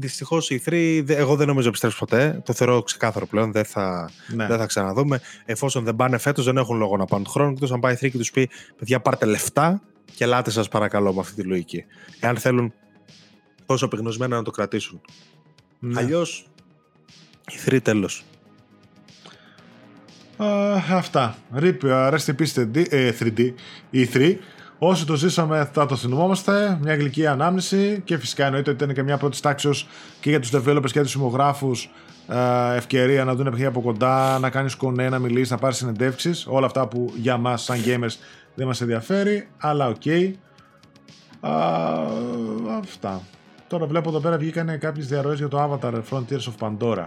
Δυστυχώς 0.00 0.50
η 0.50 0.62
3, 0.66 1.04
εγώ 1.06 1.36
δεν 1.36 1.46
νομίζω 1.46 1.68
επιστρέψει 1.68 1.98
ποτέ. 1.98 2.42
Το 2.44 2.52
θεωρώ 2.52 2.82
ξεκάθαρο 2.82 3.26
πλέον. 3.26 3.52
Δεν 3.52 3.64
θα, 3.64 4.10
ναι. 4.34 4.46
δεν 4.46 4.58
θα 4.58 4.66
ξαναδούμε. 4.66 5.20
Εφόσον 5.44 5.84
δεν 5.84 5.96
πάνε 5.96 6.18
φέτος, 6.18 6.44
δεν 6.44 6.56
έχουν 6.56 6.76
λόγο 6.76 6.96
να 6.96 7.04
πάνε 7.04 7.22
τον 7.22 7.32
χρόνο. 7.32 7.50
Εκτός 7.50 7.72
αν 7.72 7.80
πάει 7.80 7.92
η 7.92 7.96
3 8.00 8.10
και 8.10 8.18
τους 8.18 8.30
πει: 8.30 8.48
Παιδιά, 8.78 9.00
πάρτε 9.00 9.26
λεφτά 9.26 9.82
και 10.14 10.24
ελάτε 10.24 10.50
σας 10.50 10.68
παρακαλώ 10.68 11.12
με 11.12 11.20
αυτή 11.20 11.34
τη 11.34 11.48
λογική. 11.48 11.84
Εάν 12.20 12.36
θέλουν 12.36 12.72
τόσο 13.66 13.84
απεγνωσμένα 13.84 14.36
να 14.36 14.42
το 14.42 14.50
κρατήσουν. 14.50 15.00
Ναι. 15.78 16.00
Αλλιώς 16.00 16.48
E3 17.50 17.82
τέλος. 17.82 18.24
Uh, 20.40 20.80
αυτά. 20.90 21.38
RIP, 21.54 21.78
rest 21.82 22.26
in 22.26 22.34
peace 22.38 22.66
3D, 23.20 23.52
η 23.90 24.08
3. 24.12 24.36
Όσοι 24.78 25.06
το 25.06 25.14
ζήσαμε 25.14 25.70
θα 25.72 25.86
το 25.86 25.96
θυμόμαστε. 25.96 26.78
Μια 26.82 26.96
γλυκή 26.96 27.26
ανάμνηση 27.26 28.02
και 28.04 28.18
φυσικά 28.18 28.44
εννοείται 28.44 28.70
ότι 28.70 28.82
ήταν 28.84 28.94
και 28.94 29.02
μια 29.02 29.16
πρώτης 29.16 29.40
τάξης 29.40 29.70
και 30.20 30.30
για 30.30 30.40
τους 30.40 30.50
developers 30.54 30.90
και 30.90 31.00
τους 31.00 31.10
δημοσιογράφους 31.10 31.70
ε, 32.28 32.76
ευκαιρία 32.76 33.24
να 33.24 33.34
δουν 33.34 33.44
παιχνίδια 33.44 33.68
από 33.68 33.80
κοντά, 33.80 34.38
να 34.38 34.50
κάνεις 34.50 34.74
κονέ, 34.74 35.08
να 35.08 35.18
μιλήσεις, 35.18 35.50
να 35.50 35.58
πάρεις 35.58 35.76
συνεντεύξεις. 35.76 36.46
Όλα 36.48 36.66
αυτά 36.66 36.88
που 36.88 37.12
για 37.16 37.36
μας, 37.36 37.62
σαν 37.62 37.78
gamers, 37.84 38.16
δεν 38.54 38.66
μας 38.66 38.80
ενδιαφέρει. 38.80 39.48
Αλλά 39.58 39.88
OK. 39.88 40.02
Okay. 40.04 40.32
αυτά. 42.80 43.22
Τώρα 43.68 43.86
βλέπω 43.86 44.08
εδώ 44.08 44.20
πέρα 44.20 44.36
βγήκαν 44.36 44.78
κάποιες 44.78 45.06
διαρροές 45.06 45.38
για 45.38 45.48
το 45.48 45.78
Avatar 45.82 45.94
Frontiers 46.10 46.38
of 46.38 46.68
Pandora. 46.68 47.04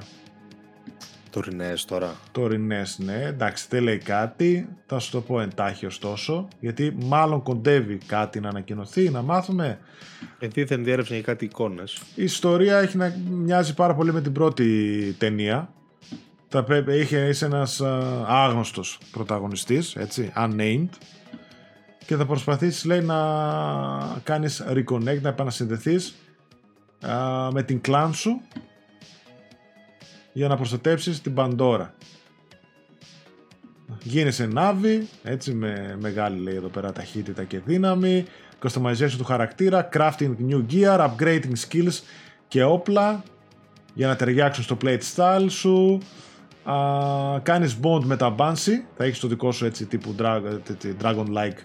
Τωρινές 1.32 1.86
τώρα. 1.86 2.16
Τωρινές, 2.32 3.00
ναι. 3.00 3.24
Εντάξει, 3.24 3.66
δεν 3.70 3.84
λέει 3.84 3.98
κάτι. 3.98 4.70
Θα 4.86 5.00
σου 5.00 5.12
το 5.12 5.22
πω 5.22 5.42
εντάχει 5.42 5.86
ωστόσο. 5.86 6.48
Γιατί 6.60 6.96
μάλλον 7.04 7.44
κοντεύει 7.44 7.98
κάτι 7.98 8.40
να 8.40 8.50
ανακοινωθεί, 8.50 9.10
να 9.10 9.22
μάθουμε. 9.22 9.80
δεν 10.40 10.84
διέρευνε 10.84 11.16
για 11.16 11.22
κάτι 11.22 11.46
εικόνες. 11.46 12.02
Η 12.16 12.24
ιστορία 12.24 12.78
έχει 12.78 12.98
να 12.98 13.16
μοιάζει 13.30 13.74
πάρα 13.74 13.96
πολύ 13.96 14.14
με 14.14 14.22
την 14.22 14.32
πρώτη 14.32 15.16
ταινία. 15.18 15.74
Θα 16.48 16.64
πρέπει, 16.64 17.00
είχε, 17.00 17.28
είσαι 17.28 17.46
ένας 17.46 17.82
άγνωστος 18.26 19.00
πρωταγωνιστής, 19.12 19.96
έτσι, 19.96 20.32
unnamed 20.38 20.90
και 22.06 22.16
θα 22.16 22.26
προσπαθήσεις 22.26 22.86
λέει 22.86 23.02
να 23.02 23.18
κάνεις 24.24 24.64
reconnect, 24.68 25.22
να 25.22 25.30
επανασυνδεθείς 25.30 26.16
με 27.52 27.64
την 27.64 27.82
κλάν 27.82 28.14
σου 28.14 28.42
για 30.34 30.48
να 30.48 30.56
προστατέψεις 30.56 31.22
την 31.22 31.34
Παντόρα. 31.34 31.94
Γίνεσαι 34.04 34.46
νάβη, 34.46 35.08
έτσι 35.24 35.54
με 35.54 35.98
μεγάλη 36.00 36.40
λέει 36.40 36.56
εδώ 36.56 36.68
πέρα 36.68 36.92
ταχύτητα 36.92 37.44
και 37.44 37.60
δύναμη, 37.60 38.26
customization 38.64 39.16
του 39.18 39.24
χαρακτήρα, 39.24 39.90
crafting 39.94 40.36
new 40.50 40.66
gear, 40.72 41.10
upgrading 41.10 41.54
skills 41.70 42.00
και 42.48 42.64
όπλα 42.64 43.24
για 43.94 44.08
να 44.08 44.16
ταιριάξουν 44.16 44.64
στο 44.64 44.78
plate 44.84 45.02
style 45.16 45.46
σου, 45.50 46.00
α, 46.64 46.76
κάνεις 47.40 47.78
bond 47.82 48.04
με 48.04 48.18
τα 48.18 48.36
Banshee, 48.38 48.84
θα 48.98 49.04
έχεις 49.04 49.20
το 49.20 49.28
δικό 49.28 49.52
σου 49.52 49.66
έτσι 49.66 49.86
τύπου 49.86 50.16
dragon-like 51.02 51.58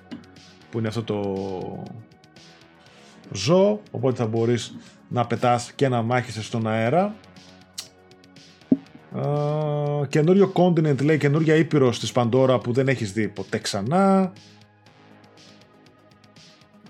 που 0.71 0.79
είναι 0.79 0.89
αυτό 0.89 1.03
το 1.03 1.83
ζώο, 3.33 3.81
οπότε 3.91 4.17
θα 4.17 4.27
μπορείς 4.27 4.77
να 5.09 5.27
πετάς 5.27 5.73
και 5.73 5.89
να 5.89 6.03
μάχεσαι 6.03 6.43
στον 6.43 6.67
αέρα 6.67 7.15
Uh, 9.23 10.09
καινούριο 10.09 10.53
continent 10.55 11.03
λέει, 11.03 11.19
καινούρια 11.19 11.55
ήπειρος 11.55 11.99
της 11.99 12.13
Παντόρα 12.13 12.59
που 12.59 12.73
δεν 12.73 12.89
έχεις 12.89 13.13
δει 13.13 13.29
ποτέ 13.29 13.59
ξανά. 13.59 14.33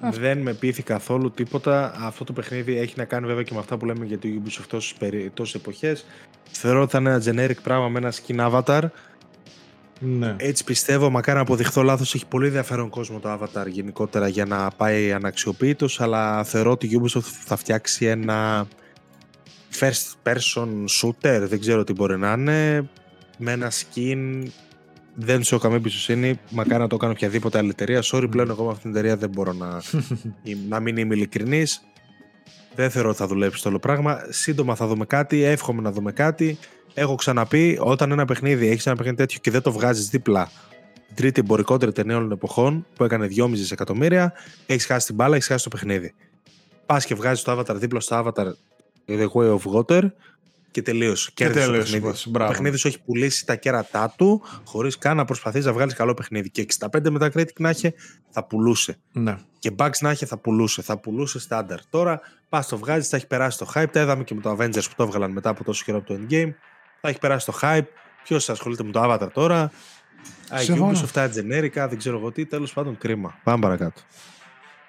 Δεν 0.01 0.39
με 0.39 0.53
πείθει 0.53 0.83
καθόλου 0.83 1.31
τίποτα. 1.31 1.95
Αυτό 1.99 2.24
το 2.24 2.33
παιχνίδι 2.33 2.79
έχει 2.79 2.95
να 2.97 3.05
κάνει 3.05 3.27
βέβαια 3.27 3.43
και 3.43 3.55
με 3.55 3.59
αυτά 3.59 3.77
που 3.77 3.87
λέμε 3.87 4.05
για 4.05 4.18
το 4.18 4.29
Ubisoft 4.29 4.81
τόσες 5.35 5.55
εποχές. 5.55 6.07
Θεωρώ 6.51 6.83
ότι 6.83 6.91
θα 6.91 6.99
είναι 6.99 7.11
ένα 7.11 7.22
generic 7.24 7.62
πράγμα 7.62 7.89
με 7.89 7.99
ένα 7.99 8.12
skin 8.12 8.51
avatar. 8.51 8.83
Ναι. 9.99 10.35
Έτσι 10.39 10.64
πιστεύω, 10.64 11.11
μακάρι 11.11 11.37
να 11.37 11.43
αποδειχθώ 11.43 11.83
λάθος. 11.83 12.14
Έχει 12.14 12.27
πολύ 12.27 12.47
ενδιαφέρον 12.47 12.89
κόσμο 12.89 13.18
το 13.18 13.33
avatar 13.33 13.66
γενικότερα 13.68 14.29
για 14.29 14.45
να 14.45 14.70
πάει 14.77 15.12
αναξιοποιητός, 15.12 16.01
αλλά 16.01 16.45
θεωρώ 16.45 16.70
ότι 16.70 16.87
η 16.87 17.01
Ubisoft 17.03 17.20
θα 17.45 17.57
φτιάξει 17.57 18.07
ένα 18.07 18.66
first 19.81 20.33
person 20.33 20.68
shooter, 21.01 21.41
δεν 21.49 21.61
ξέρω 21.61 21.85
τι 21.85 21.93
μπορεί 21.93 22.18
να 22.18 22.33
είναι, 22.33 22.89
με 23.39 23.53
ένα 23.53 23.70
skin 23.70 24.43
δεν 25.18 25.43
σου 25.43 25.55
έχω 25.55 25.62
καμία 25.62 25.79
εμπιστοσύνη. 25.79 26.41
Μακάρι 26.51 26.83
να 26.83 26.89
το 26.89 26.97
κάνω 26.97 27.12
οποιαδήποτε 27.12 27.59
άλλη 27.59 27.68
εταιρεία. 27.68 28.03
Sorry, 28.05 28.27
πλέον 28.31 28.51
εγώ 28.51 28.64
με 28.64 28.70
αυτήν 28.70 28.83
την 28.83 28.91
εταιρεία 28.91 29.16
δεν 29.16 29.31
μπορώ 29.31 29.53
να, 29.53 29.83
να 30.68 30.81
μην 30.81 30.97
είμαι 30.97 31.14
ειλικρινής. 31.14 31.81
Δεν 32.74 32.91
θεωρώ 32.91 33.09
ότι 33.09 33.18
θα 33.18 33.27
δουλέψει 33.27 33.62
το 33.62 33.68
όλο 33.68 33.79
πράγμα. 33.79 34.27
Σύντομα 34.29 34.74
θα 34.74 34.87
δούμε 34.87 35.05
κάτι. 35.05 35.43
Εύχομαι 35.43 35.83
να 35.83 35.93
δούμε 35.93 36.12
κάτι. 36.12 36.59
Έχω 36.95 37.14
ξαναπεί, 37.14 37.79
όταν 37.81 38.11
ένα 38.11 38.24
παιχνίδι 38.24 38.68
έχεις 38.68 38.87
ένα 38.87 38.97
παιχνίδι 38.97 39.16
τέτοιο 39.16 39.39
και 39.43 39.51
δεν 39.51 39.62
το 39.62 39.72
βγάζεις 39.72 40.09
δίπλα 40.09 40.51
τρίτη 41.14 41.41
εμπορικότερη 41.41 41.93
ταινία 41.93 42.16
όλων 42.16 42.33
εποχών 42.33 42.87
που 42.95 43.05
έκανε 43.05 43.29
2,5 43.37 43.49
δισεκατομμύρια, 43.51 44.33
έχεις 44.66 44.87
χάσει 44.87 45.07
την 45.07 45.14
μπάλα, 45.14 45.35
έχεις 45.35 45.47
χάσει 45.47 45.64
το 45.64 45.70
παιχνίδι. 45.70 46.14
Πας 46.87 47.07
και 47.07 47.14
βγάζεις 47.14 47.45
το 47.45 47.59
avatar 47.59 47.74
δίπλα 47.74 48.01
στο 48.01 48.24
avatar 48.24 48.47
The 49.07 49.27
Way 49.35 49.59
of 49.59 49.61
Water 49.75 50.11
και 50.71 50.83
τελείωσε. 50.83 51.31
Και 51.35 51.51
τελείωσε. 51.51 52.01
Το 52.01 52.31
παιχνίδι 52.33 52.77
σου 52.77 52.89
έχει 52.89 53.03
πουλήσει 53.03 53.47
τα 53.47 53.57
κέρατά 53.57 54.15
του 54.17 54.43
χωρίς 54.65 54.99
καν 54.99 55.17
να 55.17 55.25
προσπαθήσει 55.25 55.67
να 55.67 55.73
βγάλεις 55.73 55.95
καλό 55.95 56.15
παιχνίδι. 56.15 56.51
Και 56.51 56.67
65 56.79 57.11
μετά 57.11 57.31
Critic 57.35 57.59
να 57.59 57.69
έχει, 57.69 57.95
θα 58.31 58.45
πουλούσε. 58.45 58.99
Ναι. 59.13 59.39
Και 59.59 59.71
bugs 59.79 59.99
να 60.01 60.11
έχει, 60.11 60.27
θα 60.27 60.39
πουλούσε. 60.39 60.83
Θα 60.83 60.99
πουλούσε 60.99 61.39
στάνταρ. 61.39 61.87
Τώρα 61.87 62.21
πας 62.49 62.69
το 62.69 62.79
βγάζεις, 62.79 63.09
θα 63.09 63.17
έχει 63.17 63.27
περάσει 63.27 63.59
το 63.59 63.71
hype. 63.75 63.91
Τα 63.93 64.01
είδαμε 64.01 64.25
και 64.25 64.35
με 64.35 64.41
το 64.41 64.51
Avengers 64.51 64.85
που 64.89 64.95
το 64.97 65.03
έβγαλαν 65.03 65.31
μετά 65.31 65.51
από 65.51 65.65
τόσο 65.65 65.85
καιρό 65.85 65.99
από 65.99 66.07
το 66.07 66.15
Endgame. 66.15 66.53
Θα 67.01 67.09
έχει 67.09 67.19
περάσει 67.19 67.47
το 67.47 67.59
hype. 67.63 67.87
Ποιος 68.25 68.51
ασχολείται 68.51 68.85
με 68.85 68.93
το 68.93 69.03
Avatar 69.05 69.29
τώρα; 69.33 69.71
Ubisoft, 70.69 70.93
αυτά 70.93 71.31
generic, 71.31 71.71
δεν 71.73 71.99
ξέρω 71.99 72.19
εγώ 72.19 72.33
τι. 72.33 72.47
Τέλος 72.47 72.73
πάντων, 72.73 72.99
κρίμα. 72.99 73.39
Πάμε 73.45 73.61
παρακάτω. 73.61 74.01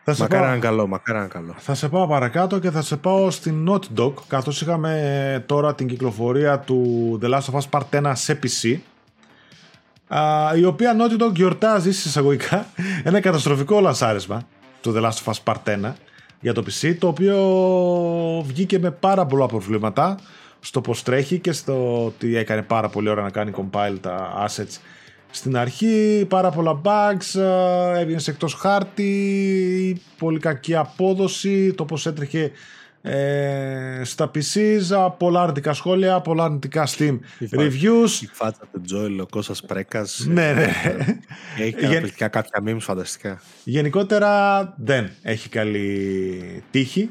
Θα 0.10 0.16
σε 0.16 0.22
μακάρι 0.22 0.46
πάω... 0.46 0.60
καλό, 0.60 0.88
μακάρι 0.88 1.28
καλό. 1.28 1.56
Θα 1.58 1.74
σε 1.74 1.90
πάω 1.90 2.08
παρακάτω 2.08 2.60
και 2.60 2.72
θα 2.72 2.82
σε 2.82 2.98
πάω 2.98 3.32
στην 3.32 3.70
Naughty 3.70 4.00
Dog, 4.00 4.14
καθώς 4.28 4.62
είχαμε 4.62 5.44
τώρα 5.46 5.76
την 5.76 5.88
κυκλοφορία 5.88 6.60
του 6.60 7.20
The 7.22 7.30
Last 7.34 7.42
of 7.52 7.60
Us 7.60 7.70
Part 7.70 8.02
1 8.04 8.12
σε 8.16 8.40
PC, 8.44 8.78
η 10.58 10.66
οποία 10.66 10.96
Naughty 11.00 11.24
Dog 11.24 11.34
γιορτάζει 11.36 11.90
εισαγωγικά 11.90 12.66
ένα 13.04 13.20
καταστροφικό 13.20 13.80
λανσάρισμα 13.80 14.48
του 14.82 14.94
The 14.98 15.02
Last 15.02 15.24
of 15.24 15.34
Us 15.34 15.54
Part 15.54 15.86
1 15.86 15.94
για 16.40 16.54
το 16.54 16.64
PC, 16.68 16.96
το 17.00 17.08
οποίο 17.08 17.38
βγήκε 18.46 18.80
με 18.80 18.92
πάρα 18.92 19.26
πολλά 19.26 19.46
προβλήματα 19.46 20.20
στο 20.60 20.82
πως 20.82 21.04
τρέχει 21.04 21.40
και 21.40 21.52
στο 21.52 22.06
ότι 22.06 22.36
έκανε 22.36 22.62
πάρα 22.62 22.90
πολύ 22.90 23.10
ώρα 23.10 23.22
να 23.22 23.30
κάνει 23.30 23.52
compile 23.56 23.98
τα 24.02 24.46
assets 24.48 24.80
στην 25.38 25.58
αρχή, 25.58 26.26
πάρα 26.30 26.50
πολλά 26.50 26.82
bugs, 26.84 27.40
ε, 27.40 28.00
έβγαινες 28.00 28.28
εκτός 28.28 28.54
χάρτη, 28.54 30.02
πολύ 30.18 30.40
κακή 30.40 30.76
απόδοση, 30.76 31.74
το 31.74 31.86
πως 31.86 32.06
έτρεχε 32.06 32.52
ε, 33.02 34.02
στα 34.04 34.32
PCs, 34.36 35.12
πολλά 35.18 35.42
αρνητικά 35.42 35.74
σχόλια, 35.74 36.22
πολλά 36.22 36.44
αρνητικά 36.44 36.88
Steam 36.88 37.20
reviews. 37.40 38.22
Η 38.22 38.30
φάτσα 38.32 38.62
του 38.72 38.82
Τζόιλ, 38.82 39.20
ο 39.20 39.28
Κώστας 39.30 39.62
Πρέκας. 39.62 40.26
Ναι, 40.28 40.54
ναι. 40.54 40.72
Έχει 41.58 41.74
καταπληκτικά 41.74 42.28
κάποια 42.28 42.64
memes 42.68 42.80
φανταστικά. 42.80 43.42
Γενικότερα 43.64 44.74
δεν 44.78 45.10
έχει 45.22 45.50
καλή 45.50 46.64
τύχη 46.72 47.10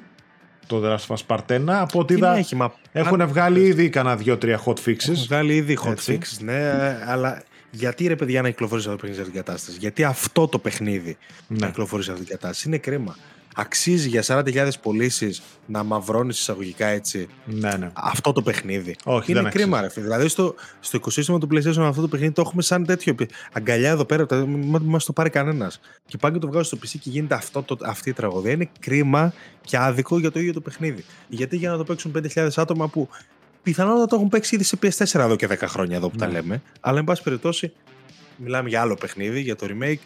το 0.66 0.82
The 0.84 0.96
Last 0.96 1.06
of 1.06 1.16
Us 1.16 1.36
Part 1.36 1.56
1. 1.56 1.60
Από 1.68 1.98
ό,τι 1.98 2.14
είδα 2.14 2.44
έχουν 2.92 3.26
βγάλει 3.26 3.60
ήδη 3.60 3.88
κανένα 3.88 4.16
δύο-τρία 4.16 4.60
hot 4.64 4.74
fixes. 4.84 5.08
Έχουν 5.08 5.24
βγάλει 5.26 5.54
ήδη 5.54 5.78
hot 5.84 6.10
fixes, 6.10 6.38
ναι, 6.40 6.72
αλλά 7.06 7.42
γιατί 7.76 8.06
ρε 8.06 8.16
παιδιά 8.16 8.42
να 8.42 8.50
κυκλοφορήσει 8.50 8.88
αυτό 8.88 8.98
το 9.00 9.06
παιχνίδι 9.06 9.22
σε 9.22 9.28
αυτήν 9.28 9.42
την 9.42 9.52
κατάσταση; 9.52 9.78
Γιατί 9.78 10.04
αυτό 10.04 10.48
το 10.48 10.58
παιχνίδι 10.58 11.16
ναι. 11.46 11.58
να 11.58 11.66
κυκλοφορήσει 11.66 12.06
σε 12.08 12.12
αυτήν 12.12 12.28
την 12.28 12.36
κατάσταση; 12.36 12.68
Είναι 12.68 12.78
κρίμα. 12.78 13.16
Αξίζει 13.58 14.08
για 14.08 14.22
40.000 14.26 14.68
πωλήσεις 14.82 15.42
να 15.66 15.82
μαυρώνεις 15.82 16.38
εισαγωγικά 16.38 16.86
έτσι 16.86 17.28
ναι, 17.44 17.70
ναι. 17.76 17.90
αυτό 17.94 18.32
το 18.32 18.42
παιχνίδι; 18.42 18.96
Όχι, 19.04 19.32
είναι 19.32 19.48
κρίμα, 19.50 19.80
ρε 19.80 19.88
φίλε. 19.88 20.04
Δηλαδή 20.04 20.28
στο, 20.28 20.54
στο 20.80 20.96
οικοσύστημα 20.96 21.38
του 21.38 21.48
PlayStation 21.52 21.78
αυτό 21.78 22.00
το 22.00 22.08
παιχνίδι 22.08 22.32
το 22.32 22.40
έχουμε 22.40 22.62
σαν 22.62 22.84
τέτοιο. 22.84 23.14
Αγκαλιά 23.52 23.90
εδώ 23.90 24.04
πέρα, 24.04 24.26
μην 24.46 24.82
μας 24.82 25.04
το 25.04 25.12
πάρει 25.12 25.30
κανένας. 25.30 25.80
Και 26.06 26.16
πάει 26.16 26.32
και 26.32 26.38
το 26.38 26.46
βγάζει 26.46 26.66
στο 26.66 26.78
PC 26.82 26.96
και 27.00 27.10
γίνεται 27.10 27.34
αυτό, 27.34 27.62
το, 27.62 27.76
αυτή 27.82 28.08
η 28.08 28.12
τραγωδία. 28.12 28.52
Είναι 28.52 28.68
κρίμα 28.80 29.32
και 29.60 29.76
άδικο 29.78 30.18
για 30.18 30.30
το 30.30 30.38
ίδιο 30.38 30.52
το 30.52 30.60
παιχνίδι. 30.60 31.04
Γιατί 31.28 31.56
για 31.56 31.70
να 31.70 31.76
το 31.76 31.84
παίξουν 31.84 32.12
5.000 32.34 32.48
άτομα 32.56 32.88
που 32.88 33.08
πιθανότατα 33.66 34.06
το 34.06 34.16
έχουν 34.16 34.28
παίξει 34.28 34.54
ήδη 34.54 34.64
σε 34.64 34.78
PS4 34.82 35.20
εδώ 35.20 35.36
και 35.36 35.48
10 35.50 35.56
χρόνια 35.66 35.96
εδώ 35.96 36.08
που 36.10 36.16
τα 36.16 36.26
ναι. 36.26 36.32
λέμε. 36.32 36.62
Αλλά, 36.80 36.98
εν 36.98 37.04
πάση 37.04 37.22
περιπτώσει, 37.22 37.72
μιλάμε 38.36 38.68
για 38.68 38.80
άλλο 38.80 38.94
παιχνίδι, 38.94 39.40
για 39.40 39.56
το 39.56 39.66
remake. 39.70 39.98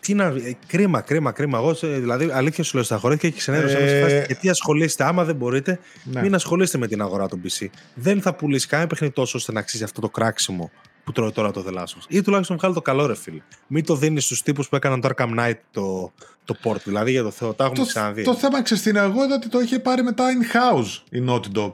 Τι 0.00 0.14
να, 0.14 0.24
ε, 0.24 0.56
κρίμα, 0.66 1.00
κρίμα, 1.00 1.32
κρίμα. 1.32 1.58
Εγώ, 1.58 1.74
δηλαδή, 1.74 2.30
αλήθεια 2.32 2.64
σου 2.64 2.74
λέω, 2.74 2.84
σταχωρέθηκα 2.84 3.28
και 3.28 3.36
ξενέρωσα 3.36 3.78
ε... 3.78 4.24
γιατί 4.26 4.48
ασχολείστε. 4.48 5.04
Άμα 5.04 5.24
δεν 5.24 5.36
μπορείτε, 5.36 5.78
ναι. 6.04 6.20
μην 6.20 6.34
ασχολείστε 6.34 6.78
με 6.78 6.86
την 6.86 7.00
αγορά 7.00 7.28
του 7.28 7.40
PC. 7.44 7.66
Δεν 7.94 8.22
θα 8.22 8.34
πουλήσει 8.34 8.66
κανένα 8.66 8.88
παιχνίδι 8.88 9.12
τόσο 9.12 9.38
ώστε 9.38 9.52
να 9.52 9.60
αξίζει 9.60 9.84
αυτό 9.84 10.00
το 10.00 10.08
κράξιμο 10.08 10.70
που 11.04 11.12
τρώει 11.12 11.32
τώρα 11.32 11.50
το 11.50 11.62
δελάσο. 11.62 11.98
Ή 12.08 12.22
τουλάχιστον 12.22 12.56
βγάλει 12.56 12.74
το 12.74 12.82
καλό 12.82 13.06
ρε 13.06 13.14
φίλε. 13.14 13.42
Μην 13.66 13.84
το 13.84 13.96
δίνεις 13.96 14.24
στους 14.24 14.42
τύπους 14.42 14.68
που 14.68 14.76
έκαναν 14.76 15.00
το 15.00 15.08
Arkham 15.16 15.38
Knight 15.38 15.58
το, 15.70 16.12
το 16.44 16.56
port. 16.64 16.80
Δηλαδή 16.84 17.10
για 17.10 17.22
το 17.22 17.30
Θεό, 17.30 17.54
τα 17.54 17.64
έχουμε 17.64 17.86
ξαναδεί. 17.86 18.22
Το 18.22 18.34
θέμα 18.34 18.62
ξεστήνω 18.62 19.00
εγώ 19.00 19.24
είδα 19.24 19.34
ότι 19.34 19.48
το 19.48 19.60
είχε 19.60 19.78
πάρει 19.78 20.02
μετά 20.02 20.24
in-house 20.24 21.02
η 21.10 21.24
Naughty 21.28 21.58
Dog 21.58 21.72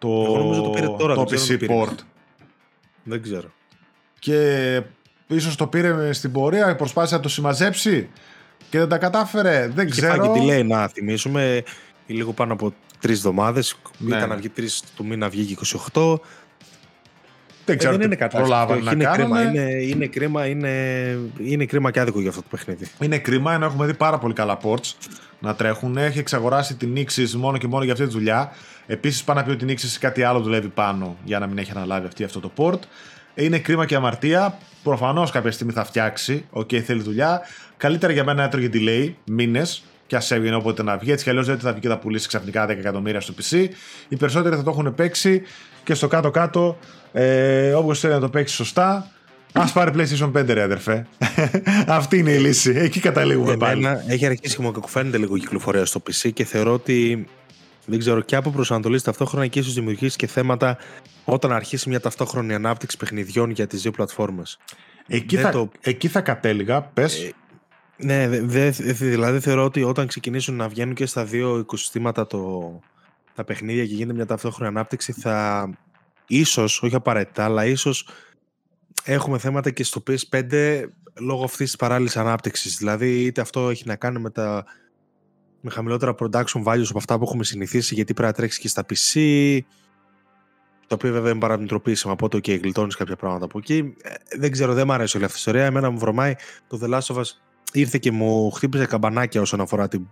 το, 0.00 0.08
Εγώ 0.08 0.38
νομίζω 0.38 0.62
το 0.62 0.70
πήρε 0.70 0.86
τώρα, 0.98 1.14
το 1.14 1.26
PC 1.30 1.70
port. 1.70 1.94
Δεν 3.02 3.22
ξέρω. 3.22 3.50
Και 4.18 4.82
ίσως 5.26 5.56
το 5.56 5.66
πήρε 5.66 6.12
στην 6.12 6.32
πορεία, 6.32 6.76
προσπάθησε 6.76 7.14
να 7.14 7.20
το 7.20 7.28
συμμαζέψει 7.28 8.08
και 8.70 8.78
δεν 8.78 8.88
τα 8.88 8.98
κατάφερε. 8.98 9.68
Δεν 9.74 9.86
Είχε 9.86 10.00
ξέρω. 10.00 10.24
Φάει 10.24 10.38
τι 10.38 10.44
λέει 10.44 10.62
να 10.62 10.88
θυμίσουμε. 10.88 11.62
Λίγο 12.06 12.32
πάνω 12.32 12.52
από 12.52 12.74
τρεις 13.00 13.16
εβδομάδες. 13.16 13.76
Ναι. 13.98 14.16
Ήταν 14.16 14.28
να 14.28 14.36
βγει 14.36 14.48
τρεις 14.48 14.82
του 14.96 15.06
μήνα, 15.06 15.28
βγήκε 15.28 15.54
28. 15.92 16.16
Δεν 17.64 17.78
ξέρω 17.78 17.94
ε, 17.94 17.96
δεν 17.96 18.06
είναι 18.06 18.16
κάτι 18.16 18.36
να 18.82 18.90
είναι 18.92 19.04
κρίμα, 19.04 19.42
είναι, 19.42 19.60
είναι, 19.60 20.06
κρίμα, 20.06 20.46
είναι, 20.46 20.70
είναι 21.38 21.64
κρίμα 21.64 21.90
και 21.90 22.00
άδικο 22.00 22.20
για 22.20 22.28
αυτό 22.28 22.42
το 22.42 22.48
παιχνίδι. 22.50 22.86
Είναι 23.00 23.18
κρίμα, 23.18 23.52
ενώ 23.52 23.64
έχουμε 23.64 23.86
δει 23.86 23.94
πάρα 23.94 24.18
πολύ 24.18 24.34
καλά 24.34 24.58
ports 24.62 24.92
να 25.38 25.54
τρέχουν. 25.54 25.96
Έχει 25.96 26.18
εξαγοράσει 26.18 26.74
την 26.74 26.92
Nixxes 26.96 27.30
μόνο 27.30 27.58
και 27.58 27.66
μόνο 27.66 27.84
για 27.84 27.92
αυτή 27.92 28.04
τη 28.04 28.10
δουλειά. 28.10 28.52
Επίσης, 28.86 29.24
πάει 29.24 29.36
να 29.36 29.42
πει 29.42 29.50
ότι 29.50 29.64
την 29.64 29.76
Nixxes 29.76 29.96
κάτι 30.00 30.22
άλλο 30.22 30.40
δουλεύει 30.40 30.68
πάνω 30.68 31.16
για 31.24 31.38
να 31.38 31.46
μην 31.46 31.58
έχει 31.58 31.70
αναλάβει 31.74 32.06
αυτή 32.06 32.24
αυτό 32.24 32.40
το 32.40 32.52
port. 32.56 32.78
Είναι 33.34 33.58
κρίμα 33.58 33.86
και 33.86 33.94
αμαρτία. 33.94 34.58
Προφανώς 34.82 35.30
κάποια 35.30 35.52
στιγμή 35.52 35.72
θα 35.72 35.84
φτιάξει. 35.84 36.44
OK, 36.50 36.68
okay, 36.68 36.78
θέλει 36.78 37.02
δουλειά. 37.02 37.40
Καλύτερα 37.76 38.12
για 38.12 38.24
μένα 38.24 38.42
έτρωγε 38.42 38.70
delay, 38.72 39.12
μήνες, 39.24 39.84
και 40.06 40.16
ας 40.16 40.30
έβγαινε 40.30 40.56
όποτε 40.56 40.82
να 40.82 40.96
βγει. 40.96 41.12
Έτσι 41.12 41.24
κι 41.24 41.30
αλλιώς 41.30 41.46
δεν 41.46 41.58
θα 41.58 41.70
βγει 41.70 41.80
και 41.80 41.88
θα 41.88 41.98
πουλήσει 41.98 42.28
ξαφνικά 42.28 42.66
10 42.66 42.68
εκατομμύρια 42.68 43.20
στο 43.20 43.34
PC. 43.38 43.68
Οι 44.08 44.16
περισσότεροι 44.16 44.56
θα 44.56 44.62
το 44.62 44.70
έχουν 44.70 44.94
παίξει 44.94 45.42
και 45.84 45.94
στο 45.94 46.08
κάτω-κάτω 46.08 46.78
Ε, 47.12 47.72
Όπως 47.72 48.00
θέλει 48.00 48.12
να 48.12 48.20
το 48.20 48.28
παίξει 48.28 48.54
σωστά, 48.54 49.10
Α 49.52 49.72
πάρει 49.72 49.90
PlayStation 49.94 50.32
5, 50.32 50.44
ρε 50.46 50.62
αδερφέ. 50.62 51.06
Αυτή 51.86 52.18
είναι 52.18 52.30
η 52.30 52.38
λύση. 52.38 52.70
Εκεί 52.76 53.00
καταλήγουμε 53.00 53.56
πάλι. 53.56 53.86
Έχει 54.06 54.26
αρχίσει 54.26 54.56
και 54.56 54.62
μου 54.62 54.70
κακοφαίνεται 54.70 55.18
λίγο 55.18 55.36
η 55.36 55.40
κυκλοφορία 55.40 55.84
στο 55.84 56.02
PC 56.06 56.32
και 56.32 56.44
θεωρώ 56.44 56.72
ότι 56.72 57.26
δεν 57.86 57.98
ξέρω 57.98 58.20
και 58.20 58.36
από 58.36 58.50
προσανατολής 58.50 59.02
ταυτόχρονα 59.02 59.46
και 59.46 59.58
ίσω 59.58 59.72
δημιουργήσει 59.72 60.16
και 60.16 60.26
θέματα 60.26 60.76
όταν 61.24 61.52
αρχίσει 61.52 61.88
μια 61.88 62.00
ταυτόχρονη 62.00 62.54
ανάπτυξη 62.54 62.96
παιχνιδιών 62.96 63.50
για 63.50 63.66
τις 63.66 63.82
δύο 63.82 63.90
πλατφόρμες. 63.90 64.58
Εκεί, 65.06 65.36
θα, 65.36 65.50
το... 65.50 65.70
εκεί 65.80 66.08
θα 66.08 66.20
κατέληγα. 66.20 66.82
Πες. 66.82 67.22
Ε, 67.22 67.32
ναι, 67.96 68.28
δε, 68.28 68.70
δηλαδή 68.90 69.40
θεωρώ 69.40 69.64
ότι 69.64 69.82
όταν 69.82 70.06
ξεκινήσουν 70.06 70.56
να 70.56 70.68
βγαίνουν 70.68 70.94
και 70.94 71.06
στα 71.06 71.24
δύο 71.24 71.58
οικοσυστήματα 71.58 72.26
το, 72.26 72.80
τα 73.34 73.44
παιχνίδια 73.44 73.86
και 73.86 73.94
γίνεται 73.94 74.14
μια 74.14 74.26
ταυτόχρονη 74.26 74.68
ανάπτυξη 74.68 75.12
θα 75.12 75.68
ίσως, 76.30 76.82
όχι 76.82 76.94
απαραίτητα, 76.94 77.44
αλλά 77.44 77.66
ίσως 77.66 78.08
έχουμε 79.04 79.38
θέματα 79.38 79.70
και 79.70 79.84
στο 79.84 80.02
PS5 80.06 80.82
λόγω 81.20 81.44
αυτής 81.44 81.66
της 81.66 81.76
παράλληλης 81.76 82.16
ανάπτυξης. 82.16 82.76
Δηλαδή 82.76 83.24
είτε 83.24 83.40
αυτό 83.40 83.68
έχει 83.68 83.86
να 83.86 83.96
κάνει 83.96 84.18
με 84.18 84.30
τα 84.30 84.64
με 85.60 85.70
χαμηλότερα 85.70 86.14
production 86.18 86.62
values 86.64 86.86
από 86.88 86.98
αυτά 86.98 87.18
που 87.18 87.24
έχουμε 87.24 87.44
συνηθίσει 87.44 87.94
γιατί 87.94 88.14
πρέπει 88.14 88.28
να 88.28 88.34
τρέξεις 88.34 88.60
και 88.60 88.68
στα 88.68 88.86
PC 88.88 89.58
το 90.86 90.94
οποίο 90.94 91.12
βέβαια 91.12 91.30
είναι 91.30 91.40
παραμετροπίσιμο 91.40 92.12
από 92.12 92.28
το 92.28 92.38
και 92.38 92.54
γλιτώνεις 92.54 92.96
κάποια 92.96 93.16
πράγματα 93.16 93.44
από 93.44 93.58
εκεί. 93.58 93.94
Ε, 94.02 94.38
δεν 94.38 94.50
ξέρω, 94.50 94.74
δεν 94.74 94.86
μου 94.86 94.92
αρέσει 94.92 95.16
όλη 95.16 95.24
αυτή 95.24 95.36
η 95.36 95.40
ιστορία. 95.40 95.64
Εμένα 95.64 95.90
μου 95.90 95.98
βρωμάει 95.98 96.34
το 96.68 96.78
The 96.82 96.94
Last 96.94 97.14
of 97.14 97.16
Us 97.16 97.24
ήρθε 97.72 97.98
και 97.98 98.10
μου 98.10 98.50
χτύπησε 98.50 98.86
καμπανάκια 98.86 99.40
όσον 99.40 99.60
αφορά 99.60 99.88
την, 99.88 100.06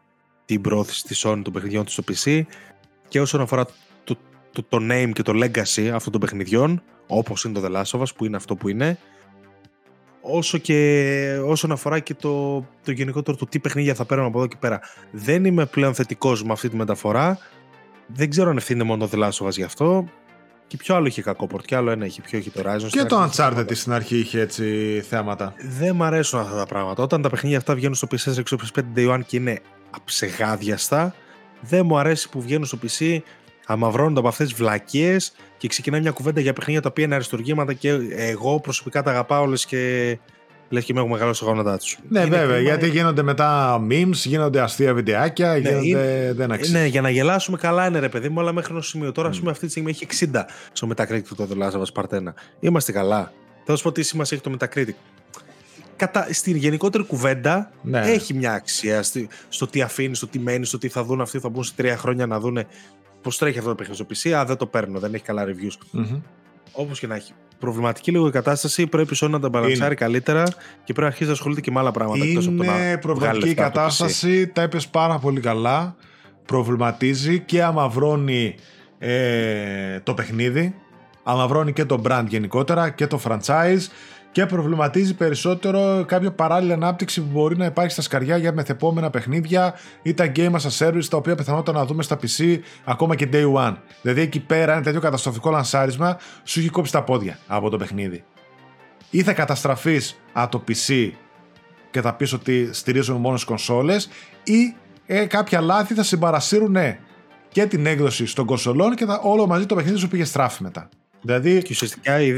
την 0.45 0.61
πρόθεση 0.61 1.05
της 1.05 1.27
Sony 1.27 1.41
των 1.45 1.53
παιχνιδιών 1.53 1.85
του 1.85 1.91
στο 1.91 2.03
PC 2.09 2.43
και 3.09 3.21
όσον 3.21 3.41
αφορά 3.41 3.67
το, 4.63 4.67
το, 4.69 4.79
το, 4.79 4.87
name 4.91 5.11
και 5.13 5.23
το 5.23 5.33
legacy 5.35 5.91
αυτών 5.95 6.13
των 6.13 6.21
παιχνιδιών, 6.21 6.83
όπως 7.07 7.45
είναι 7.45 7.61
το 7.61 7.67
The 7.67 7.77
Last 7.77 7.99
of 7.99 8.03
Us, 8.03 8.15
που 8.17 8.25
είναι 8.25 8.37
αυτό 8.37 8.57
που 8.57 8.69
είναι, 8.69 8.99
όσο 10.21 10.59
και 10.59 11.41
όσον 11.45 11.73
αφορά 11.73 11.99
και 11.99 12.15
το, 12.15 12.59
το 12.85 12.91
γενικότερο 12.91 13.37
το 13.37 13.47
τι 13.47 13.59
παιχνίδια 13.59 13.95
θα 13.95 14.05
παίρνω 14.05 14.27
από 14.27 14.39
εδώ 14.39 14.47
και 14.47 14.57
πέρα. 14.61 14.81
Δεν 15.11 15.45
είμαι 15.45 15.67
πλέον 15.67 15.95
θετικός 15.95 16.45
με 16.45 16.53
αυτή 16.53 16.69
τη 16.69 16.77
μεταφορά. 16.77 17.39
Δεν 18.07 18.31
ξέρω 18.31 18.51
αν 18.51 18.57
ευθύνεται 18.57 18.85
μόνο 18.85 19.07
το 19.07 19.19
The 19.19 19.25
Last 19.25 19.45
of 19.45 19.47
Us 19.47 19.53
γι' 19.53 19.63
αυτό. 19.63 20.09
Και 20.67 20.77
ποιο 20.77 20.95
άλλο 20.95 21.07
είχε 21.07 21.23
κακό 21.23 21.49
port, 21.53 21.65
και 21.65 21.77
άλλο 21.77 21.91
ένα 21.91 22.07
είχε, 22.07 22.21
ποιο 22.21 22.39
είχε 22.39 22.51
το 22.51 22.63
Horizon. 22.65 22.89
Και 22.91 23.03
το 23.03 23.31
Uncharted 23.31 23.67
στην 23.71 23.93
αρχή 23.93 24.19
είχε 24.19 24.41
έτσι 24.41 25.01
θέματα. 25.09 25.55
Δεν 25.79 25.97
μου 25.97 26.05
αρέσουν 26.05 26.39
αυτά 26.39 26.57
τα 26.57 26.67
πράγματα. 26.67 27.03
Όταν 27.03 27.23
τα 27.23 27.31
παιχνίδια 27.31 27.59
αυτά 27.59 27.75
βγαίνουν 27.75 27.95
στο 27.95 28.09
PS4 28.11 28.17
και 28.17 28.43
στο 28.45 28.57
PS5 28.63 28.99
Day 28.99 29.15
One 29.15 29.21
και 29.27 29.37
είναι 29.37 29.61
αψεγάδιαστα, 29.91 31.15
δεν 31.61 31.87
μου 31.87 31.99
αρέσει 31.99 32.29
που 32.29 32.41
βγαίνουν 32.41 32.65
στο 32.67 32.79
PC, 32.83 33.19
αμαυρώνονται 33.71 34.19
από 34.19 34.29
αυτές 34.29 34.49
τις 34.49 34.59
βλακίες 34.59 35.33
και 35.57 35.69
ξεκινάει 35.69 36.01
μια 36.01 36.11
κουβέντα 36.11 36.41
για 36.41 36.53
παιχνίδια 36.53 36.83
τα 36.83 36.89
οποία 36.89 37.05
είναι 37.05 37.15
αριστοργήματα 37.15 37.73
και 37.73 37.99
εγώ 38.17 38.61
προσωπικά 38.61 39.03
τα 39.03 39.11
αγαπάω 39.11 39.43
όλες 39.43 39.67
και 39.67 40.19
λες 40.69 40.85
και 40.85 40.93
με 40.93 41.01
έχω 41.01 41.09
μεγάλο 41.09 41.35
γόνατά 41.41 41.79
τους. 41.79 41.99
Ναι, 42.09 42.21
είναι 42.21 42.37
βέβαια, 42.37 42.59
γιατί 42.59 42.89
γίνονται 42.89 43.23
μετά 43.23 43.81
memes, 43.91 44.13
γίνονται 44.13 44.61
αστεία 44.61 44.95
βιντεάκια, 44.95 45.53
ναι, 45.53 45.59
γίνονται... 45.59 45.87
Είναι... 45.87 46.33
δεν 46.37 46.53
αξίζει. 46.53 46.73
Ναι, 46.73 46.87
για 46.87 47.01
να 47.01 47.11
γελάσουμε 47.11 47.57
καλά 47.57 47.87
είναι 47.87 47.99
ρε 47.99 48.09
παιδί 48.09 48.29
μου, 48.29 48.41
αλλά 48.41 48.53
μέχρι 48.53 48.73
ένα 48.73 48.83
σημείο. 48.83 49.13
Τώρα, 49.13 49.29
ας 49.29 49.39
πούμε, 49.39 49.51
αυτή 49.51 49.65
τη 49.65 49.71
στιγμή 49.71 49.91
έχει 49.91 50.29
60 50.33 50.43
στο 50.73 50.89
Metacritic 50.95 51.23
του 51.23 51.35
το 51.35 51.49
Last 51.61 51.93
Παρτένα. 51.95 52.35
Είμαστε 52.61 52.93
καλά. 52.93 53.33
Θα 53.65 53.77
σου 53.77 53.83
πω 53.83 53.93
τι 53.93 54.03
σημασία 54.03 54.39
έχει 54.43 54.51
το 54.51 54.57
Metacritic. 54.61 54.95
Κατά, 55.97 56.29
στην 56.31 56.57
γενικότερη 56.57 57.05
κουβέντα 57.05 57.71
ναι. 57.83 58.01
έχει 58.01 58.35
μια 58.35 58.53
αξία 58.53 59.03
στο 59.49 59.67
τι 59.67 59.83
αφήνεις, 59.83 60.17
στο 60.17 60.27
τι 60.27 60.39
μένεις, 60.39 60.69
στο 60.69 60.79
τι 60.79 60.89
θα 60.89 61.05
δουν 61.05 61.21
αυτοί, 61.21 61.39
θα 61.39 61.49
μπουν 61.49 61.65
σε 61.65 61.73
τρία 61.77 61.97
χρόνια 61.97 62.27
να 62.27 62.41
δουν 62.41 62.59
πώς 63.23 63.39
τρέχει 63.39 63.59
αυτό 63.59 63.71
το 63.71 63.77
παιχνίδι 63.77 64.05
στο 64.05 64.31
PC. 64.31 64.35
Α, 64.35 64.45
δεν 64.45 64.57
το 64.57 64.67
παίρνω, 64.67 64.99
δεν 64.99 65.15
έχει 65.15 65.25
καλά 65.25 65.45
reviews. 65.45 65.99
Mm-hmm. 65.99 66.21
Όπως 66.73 66.99
και 66.99 67.07
να 67.07 67.15
έχει. 67.15 67.33
Προβληματική 67.59 68.11
λίγο 68.11 68.27
η 68.27 68.31
κατάσταση. 68.31 68.87
Πρέπει 68.87 69.15
η 69.15 69.29
να 69.29 69.41
τα 69.41 69.49
μπαλανσάρει 69.49 69.95
καλύτερα 69.95 70.45
και 70.45 70.53
πρέπει 70.85 71.01
να 71.01 71.07
αρχίσει 71.07 71.27
να 71.27 71.33
ασχολείται 71.33 71.61
και 71.61 71.71
με 71.71 71.79
άλλα 71.79 71.91
πράγματα. 71.91 72.25
Είναι 72.25 72.99
προβληματική 73.01 73.49
η 73.49 73.55
κατάσταση. 73.55 74.49
Τα 74.49 74.63
είπες 74.63 74.89
πάρα 74.89 75.19
πολύ 75.19 75.41
καλά. 75.41 75.97
Προβληματίζει 76.45 77.41
και 77.41 77.63
αμαυρώνει 77.63 78.55
ε, 78.99 80.01
το 80.01 80.15
παιχνίδι. 80.15 80.75
Αμαυρώνει 81.23 81.73
και 81.73 81.85
το 81.85 82.03
brand 82.05 82.25
γενικότερα 82.29 82.91
και 82.91 83.07
το 83.07 83.21
franchise 83.25 83.87
και 84.33 84.47
προβληματίζει 84.47 85.15
περισσότερο 85.15 86.05
κάποια 86.07 86.33
παράλληλη 86.33 86.73
ανάπτυξη 86.73 87.21
που 87.21 87.29
μπορεί 87.33 87.57
να 87.57 87.65
υπάρχει 87.65 87.93
στα 87.93 88.03
σκαριά 88.03 88.37
για 88.37 88.53
μεθεπόμενα 88.53 89.11
παιχνίδια 89.11 89.75
ή 90.03 90.15
τα 90.15 90.33
game 90.37 90.51
as 90.51 90.61
a 90.61 90.87
service 90.87 91.05
τα 91.05 91.17
οποία 91.17 91.35
πιθανότατα 91.35 91.79
να 91.79 91.85
δούμε 91.85 92.03
στα 92.03 92.19
PC 92.23 92.59
ακόμα 92.85 93.15
και 93.15 93.29
day 93.33 93.53
one. 93.55 93.77
Δηλαδή 94.03 94.21
εκεί 94.21 94.41
πέρα 94.41 94.73
ένα 94.73 94.83
τέτοιο 94.83 95.01
καταστροφικό 95.01 95.51
λανσάρισμα 95.51 96.19
σου 96.45 96.61
έχει 96.61 96.69
κόψει 96.69 96.93
τα 96.93 97.03
πόδια 97.03 97.39
από 97.47 97.71
το 97.71 97.77
παιχνίδι. 97.77 98.25
Ή 99.11 99.23
θα 99.23 99.33
καταστραφείς 99.33 100.21
από 100.33 100.59
το 100.59 100.65
PC 100.69 101.11
και 101.91 102.01
θα 102.01 102.15
πεις 102.15 102.33
ότι 102.33 102.69
στηρίζουμε 102.73 103.19
μόνο 103.19 103.37
στις 103.37 103.49
κονσόλες, 103.49 104.09
ή 104.45 104.77
ε, 105.07 105.25
κάποια 105.25 105.61
λάθη 105.61 105.95
θα 105.95 106.03
συμπαρασύρουν 106.03 106.77
και 107.49 107.67
την 107.67 107.87
έκδοση 107.87 108.35
των 108.35 108.47
κονσολών 108.47 108.95
και 108.95 109.05
θα, 109.05 109.21
όλο 109.23 109.47
μαζί 109.47 109.67
το 109.67 109.75
παιχνίδι 109.75 109.99
σου 109.99 110.09
πήγε 110.09 110.25
στράφη 110.25 110.63
μετά. 110.63 110.89
Δηλαδή 111.23 111.63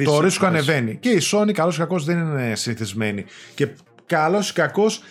το 0.04 0.20
ρίσκο 0.20 0.46
ανεβαίνει. 0.46 0.96
Και 0.96 1.08
η 1.08 1.20
Sony 1.32 1.52
καλώς 1.52 1.76
ή 1.76 1.78
κακώς 1.78 2.04
δεν 2.04 2.18
είναι 2.18 2.56
συνηθισμένη. 2.56 3.24
Και 3.54 3.68
καλώς 4.06 4.50
ή 4.50 4.52
κακώς 4.52 5.02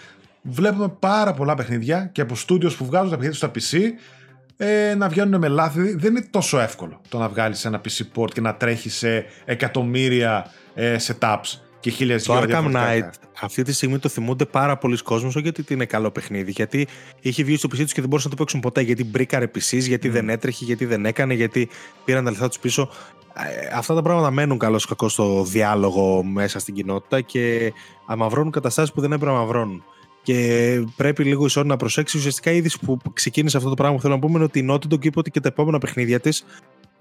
βλέπουμε 0.41 0.93
πάρα 0.99 1.33
πολλά 1.33 1.55
παιχνίδια 1.55 2.09
και 2.11 2.21
από 2.21 2.35
studios 2.47 2.75
που 2.77 2.85
βγάζουν 2.85 3.09
τα 3.09 3.17
παιχνίδια 3.17 3.37
στα 3.37 3.51
PC 3.55 3.79
ε, 4.57 4.95
να 4.95 5.07
βγαίνουν 5.09 5.39
με 5.39 5.47
λάθη. 5.47 5.95
Δεν 5.95 6.15
είναι 6.15 6.27
τόσο 6.29 6.59
εύκολο 6.59 7.01
το 7.09 7.17
να 7.17 7.29
βγάλεις 7.29 7.65
ένα 7.65 7.81
PC 7.81 8.01
port 8.15 8.31
και 8.33 8.41
να 8.41 8.55
τρέχεις 8.55 8.95
σε 8.95 9.25
εκατομμύρια 9.45 10.51
ε, 10.73 10.95
setups 11.07 11.59
και 11.79 11.89
χίλιες 11.89 12.23
Το 12.23 12.37
Arkham 12.37 12.71
Knight 12.75 13.09
αυτή 13.41 13.63
τη 13.63 13.73
στιγμή 13.73 13.99
το 13.99 14.09
θυμούνται 14.09 14.45
πάρα 14.45 14.77
πολλοί 14.77 14.97
κόσμοι, 14.97 15.27
όχι 15.27 15.39
γιατί 15.39 15.73
είναι 15.73 15.85
καλό 15.85 16.11
παιχνίδι, 16.11 16.51
γιατί 16.51 16.87
είχε 17.21 17.43
βγει 17.43 17.57
στο 17.57 17.69
PC 17.71 17.77
τους 17.77 17.93
και 17.93 17.99
δεν 17.99 18.09
μπορούσαν 18.09 18.29
να 18.29 18.37
το 18.37 18.43
παίξουν 18.43 18.59
ποτέ. 18.59 18.81
Γιατί 18.81 19.03
μπρίκαρε 19.03 19.51
PCs, 19.55 19.79
γιατί 19.79 20.09
δεν 20.09 20.29
έτρεχε, 20.29 20.65
γιατί 20.65 20.85
δεν 20.85 21.05
έκανε, 21.05 21.33
γιατί 21.33 21.69
πήραν 22.05 22.23
τα 22.23 22.29
λεφτά 22.29 22.47
τους 22.47 22.59
πίσω. 22.59 22.89
Ε, 23.33 23.75
αυτά 23.75 23.95
τα 23.95 24.01
πράγματα 24.01 24.31
μένουν 24.31 24.57
καλώς 24.57 24.85
κακό 24.85 25.09
στο 25.09 25.43
διάλογο 25.43 26.23
μέσα 26.23 26.59
στην 26.59 26.73
κοινότητα 26.73 27.21
και 27.21 27.73
αμαυρώνουν 28.05 28.51
καταστάσεις 28.51 28.93
που 28.93 29.01
δεν 29.01 29.11
έπρεπε 29.11 29.31
να 29.31 29.37
αμαυρώνουν. 29.37 29.83
Και 30.23 30.83
πρέπει 30.95 31.23
λίγο 31.23 31.45
η 31.45 31.49
Sony 31.51 31.65
να 31.65 31.77
προσέξει. 31.77 32.17
Ουσιαστικά 32.17 32.51
η 32.51 32.57
είδηση 32.57 32.79
που 32.79 32.97
ξεκίνησε 33.13 33.57
αυτό 33.57 33.69
το 33.69 33.75
πράγμα 33.75 33.95
που 33.95 34.01
θέλω 34.01 34.13
να 34.13 34.19
πούμε 34.19 34.33
είναι 34.33 34.43
ότι 34.43 34.59
η 34.59 34.67
Naughty 34.69 34.93
Dog 34.93 35.05
είπε 35.05 35.19
ότι 35.19 35.31
και 35.31 35.39
τα 35.39 35.47
επόμενα 35.47 35.77
παιχνίδια 35.77 36.19
της 36.19 36.45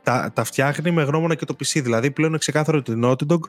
τα, 0.02 0.30
τα 0.34 0.44
φτιάχνει 0.44 0.90
με 0.90 1.02
γνώμονα 1.02 1.34
και 1.34 1.44
το 1.44 1.56
PC. 1.58 1.80
Δηλαδή 1.82 2.10
πλέον 2.10 2.30
είναι 2.30 2.38
ξεκάθαρο 2.38 2.78
ότι 2.78 2.92
η 2.92 3.00
Naughty 3.04 3.26
Dog 3.32 3.40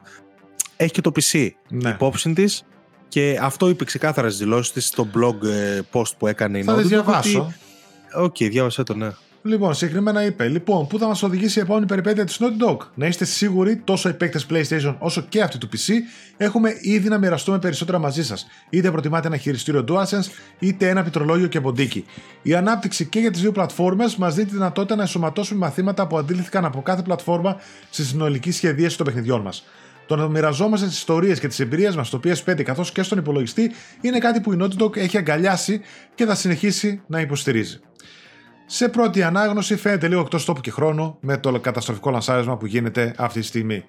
έχει 0.82 0.92
και 0.92 1.02
το 1.02 1.12
PC 1.16 1.50
ναι. 1.70 1.90
υπόψη 1.90 2.34
της 2.34 2.64
και 3.08 3.40
αυτό 3.42 3.70
είπε 3.70 3.86
ξεκάθαρα 3.86 4.28
στις 4.28 4.40
δηλώσεις 4.40 4.72
της 4.72 4.88
στο 4.88 5.08
blog 5.16 5.48
ε, 5.48 5.80
post 5.92 6.12
που 6.18 6.28
έκανε 6.28 6.58
η 6.58 6.66
Naughty 6.68 6.72
Dog. 6.72 6.76
Θα 6.76 6.82
διαβάσω. 6.82 7.54
OK, 8.16 8.36
okay, 8.36 8.50
διάβασέ 8.50 8.84
το, 8.84 8.94
ναι. 8.94 9.10
Λοιπόν, 9.42 9.74
συγκεκριμένα 9.74 10.26
είπε: 10.26 10.48
Λοιπόν, 10.48 10.88
πού 10.88 11.00
θα 11.00 11.08
μας 11.08 11.24
οδηγήσει 11.24 11.60
η 11.60 11.62
επόμενη 11.62 11.86
περιπέτεια 11.86 12.26
της 12.26 12.40
Naughty 12.42 12.70
Dog; 12.70 12.78
Να 12.94 13.06
είστε 13.08 13.26
σίγουροι, 13.26 13.78
τόσο 13.78 14.10
οι 14.10 14.14
παίκτες 14.14 14.46
PlayStation 14.50 14.96
όσο 15.00 15.22
και 15.22 15.42
αυτοί 15.42 15.58
του 15.58 15.70
PC, 15.72 15.94
έχουμε 16.38 16.72
ήδη 16.82 17.10
να 17.10 17.18
μοιραστούμε 17.18 17.60
περισσότερα 17.60 18.00
μαζί 18.00 18.24
σας. 18.24 18.48
Είτε 18.70 18.92
προτιμάτε 18.92 19.28
ένα 19.28 19.38
χειριστήριο 19.38 19.86
DualSense, 19.88 20.30
είτε 20.60 20.90
ένα 20.90 21.04
πληκτρολόγιο 21.04 21.48
και 21.48 21.62
ποντίκι. 21.62 22.06
Η 22.42 22.54
ανάπτυξη 22.54 23.06
και 23.06 23.20
για 23.20 23.32
τις 23.32 23.42
δύο 23.42 23.52
πλατφόρμες 23.52 24.16
μας 24.16 24.36
δίνει 24.36 24.48
τη 24.48 24.54
δυνατότητα 24.54 24.96
να 24.96 25.02
ενσωματώσουμε 25.02 25.60
μαθήματα 25.60 26.08
που 26.08 26.18
αντλήθηκαν 26.18 26.66
από 26.66 26.82
κάθε 26.82 27.02
πλατφόρμα 27.02 27.58
στη 27.90 28.04
συνολική 28.04 28.52
σχεδίαση 28.52 28.98
των 28.98 29.06
παιχνιδιών 29.06 29.42
μας. 29.42 29.64
Το 30.10 30.16
να 30.16 30.28
μοιραζόμαστε 30.28 30.88
τις 30.88 30.98
ιστορίες 30.98 31.40
και 31.40 31.48
τις 31.48 31.60
εμπειρίες 31.60 31.96
μας 31.96 32.08
στο 32.08 32.20
PS5 32.24 32.64
καθώς 32.64 32.92
και 32.92 33.04
στον 33.04 33.18
υπολογιστή 33.18 33.72
είναι 34.02 34.18
κάτι 34.18 34.42
που 34.42 34.54
η 34.54 34.58
Naughty 34.62 34.84
Dog 34.84 34.98
έχει 34.98 35.18
αγκαλιάσει 35.18 35.82
και 36.16 36.26
θα 36.26 36.36
συνεχίσει 36.36 37.02
να 37.08 37.20
υποστηρίζει. 37.20 37.80
Σε 38.66 38.90
πρώτη 38.90 39.24
ανάγνωση 39.24 39.76
φαίνεται 39.76 40.08
λίγο 40.08 40.22
εκτός 40.22 40.46
τόπου 40.46 40.62
και 40.62 40.72
χρόνου 40.72 41.18
με 41.20 41.38
το 41.38 41.60
καταστροφικό 41.60 42.10
λανσάρισμα 42.10 42.58
που 42.58 42.66
γίνεται 42.66 43.14
αυτή 43.18 43.40
τη 43.40 43.46
στιγμή. 43.46 43.84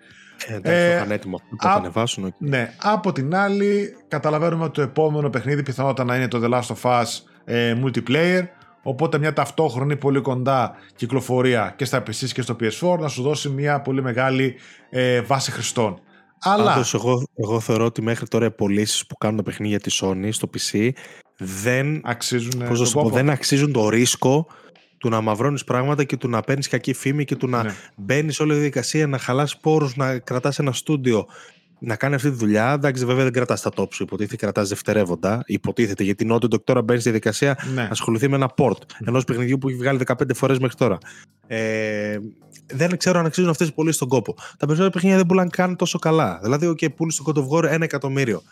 Ε, 0.47 0.55
εντάξει, 0.55 1.11
ε, 1.11 1.15
έτοιμο. 1.15 1.41
Το 1.59 1.69
α, 1.69 1.75
ανεβάσουν. 1.75 2.35
Ναι. 2.39 2.75
Από 2.83 3.13
την 3.13 3.35
άλλη, 3.35 3.97
καταλαβαίνουμε 4.09 4.65
ότι 4.65 4.73
το 4.73 4.83
επόμενο 4.83 5.31
παιχνίδι 5.31 5.63
πιθανότατα 5.63 6.05
να 6.05 6.17
είναι 6.17 6.29
το 6.29 6.41
The 6.43 6.51
Last 6.55 6.75
of 6.77 7.01
Us 7.01 7.07
ε, 7.45 7.77
multiplayer. 7.85 8.43
Οπότε 8.83 9.19
μια 9.19 9.33
ταυτόχρονη 9.33 9.97
πολύ 9.97 10.21
κοντά 10.21 10.75
κυκλοφορία 10.95 11.75
και 11.77 11.85
στα 11.85 11.99
PC 11.99 12.29
και 12.33 12.43
στο 12.43 12.57
PS4 12.61 12.99
να 12.99 13.09
σου 13.09 13.23
δώσει 13.23 13.49
μια 13.49 13.81
πολύ 13.81 14.03
μεγάλη 14.03 14.55
ε, 14.91 15.21
βάση 15.21 15.51
χρηστών. 15.51 16.01
Αλλά... 16.41 16.65
Πάντως, 16.65 16.95
εγώ, 16.95 17.23
εγώ 17.35 17.61
θεωρώ 17.61 17.85
ότι 17.85 18.03
μέχρι 18.03 18.29
τώρα 18.29 18.47
οι 18.47 18.51
πωλήσει 18.51 19.07
που 19.07 19.17
κάνουν 19.17 19.37
τα 19.37 19.43
παιχνίδια 19.43 19.81
της 19.81 20.03
Sony 20.05 20.29
στο 20.31 20.51
PC 20.55 20.91
δεν 21.39 22.01
αξίζουν, 22.05 22.51
το, 22.93 23.09
δεν 23.09 23.31
αξίζουν 23.31 23.73
το 23.73 23.89
ρίσκο 23.89 24.47
του 24.99 25.09
να 25.09 25.21
μαυρώνεις 25.21 25.65
πράγματα 25.65 26.05
και 26.05 26.17
του 26.17 26.29
να 26.29 26.41
παίρνεις 26.41 26.69
κακή 26.69 26.93
φήμη 26.93 27.25
και 27.25 27.37
του 27.37 27.49
να 27.49 27.63
ναι. 27.63 27.75
μπαίνεις 27.97 28.41
όλη 28.41 28.51
τη 28.51 28.57
διαδικασία, 28.57 29.07
να 29.07 29.19
χαλάσει 29.19 29.61
πόρους, 29.61 29.97
να 29.97 30.19
κρατάς 30.19 30.59
ένα 30.59 30.73
στούντιο, 30.73 31.27
να 31.79 31.97
κάνει 31.97 32.15
αυτή 32.15 32.31
τη 32.31 32.37
δουλειά. 32.37 32.73
Εντάξει, 32.73 33.05
βέβαια 33.05 33.23
δεν 33.25 33.33
κρατάς 33.33 33.61
τα 33.63 33.71
top 33.77 33.95
σου, 33.95 34.03
υποτίθεται, 34.03 34.37
κρατάς 34.37 34.69
δευτερεύοντα. 34.69 35.43
Υποτίθεται, 35.47 36.05
γιατί 36.05 36.25
νότιο 36.25 36.61
τώρα 36.65 36.83
μπαίνει 36.83 37.01
στη 37.01 37.09
διαδικασία 37.09 37.59
ναι. 37.75 37.83
να 37.83 37.89
ασχοληθεί 37.91 38.29
με 38.29 38.37
ένα 38.37 38.51
port 38.57 38.79
ενός 39.05 39.25
παιχνιδιού 39.25 39.59
που 39.59 39.69
έχει 39.69 39.79
βγάλει 39.79 40.01
15 40.07 40.15
φορές 40.35 40.59
μέχρι 40.59 40.77
τώρα. 40.77 40.99
Ε, 41.47 42.19
δεν 42.73 42.97
ξέρω 42.97 43.19
αν 43.19 43.27
αξίζουν 43.27 43.51
αυτές 43.51 43.69
οι 43.69 43.73
πωλήσεις 43.73 43.97
στον 43.97 44.09
κόπο. 44.09 44.35
Τα 44.35 44.67
περισσότερα 44.67 44.91
παιχνίδια 44.91 45.17
δεν 45.17 45.27
πουλάνε 45.27 45.51
καν 45.53 45.77
τόσο 45.77 45.99
καλά. 45.99 46.41
Δηλαδή, 46.43 46.69
OK, 46.69 46.95
πούλησε 46.95 47.23
το 47.23 47.33
God 47.35 47.39
of 47.39 47.59
War 47.59 47.71
ένα 47.71 47.85
εκατομμύριο. 47.85 48.43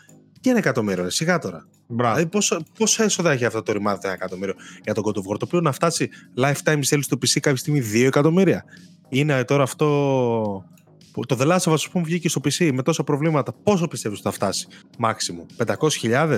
Τι 0.41 0.49
ένα 0.49 0.57
εκατομμύριο, 0.57 1.09
σιγά 1.09 1.39
τώρα. 1.39 1.67
Μπράβο. 1.87 2.13
Δηλαδή, 2.13 2.31
πόσο, 2.31 2.61
πόσα 2.77 3.03
έσοδα 3.03 3.31
έχει 3.31 3.45
αυτό 3.45 3.63
το 3.63 3.71
ρημάδι 3.71 3.99
ένα 4.03 4.13
εκατομμύριο 4.13 4.53
για 4.83 4.93
τον 4.93 5.03
God 5.05 5.17
of 5.17 5.33
War, 5.33 5.37
το 5.39 5.45
οποίο 5.45 5.61
να 5.61 5.71
φτάσει 5.71 6.09
lifetime 6.37 6.81
sales 6.89 6.99
στο 7.01 7.17
PC 7.17 7.39
κάποια 7.39 7.57
στιγμή 7.57 7.81
2 7.93 8.05
εκατομμύρια. 8.05 8.63
Είναι 9.09 9.43
τώρα 9.43 9.63
αυτό. 9.63 10.65
Που 11.11 11.25
Το 11.25 11.37
The 11.39 11.45
Last 11.47 11.59
of 11.59 11.71
Us, 11.71 11.73
ας 11.73 11.89
πούμε, 11.89 12.03
βγήκε 12.03 12.29
στο 12.29 12.41
PC 12.43 12.71
με 12.73 12.83
τόσα 12.83 13.03
προβλήματα. 13.03 13.53
Πόσο 13.63 13.87
πιστεύεις 13.87 14.19
ότι 14.19 14.27
θα 14.27 14.33
φτάσει, 14.33 14.67
maximum, 15.03 15.65
500.000? 15.65 16.37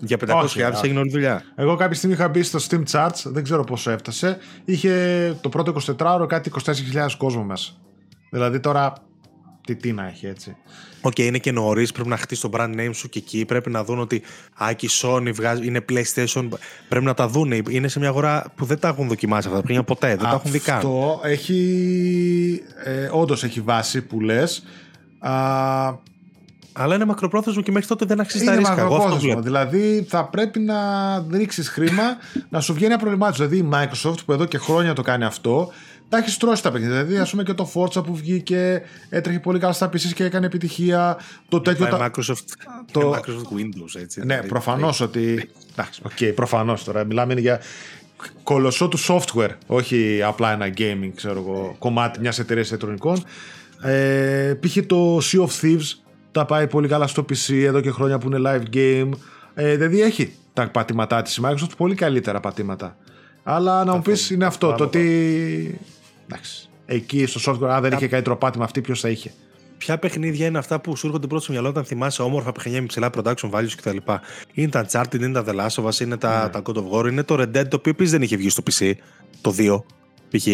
Για 0.00 0.18
500.000 0.26 0.42
Όχι, 0.42 0.62
α. 0.62 0.80
έγινε 0.82 0.98
όλη 0.98 1.08
η 1.08 1.12
δουλειά. 1.12 1.42
Εγώ 1.54 1.76
κάποια 1.76 1.96
στιγμή 1.96 2.14
είχα 2.14 2.28
μπει 2.28 2.42
στο 2.42 2.58
Steam 2.68 2.82
Charts, 2.90 3.22
δεν 3.24 3.42
ξέρω 3.42 3.64
πόσο 3.64 3.90
έφτασε. 3.90 4.38
Είχε 4.64 5.36
το 5.40 5.48
πρώτο 5.48 5.74
24ωρο 5.98 6.26
κάτι 6.28 6.50
24.000 6.64 7.08
κόσμο 7.16 7.44
μέσα. 7.44 7.72
Δηλαδή 8.30 8.60
τώρα. 8.60 8.92
Τι, 9.68 9.76
τι 9.76 9.92
να 9.92 10.06
έχει 10.06 10.26
έτσι. 10.26 10.56
Οκ, 11.00 11.18
είναι 11.18 11.38
και 11.38 11.52
νωρίς. 11.52 11.92
Πρέπει 11.92 12.08
να 12.08 12.16
χτίσει 12.16 12.40
το 12.40 12.50
brand 12.52 12.74
name 12.74 12.90
σου 12.92 13.08
και 13.08 13.18
εκεί. 13.18 13.44
Πρέπει 13.44 13.70
να 13.70 13.84
δουν 13.84 13.98
ότι 13.98 14.22
α, 14.64 14.72
και 14.72 14.86
η 14.86 14.88
Sony 15.02 15.30
βγάζει, 15.34 15.66
είναι 15.66 15.84
PlayStation. 15.88 16.48
Πρέπει 16.88 17.04
να 17.04 17.14
τα 17.14 17.28
δουν. 17.28 17.52
Είναι 17.68 17.88
σε 17.88 17.98
μια 17.98 18.08
αγορά 18.08 18.44
που 18.54 18.64
δεν 18.64 18.78
τα 18.78 18.88
έχουν 18.88 19.08
δοκιμάσει 19.08 19.46
αυτά 19.46 19.50
τα 19.50 19.60
παιχνίδια 19.60 19.82
ποτέ. 19.84 20.08
Δεν 20.08 20.18
τα 20.18 20.28
έχουν 20.34 20.50
δει 20.50 20.58
καν. 20.58 20.76
Αυτό 20.76 21.20
έχει. 21.22 22.62
Ε, 22.84 23.08
Όντως 23.12 23.44
έχει 23.44 23.60
βάση 23.60 24.02
που 24.02 24.20
λες. 24.20 24.64
Αλλά 26.72 26.94
είναι 26.94 27.04
μακροπρόθεσμο 27.04 27.62
και 27.62 27.72
μέχρι 27.72 27.88
τότε 27.88 28.04
δεν 28.04 28.20
αξίζει 28.20 28.44
τα 28.44 28.50
Είναι 28.52 28.60
ρίσκα. 28.60 28.80
Εγώ 28.80 28.94
αυτό 28.94 28.96
μακροπρόθεσμο. 28.98 29.42
βλέπω. 29.42 29.64
Δηλαδή 29.68 30.06
θα 30.08 30.24
πρέπει 30.24 30.58
να 30.60 30.76
ρίξεις 31.32 31.68
χρήμα 31.68 32.02
να 32.48 32.60
σου 32.60 32.74
βγαίνει 32.74 32.92
απροβλημάτιστο. 32.92 33.46
Δηλαδή 33.46 33.66
η 33.66 33.70
Microsoft 33.72 34.24
που 34.26 34.32
εδώ 34.32 34.44
και 34.44 34.58
χρόνια 34.58 34.92
το 34.92 35.02
κάνει 35.02 35.24
αυτό, 35.24 35.72
τα 36.08 36.18
έχεις 36.18 36.32
στρώσει 36.32 36.62
τα 36.62 36.70
παιχνίδια. 36.70 36.96
Δηλαδή, 37.04 37.22
ας 37.22 37.30
πούμε 37.30 37.42
και 37.42 37.54
το 37.54 37.70
Forza 37.74 38.04
που 38.04 38.14
βγήκε, 38.16 38.82
έτρεχε 39.08 39.38
πολύ 39.40 39.58
καλά 39.58 39.72
στα 39.72 39.86
PCs 39.88 40.12
και 40.14 40.24
έκανε 40.24 40.46
επιτυχία. 40.46 41.18
Το 41.48 41.60
τέτοιο. 41.60 41.86
Πάει 41.86 41.98
τα- 41.98 42.10
Microsoft, 42.10 42.44
το- 42.92 43.00
είναι 43.00 43.10
Microsoft 43.18 43.56
Windows, 43.56 44.00
έτσι. 44.00 44.20
Ναι, 44.20 44.26
δηλαδή. 44.26 44.48
προφανώς 44.48 45.00
ότι. 45.00 45.50
Εντάξει, 45.72 46.00
οκ, 46.04 46.32
προφανώς 46.34 46.84
τώρα. 46.84 47.04
Μιλάμε 47.04 47.32
είναι 47.32 47.40
για 47.40 47.60
κολοσσό 48.42 48.88
του 48.88 48.98
software, 48.98 49.50
όχι 49.66 50.20
απλά 50.22 50.52
ένα 50.52 50.68
gaming, 50.76 51.10
ξέρω 51.14 51.38
εγώ, 51.38 51.76
κομμάτι 51.78 52.20
μιας 52.20 52.38
εταιρείας 52.38 52.68
ηλεκτρονικών. 52.68 53.24
Ε, 53.82 54.54
π.χ. 54.60 54.76
το 54.86 55.16
Sea 55.16 55.40
of 55.46 55.60
Thieves 55.62 55.98
τα 56.32 56.44
πάει 56.44 56.66
πολύ 56.66 56.88
καλά 56.88 57.06
στο 57.06 57.22
PC 57.28 57.52
εδώ 57.54 57.80
και 57.80 57.90
χρόνια 57.90 58.18
που 58.18 58.28
είναι 58.32 58.38
live 58.44 58.76
game. 58.76 59.08
Ε, 59.54 59.76
δηλαδή 59.76 60.02
έχει 60.02 60.32
τα 60.52 60.68
πατήματά 60.70 61.22
της 61.22 61.36
η 61.36 61.40
Microsoft, 61.44 61.76
πολύ 61.76 61.94
καλύτερα 61.94 62.40
πατήματα. 62.40 62.96
Αλλά 63.42 63.84
να 63.84 63.94
μου 63.94 64.02
πεις 64.02 64.30
είναι 64.30 64.44
αυτό, 64.44 64.66
το 64.66 64.74
Μπράβο, 64.74 64.84
ότι. 64.84 65.78
Εντάξει. 66.30 66.68
Εκεί 66.86 67.26
στο 67.26 67.52
software, 67.52 67.68
αν 67.68 67.82
δεν 67.82 67.92
είχε 67.92 68.08
καλύτερο 68.08 68.36
πάτημα 68.36 68.64
αυτή, 68.64 68.80
ποιος 68.80 69.00
θα 69.00 69.08
είχε; 69.08 69.32
Ποια 69.78 69.98
παιχνίδια 69.98 70.46
είναι 70.46 70.58
αυτά 70.58 70.80
που 70.80 70.96
σου 70.96 71.06
έρχονται 71.06 71.26
πρώτα 71.26 71.42
στο 71.42 71.52
μυαλό 71.52 71.68
όταν 71.68 71.84
θυμάσαι 71.84 72.22
όμορφα 72.22 72.52
παιχνίδια 72.52 72.80
με 72.80 72.86
ψηλά 72.86 73.10
production 73.14 73.50
values 73.50 73.70
κτλ. 73.76 73.96
Είναι 74.52 74.68
τα 74.68 74.86
Uncharted, 74.90 75.14
είναι 75.20 75.42
τα 75.42 75.44
The 75.46 75.54
Last 75.60 75.82
of 75.84 75.88
Us, 75.88 76.00
είναι 76.00 76.16
τα, 76.16 76.42
Ναι. 76.44 76.48
τα 76.50 76.62
God 76.66 76.74
of 76.76 76.90
War, 76.90 77.08
είναι 77.10 77.22
το 77.22 77.34
Red 77.34 77.56
Dead 77.56 77.68
το 77.68 77.76
οποίο 77.76 77.92
επίσης 77.92 78.10
δεν 78.12 78.22
είχε 78.22 78.36
βγει 78.36 78.48
στο 78.50 78.62
PC. 78.70 78.92
Το 79.40 79.54
2 79.58 79.84
π.χ. 80.30 80.46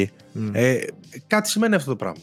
Ε, 0.53 0.79
κάτι 1.27 1.49
σημαίνει 1.49 1.75
αυτό 1.75 1.91
το 1.91 1.97
πράγμα. 1.97 2.23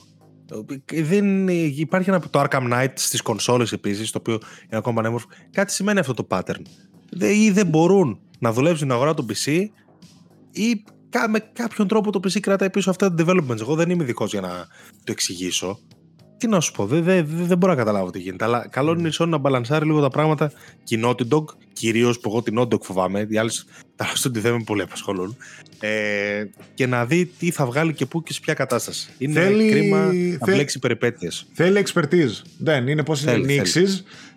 Ε, 0.91 1.01
Δεν 1.03 1.47
υπάρχει 1.47 2.09
ένα, 2.09 2.19
το 2.19 2.41
Arkham 2.49 2.71
Knight 2.73 2.91
στις 2.93 3.21
κονσόλες 3.21 3.71
επίσης, 3.71 4.11
το 4.11 4.17
οποίο 4.17 4.33
είναι 4.33 4.77
ακόμα 4.77 4.95
πανέμορφο. 4.95 5.27
Κάτι 5.51 5.71
σημαίνει 5.71 5.99
αυτό 5.99 6.13
το 6.13 6.27
pattern. 6.29 6.61
Δε- 7.11 7.33
Ή 7.33 7.51
δεν 7.51 7.67
μπορούν 7.67 8.19
να 8.39 8.51
δουλέψουν 8.51 8.77
στην 8.77 8.91
αγορά 8.91 9.13
του 9.13 9.25
PC, 9.29 9.51
ή 10.51 10.75
κα- 10.75 10.93
με 11.29 11.39
κάποιον 11.53 11.87
τρόπο 11.87 12.11
το 12.11 12.19
PC 12.23 12.39
κρατάει 12.39 12.69
πίσω 12.69 12.89
αυτά 12.89 13.13
τα 13.13 13.23
developments. 13.25 13.59
Εγώ 13.59 13.75
δεν 13.75 13.89
είμαι 13.89 14.03
ειδικός 14.03 14.31
για 14.31 14.41
να 14.41 14.49
το 15.03 15.11
εξηγήσω. 15.11 15.79
Τι 16.37 16.47
να 16.47 16.59
σου 16.59 16.71
πω, 16.71 16.85
δεν, 16.85 17.03
δεν, 17.03 17.25
δεν, 17.27 17.45
δεν 17.47 17.57
μπορώ 17.57 17.71
να 17.71 17.77
καταλάβω 17.77 18.09
τι 18.09 18.19
γίνεται. 18.19 18.43
Αλλά 18.43 18.67
καλό 18.67 18.95
είναι 18.99 19.07
η 19.07 19.11
Sony 19.19 19.27
να 19.27 19.37
μπαλανσάρει 19.37 19.85
λίγο 19.85 20.01
τα 20.01 20.09
πράγματα. 20.09 20.51
Και 20.83 20.95
η 20.95 21.01
Naughty 21.05 21.27
Dog, 21.29 21.43
κυρίως 21.73 22.19
που 22.19 22.29
εγώ 22.29 22.41
την 22.41 22.59
Naughty 22.59 22.73
Dog 22.73 22.81
φοβάμαι, 22.81 23.27
οι 23.29 23.37
άλλες 23.37 23.65
τα 23.95 24.05
στούντιο 24.13 24.33
δεν 24.33 24.53
με 24.53 24.63
πολύ 24.65 24.81
απασχολούν. 24.81 25.37
Ε, 25.79 26.45
και 26.73 26.85
να 26.87 27.05
δει 27.05 27.25
τι 27.25 27.51
θα 27.51 27.65
βγάλει 27.65 27.93
και 27.93 28.05
πού 28.05 28.23
και 28.23 28.33
σε 28.33 28.39
ποια 28.39 28.53
κατάσταση. 28.53 29.09
Είναι 29.17 29.41
Θέλει- 29.41 29.71
κρίμα 29.71 29.97
να 30.05 30.09
θέλ- 30.11 30.37
μπλέξει 30.45 30.79
περιπέτειες. 30.79 31.45
Θέλει 31.53 31.83
expertise. 31.87 32.41
Δεν 32.57 32.87
είναι 32.87 33.03
πώς 33.03 33.21
είναι 33.21 33.31
Θέλει, 33.31 33.45
Nixxes. 33.45 33.85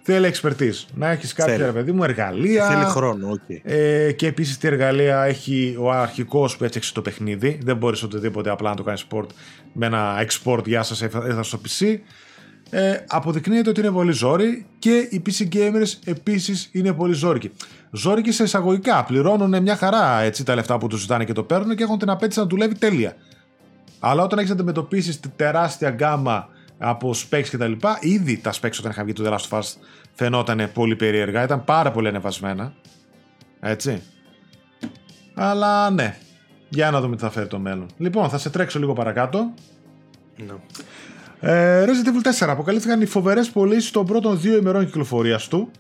Θέλει 0.07 0.33
expertise. 0.35 0.85
Να 0.95 1.11
έχεις 1.11 1.33
κάποια 1.33 1.53
Θέλει. 1.55 1.65
ρε 1.67 1.73
παιδί 1.73 1.93
μου 1.93 2.05
εργαλεία. 2.05 2.69
Θέλει 2.69 2.85
χρόνο, 2.85 3.29
οκ. 3.31 3.41
Ε, 3.63 4.13
και 4.13 4.27
επίσης 4.27 4.59
τι 4.59 4.67
εργαλεία 4.67 5.23
έχει 5.23 5.77
ο 5.81 5.91
αρχικός 5.91 6.57
που 6.57 6.65
έφτιαξε 6.65 6.93
το 6.93 7.03
παιχνίδι. 7.03 7.59
Δεν 7.65 7.77
μπορείς 7.77 8.03
οτιδήποτε 8.03 8.51
απλά 8.51 8.71
να 8.71 8.77
το 8.77 8.83
κάνεις 8.83 9.07
port 9.11 9.27
με 9.73 9.87
ένα 9.87 10.27
export. 10.27 10.67
Γεια 10.67 10.83
σας, 10.83 11.03
έφτασα 11.03 11.43
στο 11.43 11.61
PC. 11.65 11.97
Ε, 12.71 12.97
αποδεικνύεται 13.07 13.71
ότι 13.71 13.81
είναι 13.81 13.91
πολύ 13.91 14.13
ζόρι 14.13 14.67
και 14.79 15.09
οι 15.11 15.23
PC 15.27 15.55
gamers 15.55 15.93
επίσης 16.05 16.69
είναι 16.73 16.93
πολύ 16.93 17.15
ζόρικοι. 17.15 17.51
Ζόρικοι 17.91 18.33
σε 18.33 18.43
εισαγωγικά. 18.43 19.05
Πληρώνουν 19.05 19.63
μια 19.63 19.77
χαρά 19.77 20.21
έτσι, 20.21 20.45
τα 20.45 20.55
λεφτά 20.55 20.79
που 20.79 20.87
τους 20.87 21.01
ζητάνε 21.01 21.25
και 21.25 21.33
το 21.33 21.43
παίρνουν 21.43 21.77
και 21.77 21.83
έχουν 21.83 21.99
την 21.99 22.11
απέτηση 22.11 22.39
να 22.39 22.47
δουλεύει 22.47 22.75
τέλεια. 22.75 23.17
Αλλά 24.01 24.23
όταν 24.23 24.39
έχεις 24.39 24.51
να 24.51 24.55
αντιμετωπίσεις 24.55 25.21
τη 25.21 25.29
τεράστια 25.29 25.91
γκάμα 25.91 26.49
από 26.79 27.15
specs 27.15 27.47
κτλ., 27.51 27.73
ήδη 28.01 28.39
τα 28.39 28.53
specs 28.53 28.77
όταν 28.79 28.91
είχαν 28.91 29.05
βγει 29.05 29.13
το 29.13 29.25
The 29.27 29.33
Last 29.33 29.49
of 29.49 29.59
Us 29.59 29.65
φαινόταν 30.15 30.71
πολύ 30.75 30.97
περίεργα, 30.97 31.43
ήταν 31.43 31.65
πάρα 31.65 31.91
πολύ 31.91 32.09
ανεβασμένα. 32.09 32.73
Έτσι. 33.61 34.03
Αλλά 35.35 35.91
ναι. 35.91 36.17
Για 36.69 36.91
να 36.91 37.01
δούμε 37.01 37.17
τι 37.17 37.23
θα 37.23 37.31
φέρει 37.31 37.47
το 37.47 37.59
μέλλον. 37.59 37.87
Λοιπόν, 37.97 38.29
θα 38.29 38.39
σε 38.39 38.51
τρέξω 38.51 38.79
λίγο 38.79 38.93
παρακάτω. 38.93 39.55
Ναι. 40.37 40.55
Ε, 41.41 41.85
Resident 41.85 42.09
Evil 42.09 42.47
4 42.47 42.49
αποκαλύφθηκαν 42.49 43.01
οι 43.01 43.07
φοβερές 43.07 43.51
πωλήσεις 43.51 43.91
των 43.91 44.07
πρώτων 44.07 44.41
δύο 44.41 44.57
ημερών 44.57 44.85
κυκλοφορίας 44.85 45.49
του. 45.49 45.71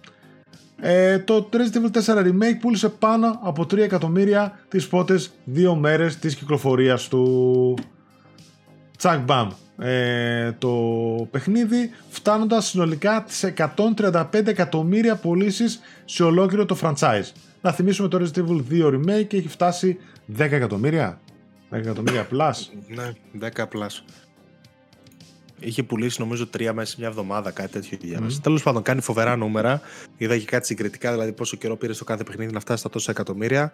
Ε, 0.80 1.18
το 1.18 1.48
Resident 1.52 1.76
Evil 1.76 2.14
4 2.14 2.18
Remake 2.18 2.58
πούλησε 2.60 2.88
πάνω 2.88 3.38
από 3.42 3.62
3 3.62 3.78
εκατομμύρια 3.78 4.58
τις 4.68 4.88
πρώτες 4.88 5.32
δύο 5.44 5.74
μέρες 5.74 6.18
της 6.18 6.36
κυκλοφορίας 6.36 7.08
του. 7.08 7.74
Τσακ 9.04 9.20
μπαμ. 9.20 9.48
Ε, 9.78 10.52
το 10.52 10.70
παιχνίδι 11.30 11.90
φτάνοντας 12.08 12.66
συνολικά 12.66 13.22
τις 13.22 13.52
135 14.02 14.46
εκατομμύρια 14.46 15.16
πωλήσεις 15.16 15.80
σε 16.04 16.22
ολόκληρο 16.22 16.64
το 16.64 16.78
franchise. 16.82 17.32
Να 17.60 17.72
θυμίσουμε 17.72 18.08
το 18.08 18.18
Resident 18.18 18.38
Evil 18.38 18.62
2 18.70 18.86
Remake 18.86 19.34
έχει 19.34 19.48
φτάσει 19.48 19.98
10 20.38 20.38
εκατομμύρια. 20.38 21.20
10 21.70 21.76
εκατομμύρια 21.76 22.28
plus. 22.32 22.52
Ναι, 22.88 23.12
10 23.56 23.64
πλάσ. 23.68 24.04
Είχε 25.60 25.82
πουλήσει 25.82 26.20
νομίζω 26.20 26.46
τρία 26.46 26.72
μέσα 26.72 26.90
σε 26.90 26.96
μια 26.98 27.08
εβδομάδα, 27.08 27.50
κάτι 27.50 27.72
τέτοιο 27.72 27.98
διάβασα. 28.00 28.40
Τέλος 28.40 28.62
πάντων, 28.62 28.82
κάνει 28.82 29.00
φοβερά 29.00 29.36
νούμερα. 29.36 29.80
Είδα 30.16 30.38
και 30.38 30.44
κάτι 30.44 30.66
συγκριτικά, 30.66 31.12
δηλαδή 31.12 31.32
πόσο 31.32 31.56
καιρό 31.56 31.76
πήρε 31.76 31.92
στο 31.92 32.04
κάθε 32.04 32.24
παιχνίδι 32.24 32.52
να 32.52 32.60
φτάσει 32.60 32.80
στα 32.80 32.90
τόσα 32.90 33.10
εκατομμύρια. 33.10 33.72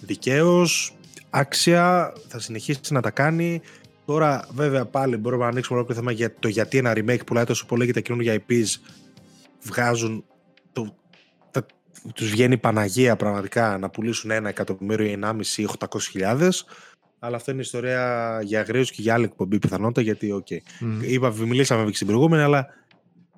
Δικαίως, 0.00 0.96
άξια, 1.30 2.12
θα 2.28 2.40
συνεχίσει 2.40 2.80
να 2.90 3.00
τα 3.00 3.10
κάνει. 3.10 3.62
Τώρα, 4.08 4.48
βέβαια, 4.52 4.86
πάλι 4.86 5.16
μπορούμε 5.16 5.42
να 5.42 5.48
ανοίξουμε 5.48 5.78
ολόκληρο 5.78 6.00
θέμα 6.00 6.12
για 6.12 6.34
το 6.34 6.48
γιατί 6.48 6.78
ένα 6.78 6.92
remake 6.96 7.26
πουλάει 7.26 7.44
τόσο 7.44 7.66
πολύ 7.66 7.86
και 7.86 7.92
τα 7.92 8.00
καινούργια 8.00 8.44
IPs 8.48 8.66
βγάζουν. 9.62 10.24
Το, 10.72 10.96
τα, 11.50 11.66
τους 12.14 12.30
βγαίνει 12.30 12.58
παναγία 12.58 13.16
πραγματικά 13.16 13.78
να 13.78 13.90
πουλήσουν 13.90 14.30
ένα 14.30 14.48
εκατομμύριο 14.48 15.06
ή 15.06 15.12
ενάμιση 15.12 15.62
ή 15.62 15.68
800.000. 16.14 16.50
Αλλά 17.18 17.36
αυτό 17.36 17.50
είναι 17.50 17.60
ιστορία 17.60 18.40
για 18.42 18.60
αγρίους 18.60 18.82
και 18.82 19.02
για 19.02 19.14
άλλη 19.14 19.24
εκπομπή 19.24 19.58
πιθανότητα 19.58 20.00
γιατί, 20.00 20.32
οκ. 20.32 20.46
Μμμ. 20.80 21.00
Είπα, 21.02 21.34
μιλήσαμε 21.38 21.90
και 21.90 21.96
στην 21.96 22.06
προηγούμενη, 22.06 22.42
αλλά 22.42 22.66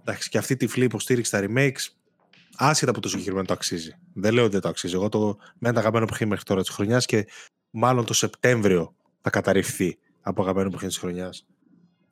εντάξει, 0.00 0.28
και 0.28 0.38
αυτή 0.38 0.56
τη 0.56 0.66
τυφλή 0.66 0.84
υποστήριξη 0.84 1.30
στα 1.30 1.46
remakes, 1.48 1.94
άσχετα 2.56 2.90
από 2.90 3.00
το 3.00 3.08
συγκεκριμένο 3.08 3.46
το 3.46 3.52
αξίζει. 3.52 3.94
Δεν 4.12 4.32
λέω 4.32 4.42
ότι 4.42 4.52
δεν 4.52 4.60
το 4.60 4.68
αξίζει. 4.68 4.94
Εγώ 4.94 5.08
το 5.08 5.36
με 5.58 5.68
ένα 5.68 5.78
αγαπημένο 5.78 6.06
παιχνίδι 6.06 6.30
μέχρι 6.30 6.44
τώρα 6.44 6.60
της 6.60 6.70
χρονιάς 6.70 7.06
και 7.06 7.26
μάλλον 7.70 8.04
το 8.04 8.14
Σεπτέμβριο 8.14 8.94
θα 9.20 9.30
καταρριφθεί 9.30 9.98
από 10.22 10.42
αγαπημένο 10.42 10.70
παιχνίδι 10.70 10.92
της 10.92 11.02
χρονιάς. 11.02 11.46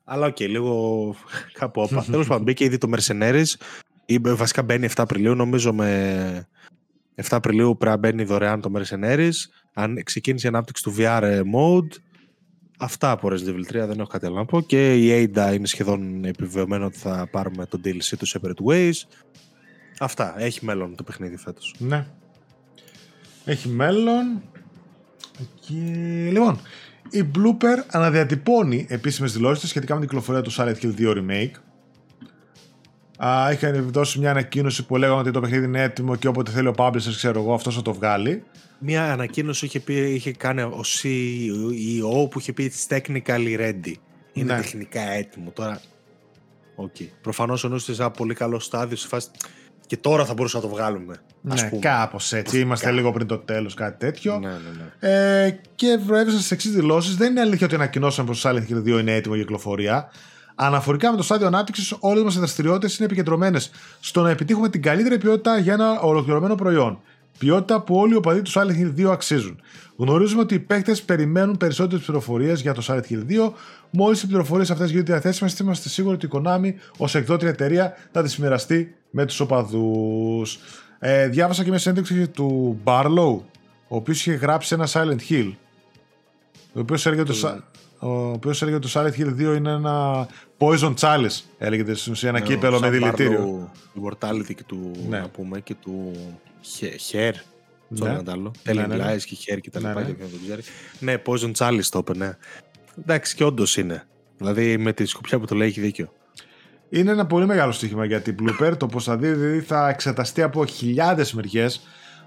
Αλλά 0.03 0.25
οκ, 0.25 0.39
λίγο 0.39 1.15
κάπου 1.53 1.81
όπα. 1.81 2.03
Τέλος 2.11 2.27
πάντων, 2.27 2.43
μπήκε 2.43 2.63
ήδη 2.63 2.77
το 2.77 2.89
Mercenaries. 2.95 3.53
Ή, 4.05 4.17
βασικά 4.19 4.63
μπαίνει 4.63 4.87
7 4.89 4.93
Απριλίου, 4.95 5.35
νομίζω 5.35 5.73
με 5.73 6.47
7 7.15 7.23
Απριλίου 7.29 7.77
πρέπει 7.77 7.91
να 7.91 7.97
μπαίνει 7.97 8.23
δωρεάν 8.23 8.61
το 8.61 8.71
Mercenaries. 8.75 9.35
Αν 9.73 10.03
ξεκίνησε 10.03 10.45
η 10.45 10.49
ανάπτυξη 10.49 10.83
του 10.83 10.93
VR 10.97 11.41
mode. 11.55 11.97
Αυτά 12.81 13.11
από 13.11 13.29
Resident 13.31 13.55
Evil 13.55 13.83
3, 13.83 13.87
δεν 13.87 13.99
έχω 13.99 14.07
κάτι 14.07 14.25
άλλο 14.25 14.35
να 14.35 14.45
πω. 14.45 14.61
Και 14.61 14.95
η 14.95 15.31
Ada 15.35 15.51
είναι 15.53 15.67
σχεδόν 15.67 16.25
επιβεβαιωμένο 16.25 16.85
ότι 16.85 16.97
θα 16.97 17.27
πάρουμε 17.31 17.65
το 17.65 17.79
DLC 17.85 18.17
του 18.17 18.27
Separate 18.27 18.71
Ways. 18.71 18.93
Αυτά. 19.99 20.39
Έχει 20.41 20.65
μέλλον 20.65 20.95
το 20.95 21.03
παιχνίδι 21.03 21.37
φέτος. 21.37 21.75
Ναι. 21.77 22.05
Έχει 23.45 23.69
μέλλον. 23.69 24.41
Και... 25.59 25.73
Λοιπόν, 26.31 26.59
η 27.09 27.31
Blooper 27.35 27.83
αναδιατυπώνει 27.87 28.85
επίσημες 28.89 29.33
δηλώσεις 29.33 29.59
της 29.59 29.69
σχετικά 29.69 29.93
με 29.93 29.99
την 29.99 30.09
κυκλοφορία 30.09 30.41
του 30.41 30.51
Silent 30.51 30.75
Hill 30.81 30.93
2 30.99 31.17
Remake. 31.17 31.51
Α, 33.25 33.51
είχαν 33.51 33.91
δώσει 33.91 34.19
μια 34.19 34.31
ανακοίνωση 34.31 34.85
που 34.85 34.97
λέγανε 34.97 35.19
ότι 35.19 35.31
το 35.31 35.39
παιχνίδι 35.39 35.65
είναι 35.65 35.83
έτοιμο 35.83 36.15
και 36.15 36.27
όποτε 36.27 36.51
θέλει 36.51 36.67
ο 36.67 36.73
publisher, 36.77 37.13
ξέρω 37.15 37.39
εγώ, 37.39 37.53
αυτός 37.53 37.75
θα 37.75 37.81
το 37.81 37.93
βγάλει. 37.93 38.43
Μια 38.79 39.11
ανακοίνωση 39.11 39.65
είχε, 39.65 39.79
πει, 39.79 39.93
είχε 39.93 40.31
κάνει 40.31 40.61
ο 40.61 40.81
CEO 41.01 42.29
που 42.29 42.39
είχε 42.39 42.53
πει 42.53 42.71
It's 42.73 42.97
technically 42.97 43.59
ready. 43.59 43.93
Είναι 44.33 44.53
ναι. 44.53 44.61
τεχνικά 44.61 45.01
έτοιμο. 45.01 45.51
Τώρα. 45.51 45.81
Okay. 46.75 47.07
Προφανώς 47.21 47.63
εννοούσε 47.63 47.93
σε 47.93 48.01
ένα 48.01 48.11
πολύ 48.11 48.33
καλός 48.33 48.65
στάδιο 48.65 48.97
σε 48.97 49.07
φάση. 49.07 49.27
Και 49.89 49.97
τώρα 49.97 50.25
θα 50.25 50.33
μπορούσαμε 50.33 50.63
να 50.63 50.69
το 50.69 50.75
βγάλουμε. 50.75 51.15
Ναι, 51.41 51.69
κάπως 51.79 52.33
έτσι. 52.33 52.59
Είμαστε 52.59 52.91
λίγο 52.91 53.11
πριν 53.11 53.27
το 53.27 53.37
τέλος, 53.37 53.73
κάτι 53.73 53.97
τέτοιο. 54.05 54.39
Ναι, 54.39 54.47
ναι, 54.47 54.55
ναι. 54.99 55.45
Ε, 55.45 55.59
και 55.75 55.99
προέβησαν 56.07 56.39
στις 56.39 56.51
εξής 56.51 56.71
δηλώσεις. 56.71 57.15
Δεν 57.15 57.31
είναι 57.31 57.41
αλήθεια 57.41 57.65
ότι 57.65 57.75
ανακοινώσαμε 57.75 58.27
πως 58.27 58.41
το 58.41 58.49
Silent 58.49 58.71
Hill 58.71 58.95
2 58.95 58.99
είναι 58.99 59.15
έτοιμο 59.15 59.35
για 59.35 59.43
κυκλοφορία. 59.43 60.09
Αναφορικά 60.55 61.11
με 61.11 61.17
το 61.17 61.23
στάδιο 61.23 61.47
ανάπτυξης, 61.47 61.95
όλες 61.99 62.23
μας 62.23 62.35
οι 62.35 62.37
δραστηριότητες 62.37 62.97
είναι 62.97 63.05
επικεντρωμένες 63.05 63.71
στο 63.99 64.21
να 64.21 64.29
επιτύχουμε 64.29 64.69
την 64.69 64.81
καλύτερη 64.81 65.17
ποιότητα 65.17 65.57
για 65.57 65.73
ένα 65.73 65.99
ολοκληρωμένο 65.99 66.55
προϊόν. 66.55 67.01
Ποιότητα 67.39 67.81
που 67.81 67.95
όλοι 67.95 68.13
οι 68.13 68.15
οπαδοί 68.15 68.41
του 68.41 68.51
Silent 68.51 68.81
Hill 68.81 68.99
2 68.99 69.03
αξίζουν. 69.11 69.61
Γνωρίζουμε 69.95 70.41
ότι 70.41 70.55
οι 70.55 70.59
παίκτες 70.59 71.01
περιμένουν 71.01 71.57
περισσότερες 71.57 72.05
πληροφορίες 72.05 72.61
για 72.61 72.73
το 72.73 72.83
Silent 72.87 73.11
Hill 73.11 73.47
2. 73.47 73.51
Μόλις 73.89 74.21
οι 74.21 74.27
πληροφορίες 74.27 74.71
αυτές 74.71 74.89
γίνονται 74.89 75.11
διαθέσιμες, 75.11 75.59
είμαστε 75.59 75.89
σίγουροι 75.89 76.15
ότι 76.15 76.25
η 76.25 76.29
Konami 76.33 76.73
ως 76.97 77.15
εκδότρια 77.15 77.49
εταιρεία 77.49 77.93
θα 78.11 78.23
τις 78.23 78.37
μοιραστεί 78.37 78.95
με 79.09 79.25
τους 79.25 79.39
οπαδούς. 79.39 80.59
Ε, 80.99 81.27
διάβασα 81.27 81.63
και 81.63 81.69
μια 81.69 81.79
συνέντευξη 81.79 82.27
του 82.27 82.79
Barlow, 82.83 83.37
ο 83.87 83.95
οποίος 83.95 84.19
είχε 84.19 84.31
γράψει 84.31 84.73
ένα 84.73 84.87
Silent 84.91 85.19
Hill. 85.29 85.51
Ο 86.73 86.79
οποίος 86.79 87.05
έλεγε, 87.05 87.23
το, 87.23 87.61
ο 87.99 88.31
οποίος 88.31 88.61
έλεγε 88.61 88.77
ότι 88.77 88.91
το 88.91 88.99
Silent 88.99 89.19
Hill 89.19 89.53
2 89.53 89.55
είναι 89.57 89.71
ένα 89.71 90.27
Poison 90.59 90.93
Chalice. 90.99 91.41
Έλεγε 91.57 91.93
στην 91.93 92.11
ουσία 92.11 92.29
ένα 92.29 92.39
ναι, 92.39 92.45
κύπελο 92.45 92.79
με 92.79 92.89
δηλητήριο. 92.89 93.71
Του 93.93 94.09
Mortality 94.09 94.55
και 94.55 94.63
του, 94.65 94.91
ναι. 95.09 95.19
να 95.19 95.29
πούμε, 95.29 95.59
και 95.59 95.75
του 95.75 96.11
Hair. 97.11 97.33
Ναι. 97.87 98.21
άλλο. 98.27 98.51
Telling 98.65 98.75
ναι, 98.75 98.85
ναι, 98.87 99.15
και 99.15 99.37
Hair 99.45 99.59
και 99.61 99.69
τα 99.69 99.79
λοιπά. 99.79 100.01
Ναι, 100.01 100.07
ναι. 100.47 100.55
ναι, 100.99 101.21
Poison 101.25 101.51
Chalice 101.57 101.85
το 101.89 101.99
είπε, 101.99 102.17
ναι. 102.17 102.37
Εντάξει, 102.99 103.35
και 103.35 103.43
όντως 103.43 103.77
είναι. 103.77 104.07
Δηλαδή 104.37 104.77
με 104.77 104.93
τη 104.93 105.05
σκοπιά 105.05 105.39
που 105.39 105.45
το 105.45 105.55
λέει 105.55 105.67
έχει 105.67 105.79
δίκιο. 105.79 106.13
Είναι 106.89 107.11
ένα 107.11 107.25
πολύ 107.25 107.45
μεγάλο 107.45 107.71
στοίχημα 107.71 108.05
για 108.05 108.21
την 108.21 108.35
Blooper. 108.39 108.73
το 108.77 108.85
πώς 108.85 109.03
θα 109.03 109.17
δει, 109.17 109.31
δηλαδή 109.31 109.59
θα 109.59 109.89
εξεταστεί 109.89 110.41
από 110.41 110.65
χιλιάδες 110.65 111.33
μεριές 111.33 111.81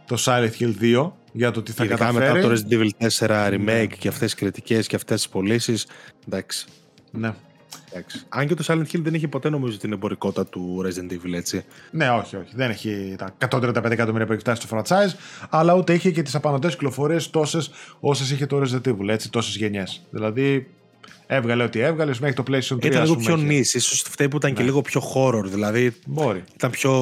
το 0.07 0.17
Silent 0.19 0.51
Hill 0.59 0.75
2 0.81 1.13
για 1.33 1.51
το 1.51 1.63
τι 1.63 1.73
θα 1.73 1.85
Ειδικά 1.85 1.99
καταφέρει. 1.99 2.33
μετά 2.33 2.49
το 2.49 2.55
Resident 2.55 2.73
Evil 2.73 3.09
4 3.27 3.53
remake 3.53 3.61
ναι. 3.61 3.87
και 3.87 4.09
αυτές 4.09 4.31
τις 4.33 4.35
κριτικές 4.35 4.87
και 4.87 4.97
αυτές 4.97 5.17
τις 5.17 5.29
πωλήσεις. 5.29 5.87
Εντάξει. 6.27 6.67
Ναι. 7.11 7.35
Εντάξει. 7.90 8.23
Αν 8.28 8.47
και 8.47 8.55
το 8.55 8.65
Silent 8.66 8.86
Hill 8.93 9.01
δεν 9.03 9.15
είχε 9.15 9.28
ποτέ 9.28 9.49
νομίζω 9.49 9.78
την 9.78 9.93
εμπορικότητα 9.93 10.47
του 10.47 10.85
Resident 10.86 11.12
Evil, 11.12 11.32
έτσι. 11.35 11.65
Ναι, 11.90 12.11
όχι, 12.11 12.36
όχι. 12.36 12.51
Δεν 12.55 12.70
έχει 12.70 13.15
τα 13.19 13.35
135 13.51 13.90
εκατομμύρια 13.90 14.27
που 14.27 14.32
έχει 14.32 14.40
φτάσει 14.40 14.62
στο 14.62 14.77
franchise, 14.77 15.15
αλλά 15.51 15.74
ούτε 15.74 15.94
είχε 15.94 16.11
και 16.11 16.23
τις 16.23 16.35
απανοτές 16.35 16.73
κυκλοφορίες 16.73 17.31
τόσες 17.31 17.70
όσες 18.01 18.31
είχε 18.31 18.47
το 18.47 18.62
Resident 18.62 18.89
Evil, 18.89 19.09
έτσι, 19.09 19.31
τόσες 19.31 19.57
γενιές. 19.57 20.03
Δηλαδή, 20.11 20.70
έβγαλε 21.27 21.62
ό,τι 21.62 21.81
έβγαλε 21.81 22.12
μέχρι 22.20 22.35
το 22.35 22.43
PlayStation 22.49 22.77
3. 22.77 22.85
Ήταν 22.85 23.03
λίγο 23.03 23.16
πιο 23.16 23.36
νης, 23.36 23.74
ίσως 23.74 24.01
φταίει 24.01 24.28
που 24.28 24.36
ήταν 24.36 24.51
ναι. 24.51 24.57
και 24.57 24.62
λίγο 24.62 24.82
πιο 24.82 25.03
horror. 25.15 25.44
Δηλαδή, 25.44 25.97
Μπορεί. 26.07 26.44
ήταν 26.55 26.70
πιο 26.70 26.93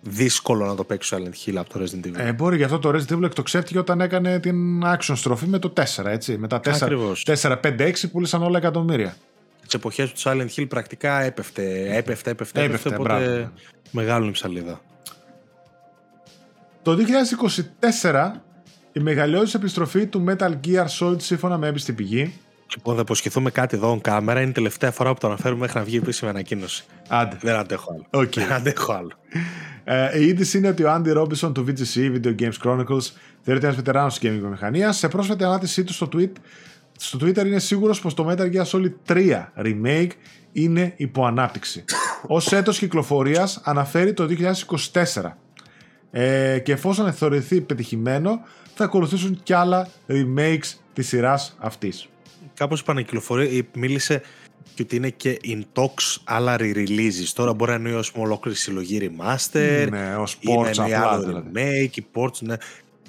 δύσκολο 0.00 0.66
να 0.66 0.74
το 0.74 0.84
παίξει 0.84 1.14
ο 1.14 1.18
Silent 1.18 1.48
Hill 1.48 1.54
από 1.56 1.72
το 1.72 1.84
Resident 1.84 2.06
Evil. 2.06 2.14
Ε, 2.16 2.32
μπορεί 2.32 2.56
γι' 2.56 2.64
αυτό 2.64 2.78
το 2.78 2.88
Resident 2.88 3.16
Evil 3.16 3.22
εκτοξεύτηκε 3.22 3.78
όταν 3.78 4.00
έκανε 4.00 4.40
την 4.40 4.84
action 4.84 5.12
στροφή 5.14 5.46
με 5.46 5.58
το 5.58 5.72
4, 5.76 6.04
έτσι. 6.04 6.38
Με 6.38 6.48
τα 6.48 6.60
4, 6.64 6.88
4 7.24 7.60
5, 7.62 7.80
6 7.80 7.92
πούλησαν 8.12 8.42
όλα 8.42 8.58
εκατομμύρια. 8.58 9.16
Τις 9.64 9.74
εποχές 9.74 10.12
του 10.12 10.20
Silent 10.20 10.48
Hill 10.56 10.68
πρακτικά 10.68 11.20
έπεφτε, 11.20 11.62
έπεφτε, 11.96 12.30
έπεφτε, 12.30 12.30
έπεφτε, 12.30 12.62
έπεφτε 12.62 12.94
οπότε 12.94 13.52
μεγάλη 13.90 14.28
η 14.28 14.30
ψαλίδα. 14.30 14.80
Το 16.82 16.96
2024 18.02 18.30
η 18.92 19.00
μεγαλειώδης 19.00 19.54
επιστροφή 19.54 20.06
του 20.06 20.24
Metal 20.28 20.52
Gear 20.66 20.86
Solid 20.98 21.22
σύμφωνα 21.22 21.58
με 21.58 21.66
έμπιστη 21.66 21.92
πηγή 21.92 22.34
Λοιπόν, 22.76 22.94
θα 22.94 23.00
υποσχεθούμε 23.00 23.50
κάτι 23.50 23.76
εδώ 23.76 23.94
on 23.94 24.00
κάμερα. 24.00 24.40
Είναι 24.40 24.50
η 24.50 24.52
τελευταία 24.52 24.90
φορά 24.90 25.12
που 25.12 25.20
το 25.20 25.26
αναφέρουμε 25.26 25.60
μέχρι 25.60 25.78
να 25.78 25.84
βγει 25.84 25.96
επίσημη 25.96 26.30
ανακοίνωση. 26.30 26.84
Άντε. 27.08 27.36
Δεν 27.40 27.54
αντέχω 27.54 27.92
άλλο. 27.92 28.24
Okay. 28.24 28.34
Δεν 28.34 28.52
αντέχω 28.52 28.92
άλλο. 28.92 29.10
Ε, 29.84 30.20
η 30.20 30.26
είδηση 30.26 30.58
είναι 30.58 30.68
ότι 30.68 30.84
ο 30.84 30.94
Andy 30.94 31.16
Robinson 31.16 31.54
του 31.54 31.64
VGC, 31.68 32.14
Video 32.14 32.34
Games 32.40 32.58
Chronicles, 32.64 33.10
θεωρείται 33.40 33.66
ένας 33.66 33.76
βετεράνος 33.76 34.18
της 34.18 34.30
gaming 34.30 34.38
βιομηχανίας. 34.38 34.96
Σε 34.96 35.08
πρόσφατη 35.08 35.44
ανάρτησή 35.44 35.84
του 35.84 35.92
στο, 35.92 36.08
tweet, 36.12 36.32
στο 36.96 37.18
Twitter 37.22 37.46
είναι 37.46 37.58
σίγουρος 37.58 38.00
πως 38.00 38.14
το 38.14 38.30
Metal 38.30 38.52
Gear 38.54 38.64
Solid 38.64 38.92
3 39.06 39.44
Remake 39.56 40.10
είναι 40.52 40.94
υπό 40.96 41.26
ανάπτυξη. 41.26 41.84
Ω 42.36 42.56
έτος 42.56 42.78
κυκλοφορίας 42.78 43.60
αναφέρει 43.64 44.12
το 44.12 44.28
2024. 44.92 45.32
Ε, 46.10 46.58
και 46.58 46.72
εφόσον 46.72 47.12
θεωρηθεί 47.12 47.60
πετυχημένο, 47.60 48.40
θα 48.74 48.84
ακολουθήσουν 48.84 49.40
κι 49.42 49.52
άλλα 49.52 49.88
remakes 50.08 50.74
της 50.92 51.08
σειράς 51.08 51.56
αυτής 51.58 52.08
κάπως 52.60 52.80
επανακυκλοφορεί, 52.80 53.68
μίλησε 53.74 54.22
και 54.74 54.82
ότι 54.82 54.96
είναι 54.96 55.10
και 55.10 55.38
in 55.44 55.62
talks 55.74 56.16
άλλα 56.24 56.56
re-releases. 56.58 57.30
Τώρα 57.34 57.52
μπορεί 57.52 57.70
να 57.70 57.76
εννοεί 57.76 57.92
ως 57.92 58.12
ολόκληρη 58.16 58.56
συλλογή 58.56 58.98
remaster, 59.02 59.86
ναι, 59.90 60.16
ως 60.16 60.38
ports 60.38 60.76
ή 60.76 60.90
να 60.90 61.08
άλλο 61.08 61.24
δηλαδή. 61.24 61.50
remake, 61.54 61.96
ή 61.96 62.04
ports, 62.14 62.38
ναι. 62.40 62.54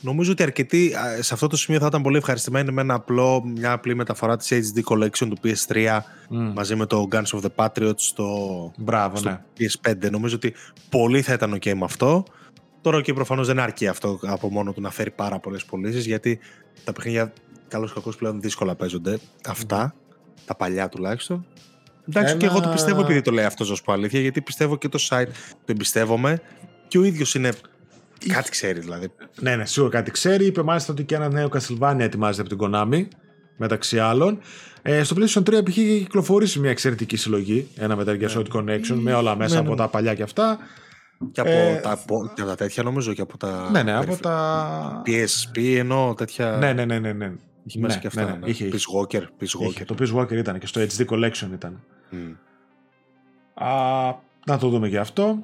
Νομίζω 0.01 0.31
ότι 0.31 0.43
αρκετοί 0.43 0.93
σε 1.19 1.33
αυτό 1.33 1.47
το 1.47 1.57
σημείο 1.57 1.79
θα 1.79 1.85
ήταν 1.85 2.01
πολύ 2.01 2.17
ευχαριστημένοι 2.17 2.71
με 2.71 2.81
ένα 2.81 2.93
απλό, 2.93 3.43
μια 3.45 3.71
απλή 3.71 3.95
μεταφορά 3.95 4.37
της 4.37 4.51
HD 4.51 4.93
Collection 4.93 5.27
του 5.29 5.37
PS3 5.43 5.99
μαζί 6.29 6.75
με 6.75 6.85
το 6.85 7.07
Guns 7.11 7.39
of 7.39 7.41
the 7.41 7.49
Patriots 7.55 7.99
στο, 7.99 8.71
Μπράβο, 8.77 9.15
στο 9.15 9.29
ναι. 9.29 9.41
PS5. 9.59 10.11
Νομίζω 10.11 10.35
ότι 10.35 10.53
πολύ 10.89 11.21
θα 11.21 11.33
ήταν 11.33 11.53
ok 11.53 11.73
με 11.73 11.83
αυτό. 11.83 12.23
Τώρα 12.81 13.01
και 13.01 13.13
προφανώς 13.13 13.47
δεν 13.47 13.59
αρκεί 13.59 13.87
αυτό 13.87 14.19
από 14.21 14.49
μόνο 14.49 14.73
του 14.73 14.81
να 14.81 14.89
φέρει 14.89 15.11
πάρα 15.11 15.39
πολλές 15.39 15.65
πωλήσεις 15.65 16.05
γιατί 16.05 16.39
τα 16.83 16.93
παιχνίδια 16.93 17.33
καλώς 17.67 17.93
κακό 17.93 18.11
πλέον 18.17 18.41
δύσκολα 18.41 18.75
παίζονται. 18.75 19.19
Αυτά, 19.47 19.95
τα 20.45 20.55
παλιά 20.55 20.89
τουλάχιστον. 20.89 21.45
Εντάξει, 22.09 22.37
και 22.37 22.45
εγώ 22.45 22.61
το 22.61 22.69
πιστεύω 22.69 23.01
επειδή 23.01 23.21
το 23.21 23.31
λέει 23.31 23.45
αυτός, 23.45 23.69
ως 23.69 23.81
πω 23.81 23.93
αλήθεια, 23.93 24.19
γιατί 24.19 24.41
πιστεύω 24.41 24.77
και 24.77 24.89
το 24.89 25.07
site 25.09 25.27
το 25.51 25.65
εμπιστεύομαι 25.65 26.41
και 26.87 26.97
ο 26.97 27.03
ίδιος 27.03 27.35
είναι. 27.35 27.51
Κάτι 28.27 28.49
ξέρει 28.49 28.79
δηλαδή. 28.79 29.11
Ναι, 29.39 29.55
ναι, 29.55 29.65
σίγουρα 29.65 29.91
κάτι 29.91 30.11
ξέρει. 30.11 30.45
Είπε 30.45 30.63
μάλιστα 30.63 30.91
ότι 30.93 31.03
και 31.03 31.15
ένα 31.15 31.29
νέο 31.29 31.49
Castlevania 31.51 31.99
ετοιμάζεται 31.99 32.41
από 32.41 32.55
την 32.55 32.69
Konami, 32.73 33.07
μεταξύ 33.57 33.99
άλλων. 33.99 34.39
Ε, 34.81 35.03
στο 35.03 35.15
PlayStation 35.19 35.43
3 35.43 35.67
είχε 35.67 35.97
κυκλοφορήσει 35.97 36.59
μια 36.59 36.69
εξαιρετική 36.69 37.17
συλλογή, 37.17 37.67
ένα 37.75 37.97
Metal 37.99 38.21
Gear 38.21 38.37
Solid 38.37 38.47
Connection, 38.53 38.95
με 38.95 39.13
όλα 39.13 39.35
μέσα 39.35 39.55
ναι, 39.55 39.61
ναι. 39.61 39.67
από 39.67 39.75
τα 39.75 39.87
παλιά 39.87 40.13
και 40.13 40.23
αυτά. 40.23 40.57
Και 41.31 41.41
από, 41.41 41.49
ε, 41.49 41.79
τα, 41.83 42.03
και 42.35 42.41
από 42.41 42.49
τα 42.49 42.55
τέτοια 42.55 42.83
νομίζω 42.83 43.13
και 43.13 43.21
από 43.21 43.37
τα. 43.37 43.69
Ναι, 43.71 43.83
ναι, 43.83 43.93
από 43.95 44.15
τα. 44.15 45.01
PSP 45.05 45.75
ενώ 45.77 46.13
τέτοια. 46.17 46.57
Ναι, 46.57 46.73
ναι, 46.73 46.85
ναι, 46.85 46.99
ναι. 46.99 47.13
ναι. 47.13 47.31
Είχε 47.63 47.79
μέσα 47.79 47.95
ναι, 47.95 48.01
και 48.01 48.07
αυτά. 48.07 48.23
Ναι, 48.23 48.31
ναι. 48.31 48.49
Είχε, 48.49 48.69
Peace 48.71 48.99
Walker. 48.99 49.21
Peace 49.21 49.67
Walker. 49.67 49.83
Το 49.85 49.95
Peace 49.99 50.19
Walker 50.19 50.31
ήταν 50.31 50.59
και 50.59 50.67
στο 50.67 50.81
HD 50.81 51.05
Collection 51.05 51.49
ήταν. 51.53 51.83
Mm. 52.11 52.35
Α, 53.53 53.67
να 54.45 54.57
το 54.57 54.69
δούμε 54.69 54.89
και 54.89 54.99
αυτό. 54.99 55.43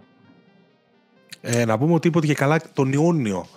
Ε, 1.49 1.65
να 1.65 1.77
πούμε 1.77 1.93
ότι 1.93 2.07
είπε 2.07 2.17
ότι 2.17 2.27
και 2.27 2.33
καλά 2.33 2.59
τον 2.73 2.93
Ιούνιο 2.93 3.47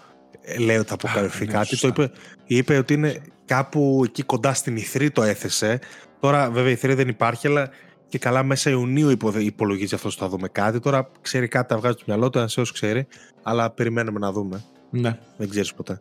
ε, 0.40 0.58
λέει 0.58 0.76
ότι 0.76 0.88
θα 0.88 0.94
αποκαλυφθεί 0.94 1.46
ναι, 1.46 1.52
κάτι. 1.52 1.78
Το 1.78 1.88
είπε, 1.88 2.10
είπε 2.44 2.76
ότι 2.76 2.94
είναι 2.94 3.22
κάπου 3.44 4.02
εκεί 4.04 4.22
κοντά 4.22 4.54
στην 4.54 4.76
Ιθρή 4.76 5.10
το 5.10 5.22
έθεσε. 5.22 5.78
Τώρα 6.20 6.50
βέβαια 6.50 6.68
η 6.68 6.72
Ιθρή 6.72 6.94
δεν 6.94 7.08
υπάρχει, 7.08 7.46
αλλά 7.46 7.70
και 8.08 8.18
καλά 8.18 8.42
μέσα 8.42 8.70
Ιουνίου 8.70 9.10
υπολογίζει 9.38 9.94
αυτό 9.94 10.10
θα 10.10 10.28
δούμε 10.28 10.48
κάτι. 10.48 10.80
Τώρα 10.80 11.10
ξέρει 11.20 11.48
κάτι, 11.48 11.68
τα 11.68 11.76
βγάζει 11.76 11.96
του 11.96 12.04
μυαλό 12.06 12.30
του, 12.30 12.38
ένας 12.38 12.72
ξέρει. 12.72 13.06
Αλλά 13.42 13.70
περιμένουμε 13.70 14.18
να 14.18 14.32
δούμε. 14.32 14.64
Ναι. 14.90 15.18
Δεν 15.36 15.48
ξέρεις 15.48 15.74
ποτέ. 15.74 16.00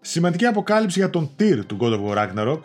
Σημαντική 0.00 0.46
αποκάλυψη 0.46 0.98
για 0.98 1.10
τον 1.10 1.30
Tyr 1.38 1.58
του 1.66 1.76
God 1.80 1.92
of 1.92 2.00
War 2.04 2.16
Ragnarok. 2.16 2.60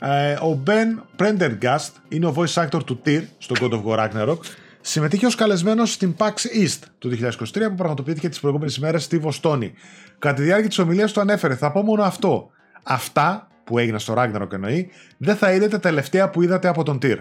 Ε, 0.00 0.32
ο 0.32 0.62
Ben 0.66 1.20
Prendergast 1.22 1.90
είναι 2.08 2.26
ο 2.26 2.34
voice 2.36 2.66
actor 2.66 2.84
του 2.84 3.00
Tyr 3.04 3.22
στο 3.38 3.54
God 3.60 3.70
of 3.70 3.84
War 3.84 3.98
Ragnarok. 3.98 4.38
Συμμετείχε 4.90 5.26
ως 5.26 5.34
καλεσμένος 5.34 5.92
στην 5.92 6.14
PAX 6.18 6.30
East 6.62 6.78
του 6.98 7.10
2023 7.10 7.68
που 7.68 7.74
πραγματοποιήθηκε 7.74 8.28
τις 8.28 8.40
προηγούμενες 8.40 8.76
ημέρες 8.76 9.04
στη 9.04 9.18
Βοστόνη. 9.18 9.72
Κατά 10.18 10.34
τη 10.34 10.42
διάρκεια 10.42 10.68
της 10.68 10.78
ομιλίας 10.78 11.12
του 11.12 11.20
ανέφερε 11.20 11.54
«Θα 11.54 11.72
πω 11.72 11.82
μόνο 11.82 12.02
αυτό. 12.02 12.50
Αυτά 12.82 13.48
που 13.64 13.78
έγιναν 13.78 14.00
στο 14.00 14.14
Ragnarok 14.16 14.52
εννοεί, 14.52 14.90
δεν 15.16 15.36
θα 15.36 15.52
είναι 15.52 15.68
τα 15.68 15.80
τελευταία 15.80 16.30
που 16.30 16.42
είδατε 16.42 16.68
από 16.68 16.82
τον 16.82 16.98
Tyr». 17.02 17.16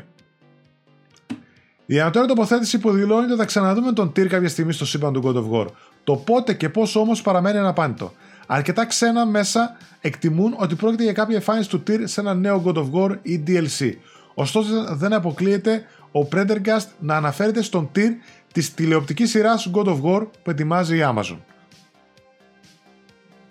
Η 1.86 2.00
ανατολή 2.00 2.28
τοποθέτηση 2.28 2.76
υποδηλώνει 2.76 3.26
ότι 3.26 3.36
θα 3.36 3.46
ξαναδούμε 3.46 3.92
τον 3.92 4.10
Tyr 4.10 4.28
κάποια 4.28 4.50
στιγμή 4.50 4.72
στο 4.72 4.86
σύμπαν 4.86 5.14
του 5.14 5.22
God 5.26 5.36
of 5.36 5.60
War. 5.60 5.68
Το 6.04 6.16
πότε 6.16 6.54
και 6.54 6.70
πώς 6.70 6.96
όμως 6.96 7.22
παραμένει 7.22 7.58
αναπάντητο. 7.58 8.14
Αρκετά 8.48 8.86
ξένα 8.86 9.26
μέσα 9.26 9.78
εκτιμούν 10.02 10.56
ότι 10.58 10.76
πρόκειται 10.76 11.04
για 11.04 11.14
κάποια 11.14 11.36
εμφάνιση 11.36 11.70
του 11.70 11.84
Tyr 11.88 12.02
σε 12.04 12.22
ένα 12.22 12.34
νέο 12.34 12.64
God 12.66 12.76
of 12.76 12.92
War 12.92 13.18
ή 13.22 13.44
DLC. 13.48 13.92
Ωστόσο, 14.40 14.96
δεν 14.96 15.14
αποκλείεται 15.14 15.86
ο 16.12 16.28
Prendergast 16.32 16.88
να 17.00 17.16
αναφέρεται 17.16 17.62
στον 17.62 17.90
Tyr 17.96 18.10
της 18.54 18.74
τηλεοπτικής 18.74 19.30
σειράς 19.30 19.72
God 19.74 19.86
of 19.86 20.02
War 20.02 20.28
που 20.44 20.50
ετοιμάζει 20.50 20.98
η 20.98 21.02
Amazon. 21.04 21.38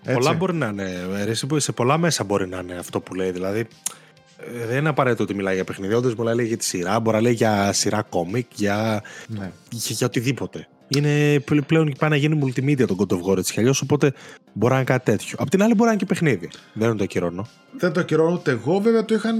Έτσι. 0.03 0.19
Πολλά 0.19 0.33
μπορεί 0.33 0.53
να 0.53 0.67
είναι. 0.67 1.33
Σε 1.57 1.71
πολλά 1.71 1.97
μέσα 1.97 2.23
μπορεί 2.23 2.47
να 2.47 2.59
είναι 2.59 2.73
αυτό 2.75 2.99
που 2.99 3.13
λέει. 3.13 3.31
Δηλαδή, 3.31 3.59
ε, 3.59 4.65
δεν 4.65 4.77
είναι 4.77 4.89
απαραίτητο 4.89 5.23
ότι 5.23 5.33
μιλάει 5.33 5.55
για 5.55 5.63
παιχνίδι. 5.63 5.93
Όντω 5.93 6.07
μπορεί 6.13 6.27
να 6.29 6.33
λέει 6.35 6.45
για 6.45 6.57
τη 6.57 6.65
σειρά, 6.65 6.99
μπορεί 6.99 7.15
να 7.15 7.21
λέει 7.21 7.33
για 7.33 7.73
σειρά 7.73 8.01
κόμικ, 8.01 8.47
για, 8.55 9.03
Ναι. 9.27 9.51
για, 9.69 9.95
για 9.95 10.07
οτιδήποτε. 10.07 10.67
Είναι 10.87 11.39
πλ- 11.39 11.61
πλέον 11.65 11.93
πάει 11.99 12.09
να 12.09 12.15
γίνει 12.15 12.39
multimedia 12.43 12.85
τον 12.87 12.97
God 12.99 13.13
of 13.13 13.31
War 13.31 13.37
έτσι 13.37 13.53
κι 13.53 13.59
αλλιώς, 13.59 13.81
οπότε 13.81 14.13
μπορεί 14.53 14.71
να 14.71 14.79
είναι 14.79 14.85
κάτι 14.89 15.11
τέτοιο. 15.11 15.37
Απ' 15.41 15.49
την 15.49 15.61
άλλη, 15.63 15.73
μπορεί 15.73 15.83
να 15.85 15.89
είναι 15.91 15.99
και 15.99 16.05
παιχνίδι. 16.05 16.49
Δεν 16.73 16.87
είναι 16.87 16.97
το 16.97 17.03
ακυρώνω. 17.03 17.47
Δεν 17.77 17.91
το 17.91 17.99
ακυρώνω 17.99 18.33
ούτε 18.33 18.51
εγώ, 18.51 18.79
βέβαια 18.79 19.05
το 19.05 19.13
είχαν 19.15 19.37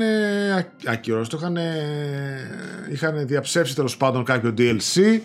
ακυρώσει, 0.86 1.30
το 1.30 1.38
είχαν, 1.40 1.58
είχαν 2.92 3.28
διαψεύσει 3.28 3.76
τέλος 3.76 3.98
πάντων 3.98 4.24
κάποιο 4.24 4.54
DLC. 4.58 5.20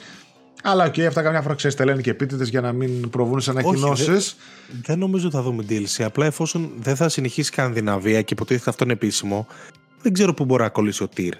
Αλλά 0.62 0.84
οκ, 0.84 0.98
αυτά 1.00 1.22
καμιά 1.22 1.42
φορά 1.42 1.54
ξέρεις, 1.54 1.76
τα 1.76 1.84
λένε 1.84 2.00
και 2.00 2.10
επίτηδες 2.10 2.48
για 2.48 2.60
να 2.60 2.72
μην 2.72 3.10
προβούν 3.10 3.40
σε 3.40 3.50
ανακοινώσεις. 3.50 4.36
Δεν 4.82 4.98
νομίζω 4.98 5.26
ότι 5.26 5.36
θα 5.36 5.42
δούμε 5.42 5.64
DLC. 5.68 6.02
Απλά 6.04 6.26
εφόσον 6.26 6.70
δεν 6.80 6.96
θα 6.96 7.08
συνεχίσει 7.08 7.40
η 7.40 7.44
Σκανδιναβία 7.44 8.22
και 8.22 8.34
υποτίθεται 8.34 8.70
αυτό 8.70 8.84
είναι 8.84 8.92
επίσημο, 8.92 9.46
δεν 10.02 10.12
ξέρω 10.12 10.34
πού 10.34 10.44
μπορεί 10.44 10.62
να 10.62 10.68
κολλήσει 10.68 11.02
ο 11.02 11.08
Τυρ. 11.08 11.34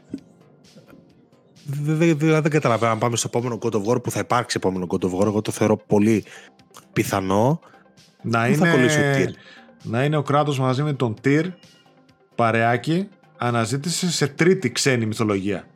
Δεν, 1.65 1.97
δεν, 1.97 2.19
δεν, 2.19 2.43
δεν 2.43 2.51
καταλαβαίνω 2.51 2.93
αν 2.93 2.99
πάμε 2.99 3.17
στο 3.17 3.29
επόμενο 3.35 3.59
God 3.63 3.73
of 3.73 3.85
War 3.85 4.03
που 4.03 4.11
θα 4.11 4.19
υπάρξει 4.19 4.57
επόμενο 4.57 4.87
God 4.89 5.05
of 5.05 5.19
War. 5.19 5.27
Εγώ 5.27 5.41
το 5.41 5.53
θεωρώ 5.53 5.77
πολύ 5.77 6.25
πιθανό. 6.93 7.61
Να 8.23 8.47
Πού 8.47 8.55
θα 8.55 8.71
κολλήσει 8.71 8.99
ο 8.99 9.03
είναι, 9.03 9.17
Τυρ. 9.17 9.31
να 9.83 10.05
είναι 10.05 10.17
ο 10.17 10.23
Κράτος 10.23 10.59
μαζί 10.59 10.83
με 10.83 10.93
τον 10.93 11.15
Τυρ 11.21 11.47
παρεάκι 12.35 13.09
αναζήτηση 13.37 14.11
σε 14.11 14.27
τρίτη 14.27 14.73
ξένη 14.73 15.07
μυθολογία. 15.07 15.67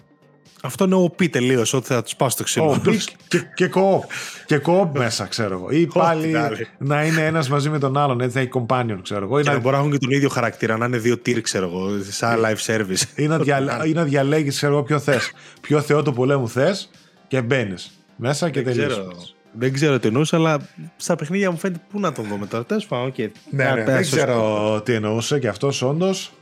Αυτό 0.66 0.84
είναι 0.84 0.94
OP 0.94 1.28
τελείως, 1.28 1.72
ότι 1.72 1.86
θα 1.86 2.02
τους 2.02 2.16
πάω 2.16 2.28
στο 2.28 2.42
ξύλο. 2.42 2.80
Oh, 2.84 2.96
και, 3.28 3.42
και 3.54 3.70
co-op. 3.74 4.00
Και 4.46 4.60
co-op 4.66 4.88
μέσα, 4.92 5.24
ξέρω 5.24 5.54
εγώ. 5.54 5.70
Ή 5.70 5.86
πάλι 5.86 6.26
την 6.26 6.36
άλλη. 6.36 6.68
να 6.78 7.04
είναι 7.04 7.26
ένας 7.26 7.48
μαζί 7.48 7.68
με 7.70 7.78
τον 7.78 7.96
άλλον, 7.96 8.20
έτσι 8.20 8.36
να 8.36 8.42
έχει 8.42 8.50
companion, 8.54 8.98
ξέρω 9.02 9.24
εγώ. 9.24 9.38
Ή 9.38 9.42
Και 9.42 9.48
να 9.48 9.54
να, 9.54 9.60
μπορεί 9.60 9.74
να 9.74 9.80
έχουν 9.80 9.92
και 9.92 9.98
τον 9.98 10.10
ίδιο 10.10 10.28
χαρακτήρα, 10.28 10.76
να 10.76 10.86
είναι 10.86 10.98
δύο 10.98 11.18
Τυρ, 11.18 11.40
ξέρω 11.40 11.66
εγώ, 11.66 11.88
σαν 12.10 12.40
live 12.44 12.74
service. 12.74 13.02
ή 13.16 13.26
να, 13.26 13.38
δια, 13.38 13.82
ή 13.86 13.92
να 13.92 14.04
διαλέγεις, 14.04 14.56
ξέρω 14.56 14.72
εγώ, 14.72 14.82
ποιο 14.82 14.98
θες. 14.98 15.32
Ποιο 15.60 15.80
θεό 15.80 16.02
του 16.02 16.12
πολέμου 16.12 16.48
θες 16.48 16.90
και 17.28 17.42
μπαίνεις 17.42 17.90
μέσα 18.16 18.50
και 18.50 18.62
Δεν 18.62 18.72
τελείωσες. 18.72 18.98
ξέρω, 18.98 19.16
δεν 19.52 19.72
ξέρω 19.72 19.98
τι 19.98 20.06
εννοούσε, 20.06 20.36
αλλά 20.36 20.68
στα 20.96 21.16
παιχνίδια 21.16 21.50
μου 21.50 21.58
φαίνεται 21.58 21.80
πού 21.90 22.00
να 22.00 22.12
τον 22.12 22.24
δούμε 22.28 22.46
τώρα. 22.46 22.64
Τέλος 22.64 22.86
πάντων, 22.86 23.06
οκ. 23.06 23.18
Ναι, 23.18 23.64
ναι, 23.70 23.84
δεν 23.84 24.02
ξέρω 24.02 24.80
τι 24.84 24.92
εννοούσε 24.92 25.38
και 25.38 25.48
αυτός 25.48 25.82
όντως. 25.82 26.32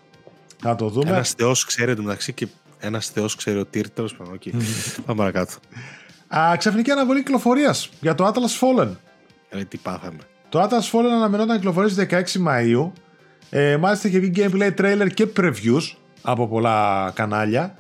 Θα 0.63 0.75
το 0.77 0.89
δούμε. 0.89 1.11
Ένας 1.11 1.31
θεός 1.31 1.65
ξέρει 1.65 1.91
εντωμεταξύ 1.91 2.33
και 2.33 2.47
ένας 2.85 3.09
θεός 3.09 3.37
ξέρει 3.37 3.59
ο 3.59 3.65
Τύρ. 3.65 3.91
Τέλος 3.91 4.15
πάντων, 4.15 4.35
οκ. 4.35 4.43
Πάμε 5.07 5.19
παρακάτω. 5.19 5.55
Α, 6.37 6.57
ξαφνική 6.57 6.91
αναβολή 6.91 7.19
κυκλοφορίας 7.19 7.89
για 8.01 8.15
το 8.15 8.27
Atlas 8.27 8.61
Fallen. 8.61 8.89
Ε, 9.49 9.65
τι 9.65 9.77
πάθαμε. 9.77 10.19
Το 10.49 10.63
Atlas 10.63 10.91
Fallen 10.93 11.11
αναμενόταν 11.13 11.47
να 11.47 11.57
κυκλοφορήσει 11.57 12.07
16 12.11 12.23
Μαΐου. 12.47 12.91
Ε, 13.51 13.77
μάλιστα 13.77 14.09
είχε 14.09 14.19
βγει 14.19 14.33
gameplay 14.37 14.75
trailer 14.81 15.09
και 15.15 15.27
previews 15.37 15.97
από 16.23 16.49
πολλά 16.49 17.11
κανάλια. 17.15 17.75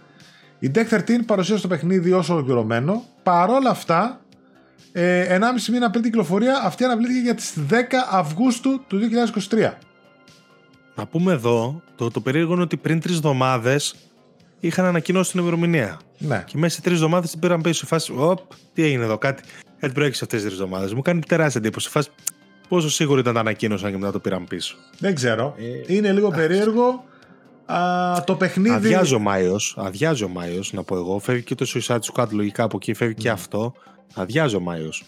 Η 0.59 0.70
Deck 0.74 0.89
13 0.89 1.24
παρουσίασε 1.26 1.62
το 1.62 1.68
παιχνίδι 1.68 2.12
ως 2.12 2.28
ολοκληρωμένο. 2.28 3.05
Παρόλα 3.22 3.70
αυτά, 3.70 4.20
ε, 4.93 5.39
1,5 5.39 5.70
μήνα 5.70 5.90
πριν 5.90 6.02
την 6.02 6.10
κυκλοφορία, 6.10 6.60
αυτή 6.64 6.85
αναβλήθηκε 6.85 7.20
για 7.20 7.35
τις 7.35 7.55
10 7.70 7.74
Αυγούστου 8.10 8.85
του 8.86 8.98
2023. 8.98 9.78
Να 10.94 11.06
πούμε 11.06 11.32
εδώ, 11.32 11.82
το, 11.97 12.10
το 12.10 12.20
περίεργο 12.20 12.52
είναι 12.52 12.62
ότι 12.62 12.76
πριν 12.76 13.01
τρεις 13.01 13.16
εβδομάδες 13.16 13.94
είχαν 14.66 14.84
ανακοινώσει 14.84 15.30
την 15.30 15.40
ημερομηνία. 15.40 16.00
Ναι. 16.18 16.44
Και 16.46 16.58
μέσα 16.58 16.74
σε 16.74 16.80
τρεις 16.80 16.94
εβδομάδες 16.94 17.30
την 17.30 17.40
πήραν 17.40 17.60
πίσω. 17.60 17.78
Σε 17.78 17.86
φάση, 17.86 18.12
Οπ, 18.16 18.38
τι 18.72 18.82
έγινε 18.82 19.04
εδώ, 19.04 19.18
κάτι. 19.18 19.42
Κάτι 19.80 19.92
προέκυψε 19.92 20.24
αυτές 20.24 20.40
τις 20.40 20.48
τρεις 20.48 20.62
εβδομάδες. 20.62 20.94
Μου 20.94 21.02
κάνει 21.02 21.20
τεράστια 21.20 21.60
εντύπωση. 21.64 21.86
Σε 21.86 21.92
φάση, 21.92 22.08
πόσο 22.68 22.90
σίγουρο 22.90 23.18
ήταν 23.18 23.34
τα 23.34 23.40
ανακοίνωσαν 23.40 23.90
και 23.90 23.96
μετά 23.98 24.12
το 24.12 24.18
πήραν 24.18 24.46
πίσω. 24.46 24.76
Δεν 24.98 25.14
ξέρω. 25.14 25.54
Ε, 25.86 25.94
Είναι 25.94 26.12
λίγο 26.12 26.30
περίεργο. 26.30 27.04
Α, 27.66 28.24
το 28.24 28.34
παιχνίδι... 28.34 28.74
Αδειάζει 28.74 29.14
ο 29.14 29.18
Μάιος, 29.18 29.76
αδειάζει 29.78 30.24
ο 30.24 30.28
Μάιος, 30.28 30.72
να 30.72 30.82
πω 30.82 30.96
εγώ. 30.96 31.18
Φεύγει 31.18 31.42
και 31.42 31.54
το 31.54 31.66
Suicide 31.68 31.98
Squad 32.12 32.28
λογικά 32.30 32.62
από 32.62 32.76
εκεί, 32.76 32.94
φεύγει 32.94 33.14
και 33.14 33.30
αυτό. 33.30 33.74
Αδειάζει 34.14 34.56
ο 34.56 34.60
Μάιος. 34.60 35.04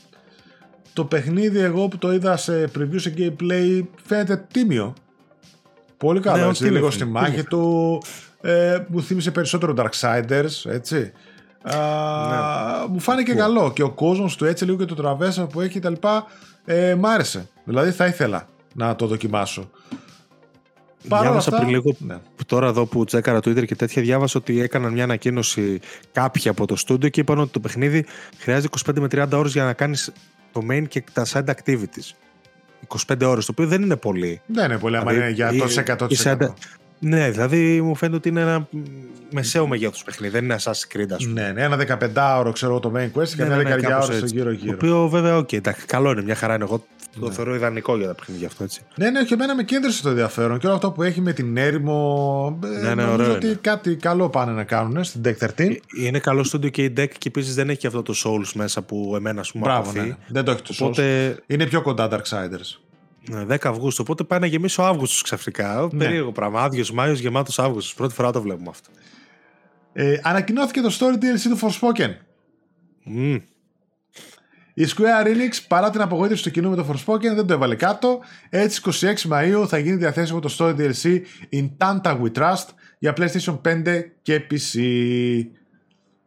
Το 0.93 1.05
παιχνίδι 1.05 1.59
εγώ 1.59 1.89
που 1.89 1.99
το 1.99 2.13
είδα 2.13 2.37
σε 2.37 2.71
preview 2.79 3.01
σε 3.01 3.15
gameplay 3.17 3.83
φαίνεται 4.05 4.47
τίμιο. 4.53 4.95
Πολύ 5.97 6.21
καλό, 6.21 6.43
Ναι, 6.43 6.49
έτσι, 6.49 6.63
τίμιο 6.63 6.77
λίγο 6.77 6.91
φαίνεται, 6.91 7.05
στη 7.05 7.13
μάχη 7.13 7.43
του. 7.45 8.03
Ε, 8.47 8.85
μου 8.89 9.03
θύμισε 9.03 9.31
περισσότερο 9.31 9.75
Darksiders, 9.77 10.71
έτσι. 10.71 11.13
Α, 11.63 11.77
Ναι. 12.29 12.87
Μου 12.93 13.01
φάνηκε 13.01 13.35
καλό 13.35 13.73
και 13.73 13.83
ο 13.83 13.91
κόσμος 13.91 14.37
του 14.37 14.45
έτσι 14.45 14.65
λίγο 14.65 14.77
και 14.77 14.85
το 14.85 14.95
τραβέσα 14.95 15.47
που 15.47 15.61
έχει 15.61 15.79
τα 15.79 15.91
λοιπά 15.91 16.27
ε, 16.65 16.95
μ' 16.95 17.07
άρεσε. 17.07 17.49
Δηλαδή 17.65 17.91
θα 17.91 18.07
ήθελα 18.07 18.49
να 18.75 18.97
το 18.97 19.07
δοκιμάσω. 19.07 19.71
Παρ' 21.09 21.21
όλα 21.21 21.29
Διάβασα 21.31 21.49
αυτά, 21.51 21.61
πριν 21.63 21.75
λίγο 21.75 21.95
ναι. 21.99 22.15
που 22.37 22.45
τώρα 22.47 22.67
εδώ 22.67 22.87
που 22.87 23.05
τσέκαρα 23.05 23.39
Twitter 23.39 23.65
και 23.67 23.75
τέτοια, 23.77 24.03
διάβασα 24.03 24.39
ότι 24.39 24.61
έκαναν 24.61 24.93
μια 24.93 25.05
ανακοίνωση 25.05 25.81
κάποιοι 26.13 26.49
από 26.49 26.67
το 26.67 26.77
στούντιο 26.77 27.09
και 27.09 27.21
είπαν 27.21 27.39
ότι 27.39 27.51
το 27.51 27.61
παιχνίδι 27.61 28.05
χρειάζεται 28.39 28.79
25 28.91 28.99
με 29.01 29.07
30 29.25 29.27
ώρες 29.33 29.53
για 29.53 29.65
να 29.65 29.73
κάνεις 29.73 30.13
το 30.53 30.61
main 30.71 30.85
και 30.89 31.05
τα 31.13 31.27
side 31.33 31.45
activities. 31.45 32.11
25 33.09 33.27
ώρες, 33.27 33.45
το 33.47 33.53
οποίο 33.53 33.67
δεν 33.67 33.83
είναι 33.83 33.97
πολύ. 33.97 34.41
Δεν 34.47 34.65
είναι 34.71 34.79
πολύ, 34.79 34.97
άμα 34.97 35.11
Δηλαδή, 35.13 35.27
είναι 35.27 35.35
για 35.37 35.53
η- 35.53 35.59
το 35.59 35.67
η 35.69 35.83
100%. 36.27 36.55
Side- 37.01 37.09
Ναι, 37.09 37.31
δηλαδή 37.31 37.81
μου 37.83 37.95
φαίνεται 37.95 38.17
ότι 38.17 38.29
είναι 38.29 38.41
ένα 38.41 38.69
μεσαίο 39.33 39.67
μεγέθους 39.67 40.03
παιχνίδι, 40.05 40.33
δεν 40.33 40.45
είναι 40.45 40.57
Assassin's 40.63 40.97
Creed, 40.97 41.07
ας 41.11 41.25
πούμε. 41.27 41.41
Ναι, 41.41 41.53
ναι, 41.53 41.63
ένα 41.63 41.77
15ωρο 41.77 42.51
ξέρω 42.53 42.71
εγώ 42.71 42.81
το 42.81 42.93
main 42.97 43.19
quest 43.21 43.29
και 43.29 43.43
Ναι, 43.43 43.47
μια 43.47 43.57
ναι, 43.57 43.57
ναι, 43.57 43.63
δεκαετία 43.63 43.89
κάπως 43.89 44.07
ώρα 44.07 44.15
στο 44.17 44.25
έτσι. 44.25 44.37
γύρω-γύρω. 44.37 44.77
Το 44.77 44.87
οποίο 44.87 45.09
βέβαια, 45.09 45.37
οκ, 45.37 45.53
εντάξει, 45.53 45.87
καλό 45.87 46.11
είναι, 46.11 46.23
μια 46.23 46.35
χαρά 46.35 46.55
είναι. 46.55 46.65
Εγώ 46.65 46.85
το 47.21 47.27
Ναι. 47.29 47.33
θεωρώ 47.35 47.55
ιδανικό 47.55 47.97
για 47.97 48.07
τα 48.07 48.15
παιχνίδια 48.15 48.47
αυτό, 48.47 48.65
έτσι. 48.65 48.81
Ναι, 48.97 49.11
ναι, 49.11 49.25
και 49.25 49.35
εμένα 49.35 49.55
με 49.55 49.63
κέντρισε 49.63 50.03
το 50.03 50.09
ενδιαφέρον 50.09 50.59
και 50.59 50.67
όλο 50.67 50.75
αυτό 50.75 50.91
που 50.91 51.03
έχει 51.03 51.21
με 51.21 51.33
την 51.33 51.57
έρημο. 51.57 52.59
ε, 52.65 52.67
Ναι, 52.69 52.95
ναι, 52.95 52.95
νομίζω 52.95 53.23
ωραίο 53.23 53.35
ότι 53.35 53.47
είναι. 53.47 53.59
κάτι 53.61 53.97
καλό 53.97 54.29
πάνε 54.29 54.53
να 54.53 54.65
κάνουν 54.65 55.05
στην 55.05 55.21
Deck 55.25 55.35
13. 55.39 55.71
Ε, 55.71 56.05
Είναι 56.05 56.19
καλό 56.19 56.45
στούντιο 56.45 56.71
και 56.71 56.85
η 56.85 56.93
deck 56.97 57.09
και 57.19 57.29
επίσης 57.29 57.55
δεν 57.55 57.71
έχει 57.71 57.87
αυτό 57.87 58.03
το 58.03 58.15
Souls 58.25 58.51
μέσα 58.55 58.83
που 58.83 59.13
εμένα 59.17 59.41
ας 59.41 59.53
πούμε 59.53 59.65
Μπράβο, 59.65 59.91
απαθεί. 59.91 60.09
ναι. 60.09 60.17
Δεν 60.29 60.45
το 60.45 60.51
έχει 60.51 60.63
το 60.63 60.73
Οπότε... 60.81 61.03
Οπότε 61.03 61.43
Είναι 61.47 61.67
πιο 61.67 61.83
κοντά 61.83 62.09
Darksiders. 62.13 62.79
Ναι, 63.31 63.45
10 63.55 63.57
Αυγούστου. 63.63 64.03
Οπότε 64.07 64.25
πάει 64.25 64.39
να 64.39 64.47
γεμίσει 64.47 64.81
ο 64.81 64.85
Αύγουστος 64.85 65.23
ξαφνικά. 65.23 65.89
Ναι. 65.93 66.05
Περίεργο 66.05 66.33
πράγμα. 66.33 66.63
Άδειος 66.63 66.93
Μάιος, 66.93 67.19
γεμάτος 67.19 67.59
Αύγουστος. 67.59 67.95
Πρώτη 67.95 68.15
φορά 68.15 68.31
το 68.31 68.43
βλέπουμε 68.43 68.69
αυτό. 68.69 68.91
Ε, 69.93 70.21
ανακοινώθηκε 70.23 70.81
το 70.81 70.97
story 70.99 71.15
DLC 71.15 71.41
του 71.43 71.59
Forspoken. 71.61 72.15
Μμ. 73.05 73.37
Η 74.75 74.87
Square 74.97 75.27
Enix 75.27 75.65
παρά 75.69 75.91
την 75.91 76.01
απογοήτευση 76.01 76.43
του 76.43 76.51
κοινού 76.51 76.71
με 76.71 76.77
το 76.77 76.87
Forspoken 76.91 77.35
δεν 77.35 77.47
το 77.47 77.53
έβαλε 77.53 77.75
κάτω. 77.75 78.21
Έτσι 78.51 78.81
26 78.85 79.31
Μαΐου 79.31 79.65
θα 79.69 79.79
γίνει 79.79 79.97
διαθέσιμο 79.97 80.41
το 80.41 80.55
story 80.59 80.77
DLC 80.77 81.21
In 81.53 81.69
Tanta 81.79 82.21
We 82.21 82.33
Trust 82.33 82.67
για 82.99 83.15
PlayStation 83.17 83.61
5 83.65 84.03
και 84.23 84.47
PC. 84.51 84.81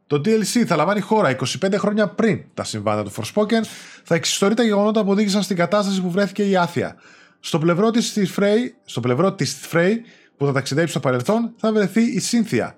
Το 0.10 0.16
DLC 0.26 0.64
θα 0.66 0.76
λαμβάνει 0.76 1.00
χώρα 1.00 1.36
25 1.36 1.74
χρόνια 1.78 2.08
πριν 2.08 2.42
τα 2.54 2.64
συμβάντα 2.64 3.04
του 3.04 3.12
Forspoken. 3.12 3.62
Θα 4.04 4.16
εξιστορεί 4.16 4.54
τα 4.54 4.64
γεγονότα 4.64 5.04
που 5.04 5.10
οδήγησαν 5.12 5.42
στην 5.44 5.56
κατάσταση 5.56 6.02
που 6.02 6.12
βρέθηκε 6.12 6.50
η 6.50 6.56
Άθια. 6.56 6.96
Στο 7.40 7.60
πλευρό 7.60 7.92
της 7.92 8.14
της 8.14 8.34
Frey, 8.40 8.58
στο 8.86 9.00
πλευρό 9.00 9.34
της 9.34 9.58
Frey 9.72 9.92
που 10.38 10.46
θα 10.46 10.52
ταξιδέψει 10.52 10.92
στο 10.92 11.00
παρελθόν 11.00 11.54
θα 11.58 11.74
βρεθεί 11.74 12.02
η 12.02 12.22
Cynthia. 12.32 12.72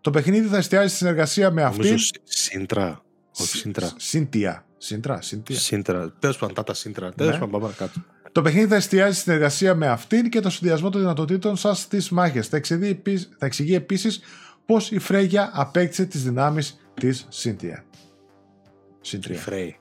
Το 0.00 0.10
παιχνίδι 0.10 0.46
θα 0.48 0.56
εστιάζει 0.56 0.88
στη 0.88 0.96
συνεργασία 0.96 1.50
με 1.50 1.62
αυτήν. 1.62 1.82
Νομίζω 1.84 1.98
Σι- 2.04 2.20
Σύντρα. 2.24 3.02
Όχι 3.38 3.56
Σύντρα. 3.56 3.90
Cynthia. 4.12 4.62
Σύντρα, 4.78 5.18
Cynthia. 5.30 5.52
Σύντρα. 5.54 6.12
Τέλος 6.18 6.36
πάντων, 6.38 6.54
τάτα 6.54 6.74
Σύντρα. 6.74 7.12
Τέλο 7.12 7.30
Ναι. 7.30 7.34
πάντων, 7.38 7.50
πάμε 7.50 7.64
παρακάτω. 7.64 8.00
Το 8.32 8.42
παιχνίδι 8.42 8.66
θα 8.68 8.76
εστιάζει 8.76 9.12
στη 9.14 9.22
συνεργασία 9.22 9.74
με 9.74 9.86
αυτήν 9.88 10.28
και 10.28 10.40
το 10.40 10.50
συνδυασμό 10.50 10.90
των 10.90 11.00
δυνατοτήτων 11.00 11.56
σας 11.56 11.78
στις 11.80 12.10
μάχες. 12.10 12.46
Θα, 12.48 12.56
εξηγεί 12.56 12.88
επίσης- 12.88 13.28
θα 13.38 13.46
εξηγεί 13.46 13.74
επίσης 13.74 14.20
πώς 14.68 14.90
η 14.90 14.98
Φρέγια 14.98 15.50
απέκτησε 15.54 16.04
τις 16.06 16.22
δυνάμεις 16.22 16.78
της 16.94 17.26
Σίντια. 17.28 17.84
Σύντρια. 19.00 19.38
Φρέι. 19.38 19.76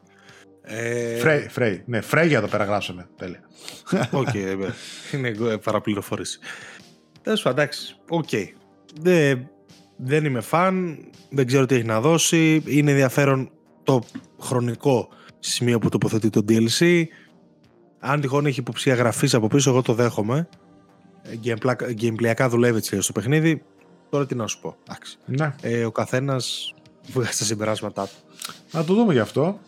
Ε, 0.61 1.17
Φρέι, 1.17 1.47
Φρέι. 1.49 1.83
Ναι, 1.85 2.01
Φρέγια 2.01 2.41
το 2.41 2.47
περιγράψαμε. 2.47 3.07
Τέλεια. 3.17 3.39
Οκ, 4.11 4.33
ε, 4.33 4.55
είναι 5.13 5.27
ε, 5.27 5.55
παραπληροφόρηση. 5.63 6.39
Τέλος 7.21 7.41
πάντων, 7.41 7.59
εντάξει. 7.59 7.95
Οκ. 8.09 8.29
Δεν, 9.01 9.49
δεν 9.97 10.25
είμαι 10.25 10.41
φαν. 10.41 10.97
Δεν 11.29 11.45
ξέρω 11.47 11.65
τι 11.65 11.75
έχει 11.75 11.83
να 11.83 12.01
δώσει. 12.01 12.63
Είναι 12.65 12.91
ενδιαφέρον 12.91 13.51
το 13.83 14.03
χρονικό 14.39 15.09
σημείο 15.39 15.79
που 15.79 15.89
τοποθετεί 15.89 16.29
το 16.29 16.45
DLC. 16.49 17.03
Αν 17.99 18.21
τυχόν 18.21 18.45
έχει 18.45 18.59
υποψία 18.59 18.93
γραφή 18.95 19.35
από 19.35 19.47
πίσω, 19.47 19.69
εγώ 19.69 19.81
το 19.81 19.93
δέχομαι. 19.93 20.49
Ε, 21.21 21.35
gameplay- 21.43 21.95
Gameplayακά 22.01 22.47
δουλεύει 22.49 22.77
έτσι 22.77 23.01
στο 23.01 23.11
παιχνίδι. 23.11 23.63
Τώρα 24.09 24.25
τι 24.25 24.35
να 24.35 24.47
σου 24.47 24.59
πω. 24.59 24.75
Εντάξει. 24.89 25.17
Ναι. 25.25 25.55
Ε, 25.61 25.85
ο 25.85 25.91
καθένας 25.91 26.73
βγάζει 27.13 27.37
τα 27.37 27.43
συμπεράσματά 27.43 28.03
του. 28.03 28.15
Να 28.71 28.83
το 28.83 28.93
δούμε 28.93 29.13
γι' 29.13 29.19
αυτό. 29.19 29.59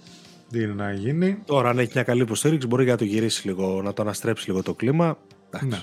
Τι 0.52 0.62
είναι 0.62 0.74
να 0.74 0.94
γίνει. 0.94 1.42
Τώρα, 1.46 1.70
αν 1.70 1.80
έχει 1.80 1.92
μια 1.94 2.04
καλή 2.04 2.22
υποστήριξη, 2.22 2.68
μπορεί 2.68 2.86
να 2.86 2.98
το 2.98 3.04
γυρίσει 3.04 3.48
λίγο, 3.48 3.82
να 3.82 3.94
το 3.94 4.02
αναστρέψει 4.02 4.50
λίγο 4.50 4.64
το 4.64 4.74
κλίμα. 4.74 5.18
Εντάξει. 5.48 5.68
Ναι. 5.68 5.82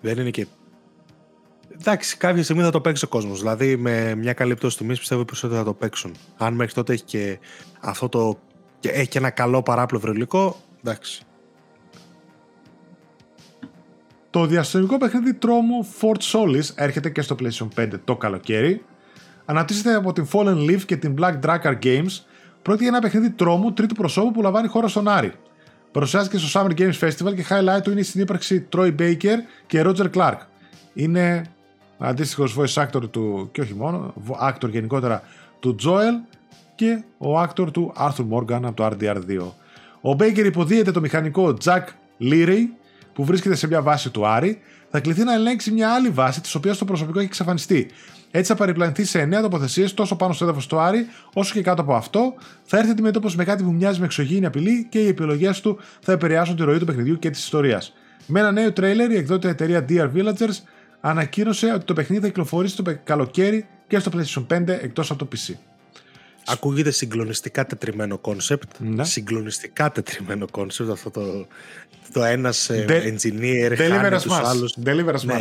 Δεν 0.00 0.18
είναι 0.18 0.30
και. 0.30 0.46
Εντάξει, 1.80 2.16
κάποια 2.16 2.42
στιγμή 2.42 2.62
θα 2.62 2.70
το 2.70 2.80
παίξει 2.80 3.04
ο 3.04 3.08
κόσμος. 3.08 3.38
Δηλαδή, 3.38 3.76
με 3.76 4.14
μια 4.14 4.32
καλή 4.32 4.54
πτώση 4.54 4.76
τιμής 4.76 4.98
πιστεύω 4.98 5.24
περισσότερο 5.24 5.58
θα 5.58 5.64
το 5.64 5.74
παίξουν. 5.74 6.14
Αν 6.36 6.54
μέχρι 6.54 6.72
τότε 6.72 6.92
έχει 6.92 7.04
και 7.04 7.38
αυτό 7.80 8.08
το. 8.08 8.38
και 8.78 8.88
έχει 8.88 9.08
και 9.08 9.18
ένα 9.18 9.30
καλό 9.30 9.62
παράπλευρο 9.62 10.12
υλικό, 10.12 10.56
εντάξει. 10.84 11.22
Το 14.30 14.46
διαστημικό 14.46 14.98
παιχνίδι 14.98 15.34
τρόμου 15.34 15.86
Fort 16.00 16.20
Solis 16.32 16.74
έρχεται 16.74 17.10
και 17.10 17.22
στο 17.22 17.36
PlayStation 17.40 17.68
5 17.76 17.88
το 18.04 18.16
καλοκαίρι. 18.16 18.84
Αναπτύσσεται 19.44 19.94
από 19.94 20.12
την 20.12 20.28
Fallen 20.32 20.70
Leaf 20.70 20.80
και 20.86 20.96
την 20.96 21.14
Black 21.18 21.40
Drakkar 21.40 21.78
Games. 21.82 22.20
Πρόκειται 22.62 22.88
για 22.88 22.88
ένα 22.88 22.98
παιχνίδι 23.00 23.30
τρόμου 23.30 23.72
τρίτου 23.72 23.94
προσώπου 23.94 24.30
που 24.32 24.42
λαμβάνει 24.42 24.68
χώρα 24.68 24.88
στον 24.88 25.08
Άρη. 25.08 25.32
Παρουσιάστηκε 25.92 26.38
στο 26.38 26.60
Summer 26.60 26.78
Games 26.78 26.98
Festival 27.00 27.34
και 27.34 27.44
highlight 27.48 27.82
του 27.82 27.90
είναι 27.90 28.00
η 28.00 28.02
συνύπαρξη 28.02 28.66
Troy 28.72 28.94
Baker 28.98 29.36
και 29.66 29.82
Roger 29.86 30.10
Clark. 30.14 30.38
Είναι 30.94 31.42
αντίστοιχος 31.98 32.56
voice 32.58 32.82
actor 32.84 33.10
του, 33.10 33.48
και 33.52 33.60
όχι 33.60 33.74
μόνο, 33.74 34.14
actor 34.42 34.68
γενικότερα 34.70 35.22
του 35.60 35.76
Joel 35.84 36.36
και 36.74 37.02
ο 37.18 37.40
actor 37.40 37.72
του 37.72 37.92
Arthur 37.98 38.26
Morgan 38.30 38.60
από 38.62 38.74
το 38.74 38.86
RDR2. 38.86 39.40
Ο 40.00 40.16
Baker 40.18 40.44
υποδίεται 40.44 40.90
το 40.90 41.00
μηχανικό 41.00 41.56
Jack 41.64 41.82
Leary 42.20 42.60
που 43.18 43.24
βρίσκεται 43.24 43.54
σε 43.54 43.66
μια 43.66 43.82
βάση 43.82 44.10
του 44.10 44.26
Άρη, 44.26 44.58
θα 44.90 45.00
κληθεί 45.00 45.24
να 45.24 45.34
ελέγξει 45.34 45.70
μια 45.70 45.90
άλλη 45.90 46.08
βάση 46.08 46.40
της 46.40 46.54
οποίας 46.54 46.78
το 46.78 46.84
προσωπικό 46.84 47.18
έχει 47.18 47.28
εξαφανιστεί. 47.28 47.90
Έτσι 48.30 48.52
θα 48.52 48.58
παριπλανηθεί 48.58 49.04
σε 49.04 49.22
9 49.22 49.40
τοποθεσίες 49.42 49.94
τόσο 49.94 50.16
πάνω 50.16 50.32
στο 50.32 50.44
έδαφος 50.44 50.66
του 50.66 50.78
Άρη, 50.78 51.06
όσο 51.32 51.54
και 51.54 51.62
κάτω 51.62 51.82
από 51.82 51.94
αυτό. 51.94 52.34
Θα 52.64 52.78
έρθει 52.78 52.90
αντιμέτωπος 52.90 53.36
με 53.36 53.44
κάτι 53.44 53.62
που 53.62 53.72
μοιάζει 53.72 53.98
με 53.98 54.04
εξωγήινη 54.04 54.46
απειλή 54.46 54.86
και 54.90 54.98
οι 54.98 55.06
επιλογές 55.06 55.60
του 55.60 55.78
θα 56.00 56.12
επηρεάσουν 56.12 56.56
τη 56.56 56.62
ροή 56.62 56.78
του 56.78 56.84
παιχνιδιού 56.84 57.18
και 57.18 57.30
της 57.30 57.42
ιστορίας. 57.42 57.92
Με 58.26 58.40
ένα 58.40 58.52
νέο 58.52 58.72
τρέιλερ, 58.72 59.10
η 59.10 59.16
εκδότη 59.16 59.48
εταιρεία 59.48 59.84
DR 59.88 60.10
Villagers 60.14 60.58
ανακοίνωσε 61.00 61.72
ότι 61.72 61.84
το 61.84 61.92
παιχνίδι 61.92 62.22
θα 62.22 62.28
κυκλοφορήσει 62.28 62.76
το 62.76 62.96
καλοκαίρι 63.04 63.66
και 63.86 63.98
στο 63.98 64.10
PlayStation 64.14 64.46
5 64.46 64.68
εκτός 64.68 65.10
από 65.10 65.24
το 65.24 65.28
PC. 65.32 65.54
Ακούγεται 66.48 66.90
συγκλονιστικά 66.90 67.66
τετριμένο 67.66 68.18
κόνσεπτ. 68.18 68.70
Ναι. 68.78 69.04
Συγκλονιστικά 69.04 69.92
τετριμένο 69.92 70.46
κόνσεπτ 70.50 70.90
αυτό 70.90 71.10
το, 71.10 71.46
το 72.12 72.24
ένας 72.24 72.70
ε, 72.70 72.84
engineer 72.88 73.74
χάνει 73.76 74.20
τους 74.22 74.38
άλλους. 74.38 74.74
Deliver 74.84 75.14
Us 75.14 75.22
ναι, 75.24 75.40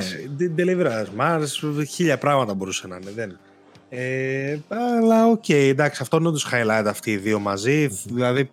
Deliver 0.58 0.86
Us 0.86 1.06
Mars. 1.20 1.84
Χίλια 1.88 2.18
πράγματα 2.18 2.54
μπορούσε 2.54 2.88
να 2.88 2.96
είναι. 2.96 3.12
Δεν. 3.16 3.40
Ε, 3.90 4.58
αλλά 4.70 5.28
ok, 5.28 5.44
okay, 5.48 5.68
εντάξει, 5.70 6.00
αυτό 6.02 6.18
είναι 6.18 6.28
όντως 6.28 6.48
highlight 6.52 6.86
αυτοί 6.88 7.12
οι 7.12 7.18
δύο 7.18 7.40
μαζί. 7.40 7.88
Δηλαδή 7.88 8.50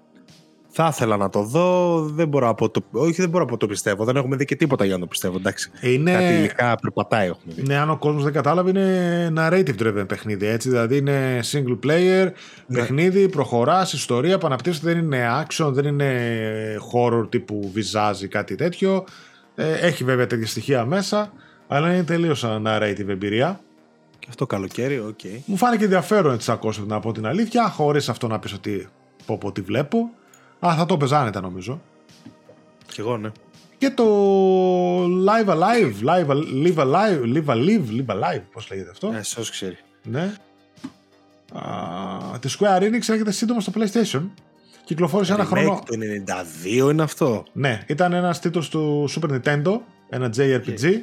θα 0.77 0.89
ήθελα 0.93 1.17
να 1.17 1.31
το 1.31 1.43
δω. 1.43 2.01
Δεν 2.01 2.29
μπορώ 2.29 2.49
από 2.49 2.71
το... 2.71 2.85
Όχι, 2.91 3.21
δεν 3.21 3.31
μπορώ 3.31 3.45
να 3.51 3.57
το 3.57 3.67
πιστεύω. 3.67 4.05
Δεν 4.05 4.17
έχουμε 4.17 4.37
δει 4.37 4.45
και 4.45 4.57
τίποτα 4.57 4.85
για 4.85 4.95
να 4.95 5.01
το 5.01 5.07
πιστεύω. 5.07 5.37
Εντάξει. 5.37 5.71
Είναι... 5.81 6.13
Κάτι 6.13 6.35
υλικά 6.35 6.77
περπατάει 6.81 7.27
έχουμε 7.27 7.55
δει. 7.55 7.63
Ναι, 7.63 7.77
αν 7.77 7.91
ο 7.91 7.97
κόσμος 7.97 8.23
δεν 8.23 8.33
κατάλαβε, 8.33 8.71
είναι 8.71 9.33
narrative 9.37 9.83
driven 9.83 10.05
παιχνίδι. 10.09 10.47
Έτσι. 10.47 10.69
Δηλαδή 10.69 10.97
είναι 10.97 11.41
single 11.53 11.79
player 11.87 12.31
ναι. 12.67 12.79
παιχνίδι, 12.79 13.29
προχωράς, 13.29 13.93
ιστορία 13.93 14.39
που 14.39 14.47
αναπτύσσεται. 14.47 14.93
Δεν 14.93 15.03
είναι 15.03 15.29
action, 15.43 15.71
δεν 15.73 15.85
είναι 15.85 16.11
horror 16.93 17.31
τύπου 17.31 17.71
βυζάζει 17.75 18.29
κάτι 18.29 18.55
τέτοιο. 18.55 19.05
Ε, 19.55 19.73
έχει 19.73 20.05
βέβαια 20.05 20.27
τέτοια 20.27 20.47
στοιχεία 20.47 20.85
μέσα, 20.85 21.33
αλλά 21.69 21.93
είναι 21.93 22.05
τελείως 22.05 22.45
narrative 22.47 23.09
εμπειρία. 23.09 23.61
Και 24.19 24.27
αυτό 24.29 24.47
καλοκαίρι, 24.47 24.99
ok. 24.99 25.19
Okay. 25.23 25.39
Μου 25.45 25.57
φάνηκε 25.57 25.85
ενδιαφέρον 25.85 26.35
έτσι 26.35 26.51
ακούσω 26.51 26.85
να 26.87 27.01
πω 27.01 27.13
την 27.13 27.27
αλήθεια, 27.27 27.69
χωρίς 27.69 28.09
αυτό 28.09 28.27
να 28.27 28.39
πεις 28.39 28.53
ότι 28.53 28.89
πω 29.27 29.39
πω 29.39 29.53
τι 29.53 29.61
βλέπω. 29.61 30.11
Α, 30.67 30.75
θα 30.77 30.87
το 30.87 30.97
πεζάνετε 30.97 31.41
νομίζω. 31.41 31.81
Κι 32.87 33.01
εγώ, 33.01 33.17
ναι. 33.17 33.31
Και 33.79 33.91
το 33.91 34.05
Live 35.05 35.49
Alive, 35.49 35.93
Live, 36.05 36.27
Live 36.65 36.77
Alive, 36.77 37.21
Live 37.35 37.47
Alive, 37.47 37.83
Live 37.89 38.07
Alive, 38.07 38.43
πώς 38.53 38.71
λέγεται 38.71 38.91
αυτό. 38.91 39.13
Ε, 39.17 39.23
σας 39.23 39.51
ξέρει. 39.51 39.79
Ναι. 40.03 40.35
Α, 41.53 42.39
τη 42.39 42.57
Square 42.59 42.83
Enix 42.83 42.93
έρχεται 42.93 43.31
σύντομα 43.31 43.61
στο 43.61 43.73
PlayStation. 43.75 44.23
Κυκλοφόρησε 44.85 45.33
ένα 45.33 45.45
χρόνο. 45.45 45.83
Το 45.87 45.97
92 46.87 46.91
είναι 46.91 47.03
αυτό; 47.03 47.45
Ναι, 47.53 47.83
ήταν 47.87 48.13
ένας 48.13 48.41
τίτλος 48.41 48.69
του 48.69 49.09
Super 49.11 49.31
Nintendo, 49.31 49.79
ένα 50.09 50.31
JRPG. 50.37 50.83
Okay. 50.83 50.95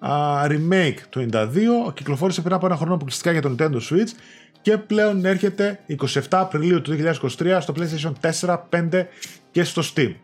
Uh, 0.00 0.46
remake 0.46 0.98
του 1.08 1.28
92, 1.32 1.94
κυκλοφόρησε 1.94 2.40
πριν 2.40 2.54
από 2.54 2.66
ένα 2.66 2.76
χρόνο 2.76 2.94
αποκλειστικά 2.94 3.32
για 3.32 3.42
το 3.42 3.54
Nintendo 3.58 3.76
Switch 3.76 4.10
και 4.62 4.78
πλέον 4.78 5.24
έρχεται 5.24 5.80
27 5.88 6.20
Απριλίου 6.30 6.82
του 6.82 6.96
2023 7.20 7.58
στο 7.60 7.74
PlayStation 7.76 8.12
4, 8.40 8.58
5 8.90 9.04
και 9.50 9.64
στο 9.64 9.82
Steam. 9.94 10.14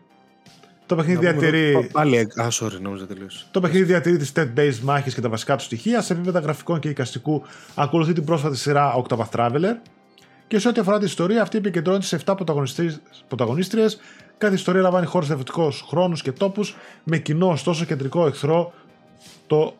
Το 0.85 0.95
παιχνίδι 0.95 1.19
διατηρεί. 1.19 1.89
Πάλι, 1.91 2.17
α, 2.17 2.47
sorry, 2.51 2.79
νόμιζα 2.81 3.05
τελείως. 3.05 3.47
Το 3.51 3.59
παιχνίδι 3.59 3.83
διατηρεί 3.83 4.17
τις 4.17 4.31
stat-based 4.35 4.79
μάχες 4.81 5.13
και 5.13 5.21
τα 5.21 5.29
βασικά 5.29 5.55
του 5.55 5.63
στοιχεία. 5.63 6.01
Σε 6.01 6.13
επίπεδα 6.13 6.39
γραφικών 6.39 6.79
και 6.79 6.89
εικαστικού 6.89 7.43
ακολουθεί 7.75 8.13
την 8.13 8.23
πρόσφατη 8.23 8.57
σειρά 8.57 9.03
Octopath 9.03 9.29
Traveler. 9.35 9.73
Και 10.47 10.59
σε 10.59 10.67
ό,τι 10.67 10.79
αφορά 10.79 10.97
την 10.97 11.05
ιστορία, 11.05 11.41
αυτή 11.41 11.57
επικεντρώνεται 11.57 12.05
σε 12.05 12.19
7 12.25 12.35
πρωταγωνίστριες. 13.27 13.99
Κάθε 14.37 14.55
ιστορία 14.55 14.81
λαμβάνει 14.81 15.05
χώρο 15.05 15.25
σε 15.25 15.35
διαφορετικούς 15.35 15.85
χρόνους 15.87 16.21
και 16.21 16.31
τόπους, 16.31 16.75
με 17.03 17.17
κοινό 17.17 17.49
ωστόσο 17.49 17.85
κεντρικό 17.85 18.27
εχθρό 18.27 18.73
το, 19.47 19.75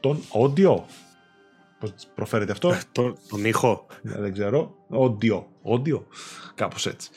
τον 0.00 0.20
audio. 0.32 0.80
Πώς 1.80 1.92
προφέρεται 2.14 2.52
αυτό; 2.52 2.68
Ε, 2.68 2.80
τον, 2.92 3.16
τον 3.28 3.44
ήχο. 3.44 3.86
Ναι, 4.02 4.14
δεν 4.14 4.32
ξέρω. 4.32 4.74
Audio. 4.90 5.42
Audio. 5.72 6.02
Κάπως 6.54 6.86
έτσι. 6.86 7.10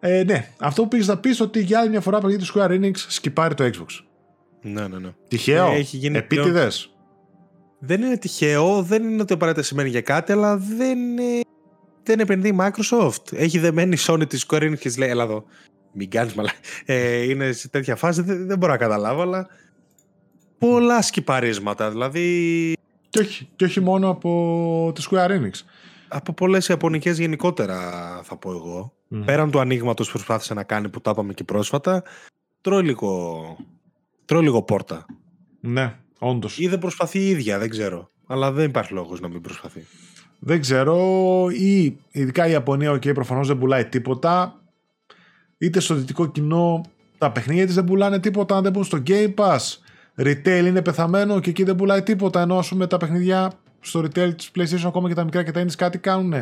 Ε, 0.00 0.24
ναι, 0.24 0.52
αυτό 0.58 0.82
που 0.82 0.88
πήγες 0.88 1.06
να 1.06 1.18
πεις 1.18 1.40
ότι 1.40 1.62
για 1.62 1.80
άλλη 1.80 1.90
μια 1.90 2.00
φορά 2.00 2.18
παιχνίδι 2.18 2.44
του 2.44 2.52
Square 2.52 2.70
Enix 2.70 2.94
σκυπάρει 2.96 3.54
το 3.54 3.64
Xbox. 3.64 4.04
Ναι, 4.62 4.88
ναι, 4.88 4.98
ναι. 4.98 5.12
Τυχαίο. 5.28 5.66
Ε, 5.66 5.76
έχει 5.76 5.96
γίνει 5.96 6.16
Επίτηδες. 6.16 6.90
Δεν 7.78 8.02
είναι 8.02 8.16
τυχαίο, 8.16 8.82
δεν 8.82 9.08
είναι 9.08 9.22
ότι 9.22 9.32
απαραίτητα 9.32 9.64
σημαίνει 9.64 9.88
για 9.88 10.00
κάτι, 10.00 10.32
αλλά 10.32 10.56
δεν, 10.56 10.98
είναι... 10.98 11.40
δεν 12.02 12.20
επενδύει 12.20 12.56
Microsoft. 12.60 13.32
Έχει 13.32 13.58
δεμένη 13.58 13.94
η 13.94 13.98
Sony 14.00 14.28
της 14.28 14.46
Square 14.48 14.62
Enix 14.62 14.78
και 14.78 14.92
λέει, 14.98 15.08
έλα 15.08 15.22
εδώ, 15.22 15.44
μην 15.92 16.10
κάνεις 16.10 16.34
μαλά. 16.34 16.50
Ε, 16.84 17.22
είναι 17.22 17.52
σε 17.52 17.68
τέτοια 17.68 17.96
φάση, 17.96 18.22
δεν, 18.22 18.46
δεν 18.46 18.58
μπορώ 18.58 18.72
να 18.72 18.78
καταλάβω, 18.78 19.22
αλλά 19.22 19.46
πολλά 20.58 21.02
σκυπαρίσματα. 21.02 21.90
Δηλαδή 21.90 22.76
και 23.08 23.18
όχι, 23.18 23.48
και 23.56 23.64
όχι 23.64 23.80
μόνο 23.80 24.08
από 24.08 24.92
τη 24.94 25.02
Square 25.10 25.30
Enix. 25.30 25.52
Από 26.08 26.32
πολλές 26.32 26.68
Ιαπωνικές 26.68 27.18
γενικότερα, 27.18 27.80
θα 28.22 28.36
πω 28.36 28.50
εγώ. 28.50 28.92
Πέραν 29.24 29.50
του 29.50 29.60
ανοίγματος 29.60 30.06
που 30.06 30.12
προσπάθησε 30.12 30.54
να 30.54 30.62
κάνει 30.62 30.88
που 30.88 31.00
τα 31.00 31.10
είπαμε 31.10 31.32
και 31.32 31.44
πρόσφατα, 31.44 32.02
τρώει 32.60 32.82
λίγο, 32.82 33.56
τρώει 34.24 34.42
λίγο 34.42 34.62
πόρτα. 34.62 35.06
Ναι, 35.60 35.96
όντως. 36.18 36.58
Ή 36.58 36.68
δεν 36.68 36.78
προσπαθεί 36.78 37.18
η 37.18 37.28
ίδια, 37.28 37.58
δεν 37.58 37.68
ξέρω. 37.68 38.10
Αλλά 38.26 38.52
δεν 38.52 38.68
υπάρχει 38.68 38.92
λόγος 38.92 39.20
να 39.20 39.28
μην 39.28 39.40
προσπαθεί. 39.40 39.86
Δεν 40.38 40.60
ξέρω. 40.60 40.96
Ή 41.50 41.96
ειδικά 42.10 42.46
η 42.46 42.50
Ιαπωνία, 42.50 42.92
OK, 42.92 43.14
προφανώς 43.14 43.46
δεν 43.46 43.58
πουλάει 43.58 43.84
τίποτα. 43.84 44.60
Είτε 45.58 45.80
στο 45.80 45.94
δυτικό 45.94 46.26
κοινό 46.26 46.80
τα 47.18 47.32
παιχνίδια 47.32 47.66
της 47.66 47.74
δεν 47.74 47.84
πουλάνε 47.84 48.20
τίποτα 48.20 48.56
αν 48.56 48.62
δεν 48.62 48.72
μπουν 48.72 48.84
στο 48.84 49.02
Game 49.06 49.34
Pass 49.34 49.58
retail 50.16 50.64
είναι 50.66 50.82
πεθαμένο 50.82 51.40
και 51.40 51.50
εκεί 51.50 51.64
δεν 51.64 51.76
πουλάει 51.76 52.02
τίποτα 52.02 52.40
ενώ 52.40 52.64
πούμε 52.68 52.86
τα 52.86 52.96
παιχνίδια 52.96 53.52
στο 53.80 54.00
retail 54.00 54.32
της 54.36 54.50
PlayStation 54.54 54.86
ακόμα 54.86 55.08
και 55.08 55.14
τα 55.14 55.24
μικρά 55.24 55.42
και 55.42 55.50
τα 55.50 55.62
indies 55.62 55.74
κάτι 55.76 55.98
κάνουν 55.98 56.34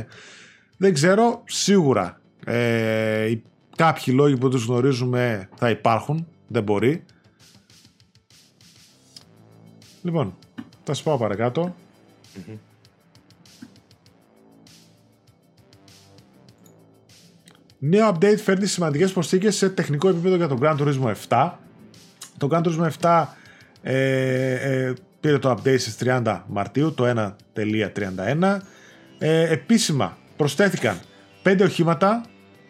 δεν 0.77 0.95
ξέρω 0.95 1.43
σίγουρα 1.45 2.21
ε, 2.45 3.35
κάποιοι 3.77 4.15
λόγοι 4.17 4.37
που 4.37 4.49
τους 4.49 4.65
γνωρίζουμε 4.65 5.49
θα 5.57 5.71
υπάρχουν 5.71 6.27
δεν 6.47 6.63
μπορεί 6.63 7.05
λοιπόν 10.03 10.37
θα 10.57 10.95
σας 10.95 11.03
πάω 11.03 11.17
παρακάτω 11.17 11.75
mm-hmm. 12.37 12.59
Νέο 17.87 18.09
update 18.09 18.39
φέρνει 18.39 18.67
σημαντικές 18.67 19.13
προσθήκες 19.13 19.57
σε 19.57 19.71
τεχνικό 19.71 20.09
επίπεδο 20.09 20.37
για 20.37 20.49
το 20.49 20.59
Gran 20.61 20.77
Turismo 20.77 21.15
7. 21.29 21.51
Το 22.39 22.49
Gran 22.51 22.63
Turismo 22.63 22.89
7 23.01 23.25
ε, 23.87 24.53
ε, 24.55 24.93
πήρε 25.21 25.39
το 25.39 25.51
update 25.51 25.79
στις 25.81 25.97
30 26.05 26.41
Μαρτίου, 26.47 26.95
το 26.95 27.35
1.31. 27.55 28.59
Ε, 29.19 29.53
επίσημα 29.53 30.17
προσθέθηκαν 30.37 30.99
5 31.43 31.61
οχήματα 31.63 32.25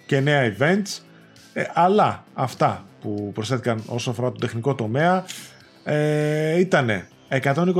και 0.06 0.20
νέα 0.20 0.54
events, 0.56 1.02
ε, 1.52 1.64
αλλά 1.74 2.24
αυτά 2.34 2.84
που 3.00 3.30
προσθέθηκαν 3.34 3.82
όσον 3.86 4.12
αφορά 4.12 4.32
το 4.32 4.38
τεχνικό 4.38 4.74
τομέα 4.74 5.24
ε, 5.84 6.58
ήταν 6.58 7.04
120 7.28 7.74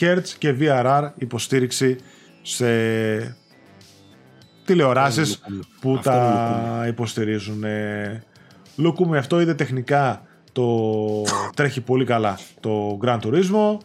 Hz 0.00 0.22
και 0.38 0.54
VRR 0.60 1.10
υποστήριξη 1.14 1.96
σε 2.42 2.66
τηλεοράσεις 4.64 5.42
που 5.80 5.98
τα 6.02 6.84
υποστηρίζουν. 6.88 7.64
Λουκούμε 8.76 9.18
αυτό 9.18 9.40
είδε 9.40 9.54
τεχνικά 9.54 10.27
το 10.58 11.22
τρέχει 11.54 11.80
πολύ 11.80 12.04
καλά 12.04 12.38
το 12.60 12.98
Gran 13.02 13.18
Turismo. 13.20 13.78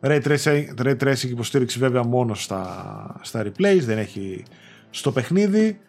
Ray 0.00 0.22
Tracing, 0.22 0.64
Ray 0.82 0.96
Tracing 1.02 1.28
υποστήριξη 1.30 1.78
βέβαια 1.78 2.04
μόνο 2.04 2.34
στα, 2.34 3.20
στα 3.22 3.42
replays, 3.46 3.80
δεν 3.80 3.98
έχει 3.98 4.42
στο 4.90 5.12
παιχνίδι. 5.12 5.80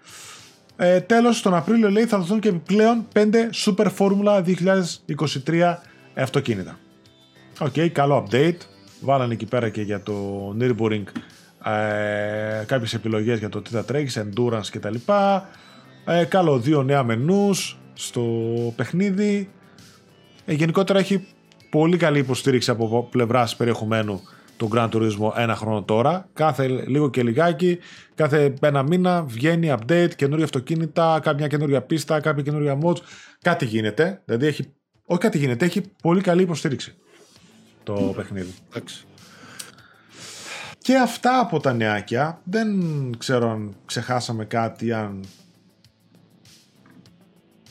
Ε, 0.75 0.99
τέλος, 0.99 1.41
τον 1.41 1.55
Απρίλιο 1.55 1.89
λέει 1.89 2.05
θα 2.05 2.17
δοθούν 2.17 2.39
και 2.39 2.49
επιπλέον 2.49 3.07
5 3.13 3.19
Super 3.65 3.87
Formula 3.97 4.55
2023 5.45 5.75
αυτοκίνητα. 6.15 6.79
Ok, 7.59 7.73
okay, 7.75 7.87
καλό 7.87 8.27
update. 8.27 8.57
Βάλανε 9.01 9.33
εκεί 9.33 9.45
πέρα 9.45 9.69
και 9.69 9.81
για 9.81 10.01
το 10.03 10.13
Nürburgring 10.59 11.03
ε, 11.63 12.63
κάποιες 12.65 12.93
επιλογές 12.93 13.39
για 13.39 13.49
το 13.49 13.61
τι 13.61 13.69
θα 13.69 13.85
τρέχεις, 13.85 14.19
endurance 14.19 14.67
κτλ. 14.71 14.95
Ε, 16.05 16.23
καλό 16.23 16.59
δύο 16.59 16.83
νέα 16.83 17.03
μενούς 17.03 17.77
στο 17.93 18.23
παιχνίδι. 18.75 19.49
Ε, 20.49 20.53
γενικότερα 20.53 20.99
έχει 20.99 21.27
πολύ 21.69 21.97
καλή 21.97 22.19
υποστήριξη 22.19 22.71
από 22.71 23.07
πλευράς 23.11 23.55
περιεχομένου 23.55 24.21
του 24.57 24.69
Grand 24.73 24.89
Turismo 24.89 25.31
ένα 25.35 25.55
χρόνο 25.55 25.83
τώρα. 25.83 26.29
Κάθε 26.33 26.67
λίγο 26.67 27.09
και 27.09 27.23
λιγάκι, 27.23 27.79
κάθε 28.15 28.53
ένα 28.61 28.83
μήνα 28.83 29.23
βγαίνει 29.23 29.73
update, 29.77 30.09
καινούργια 30.15 30.45
αυτοκίνητα, 30.45 31.19
κάποια 31.23 31.47
καινούργια 31.47 31.81
πίστα, 31.81 32.19
κάποια 32.19 32.43
καινούργια 32.43 32.79
mods. 32.83 32.97
Κάτι 33.41 33.65
γίνεται. 33.65 34.21
Δηλαδή 34.25 34.45
έχει. 34.45 34.73
Όχι 35.05 35.21
κάτι 35.21 35.37
γίνεται, 35.37 35.65
έχει 35.65 35.81
πολύ 36.01 36.21
καλή 36.21 36.41
υποστήριξη 36.41 36.95
το 37.83 38.13
παιχνίδι. 38.15 38.53
Εντάξει. 38.69 39.05
Και 40.77 40.97
αυτά 40.97 41.39
από 41.39 41.59
τα 41.59 41.73
νεάκια. 41.73 42.41
Δεν 42.43 42.69
ξέρω 43.17 43.49
αν 43.49 43.75
ξεχάσαμε 43.85 44.45
κάτι, 44.45 44.91
αν 44.93 45.23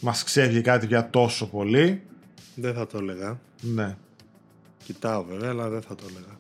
μας 0.00 0.24
ξέφυγε 0.24 0.60
κάτι 0.60 0.86
για 0.86 1.10
τόσο 1.10 1.46
πολύ. 1.46 2.02
Δεν 2.60 2.74
θα 2.74 2.86
το 2.86 2.98
έλεγα. 2.98 3.40
Ναι. 3.60 3.96
Κοιτάω 4.84 5.24
βέβαια, 5.24 5.50
αλλά 5.50 5.68
δεν 5.68 5.82
θα 5.82 5.94
το 5.94 6.04
έλεγα. 6.10 6.38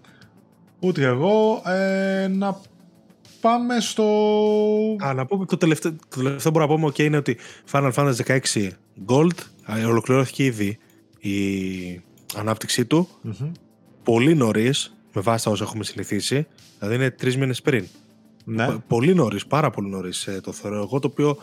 Ούτε 0.80 1.04
εγώ. 1.04 1.62
Ε, 1.66 2.28
να 2.28 2.60
πάμε 3.40 3.80
στο... 3.80 4.04
Α, 5.04 5.12
να 5.14 5.26
πούμε 5.26 5.46
το 5.46 5.56
τελευταίο, 5.56 5.92
το 5.92 6.22
τελευταίο 6.22 6.52
που 6.52 6.58
μπορώ 6.58 6.70
να 6.70 6.74
πούμε 6.74 6.88
okay, 6.88 6.98
είναι 6.98 7.16
ότι 7.16 7.36
Final 7.72 7.92
Fantasy 7.92 8.38
16 8.54 8.68
Gold 9.06 9.36
ολοκληρώθηκε 9.86 10.44
ήδη 10.44 10.78
η 11.18 12.02
ανάπτυξή 12.36 12.84
του. 12.84 13.08
Mm-hmm. 13.24 13.50
Πολύ 14.02 14.34
νωρίς, 14.34 14.96
με 15.12 15.20
βάση 15.20 15.44
τα 15.44 15.50
όσα 15.50 15.64
έχουμε 15.64 15.84
συνηθίσει. 15.84 16.46
Δηλαδή 16.78 16.96
είναι 16.96 17.10
τρεις 17.10 17.36
μήνες 17.36 17.62
πριν. 17.62 17.86
Ναι. 18.44 18.68
Πολύ 18.86 19.14
νωρίς, 19.14 19.46
πάρα 19.46 19.70
πολύ 19.70 19.88
νωρίς 19.88 20.26
ε, 20.26 20.40
το 20.40 20.52
θεωρώ 20.52 20.76
εγώ. 20.76 20.98
Το 20.98 21.06
οποίο 21.06 21.36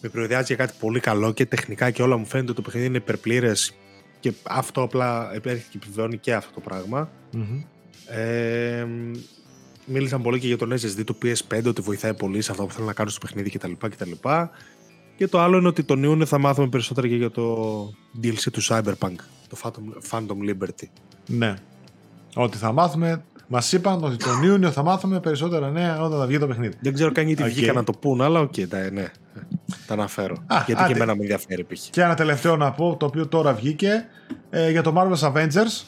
με 0.00 0.08
προειδιάζει 0.08 0.54
για 0.54 0.56
κάτι 0.56 0.76
πολύ 0.80 1.00
καλό 1.00 1.32
και 1.32 1.46
τεχνικά 1.46 1.90
και 1.90 2.02
όλα 2.02 2.16
μου 2.16 2.26
φαίνεται 2.26 2.50
ότι 2.50 2.62
το 2.62 2.66
παιχνίδι 2.66 2.86
είναι 2.86 2.96
υπερπλήρες 2.96 3.74
και 4.20 4.32
αυτό 4.42 4.82
απλά 4.82 5.30
έρχεται 5.32 5.64
και 5.70 5.76
επιβεβαιώνει 5.76 6.18
και 6.18 6.34
αυτό 6.34 6.54
το 6.54 6.60
πραγμα 6.60 7.10
mm-hmm. 7.32 7.64
Ε, 8.12 8.86
μίλησαν 9.84 10.22
πολύ 10.22 10.38
και 10.38 10.46
για 10.46 10.56
τον 10.56 10.72
SSD 10.72 11.04
του 11.04 11.18
PS5 11.22 11.64
ότι 11.66 11.80
βοηθάει 11.80 12.14
πολύ 12.14 12.42
σε 12.42 12.50
αυτό 12.50 12.64
που 12.64 12.72
θέλουν 12.72 12.86
να 12.86 12.92
κάνουν 12.92 13.12
στο 13.12 13.26
παιχνίδι 13.26 13.50
κτλ. 13.50 13.72
κτλ. 13.78 14.10
Και 15.16 15.28
το 15.28 15.40
άλλο 15.40 15.56
είναι 15.58 15.68
ότι 15.68 15.82
τον 15.82 16.02
Ιούνιο 16.02 16.26
θα 16.26 16.38
μάθουμε 16.38 16.68
περισσότερα 16.68 17.08
και 17.08 17.16
για 17.16 17.30
το 17.30 17.82
DLC 18.22 18.46
του 18.52 18.62
Cyberpunk, 18.62 19.16
το 19.48 19.56
Phantom, 19.62 20.10
Phantom 20.10 20.50
Liberty. 20.50 20.86
Ναι. 21.26 21.54
Ότι 22.34 22.56
θα 22.56 22.72
μάθουμε. 22.72 23.24
Μας 23.48 23.72
είπαν 23.72 24.04
ότι 24.04 24.16
τον 24.16 24.42
Ιούνιο 24.42 24.70
θα 24.70 24.82
μάθουμε 24.82 25.20
περισσότερα 25.20 25.70
νέα 25.70 26.02
όταν 26.02 26.18
θα 26.18 26.26
βγει 26.26 26.38
το 26.38 26.46
παιχνίδι. 26.46 26.74
Δεν 26.80 26.94
ξέρω 26.94 27.12
καν 27.12 27.26
γιατί 27.26 27.42
okay. 27.42 27.46
βγήκα 27.46 27.72
να 27.72 27.84
το 27.84 27.92
πούν, 27.92 28.20
αλλά 28.20 28.40
ok, 28.40 28.52
okay, 28.56 28.92
ναι. 28.92 29.12
Τα 29.86 29.94
αναφέρω. 29.94 30.34
Α, 30.46 30.62
γιατί 30.66 30.82
άντε. 30.82 30.92
και 30.92 30.96
εμένα 30.96 31.14
με 31.14 31.20
ενδιαφέρει 31.20 31.64
π.χ. 31.64 31.88
Και 31.90 32.02
ένα 32.02 32.14
τελευταίο 32.14 32.56
να 32.56 32.72
πω, 32.72 32.96
το 32.96 33.06
οποίο 33.06 33.28
τώρα 33.28 33.54
βγήκε 33.54 34.06
ε, 34.50 34.70
για 34.70 34.82
το 34.82 34.92
Marvel's 34.96 35.32
Avengers. 35.32 35.84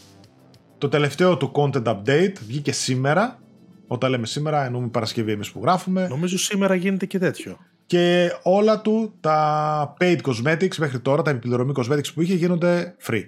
Το 0.79 0.89
τελευταίο 0.89 1.37
του 1.37 1.53
content 1.55 1.85
update 1.85 2.35
βγήκε 2.47 2.73
σήμερα. 2.73 3.39
Όταν 3.87 4.11
λέμε 4.11 4.27
σήμερα, 4.27 4.65
εννοούμε 4.65 4.89
Παρασκευή 4.89 5.33
εμείς 5.33 5.51
που 5.51 5.61
γράφουμε. 5.63 6.07
Νομίζω 6.09 6.39
σήμερα 6.39 6.75
γίνεται 6.75 7.07
και 7.07 7.19
τέτοιο. 7.19 7.59
Και 7.87 8.33
όλα 8.43 8.81
του 8.81 9.15
τα 9.21 9.97
paid 10.01 10.19
cosmetics 10.23 10.77
μέχρι 10.77 11.01
τώρα, 11.01 11.23
τα 11.23 11.31
επί 11.31 11.43
πληρωμή 11.43 11.73
cosmetics 11.77 12.13
που 12.15 12.23
είχε 12.23 12.35
γίνονται 12.35 12.97
free. 13.07 13.25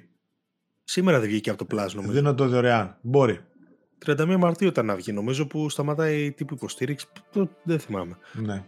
Σήμερα 0.85 1.21
δεν 1.21 1.29
βγήκε 1.29 1.51
από 1.51 1.65
το 1.65 1.77
Plus, 1.77 1.89
νομίζω. 1.95 2.13
Δίνονται 2.13 2.45
δωρεάν. 2.45 2.97
Μπορεί. 3.01 3.41
31 4.07 4.37
Μαρτίου 4.39 4.69
ήταν 4.69 4.87
να 4.87 4.95
βγει. 4.95 5.13
Νομίζω 5.13 5.47
που 5.47 5.69
σταματάει 5.69 6.33
τύπου 6.33 6.55
υποστήριξη. 6.55 7.07
Δεν 7.63 7.79
θυμάμαι. 7.79 8.17
Ναι. 8.33 8.65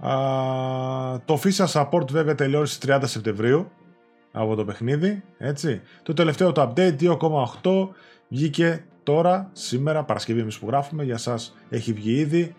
Α, 0.00 0.14
το 1.24 1.40
official 1.42 1.66
support 1.66 2.10
βέβαια 2.10 2.34
τελειώνει 2.34 2.66
στις 2.66 2.90
30 2.90 3.00
Σεπτεμβρίου 3.04 3.70
από 4.32 4.54
το 4.54 4.64
παιχνίδι, 4.64 5.22
έτσι. 5.38 5.80
Το 6.02 6.14
τελευταίο 6.14 6.52
το 6.52 6.72
update 6.76 6.96
2.8 7.00 7.88
βγήκε 8.28 8.84
τώρα, 9.02 9.50
σήμερα, 9.52 10.04
Παρασκευή 10.04 10.40
εμείς 10.40 10.58
που 10.58 10.66
γράφουμε, 10.66 11.04
για 11.04 11.16
σας 11.16 11.56
έχει 11.68 11.92
βγει 11.92 12.12
ήδη 12.12 12.54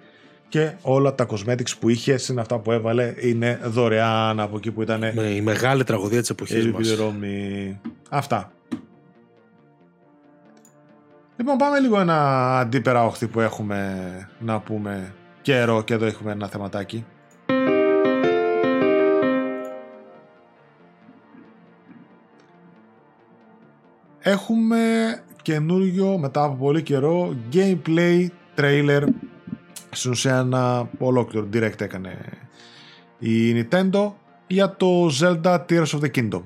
και 0.48 0.72
όλα 0.82 1.16
τα 1.16 1.26
cosmetics 1.30 1.78
που 1.80 1.90
είχε, 1.90 2.18
συν 2.18 2.40
αυτά 2.40 2.60
που 2.60 2.72
έβαλε, 2.72 3.14
είναι 3.20 3.60
δωρεάν 3.64 4.40
από 4.40 4.58
εκεί 4.58 4.72
που 4.72 4.82
ήταν 4.82 5.04
η 5.36 5.42
μεγάλη 5.42 5.84
τραγωδία 5.84 6.20
της 6.20 6.30
εποχής 6.30 6.66
η 6.66 6.70
μας. 6.70 6.98
Αυτά. 8.10 8.52
Λοιπόν, 11.38 11.58
πάμε 11.58 11.80
λίγο 11.80 12.00
ένα 12.00 12.60
αντίπερα 12.60 13.06
όχθη 13.06 13.28
που 13.28 13.40
έχουμε 13.40 14.30
να 14.40 14.60
πούμε 14.60 15.14
καιρό 15.42 15.84
και 15.84 15.94
εδώ 15.94 16.06
έχουμε 16.06 16.32
ένα 16.32 16.48
θεματάκι. 16.48 17.06
Έχουμε 24.32 24.80
καινούριο 25.42 26.18
μετά 26.18 26.44
από 26.44 26.56
πολύ 26.56 26.82
καιρό 26.84 27.36
gameplay 27.54 28.28
trailer. 28.56 29.04
Στην 29.92 30.12
ουσία 30.12 30.38
ένα 30.38 30.90
ολόκληρο 30.98 31.48
direct 31.54 31.82
έκανε 31.82 32.18
η 33.20 33.54
Nintendo 33.56 34.12
για 34.48 34.76
το 34.76 35.10
Zelda 35.20 35.60
Tears 35.70 35.86
of 35.86 36.00
the 36.00 36.12
Kingdom 36.16 36.42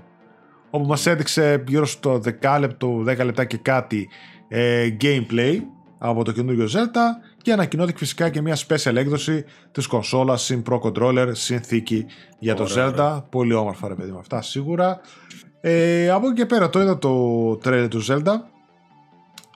όπου 0.70 0.86
μας 0.86 1.06
έδειξε 1.06 1.64
γύρω 1.68 1.86
στο 1.86 2.22
10 2.42 2.58
λεπτό, 2.60 3.00
10 3.00 3.06
λεπτά 3.06 3.46
και 3.46 3.58
κάτι 3.58 4.10
ε, 4.48 4.88
gameplay 5.02 5.60
από 5.98 6.24
το 6.24 6.32
καινούριο 6.32 6.66
Zelda 6.66 7.35
και 7.46 7.52
ανακοινώθηκε 7.52 7.98
φυσικά 7.98 8.30
και 8.30 8.42
μια 8.42 8.58
special 8.68 8.96
έκδοση 8.96 9.46
της 9.72 9.88
κονσόλας 9.88 10.44
συν 10.44 10.64
Pro 10.70 10.80
Controller 10.80 11.30
συν 11.32 11.62
θήκη 11.62 12.06
για 12.40 12.56
το 12.56 12.68
Zelda 12.76 13.24
πολύ 13.30 13.54
όμορφα 13.54 13.88
ρε 13.88 13.96
παιδί 13.96 14.12
με 14.12 14.18
αυτά 14.20 14.42
σίγουρα 14.42 15.02
ε, 15.62 16.10
από 16.10 16.28
εκεί 16.28 16.36
και 16.36 16.46
πέρα 16.46 16.70
το 16.70 16.82
είδα 16.82 16.98
το 16.98 17.56
τρέλερ 17.56 17.88
του 17.88 18.06
Zelda. 18.06 18.34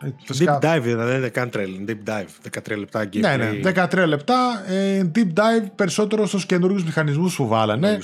Ε, 0.02 0.10
φυσικά... 0.26 0.60
Deep 0.61 0.66
dive 0.66 0.82
δηλαδή, 0.82 1.18
δεν 1.18 1.32
κάνει 1.32 1.49
τρέλερ, 1.49 1.80
deep 1.88 2.10
dive, 2.10 2.72
13 2.74 2.78
λεπτά 2.78 3.10
gameplay. 3.14 3.20
Ναι, 3.20 3.36
ναι, 3.36 3.86
13 3.91 4.07
λεπτά, 4.07 4.64
ε, 4.68 5.11
deep 5.16 5.28
dive 5.34 5.68
περισσότερο 5.76 6.26
στους 6.26 6.45
καινούριους 6.45 6.84
μηχανισμούς 6.84 7.36
που 7.36 7.48
βάλανε. 7.48 7.99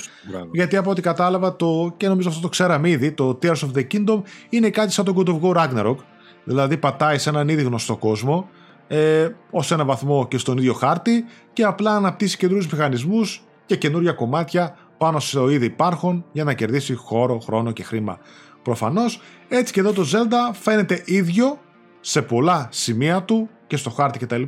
γιατί 0.52 0.76
από 0.76 0.90
ό,τι 0.90 1.02
κατάλαβα 1.02 1.56
το, 1.56 1.94
και 1.98 2.07
νομίζω 2.07 2.30
αυτό 2.30 2.41
το 2.41 2.49
ξέραμε 2.49 2.90
ήδη, 2.90 3.12
το 3.12 3.40
Tears 3.41 3.48
of 3.49 3.78
the 3.78 3.88
Kingdom 3.91 4.22
είναι 4.49 4.70
κάτι 4.70 4.91
σαν 4.91 5.06
το 5.06 5.14
God 5.18 5.30
of 5.30 5.40
War 5.41 5.64
Ragnarok. 5.64 5.98
Δηλαδή 6.44 6.78
πατάει 6.78 7.18
σε 7.18 7.30
έναν 7.30 7.49
ήδη 7.49 7.64
γνωστό 7.64 7.98
κόσμο, 7.98 8.49
ε, 8.88 9.30
ως 9.52 9.72
ένα 9.72 9.86
βαθμό 9.86 10.28
και 10.28 10.38
στον 10.38 10.57
ίδιο 10.57 10.74
χάρτη 10.74 11.26
και 11.53 11.64
απλά 11.64 11.95
αναπτύσσει 11.95 12.38
καινούριους 12.38 12.68
μηχανισμούς 12.68 13.44
και 13.66 13.76
καινούρια 13.76 14.12
κομμάτια 14.12 14.76
πάνω 14.98 15.20
στο 15.20 15.49
ήδη 15.49 15.66
υπάρχον 15.66 16.26
για 16.32 16.44
να 16.44 16.53
κερδίσει 16.53 16.94
χώρο, 16.94 17.40
χρόνο 17.40 17.72
και 17.72 17.84
χρήμα. 17.84 18.20
Προφανώς, 18.64 19.22
έτσι 19.48 19.74
και 19.74 19.80
εδώ 19.80 19.94
το 19.94 20.06
Zelda 20.12 20.53
φαίνεται 20.53 21.02
ίδιο 21.06 21.60
σε 21.99 22.22
πολλά 22.22 22.68
σημεία 22.72 23.24
του 23.24 23.49
και 23.68 23.78
στο 23.78 23.90
χάρτη 23.90 24.20
κτλ. 24.20 24.41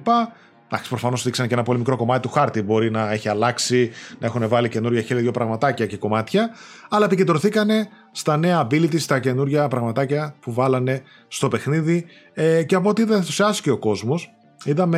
Εντάξει, 0.70 0.90
προφανώς 0.90 1.24
δείξαν 1.24 1.48
και 1.48 1.54
ένα 1.54 1.64
πολύ 1.64 1.78
μικρό 1.78 1.96
κομμάτι 1.96 2.22
του 2.22 2.30
χάρτη. 2.30 2.62
Μπορεί 2.62 2.92
να 2.92 3.12
έχει 3.12 3.30
αλλάξει, 3.30 3.92
να 4.20 4.28
έχουν 4.28 4.48
βάλει 4.48 4.70
καινούργια 4.70 5.02
χέρια, 5.02 5.22
δύο 5.22 5.32
πραγματάκια 5.32 5.86
και 5.86 5.98
κομμάτια. 5.98 6.50
Αλλά 6.90 7.06
επικεντρωθήκανε 7.06 7.88
στα 8.18 8.38
νέα 8.38 8.68
abilities, 8.68 9.00
στα 9.00 9.20
καινούργια 9.20 9.68
πραγματάκια 9.68 10.36
που 10.40 10.54
βάλανε 10.54 11.02
στο 11.28 11.48
παιχνίδι. 11.48 12.06
Ε, 12.34 12.64
και 12.64 12.76
από 12.76 12.90
ό,τι 12.90 13.02
είδα, 13.02 13.16
ενθουσιάστηκε 13.16 13.72
ο 13.72 13.78
κόσμος. 13.78 14.34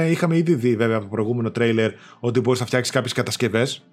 είχαμε 0.10 0.38
ήδη 0.38 0.56
δει 0.56 0.76
βέβαια 0.76 0.96
από 0.96 1.06
το 1.06 1.12
προηγούμενο 1.12 1.52
τρέιλερ 1.52 1.92
ότι 2.20 2.40
μπορείς 2.40 2.60
να 2.60 2.66
φτιάξεις 2.66 2.94
κάποιες 2.94 3.14
κατασκευές 3.14 3.84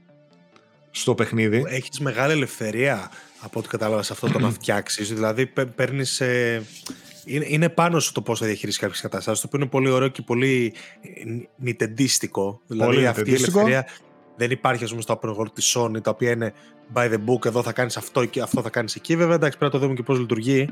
στο 0.91 1.15
παιχνίδι. 1.15 1.65
Έχεις 1.69 2.01
μεγάλη 2.01 2.33
ελευθερία 2.33 3.11
από 3.41 3.59
ό,τι 3.59 3.69
κατάλαβα 3.69 4.03
σε 4.03 4.13
αυτό 4.13 4.31
το 4.31 4.39
να 4.39 4.51
φτιάξεις. 4.61 5.13
Δηλαδή, 5.13 5.53
παίρνεις. 5.75 6.21
Ε, 6.21 6.63
είναι, 7.25 7.69
πάνω 7.69 8.01
σου 8.01 8.13
το 8.13 8.23
πώς 8.23 8.39
θα 8.39 8.47
διαχειρίσεις 8.47 8.81
κάποιες 8.81 9.01
καταστάσεις, 9.01 9.41
το 9.41 9.47
οποίο 9.47 9.61
είναι 9.61 9.71
πολύ 9.71 9.89
ωραίο 9.89 10.09
και 10.09 10.23
πολύ 10.23 10.75
νιτεντίστικο. 11.57 12.61
Δηλαδή, 12.67 12.95
πολύ 12.95 13.07
αυτή 13.07 13.31
η 13.31 13.35
ελευθερία 13.35 13.87
δεν 14.37 14.51
υπάρχει, 14.51 14.85
ας 14.85 14.91
πούμε, 14.91 15.03
στο 15.03 15.21
open 15.23 15.29
world 15.29 15.53
της 15.53 15.77
Sony, 15.77 16.03
τα 16.03 16.11
οποία 16.11 16.31
είναι 16.31 16.53
by 16.95 17.13
the 17.13 17.17
book, 17.17 17.45
εδώ 17.47 17.63
θα 17.63 17.73
κάνεις 17.73 17.97
αυτό 17.97 18.25
και 18.25 18.41
αυτό 18.41 18.63
θα 18.63 18.71
κάνεις 18.71 18.95
εκεί. 18.95 19.17
Βέβαια, 19.17 19.35
εντάξει, 19.35 19.59
πρέπει 19.59 19.75
να 19.75 19.81
το 19.81 19.87
δούμε 19.87 19.97
και 19.99 20.03
πώς 20.03 20.19
λειτουργεί. 20.19 20.69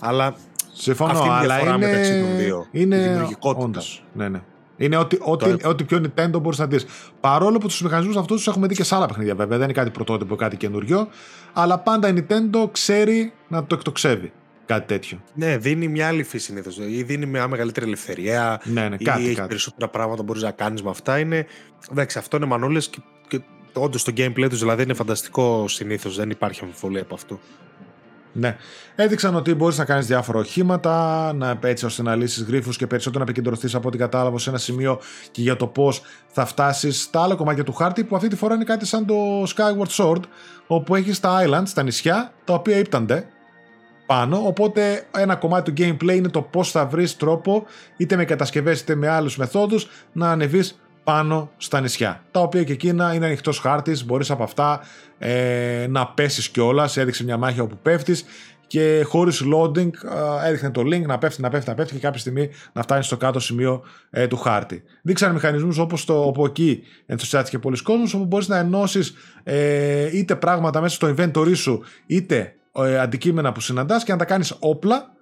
Αλλά 0.00 0.34
Συμφωνώ, 0.72 1.12
αυτή 1.12 1.26
είναι 1.26 1.36
η 1.36 1.46
διαφορά 1.46 1.74
είναι... 1.74 1.86
μεταξύ 1.86 2.20
των 2.20 2.36
δύο. 2.36 2.66
Είναι... 2.70 2.96
Η 2.96 3.00
δημιουργικότητας. 3.00 3.64
Όντως. 3.64 4.04
Ναι, 4.12 4.28
ναι. 4.28 4.40
Είναι 4.76 4.96
ό,τι, 4.96 5.16
ό,τι, 5.20 5.66
ό,τι 5.66 5.84
πιο 5.84 6.00
Nintendo 6.02 6.40
μπορείς 6.42 6.58
να 6.58 6.66
δεις. 6.66 6.86
Παρόλο 7.20 7.58
που 7.58 7.66
τους 7.66 7.82
μηχανισμούς 7.82 8.16
αυτούς 8.16 8.36
τους 8.36 8.46
έχουμε 8.46 8.66
δει 8.66 8.74
και 8.74 8.84
σε 8.84 8.94
άλλα 8.94 9.06
παιχνίδια, 9.06 9.34
βέβαια. 9.34 9.58
Δεν 9.58 9.64
είναι 9.64 9.78
κάτι 9.78 9.90
πρωτότυπο, 9.90 10.36
κάτι 10.36 10.56
καινούριο. 10.56 11.08
Αλλά 11.52 11.78
πάντα 11.78 12.08
η 12.08 12.12
Nintendo 12.16 12.68
ξέρει 12.72 13.32
να 13.48 13.64
το 13.64 13.74
εκτοξεύει. 13.74 14.32
Κάτι 14.68 14.86
τέτοιο. 14.86 15.22
Ναι, 15.34 15.56
δίνει 15.56 15.88
μια 15.88 16.06
άλλη 16.06 16.22
φύση 16.22 16.44
συνήθως. 16.44 16.78
Ή 16.78 17.02
δίνει 17.02 17.26
μια 17.26 17.48
μεγαλύτερη 17.48 17.86
ελευθερία. 17.86 18.60
Ναι, 18.64 18.88
ναι, 18.88 18.96
ή 18.98 19.04
κάτι, 19.04 19.24
έχει 19.24 19.34
κάτι. 19.34 19.48
περισσότερα 19.48 19.88
πράγματα 19.88 20.16
που 20.16 20.24
μπορείς 20.24 20.42
να 20.42 20.50
κάνεις 20.50 20.82
με 20.82 20.90
αυτά. 20.90 21.18
Είναι, 21.18 21.46
εντάξει, 21.90 22.18
αυτό 22.18 22.36
είναι 22.36 22.46
μανούλες 22.46 22.88
και, 22.88 23.00
και 23.28 23.40
όντως 23.72 24.04
το 24.04 24.12
gameplay 24.16 24.46
τους 24.48 24.58
δηλαδή 24.58 24.82
είναι 24.82 24.94
φανταστικό 24.94 25.68
συνήθως. 25.68 26.16
Δεν 26.16 26.30
υπάρχει 26.30 26.60
αμφιβολία 26.64 27.02
από 27.02 27.14
αυτό. 27.14 27.40
Ναι. 28.32 28.56
Έδειξαν 28.94 29.34
ότι 29.34 29.54
μπορείς 29.54 29.78
να 29.78 29.84
κάνεις 29.84 30.06
διάφορα 30.06 30.38
οχήματα, 30.38 31.32
να, 31.32 31.58
έτσι 31.62 31.84
ώστε 31.84 32.02
να 32.02 32.14
λύσεις 32.14 32.42
γρήφου 32.42 32.70
και 32.70 32.86
περισσότερο 32.86 33.24
να 33.24 33.30
επικεντρωθείς 33.30 33.74
από 33.74 33.88
ό,τι 33.88 33.98
κατάλαβα 33.98 34.38
σε 34.38 34.48
ένα 34.48 34.58
σημείο 34.58 35.00
και 35.30 35.42
για 35.42 35.56
το 35.56 35.66
πώς 35.66 36.02
θα 36.28 36.44
φτάσεις 36.44 37.02
στα 37.02 37.22
άλλα 37.22 37.34
κομμάτια 37.34 37.64
του 37.64 37.72
χάρτη, 37.72 38.04
που 38.04 38.16
αυτή 38.16 38.28
τη 38.28 38.36
φορά 38.36 38.54
είναι 38.54 38.64
κάτι 38.64 38.86
σαν 38.86 39.06
το 39.06 39.42
Skyward 39.42 40.04
Sword, 40.04 40.22
όπου 40.66 40.94
έχεις 40.94 41.20
τα 41.20 41.44
islands, 41.46 41.68
τα 41.74 41.82
νησιά, 41.82 42.32
τα 42.44 42.54
οποία 42.54 42.76
ύπτανται. 42.76 43.28
Πάνω. 44.08 44.42
Οπότε 44.46 45.06
ένα 45.16 45.36
κομμάτι 45.36 45.72
του 45.72 45.82
gameplay 45.82 46.14
είναι 46.16 46.28
το 46.28 46.42
πώς 46.42 46.70
θα 46.70 46.86
βρεις 46.86 47.16
τρόπο, 47.16 47.64
είτε 47.96 48.16
με 48.16 48.24
κατασκευές 48.24 48.80
είτε 48.80 48.94
με 48.94 49.08
άλλους 49.08 49.36
μεθόδους, 49.36 49.88
να 50.12 50.30
ανεβείς 50.30 50.80
πάνω 51.04 51.50
στα 51.56 51.80
νησιά. 51.80 52.22
Τα 52.30 52.40
οποία 52.40 52.64
και 52.64 52.72
εκείνα 52.72 53.14
είναι 53.14 53.26
ανοιχτός 53.26 53.58
χάρτης, 53.58 54.04
μπορείς 54.04 54.30
από 54.30 54.42
αυτά 54.42 54.80
ε, 55.18 55.86
να 55.88 56.06
πέσεις 56.06 56.48
κιόλας. 56.48 56.96
Έδειξε 56.96 57.24
μια 57.24 57.36
μάχη 57.36 57.60
όπου 57.60 57.78
πέφτεις 57.82 58.24
και 58.66 59.02
χωρίς 59.06 59.42
loading 59.54 59.90
έδειχνε 60.44 60.70
το 60.70 60.80
link 60.80 61.02
να 61.06 61.18
πέφτει, 61.18 61.40
να 61.40 61.48
πέφτει, 61.48 61.68
να 61.68 61.74
πέφτει 61.74 61.94
και 61.94 62.00
κάποια 62.00 62.20
στιγμή 62.20 62.50
να 62.72 62.82
φτάνει 62.82 63.02
στο 63.02 63.16
κάτω 63.16 63.40
σημείο 63.40 63.82
ε, 64.10 64.26
του 64.26 64.36
χάρτη. 64.36 64.82
Δείξαν 65.02 65.32
μηχανισμούς 65.32 65.78
όπως 65.78 66.04
το 66.04 66.24
όπου 66.24 66.44
εκεί 66.44 66.82
ενθουσιάστηκε 67.06 67.58
πολλοί 67.58 67.82
κόσμος, 67.82 68.14
όπου 68.14 68.24
μπορείς 68.24 68.48
να 68.48 68.58
ενώσεις 68.58 69.14
ε, 69.42 70.16
είτε 70.16 70.36
πράγματα 70.36 70.80
μέσα 70.80 70.94
στο 70.94 71.14
inventory 71.16 71.56
σου, 71.56 71.82
είτε 72.06 72.36
ε, 72.36 72.57
αντικείμενα 72.82 73.52
που 73.52 73.60
συναντάς 73.60 74.04
και 74.04 74.12
να 74.12 74.18
τα 74.18 74.24
κάνεις 74.24 74.56
όπλα 74.58 75.12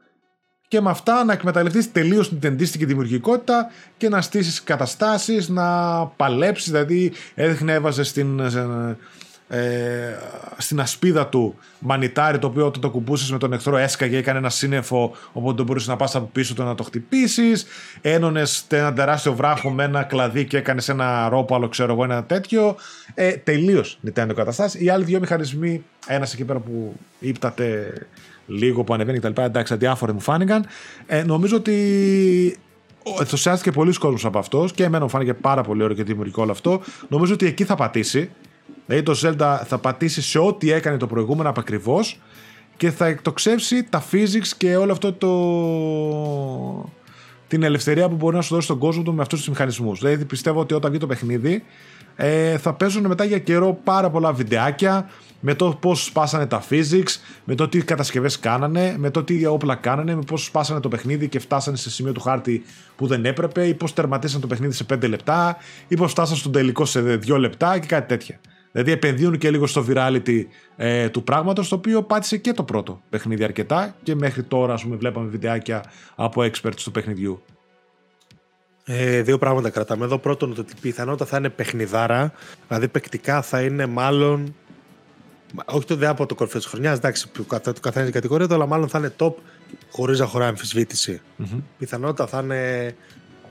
και 0.68 0.80
με 0.80 0.90
αυτά 0.90 1.24
να 1.24 1.32
εκμεταλλευτείς 1.32 1.92
τελείως 1.92 2.28
την 2.28 2.52
αντίστοιχη 2.52 2.84
δημιουργικότητα 2.84 3.70
και 3.96 4.08
να 4.08 4.20
στήσεις 4.20 4.62
καταστάσεις, 4.62 5.48
να 5.48 6.06
παλέψεις. 6.06 6.70
Δηλαδή, 6.70 7.12
έδειχνε, 7.34 7.72
έβαζες 7.72 8.08
στην, 8.08 8.40
ε, 9.48 10.16
στην 10.56 10.80
ασπίδα 10.80 11.26
του 11.26 11.54
μανιτάρι 11.78 12.38
το 12.38 12.46
οποίο 12.46 12.66
όταν 12.66 12.80
το 12.80 12.90
κουμπούσες 12.90 13.30
με 13.30 13.38
τον 13.38 13.52
εχθρό 13.52 13.76
έσκαγε, 13.76 14.16
έκανε 14.16 14.38
ένα 14.38 14.50
σύννεφο 14.50 15.14
οπότε 15.32 15.62
μπορούσες 15.62 15.88
να 15.88 15.96
πας 15.96 16.14
από 16.14 16.28
πίσω 16.32 16.54
του 16.54 16.62
να 16.62 16.74
το 16.74 16.82
χτυπήσεις. 16.82 17.66
Ένωνες 18.00 18.66
ένα 18.70 18.92
τεράστιο 18.92 19.34
βράχο 19.34 19.70
με 19.70 19.84
ένα 19.84 20.02
κλαδί 20.02 20.44
και 20.44 20.56
έκανες 20.56 20.88
ένα 20.88 21.28
ρόπαλο, 21.28 21.68
ξέρω 21.68 21.92
εγώ, 21.92 22.04
ένα 22.04 22.24
τέτοιο. 22.24 22.76
Ε, 23.14 23.32
Τελείως 23.32 23.98
Nintendo 24.06 24.32
καταστάσει. 24.34 24.84
Οι 24.84 24.88
άλλοι 24.88 25.04
δύο 25.04 25.20
μηχανισμοί, 25.20 25.84
ένας 26.06 26.32
εκεί 26.32 26.44
πέρα 26.44 26.58
που 26.58 26.96
ύπταται 27.18 27.92
λίγο 28.46 28.84
που 28.84 28.94
ανεβαίνει 28.94 29.18
κτλ. 29.18 29.42
Εντάξει, 29.42 29.72
αδιάφοροι 29.72 30.12
μου 30.12 30.20
φάνηκαν. 30.20 30.66
Ε, 31.06 31.22
νομίζω 31.22 31.56
ότι 31.56 32.58
ενθουσιάστηκε 33.18 33.70
πολλοί 33.70 33.92
κόσμος 33.92 34.24
από 34.24 34.38
αυτό 34.38 34.68
και 34.74 34.84
εμένα 34.84 35.02
μου 35.02 35.10
φάνηκε 35.10 35.34
πάρα 35.34 35.62
πολύ 35.62 35.82
ωραίο 35.82 35.96
και 35.96 36.02
δημιουργικό 36.02 36.42
όλο 36.42 36.52
αυτό. 36.52 36.80
Νομίζω 37.08 37.32
ότι 37.32 37.46
εκεί 37.46 37.64
θα 37.64 37.74
πατήσει. 37.74 38.30
Δηλαδή 38.86 39.04
το 39.04 39.14
Zelda 39.22 39.60
θα 39.64 39.78
πατήσει 39.78 40.22
σε 40.22 40.38
ό,τι 40.38 40.72
έκανε 40.72 40.96
το 40.96 41.06
προηγούμενο 41.06 41.52
ακριβώ 41.56 42.00
και 42.76 42.90
θα 42.90 43.06
εκτοξεύσει 43.06 43.84
τα 43.84 44.04
physics 44.12 44.48
και 44.56 44.76
όλο 44.76 44.92
αυτό 44.92 45.12
το. 45.12 46.90
την 47.48 47.62
ελευθερία 47.62 48.08
που 48.08 48.14
μπορεί 48.14 48.36
να 48.36 48.42
σου 48.42 48.54
δώσει 48.54 48.66
στον 48.66 48.78
κόσμο 48.78 49.02
του 49.02 49.14
με 49.14 49.22
αυτούς 49.22 49.38
τους 49.38 49.48
μηχανισμούς. 49.48 49.98
Δηλαδή 49.98 50.24
πιστεύω 50.24 50.60
ότι 50.60 50.74
όταν 50.74 50.90
βγει 50.90 51.00
το 51.00 51.06
παιχνίδι 51.06 51.62
ε, 52.16 52.58
θα 52.58 52.74
παίζουν 52.74 53.06
μετά 53.06 53.24
για 53.24 53.38
καιρό 53.38 53.80
πάρα 53.84 54.10
πολλά 54.10 54.32
βιντεάκια 54.32 55.10
με 55.40 55.54
το 55.54 55.76
πώς 55.80 56.04
σπάσανε 56.04 56.46
τα 56.46 56.64
physics, 56.70 57.20
με 57.44 57.54
το 57.54 57.68
τι 57.68 57.78
κατασκευές 57.78 58.38
κάνανε, 58.38 58.94
με 58.98 59.10
το 59.10 59.24
τι 59.24 59.46
όπλα 59.46 59.74
κάνανε, 59.74 60.14
με 60.14 60.22
πώς 60.26 60.44
σπάσανε 60.44 60.80
το 60.80 60.88
παιχνίδι 60.88 61.28
και 61.28 61.38
φτάσανε 61.38 61.76
σε 61.76 61.90
σημείο 61.90 62.12
του 62.12 62.20
χάρτη 62.20 62.64
που 62.96 63.06
δεν 63.06 63.24
έπρεπε, 63.24 63.66
ή 63.66 63.74
πώς 63.74 63.92
τερματίσαν 63.92 64.40
το 64.40 64.46
παιχνίδι 64.46 64.72
σε 64.72 64.86
5 64.92 65.08
λεπτά, 65.08 65.56
ή 65.88 65.96
πώς 65.96 66.10
φτάσαν 66.10 66.36
στον 66.36 66.52
τελικό 66.52 66.84
σε 66.84 67.00
2 67.26 67.38
λεπτά 67.38 67.78
και 67.78 67.86
κάτι 67.86 68.08
τέτοια. 68.08 68.40
Δηλαδή 68.76 68.92
επενδύουν 68.92 69.38
και 69.38 69.50
λίγο 69.50 69.66
στο 69.66 69.84
virality 69.88 70.44
ε, 70.76 71.08
του 71.08 71.22
πράγματος, 71.22 71.68
το 71.68 71.74
οποίο 71.74 72.02
πάτησε 72.02 72.36
και 72.36 72.52
το 72.52 72.62
πρώτο 72.62 73.02
παιχνίδι 73.10 73.44
αρκετά 73.44 73.96
και 74.02 74.14
μέχρι 74.14 74.42
τώρα, 74.42 74.72
ας 74.72 74.82
πούμε, 74.82 74.96
βλέπαμε 74.96 75.28
βιντεάκια 75.28 75.84
από 76.14 76.42
experts 76.42 76.80
του 76.84 76.90
παιχνιδιού. 76.90 77.42
Ε, 78.84 79.22
δύο 79.22 79.38
πράγματα 79.38 79.70
κρατάμε 79.70 80.04
εδώ. 80.04 80.18
Πρώτον, 80.18 80.54
ότι 80.58 80.74
πιθανότητα 80.80 81.24
θα 81.24 81.36
είναι 81.36 81.48
παιχνιδάρα, 81.48 82.32
δηλαδή 82.68 82.88
παικτικά 82.88 83.42
θα 83.42 83.62
είναι 83.62 83.86
μάλλον. 83.86 84.54
Όχι 85.64 85.86
το 85.86 85.96
δε 85.96 86.06
από 86.06 86.26
το 86.26 86.34
κορφέ 86.34 86.58
της 86.58 86.66
χρονιάς, 86.66 86.96
εντάξει, 86.96 87.30
που 87.30 87.46
το 87.62 87.72
καθένα 87.80 88.10
κατηγορία, 88.10 88.46
αλλά 88.50 88.66
μάλλον 88.66 88.88
θα 88.88 88.98
είναι 88.98 89.12
top 89.18 89.34
χωρίς 89.90 90.18
να 90.18 90.26
χωράει 90.26 90.48
αμφισβήτηση. 90.48 91.20
Mm-hmm. 91.38 91.62
Πιθανότητα 91.78 92.26
θα 92.26 92.40
είναι. 92.40 92.94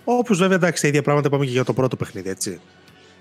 Όπως 0.04 0.38
βέβαια 0.38 0.56
εντάξει, 0.56 0.82
τα 0.82 0.88
ίδια 0.88 1.02
πράγματα 1.02 1.28
είπαμε 1.28 1.46
και 1.46 1.52
για 1.52 1.64
το 1.64 1.74
πρώτο 1.74 1.96
παιχνίδι, 1.96 2.30
έτσι. 2.30 2.60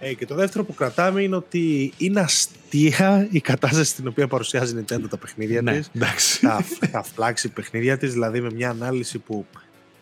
Ε, 0.06 0.14
και 0.14 0.26
το 0.26 0.34
δεύτερο 0.34 0.64
που 0.64 0.74
κρατάμε 0.74 1.22
είναι 1.22 1.36
ότι 1.36 1.92
είναι 1.96 2.20
αστεία 2.20 3.28
η 3.30 3.40
κατάσταση 3.40 3.90
στην 3.90 4.08
οποία 4.08 4.26
παρουσιάζει 4.26 4.76
η 4.78 4.84
Nintendo 4.84 5.04
τα 5.10 5.16
παιχνίδια 5.16 5.62
ναι, 5.62 5.72
της. 5.92 6.40
Τα, 6.40 6.64
τα 6.92 7.02
φλάξει 7.02 7.48
παιχνίδια 7.48 7.98
της, 7.98 8.12
δηλαδή 8.12 8.40
με 8.40 8.50
μια 8.54 8.70
ανάλυση 8.70 9.18
που 9.18 9.46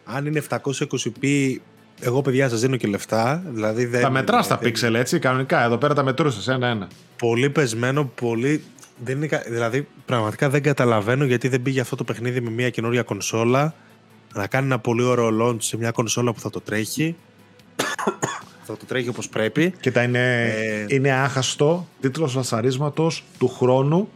αν 0.04 0.26
είναι 0.26 0.42
720p 0.48 1.56
εγώ, 2.00 2.22
παιδιά, 2.22 2.48
σας 2.48 2.60
δίνω 2.60 2.76
και 2.76 2.86
λεφτά. 2.86 3.42
Δηλαδή 3.46 3.84
δεν, 3.84 4.00
τα 4.00 4.10
μετράς 4.10 4.46
τα 4.46 4.58
πίξελ, 4.58 4.94
έτσι, 4.94 5.18
κανονικά. 5.18 5.62
Εδώ 5.62 5.76
πέρα 5.76 5.94
τα 5.94 6.02
μετρούσες 6.02 6.48
ένα-ένα. 6.48 6.88
Πολύ 7.18 7.50
πεσμένο, 7.50 8.04
πολύ. 8.04 8.64
Δεν 9.04 9.22
είναι, 9.22 9.42
δηλαδή, 9.46 9.88
πραγματικά 10.04 10.50
δεν 10.50 10.62
καταλαβαίνω 10.62 11.24
γιατί 11.24 11.48
δεν 11.48 11.62
πήγε 11.62 11.80
αυτό 11.80 11.96
το 11.96 12.04
παιχνίδι 12.04 12.40
με 12.40 12.50
μια 12.50 12.70
καινούρια 12.70 13.02
κονσόλα 13.02 13.74
να 14.34 14.46
κάνει 14.46 14.66
ένα 14.66 14.78
πολύ 14.78 15.02
ωραίο 15.02 15.28
launch 15.42 15.62
σε 15.62 15.76
μια 15.76 15.90
κονσόλα 15.90 16.32
που 16.32 16.40
θα 16.40 16.50
το 16.50 16.60
τρέχει. 16.60 17.16
Θα 18.62 18.76
το 18.76 18.84
τρέχει 18.86 19.09
όπως 19.09 19.28
πρέπει. 19.28 19.74
Και 19.80 19.90
τα 19.90 20.02
είναι, 20.02 20.44
ε... 20.44 20.84
είναι 20.89 21.12
άχαστο 21.12 21.86
τίτλος 22.01 22.34
βασαρίσματος 22.34 23.24
του 23.39 23.48
χρόνου 23.48 24.09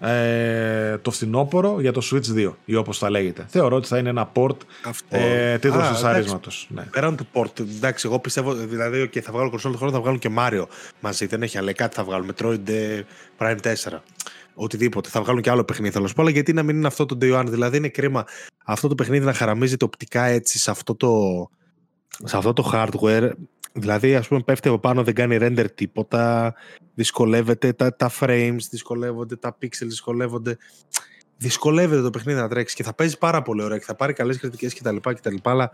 ε, 0.00 0.98
το 0.98 1.10
φθινόπωρο 1.10 1.80
για 1.80 1.92
το 1.92 2.02
Switch 2.10 2.48
2 2.48 2.52
ή 2.64 2.74
όπως 2.74 2.98
θα 2.98 3.10
λέγεται. 3.10 3.46
Θεωρώ 3.48 3.76
ότι 3.76 3.88
θα 3.88 3.98
είναι 3.98 4.08
ένα 4.08 4.32
port 4.34 4.56
Αυτό. 4.84 5.16
ε, 5.16 5.58
τίτλος 5.58 5.88
Ναι. 6.68 6.82
Πέραν 6.82 7.16
του 7.16 7.26
port, 7.32 7.60
εντάξει, 7.60 8.06
εγώ 8.06 8.18
πιστεύω 8.18 8.54
δηλαδή 8.54 9.08
και 9.08 9.22
θα 9.22 9.32
βγάλω 9.32 9.50
κονσόλ 9.50 9.72
του 9.72 9.78
χρόνου 9.78 9.92
θα 9.92 10.00
βγάλουν 10.00 10.18
και 10.18 10.30
Mario 10.38 10.66
μαζί, 11.00 11.26
δεν 11.26 11.42
έχει 11.42 11.58
αλλά 11.58 11.72
κάτι 11.72 11.94
θα 11.94 12.04
βγάλουν, 12.04 12.34
Metroid 12.34 12.68
ε, 12.68 13.02
Prime 13.38 13.56
4 13.62 13.74
οτιδήποτε. 14.54 15.08
Θα 15.08 15.20
βγάλουν 15.22 15.42
και 15.42 15.50
άλλο 15.50 15.64
παιχνίδι, 15.64 15.90
θέλω 15.90 16.02
να 16.02 16.08
σου 16.08 16.14
πω, 16.14 16.22
αλλά 16.22 16.30
γιατί 16.30 16.52
να 16.52 16.62
μην 16.62 16.76
είναι 16.76 16.86
αυτό 16.86 17.06
το 17.06 17.18
Day 17.20 17.40
One. 17.40 17.46
Δηλαδή 17.46 17.76
είναι 17.76 17.88
κρίμα 17.88 18.24
αυτό 18.64 18.88
το 18.88 18.94
παιχνίδι 18.94 19.24
να 19.24 19.32
χαραμίζεται 19.32 19.84
οπτικά 19.84 20.24
έτσι 20.24 20.58
σε 20.58 20.70
αυτό 20.70 20.94
το, 20.94 21.08
σε 22.24 22.36
αυτό 22.36 22.52
το 22.52 22.70
hardware. 22.72 23.30
Δηλαδή, 23.72 24.16
ας 24.16 24.28
πούμε, 24.28 24.40
πέφτει 24.40 24.68
από 24.68 24.78
πάνω, 24.78 25.04
δεν 25.04 25.14
κάνει 25.14 25.38
render 25.40 25.66
τίποτα, 25.74 26.54
δυσκολεύεται 26.94 27.72
τα, 27.72 27.96
τα 27.96 28.10
frames, 28.20 28.58
δυσκολεύονται 28.70 29.36
τα 29.36 29.56
pixels, 29.62 29.86
δυσκολεύονται. 29.86 30.56
Δυσκολεύεται 31.36 32.02
το 32.02 32.10
παιχνίδι 32.10 32.40
να 32.40 32.48
τρέξει 32.48 32.74
και 32.74 32.82
θα 32.82 32.94
παίζει 32.94 33.18
πάρα 33.18 33.42
πολύ 33.42 33.62
ωραία 33.62 33.78
και 33.78 33.84
θα 33.84 33.94
πάρει 33.94 34.12
καλές 34.12 34.38
κριτικές 34.38 34.74
κτλ. 34.74 34.96
κτλ. 34.96 35.34
Αλλά 35.42 35.72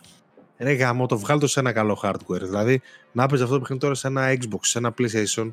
ρε 0.59 0.73
γάμο, 0.73 1.07
το 1.07 1.19
βγάλει 1.19 1.41
το 1.41 1.47
σε 1.47 1.61
ένα 1.61 1.73
καλό 1.73 2.01
hardware. 2.03 2.41
Δηλαδή, 2.43 2.81
να 3.13 3.27
παίζει 3.27 3.43
αυτό 3.43 3.55
το 3.55 3.61
παιχνίδι 3.61 3.83
τώρα 3.83 3.95
σε 3.95 4.07
ένα 4.07 4.33
Xbox, 4.33 4.59
σε 4.61 4.79
ένα 4.79 4.95
PlayStation, 4.99 5.53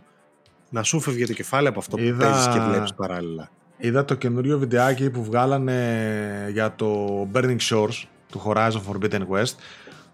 να 0.70 0.84
σου 0.84 1.00
φεύγει 1.00 1.26
το 1.26 1.34
κεφάλι 1.34 1.68
από 1.68 1.80
αυτό 1.80 1.98
Είδα... 1.98 2.12
που 2.12 2.32
παίζεις 2.32 2.48
και 2.48 2.60
βλέπεις 2.60 2.94
παράλληλα. 2.94 3.50
Είδα 3.78 4.06
το 4.06 4.16
καινούριο 4.16 4.60
βιντεάκι 4.60 5.10
που 5.10 5.24
βγάλανε 5.24 6.50
για 6.52 6.76
το 6.76 7.08
Burning 7.34 7.58
Shores 7.70 8.04
του 8.32 8.42
Horizon 8.46 8.82
Forbidden 8.90 9.22
West 9.30 9.56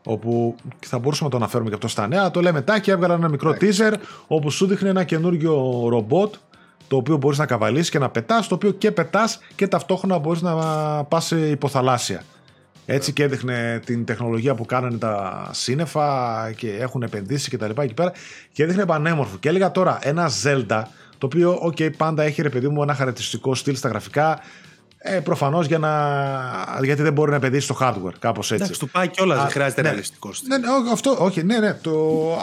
όπου 0.04 0.56
θα 0.86 1.00
μπορούσαμε 1.00 1.30
να 1.30 1.38
το 1.38 1.44
αναφέρουμε 1.44 1.70
και 1.70 1.76
αυτό 1.76 1.88
στα 1.88 2.08
νέα. 2.08 2.32
Το 2.32 2.42
λέμε 2.42 2.62
τάκι, 2.62 2.92
έβγαλα 2.92 3.14
ένα 3.14 3.30
μικρό 3.30 3.56
teaser 3.62 3.94
όπου 4.28 4.52
σου 4.52 4.66
δείχνει 4.68 4.90
ένα 4.90 5.04
καινούριο 5.04 5.86
ρομπότ 5.90 6.34
το 6.88 6.96
οποίο 6.96 7.18
μπορείς 7.18 7.38
να 7.38 7.46
καβαλήσεις 7.46 7.90
και 7.90 8.00
να 8.00 8.10
πετάς, 8.10 8.48
το 8.48 8.56
οποίο 8.56 8.72
και 8.72 8.92
πετάς 8.92 9.40
και 9.56 9.68
ταυτόχρονα 9.68 10.18
μπορείς 10.18 10.42
να 10.42 10.54
πας 11.04 11.32
υποθαλάσσια. 11.32 12.24
Έτσι 12.86 13.14
και 13.14 13.24
έδειχνε 13.24 13.82
την 13.86 14.06
τεχνολογία 14.06 14.56
που 14.56 14.66
κάνανε 14.66 14.98
τα 14.98 15.48
σύννεφα 15.52 16.52
και 16.56 16.70
έχουν 16.72 17.02
επενδύσει 17.02 17.50
και 17.50 17.58
τα 17.58 17.68
λοιπά 17.68 17.84
εκεί 17.84 17.94
πέρα 17.94 18.12
και 18.52 18.64
έδειχνε 18.64 18.86
πανέμορφο. 18.86 19.38
Και 19.38 19.50
έλεγα 19.50 19.72
τώρα 19.72 20.00
ένα 20.02 20.30
Zelda, 20.44 20.82
το 21.18 21.26
οποίο, 21.26 21.60
ok, 21.66 21.96
πάντα 21.98 22.24
έχει 22.24 22.42
ρε 22.42 22.50
παιδί 22.50 22.68
μου 22.68 22.82
ένα 22.82 22.94
χαρακτηριστικό 22.94 23.56
στυλ 23.56 23.76
στα 23.76 23.90
γραφικά, 23.90 24.40
ε, 25.02 25.20
Προφανώς 25.20 25.66
για 25.68 25.78
να... 25.78 25.90
γιατί 26.84 27.02
δεν 27.02 27.14
μπορεί 27.14 27.30
να 27.30 27.36
επενδύσει 27.36 27.66
στο 27.66 27.78
hardware, 27.82 28.14
κάπως 28.20 28.52
έτσι. 28.52 28.64
Εντάξει, 28.64 28.80
του 28.80 28.90
πάει 28.90 29.08
κιόλας, 29.08 29.42
δεν 29.42 29.50
χρειάζεται 29.50 29.82
ναι, 29.82 29.90
ρεαλιστικό. 29.90 30.30
Ναι, 30.48 30.58
ναι, 30.58 30.68
αυτό, 30.92 31.18
όχι, 31.20 31.44
ναι, 31.44 31.60
ναι. 31.60 31.74
Το 31.74 31.92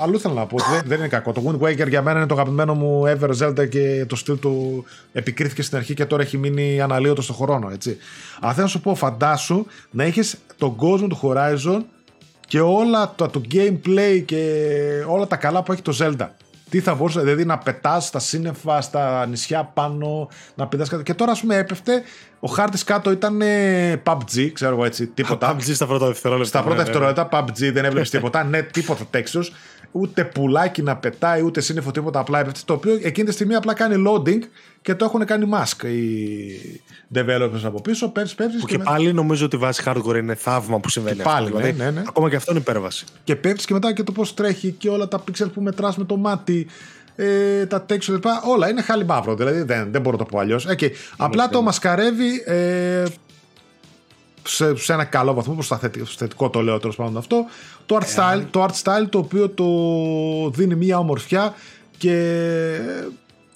αλλού 0.02 0.20
θέλω 0.20 0.34
να 0.34 0.46
πω. 0.46 0.56
δεν, 0.70 0.82
δεν 0.86 0.98
είναι 0.98 1.08
κακό. 1.08 1.32
Το 1.32 1.42
Wind 1.46 1.66
Waker 1.66 1.88
για 1.88 2.02
μένα 2.02 2.18
είναι 2.18 2.26
το 2.26 2.34
αγαπημένο 2.34 2.74
μου 2.74 3.02
ever 3.06 3.30
Zelda 3.40 3.68
και 3.68 4.04
το 4.08 4.16
στυλ 4.16 4.38
του 4.38 4.84
επικρίθηκε 5.12 5.62
στην 5.62 5.76
αρχή 5.76 5.94
και 5.94 6.04
τώρα 6.04 6.22
έχει 6.22 6.38
μείνει 6.38 6.80
αναλύωτο 6.80 7.22
στο 7.22 7.32
χρόνο. 7.32 7.70
Έτσι. 7.72 7.96
Αλλά 8.40 8.52
θέλω 8.52 8.64
να 8.64 8.70
σου 8.70 8.80
πω, 8.80 8.94
φαντάσου 8.94 9.66
να 9.90 10.04
έχεις 10.04 10.36
τον 10.58 10.76
κόσμο 10.76 11.06
του 11.06 11.20
Horizon 11.22 11.80
και 12.46 12.60
όλα 12.60 13.12
το, 13.16 13.28
το 13.28 13.40
gameplay 13.52 14.22
και 14.24 14.62
όλα 15.08 15.26
τα 15.26 15.36
καλά 15.36 15.62
που 15.62 15.72
έχει 15.72 15.82
το 15.82 15.96
Zelda. 16.00 16.26
Τι 16.76 16.82
θα 16.82 16.94
μπορούσε, 16.94 17.20
δηλαδή 17.20 17.44
να 17.44 17.58
πετάς 17.58 18.06
στα 18.06 18.18
σύννεφα, 18.18 18.80
στα 18.80 19.26
νησιά 19.26 19.64
πάνω, 19.74 20.28
να 20.54 20.66
πετά 20.66 20.86
κάτω. 20.88 21.02
Και 21.02 21.14
τώρα, 21.14 21.32
ας 21.32 21.40
πούμε, 21.40 21.56
έπεφτε. 21.56 22.02
Ο 22.40 22.48
χάρτης 22.48 22.84
κάτω 22.84 23.10
ήταν 23.10 23.42
PUBG, 24.04 24.50
ξέρω 24.52 24.72
εγώ 24.72 24.84
έτσι. 24.84 25.06
Τίποτα. 25.06 25.46
PUBG 25.56 25.62
στα 25.74 25.86
πρώτα 25.86 26.06
δευτερόλεπτα. 26.06 26.48
Στα 26.48 26.62
πρώτα 26.62 26.76
ναι, 26.76 26.82
ναι, 26.82 26.98
ναι. 26.98 26.98
δευτερόλεπτα, 26.98 27.44
PUBG 27.44 27.72
δεν 27.72 27.84
έβλεπες 27.84 28.10
τίποτα. 28.10 28.44
ναι, 28.44 28.62
τίποτα 28.62 29.04
τέξιος. 29.10 29.52
Ούτε 29.92 30.24
πουλάκι 30.24 30.82
να 30.82 30.96
πετάει, 30.96 31.42
ούτε 31.42 31.60
σύννεφο 31.60 31.90
τίποτα. 31.90 32.20
Απλά 32.20 32.40
έπεφτε. 32.40 32.60
Το 32.64 32.72
οποίο 32.72 32.98
εκείνη 33.02 33.26
τη 33.26 33.32
στιγμή 33.32 33.54
απλά 33.54 33.74
κάνει 33.74 34.04
loading 34.08 34.40
και 34.86 34.94
το 34.94 35.04
έχουν 35.04 35.24
κάνει 35.24 35.48
mask 35.52 35.84
οι 35.84 36.80
developers 37.14 37.60
από 37.64 37.80
πίσω. 37.80 38.08
Πέφτει, 38.08 38.34
πέφτει. 38.34 38.56
Και, 38.56 38.76
και 38.76 38.78
πάλι 38.78 39.12
νομίζω 39.12 39.44
ότι 39.44 39.56
βάσει 39.56 39.82
hardware 39.86 40.16
είναι 40.16 40.34
θαύμα 40.34 40.80
που 40.80 40.88
συμβαίνει. 40.88 41.16
Και 41.16 41.22
πάλι, 41.22 41.46
αυτό, 41.46 41.58
δηλαδή, 41.58 41.78
ναι, 41.78 41.90
ναι. 41.90 42.02
Ακόμα 42.08 42.30
και 42.30 42.36
αυτό 42.36 42.50
είναι 42.50 42.60
υπέρβαση. 42.60 43.04
Και 43.24 43.36
πέφτεις 43.36 43.64
και 43.64 43.72
μετά 43.72 43.92
και 43.92 44.02
το 44.02 44.12
πώς 44.12 44.34
τρέχει 44.34 44.70
και 44.70 44.88
όλα 44.88 45.08
τα 45.08 45.24
pixel 45.24 45.52
που 45.54 45.60
μετράς 45.60 45.96
με 45.96 46.04
το 46.04 46.16
μάτι. 46.16 46.66
Ε, 47.16 47.66
τα 47.66 47.86
texture 47.88 48.08
λοιπά, 48.08 48.42
όλα 48.44 48.68
είναι 48.68 48.82
χάλι 48.82 49.04
μαύρο. 49.04 49.34
Δηλαδή 49.34 49.62
δεν, 49.62 49.88
δεν 49.92 50.00
μπορώ 50.00 50.16
να 50.16 50.24
το 50.24 50.30
πω 50.30 50.38
αλλιώς. 50.38 50.66
Okay. 50.68 50.90
Απλά 51.16 51.48
το 51.48 51.62
μασκαρεύει 51.62 52.42
ε, 52.46 53.04
σε, 54.42 54.76
σε 54.76 54.92
ένα 54.92 55.04
καλό 55.04 55.34
βαθμό, 55.34 55.54
προς 55.54 55.68
το 55.68 55.78
θετικό 56.16 56.50
το 56.50 56.62
λέω 56.62 56.78
τέλος 56.78 56.96
πάντων 56.96 57.16
αυτό. 57.16 57.44
Το 57.86 57.96
art, 57.96 58.02
ε, 58.02 58.06
style, 58.16 58.42
το 58.50 58.64
art 58.64 58.82
style 58.82 59.06
το 59.10 59.18
οποίο 59.18 59.48
το 59.48 59.64
δίνει 60.50 60.74
μια 60.74 60.98
ομορφιά 60.98 61.54
και 61.98 62.38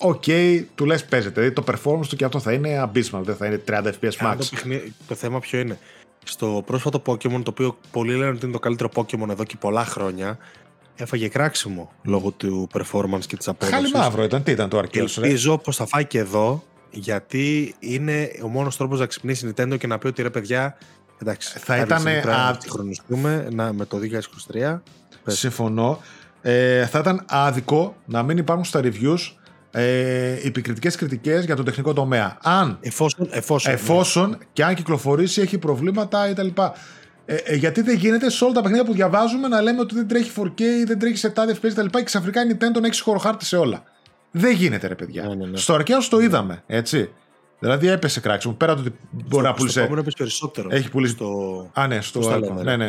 ok, 0.01 0.23
okay, 0.27 0.65
του 0.75 0.85
λες 0.85 1.05
παίζεται. 1.05 1.41
Δηλαδή 1.41 1.55
το 1.55 1.65
performance 1.67 2.07
του 2.07 2.17
και 2.17 2.25
αυτό 2.25 2.41
θα 2.41 2.53
είναι 2.53 2.83
abysmal, 2.83 3.21
δεν 3.23 3.37
θα 3.37 3.47
είναι 3.47 3.63
30 3.69 3.73
fps 3.73 4.27
max. 4.27 4.37
Το, 4.39 4.47
το 5.07 5.15
θέμα 5.15 5.39
ποιο 5.39 5.59
είναι. 5.59 5.79
Στο 6.25 6.63
πρόσφατο 6.67 7.03
Pokemon, 7.07 7.43
το 7.43 7.51
οποίο 7.51 7.79
πολλοί 7.91 8.13
λένε 8.13 8.31
ότι 8.31 8.45
είναι 8.45 8.53
το 8.53 8.59
καλύτερο 8.59 8.91
Pokemon 8.95 9.29
εδώ 9.29 9.45
και 9.45 9.57
πολλά 9.59 9.85
χρόνια, 9.85 10.39
έφαγε 10.97 11.29
κράξιμο 11.29 11.93
λόγω 12.03 12.31
του 12.31 12.69
performance 12.73 13.25
και 13.27 13.37
της 13.37 13.49
απόδοσης. 13.49 13.75
Χάλι 13.75 13.91
μαύρο 13.95 14.23
ήταν, 14.23 14.43
τι 14.43 14.51
ήταν 14.51 14.69
το 14.69 14.79
Arceus. 14.79 15.17
Ελπίζω 15.17 15.59
πως 15.59 15.77
θα 15.77 15.87
φάει 15.87 16.05
και 16.05 16.19
εδώ, 16.19 16.63
γιατί 16.91 17.75
είναι 17.79 18.31
ο 18.43 18.49
μόνος 18.49 18.77
τρόπος 18.77 18.99
να 18.99 19.07
ξυπνήσει 19.07 19.47
η 19.47 19.53
Nintendo 19.57 19.79
και 19.79 19.87
να 19.87 19.99
πει 19.99 20.07
ότι 20.07 20.23
ρε 20.23 20.31
παιδιά. 20.31 20.77
Εντάξει, 21.23 21.59
θα 21.59 21.77
ήταν. 21.77 22.03
Να 23.51 23.73
με 23.73 23.85
το 23.85 23.99
2023. 24.53 24.81
Συμφωνώ. 25.27 26.01
Ε, 26.43 26.87
θα 26.87 26.99
ήταν 26.99 27.25
άδικο 27.29 27.97
να 28.05 28.23
μην 28.23 28.39
υπάρχουν 28.39 28.65
στα 28.65 28.81
reviews 28.83 29.40
ε, 29.71 30.33
επικριτικές 30.47 30.97
κριτικές 30.97 31.45
για 31.45 31.57
το 31.57 31.63
τεχνικό 31.63 31.93
τομέα. 31.93 32.39
Αν, 32.43 32.79
εφόσον, 32.81 33.29
εφόσον, 33.31 33.73
εφόσον 33.73 34.39
και 34.53 34.65
αν 34.65 34.75
κυκλοφορήσει 34.75 35.41
έχει 35.41 35.59
προβλήματα 35.59 36.33
κτλ. 36.33 36.49
Ε, 37.25 37.35
ε, 37.35 37.55
γιατί 37.55 37.83
δεν 37.83 37.97
γίνεται 37.97 38.31
σε 38.31 38.45
όλα 38.45 38.53
τα 38.53 38.61
παιχνίδια 38.61 38.85
που 38.85 38.93
διαβάζουμε 38.93 39.49
να 39.49 39.61
λέμε 39.61 39.81
ότι 39.81 39.95
δεν 39.95 40.09
τρέχει 40.09 40.31
4K, 40.37 40.63
δεν 40.87 40.99
τρέχει 40.99 41.17
σε 41.17 41.31
τάδε 41.31 41.57
FPS 41.63 41.69
κτλ. 41.69 41.87
Και 41.87 42.03
ξαφνικά 42.03 42.43
η 42.43 42.47
Nintendo 42.51 42.85
έχει 42.85 43.01
χωροχάρτη 43.03 43.45
σε 43.45 43.57
όλα. 43.57 43.83
Δεν 44.31 44.53
γίνεται, 44.53 44.87
ρε 44.87 44.95
παιδιά. 44.95 45.23
Ναι, 45.23 45.35
ναι, 45.35 45.47
ναι. 45.47 45.57
Στο 45.57 45.75
Arceus 45.75 46.07
το 46.11 46.21
είδαμε, 46.21 46.63
έτσι. 46.67 47.11
Δηλαδή 47.59 47.89
έπεσε 47.89 48.21
κράξιμο. 48.21 48.55
Πέρα 48.55 48.75
το 48.75 48.81
ότι 48.81 48.95
μπορεί 49.11 49.45
να 49.45 49.55
πουλήσει. 49.55 49.85
Στο 49.85 49.97
έπεσε 49.97 50.17
περισσότερο. 50.17 50.69
Έχει 50.71 50.91
πουλήσει. 50.91 51.13
Στο... 51.13 51.71
Α, 51.73 51.87
ναι, 51.87 52.01
στο. 52.01 52.39
ναι, 52.39 52.77
ναι, 52.77 52.89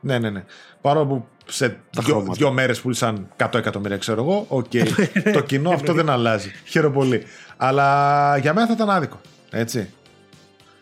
ναι, 0.00 0.18
ναι, 0.18 0.30
ναι. 0.30 0.44
Παρόλο 0.80 1.06
που 1.06 1.26
σε 1.46 1.76
δύο, 1.90 2.26
δύο 2.32 2.50
μέρες 2.50 2.80
πούλησαν 2.80 3.28
100 3.36 3.54
εκατομμύρια, 3.54 3.96
ξέρω 3.96 4.22
εγώ. 4.22 4.44
Ok. 4.48 4.66
Okay. 4.72 4.88
το 5.32 5.40
κοινό 5.40 5.70
αυτό 5.70 5.92
δεν 5.92 6.10
αλλάζει. 6.10 6.50
Χαίρομαι 6.64 6.94
πολύ. 6.94 7.22
Αλλά 7.56 8.36
για 8.36 8.54
μένα 8.54 8.66
θα 8.66 8.72
ήταν 8.72 8.90
άδικο. 8.90 9.20
Έτσι. 9.50 9.90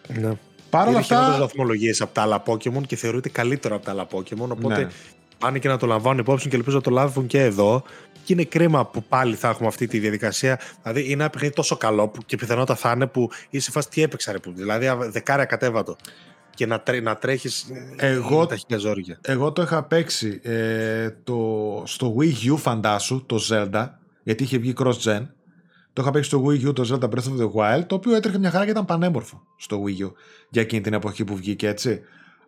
Ναι. 0.08 0.32
Παρ' 0.70 0.88
όλα 0.88 0.98
αυτά. 0.98 1.28
Έχει 1.30 1.40
βαθμολογίες 1.40 2.00
από 2.00 2.14
τα 2.14 2.22
άλλα 2.22 2.42
Pokémon 2.46 2.86
και 2.86 2.96
θεωρείται 2.96 3.28
καλύτερο 3.28 3.76
από 3.76 3.84
τα 3.84 3.90
άλλα 3.90 4.06
Pokémon. 4.10 4.48
Οπότε 4.48 4.80
ναι. 4.80 4.88
πάνε 5.38 5.58
και 5.58 5.68
να 5.68 5.76
το 5.76 5.86
λαμβάνουν 5.86 6.18
υπόψη 6.18 6.48
και 6.48 6.56
ελπίζω 6.56 6.76
να 6.76 6.82
το 6.82 6.90
λάβουν 6.90 7.26
και 7.26 7.42
εδώ. 7.42 7.82
Και 8.24 8.32
είναι 8.32 8.44
κρίμα 8.44 8.86
που 8.86 9.02
πάλι 9.02 9.34
θα 9.34 9.48
έχουμε 9.48 9.68
αυτή 9.68 9.86
τη 9.86 9.98
διαδικασία. 9.98 10.60
Δηλαδή 10.82 11.04
είναι 11.04 11.22
ένα 11.22 11.30
παιχνίδι 11.30 11.54
τόσο 11.54 11.76
καλό 11.76 12.08
που 12.08 12.22
και 12.26 12.36
πιθανότατα 12.36 12.78
θα 12.78 12.92
είναι 12.94 13.06
που 13.06 13.30
είσαι 13.50 13.70
φάση 13.70 13.88
τι 13.88 14.02
έπαιξα 14.02 14.32
ρε 14.32 14.38
που. 14.38 14.52
Δηλαδή 14.52 14.90
δεκάρια 15.10 15.44
κατέβατο. 15.44 15.96
Και 16.54 16.66
να, 16.66 16.80
τρέ, 16.80 17.00
να 17.00 17.16
τρέχεις 17.16 17.66
εγώ, 17.96 18.46
τα 18.46 18.56
χίλια 18.56 18.78
ζόρια. 18.78 19.18
Εγώ 19.20 19.52
το 19.52 19.62
είχα 19.62 19.82
παίξει 19.82 20.40
ε, 20.42 21.10
το, 21.24 21.82
στο 21.86 22.16
Wii 22.18 22.52
U 22.52 22.56
φαντάσου, 22.56 23.26
το 23.26 23.38
Zelda, 23.48 23.88
γιατί 24.22 24.42
είχε 24.42 24.58
βγει 24.58 24.74
cross-gen. 24.78 25.26
Το 25.92 26.02
είχα 26.02 26.10
παίξει 26.10 26.28
στο 26.28 26.44
Wii 26.46 26.68
U 26.68 26.74
το 26.74 26.88
Zelda 26.90 27.08
Breath 27.08 27.22
of 27.22 27.42
the 27.42 27.50
Wild, 27.52 27.84
το 27.86 27.94
οποίο 27.94 28.14
έτρεχε 28.14 28.38
μια 28.38 28.50
χαρά 28.50 28.64
και 28.64 28.70
ήταν 28.70 28.84
πανέμορφο 28.84 29.42
στο 29.56 29.82
Wii 29.86 30.06
U 30.06 30.12
για 30.50 30.62
εκείνη 30.62 30.82
την 30.82 30.92
εποχή 30.92 31.24
που 31.24 31.36
βγήκε 31.36 31.68
έτσι. 31.68 32.00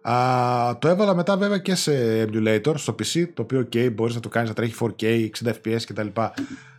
Α, 0.02 0.78
το 0.78 0.88
έβαλα 0.88 1.14
μετά 1.14 1.36
βέβαια 1.36 1.58
και 1.58 1.74
σε 1.74 2.22
emulator 2.22 2.72
στο 2.74 2.94
PC, 2.98 3.28
το 3.34 3.42
οποίο 3.42 3.60
ok, 3.60 3.92
μπορείς 3.92 4.14
να 4.14 4.20
το 4.20 4.28
κάνεις 4.28 4.48
να 4.48 4.54
τρέχει 4.54 4.74
4K, 4.80 5.28
60 5.42 5.48
fps 5.48 5.82
κτλ. 5.86 6.06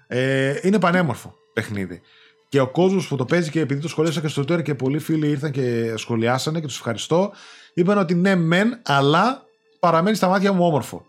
Ε, 0.08 0.60
είναι 0.62 0.80
πανέμορφο 0.80 1.36
παιχνίδι. 1.54 2.02
Και 2.50 2.60
ο 2.60 2.68
κόσμος 2.68 3.08
που 3.08 3.16
το 3.16 3.26
παίζει 3.26 3.50
και 3.50 3.60
επειδή 3.60 3.82
το 3.82 3.88
σχολίασα 3.88 4.22
και 4.22 4.28
στο 4.28 4.42
Twitter 4.42 4.64
και 4.64 4.76
πολλοί 4.76 5.00
φίλοι 5.00 5.28
ήρθαν 5.28 5.52
και 5.52 5.94
σχολιάσανε 5.98 6.60
και 6.60 6.68
τους 6.68 6.76
ευχαριστώ, 6.76 7.32
είπαν 7.74 7.98
ότι 7.98 8.16
ναι, 8.16 8.36
μεν, 8.36 8.80
αλλά 8.86 9.46
παραμένει 9.80 10.16
στα 10.16 10.28
μάτια 10.28 10.54
μου 10.54 10.66
όμορφο. 10.66 11.06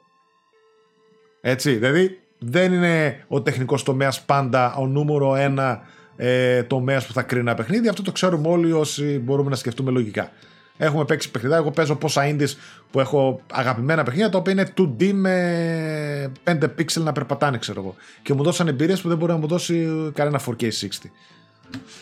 Έτσι, 1.41 1.73
δηλαδή 1.75 2.21
δεν 2.39 2.73
είναι 2.73 3.25
ο 3.29 3.43
τεχνικός 3.43 3.83
τομέας 3.83 4.23
πάντα 4.25 4.75
ο 4.75 4.87
νούμερο 4.87 5.35
ένα 5.35 5.83
ε, 6.17 6.63
τομέας 6.63 7.07
που 7.07 7.13
θα 7.13 7.23
κρίνει 7.23 7.43
ένα 7.43 7.55
παιχνίδι. 7.55 7.89
Αυτό 7.89 8.03
το 8.03 8.13
ξέρουμε 8.13 8.49
όλοι 8.49 8.73
όσοι 8.73 9.19
μπορούμε 9.19 9.51
να 9.51 9.57
σκεφτούμε 9.57 9.91
λογικά. 9.91 10.31
Έχουμε 10.79 11.05
παίξει 11.05 11.31
παιχνιδά. 11.31 11.57
Εγώ 11.57 11.71
παίζω 11.71 11.97
πόσα 11.97 12.23
indies 12.31 12.55
που 12.91 13.01
έχω 13.01 13.41
αγαπημένα 13.53 14.03
παιχνίδια 14.03 14.31
τα 14.31 14.39
οποία 14.39 14.53
είναι 14.53 14.73
2D 14.79 15.13
με 15.13 16.33
5 16.45 16.63
pixel 16.63 17.01
να 17.03 17.13
περπατάνε, 17.13 17.59
ξέρω 17.59 17.81
εγώ. 17.81 17.95
Και 18.23 18.35
μου 18.35 18.43
δώσαν 18.43 18.69
εμπειρίες 18.69 19.01
που 19.01 19.09
δεν 19.09 19.17
μπορεί 19.17 19.33
να 19.33 19.39
μου 19.39 19.47
δώσει 19.47 19.89
κανένα 20.15 20.41
4K60. 20.47 21.11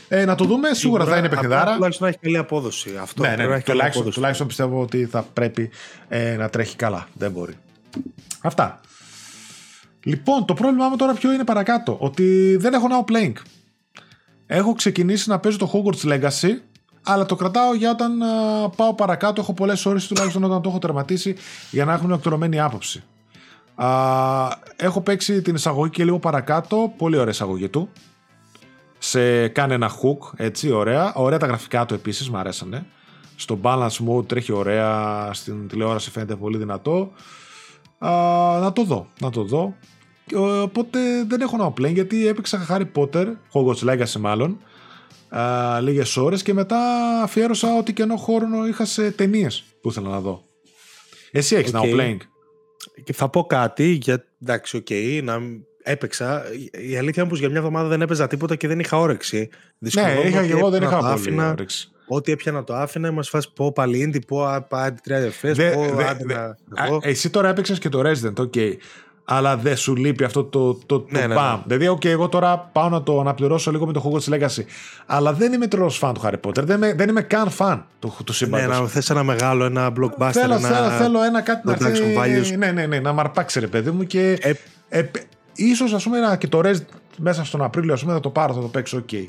Ε, 0.08 0.24
να 0.24 0.34
το 0.34 0.44
δούμε, 0.44 0.74
σίγουρα 0.74 1.04
θα 1.04 1.16
είναι 1.16 1.28
παιχνιδάρα. 1.28 1.74
Τουλάχιστον 1.74 2.06
να 2.06 2.08
έχει 2.08 2.18
καλή 2.22 2.36
απόδοση. 2.36 2.90
Αυτό 3.00 3.22
ναι, 3.22 3.36
ναι, 3.36 3.60
τουλάχιστον, 3.60 4.10
τουλάχιστον 4.10 4.46
πιστεύω 4.46 4.80
ότι 4.80 5.04
θα 5.04 5.22
πρέπει 5.32 5.70
ε, 6.08 6.36
να 6.36 6.48
τρέχει 6.48 6.76
καλά. 6.76 7.08
Δεν 7.14 7.30
μπορεί. 7.30 7.54
Αυτά. 8.40 8.80
Λοιπόν, 10.04 10.44
το 10.44 10.54
πρόβλημά 10.54 10.88
μου 10.88 10.96
τώρα 10.96 11.12
ποιο 11.12 11.32
είναι 11.32 11.44
παρακάτω. 11.44 11.96
Ότι 12.00 12.56
δεν 12.56 12.74
έχω 12.74 12.86
now 12.90 13.12
playing. 13.12 13.32
Έχω 14.46 14.72
ξεκινήσει 14.72 15.28
να 15.28 15.38
παίζω 15.38 15.58
το 15.58 15.70
Hogwarts 15.72 16.12
Legacy, 16.12 16.50
αλλά 17.04 17.26
το 17.26 17.34
κρατάω 17.34 17.74
για 17.74 17.90
όταν 17.90 18.18
πάω 18.76 18.94
παρακάτω. 18.94 19.40
Έχω 19.40 19.52
πολλές 19.52 19.86
ώρες 19.86 20.06
τουλάχιστον 20.06 20.44
όταν 20.44 20.62
το 20.62 20.68
έχω 20.68 20.78
τερματίσει 20.78 21.36
για 21.70 21.84
να 21.84 21.92
έχω 21.92 22.06
μια 22.06 22.14
εκτορωμένη 22.14 22.60
άποψη. 22.60 23.02
Α, 23.74 23.88
έχω 24.76 25.00
παίξει 25.00 25.42
την 25.42 25.54
εισαγωγή 25.54 25.90
και 25.90 26.04
λίγο 26.04 26.18
παρακάτω. 26.18 26.92
Πολύ 26.96 27.16
ωραία 27.16 27.30
εισαγωγή 27.30 27.68
του. 27.68 27.88
Σε 28.98 29.48
κάνει 29.48 29.74
ένα 29.74 29.90
hook, 29.90 30.32
έτσι, 30.36 30.70
ωραία. 30.70 31.14
Ωραία 31.14 31.38
τα 31.38 31.46
γραφικά 31.46 31.86
του 31.86 31.94
επίσης, 31.94 32.30
μου 32.30 32.36
αρέσανε. 32.36 32.86
Στο 33.36 33.58
balance 33.62 33.96
mode 34.08 34.26
τρέχει 34.26 34.52
ωραία, 34.52 35.30
στην 35.32 35.68
τηλεόραση 35.68 36.10
φαίνεται 36.10 36.34
πολύ 36.34 36.58
δυνατό. 36.58 37.12
Α, 37.98 38.10
να 38.60 38.72
το 38.72 38.82
δω, 38.84 39.06
να 39.20 39.30
το 39.30 39.42
δω. 39.42 39.74
Οπότε 40.62 40.98
δεν 41.26 41.40
έχω 41.40 41.56
να 41.56 41.66
play 41.66 41.92
γιατί 41.92 42.26
έπαιξα 42.26 42.66
Harry 42.68 42.86
Potter, 42.94 43.26
Hogwarts 43.52 43.90
Legacy 43.90 44.20
μάλλον, 44.20 44.58
α, 45.38 45.80
λίγες 45.80 46.16
ώρες 46.16 46.42
και 46.42 46.52
μετά 46.52 46.78
αφιέρωσα 47.22 47.76
ό,τι 47.76 47.92
κενό 47.92 48.16
χρόνο 48.16 48.66
είχα 48.66 48.84
σε 48.84 49.10
ταινίες 49.10 49.64
που 49.80 49.88
ήθελα 49.88 50.08
να 50.08 50.20
δω. 50.20 50.44
Εσύ 51.30 51.56
έχεις 51.56 51.72
okay. 51.74 51.78
now 51.78 52.00
playing. 52.00 52.16
Και 53.04 53.12
θα 53.12 53.28
πω 53.28 53.44
κάτι, 53.44 53.84
για, 53.84 54.24
εντάξει, 54.42 54.76
ok, 54.76 54.86
okay, 54.90 55.20
να 55.22 55.38
έπαιξα. 55.82 56.44
Η 56.90 56.96
αλήθεια 56.96 57.22
είναι 57.22 57.30
πως 57.30 57.38
για 57.38 57.48
μια 57.48 57.58
εβδομάδα 57.58 57.88
δεν 57.88 58.00
έπαιζα 58.00 58.26
τίποτα 58.26 58.56
και 58.56 58.68
δεν 58.68 58.78
είχα 58.78 58.98
όρεξη. 58.98 59.48
Ναι, 59.78 59.90
είχα 60.24 60.46
και 60.46 60.52
εγώ 60.52 60.70
δεν 60.70 60.82
είχα 60.82 61.20
πολύ 61.24 61.42
όρεξη. 61.42 61.88
Ό,τι 62.06 62.32
έπιανα 62.32 62.64
το 62.64 62.74
άφηνα, 62.74 63.12
με 63.12 63.22
φάση 63.22 63.52
πω 63.54 63.72
πάλι 63.72 64.10
indie, 64.12 64.26
πω 64.26 64.44
άντε 64.70 65.00
30 65.08 65.28
fps, 65.30 65.56
πω 65.74 65.82
άντε 66.08 66.34
Εσύ 67.00 67.30
τώρα 67.30 67.48
έπαιξες 67.48 67.78
και 67.78 67.88
το 67.88 68.02
Resident, 68.10 68.38
ok. 68.38 68.52
Okay 68.56 68.72
αλλά 69.24 69.56
δεν 69.56 69.76
σου 69.76 69.96
λείπει 69.96 70.24
αυτό 70.24 70.44
το, 70.44 70.74
το, 70.74 71.00
το 71.00 71.06
ναι, 71.08 71.26
ναι, 71.26 71.34
ναι. 71.34 71.62
Δηλαδή, 71.66 71.98
okay, 71.98 72.06
εγώ 72.06 72.28
τώρα 72.28 72.58
πάω 72.58 72.88
να 72.88 73.02
το 73.02 73.20
αναπληρώσω 73.20 73.70
λίγο 73.70 73.86
με 73.86 73.92
το 73.92 74.02
Hogwarts 74.04 74.34
Legacy. 74.34 74.62
Αλλά 75.06 75.32
δεν 75.32 75.52
είμαι 75.52 75.66
τρελός 75.66 75.96
φαν 75.98 76.14
του 76.14 76.20
Harry 76.24 76.40
Potter. 76.48 76.62
Δεν 76.62 76.76
είμαι, 76.76 76.94
δεν 76.94 77.08
είμαι 77.08 77.22
καν 77.22 77.50
φαν 77.50 77.86
του, 77.98 78.16
του 78.24 78.32
σύμπαντος. 78.32 78.66
Ναι, 78.66 78.80
να 78.80 78.86
θες 78.86 79.10
ένα 79.10 79.22
μεγάλο, 79.22 79.64
ένα 79.64 79.92
blockbuster. 80.00 80.30
Θέλω, 80.32 80.54
ένα... 80.54 80.68
θέλω, 80.68 80.90
θέλω 80.90 81.22
ένα 81.22 81.40
κάτι 81.40 81.66
να 81.66 81.72
έρθει. 82.26 82.56
Ναι, 82.56 82.70
ναι, 82.70 82.86
ναι, 82.86 83.00
να 83.00 83.12
μαρπάξει 83.12 83.60
ρε 83.60 83.66
παιδί 83.66 83.90
μου 83.90 84.04
και. 84.04 84.38
Ε... 84.40 84.52
Ε, 84.88 85.02
ίσως 85.54 85.92
ας 85.92 86.04
πούμε 86.04 86.36
και 86.38 86.48
το 86.48 86.60
Res 86.64 86.76
μέσα 87.18 87.44
στον 87.44 87.62
Απρίλιο 87.62 87.92
ας 87.92 88.00
πούμε 88.00 88.12
θα 88.12 88.20
το 88.20 88.30
πάρω, 88.30 88.54
θα 88.54 88.60
το 88.60 88.66
παίξω 88.66 88.98
ok. 88.98 89.12
Ναι, 89.12 89.24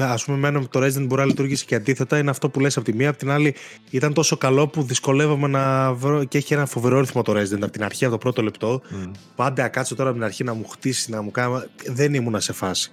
ας 0.00 0.24
πούμε, 0.24 0.36
μένω 0.36 0.66
το 0.70 0.84
Resident 0.84 1.06
μπορεί 1.06 1.20
να 1.20 1.24
λειτουργήσει 1.24 1.64
και 1.64 1.74
αντίθετα. 1.74 2.18
Είναι 2.18 2.30
αυτό 2.30 2.48
που 2.48 2.60
λες 2.60 2.76
από 2.76 2.86
τη 2.86 2.94
μία. 2.94 3.08
Από 3.08 3.18
την 3.18 3.30
άλλη, 3.30 3.54
ήταν 3.90 4.12
τόσο 4.12 4.36
καλό 4.36 4.68
που 4.68 4.82
δυσκολεύομαι 4.82 5.48
να 5.48 5.92
βρω. 5.92 6.24
και 6.24 6.38
έχει 6.38 6.54
ένα 6.54 6.66
φοβερό 6.66 7.00
ρυθμό 7.00 7.22
το 7.22 7.32
Resident 7.32 7.62
από 7.62 7.70
την 7.70 7.84
αρχή, 7.84 8.04
από 8.04 8.12
το 8.12 8.18
πρώτο 8.18 8.42
λεπτό. 8.42 8.82
Mm. 8.90 9.10
Πάντα 9.36 9.68
κάτσω 9.68 9.94
τώρα 9.94 10.08
από 10.08 10.18
την 10.18 10.26
αρχή 10.26 10.44
να 10.44 10.54
μου 10.54 10.68
χτίσει, 10.68 11.10
να 11.10 11.22
μου 11.22 11.30
κάνει. 11.30 11.62
Δεν 11.86 12.14
ήμουνα 12.14 12.40
σε 12.40 12.52
φάση. 12.52 12.90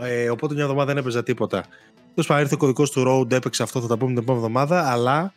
Ε, 0.00 0.30
οπότε 0.30 0.54
μια 0.54 0.62
εβδομάδα 0.62 0.92
δεν 0.92 0.96
έπαιζα 0.96 1.22
τίποτα. 1.22 1.64
Τέλος 2.14 2.26
πάντων, 2.26 2.42
ήρθε 2.42 2.54
ο 2.54 2.58
κωδικός 2.58 2.90
του 2.90 3.04
Road, 3.06 3.32
έπαιξε 3.32 3.62
αυτό, 3.62 3.80
θα 3.80 3.86
τα 3.86 3.96
πούμε 3.96 4.10
την 4.12 4.22
επόμενη 4.22 4.44
εβδομάδα. 4.44 4.90
Αλλά 4.90 5.32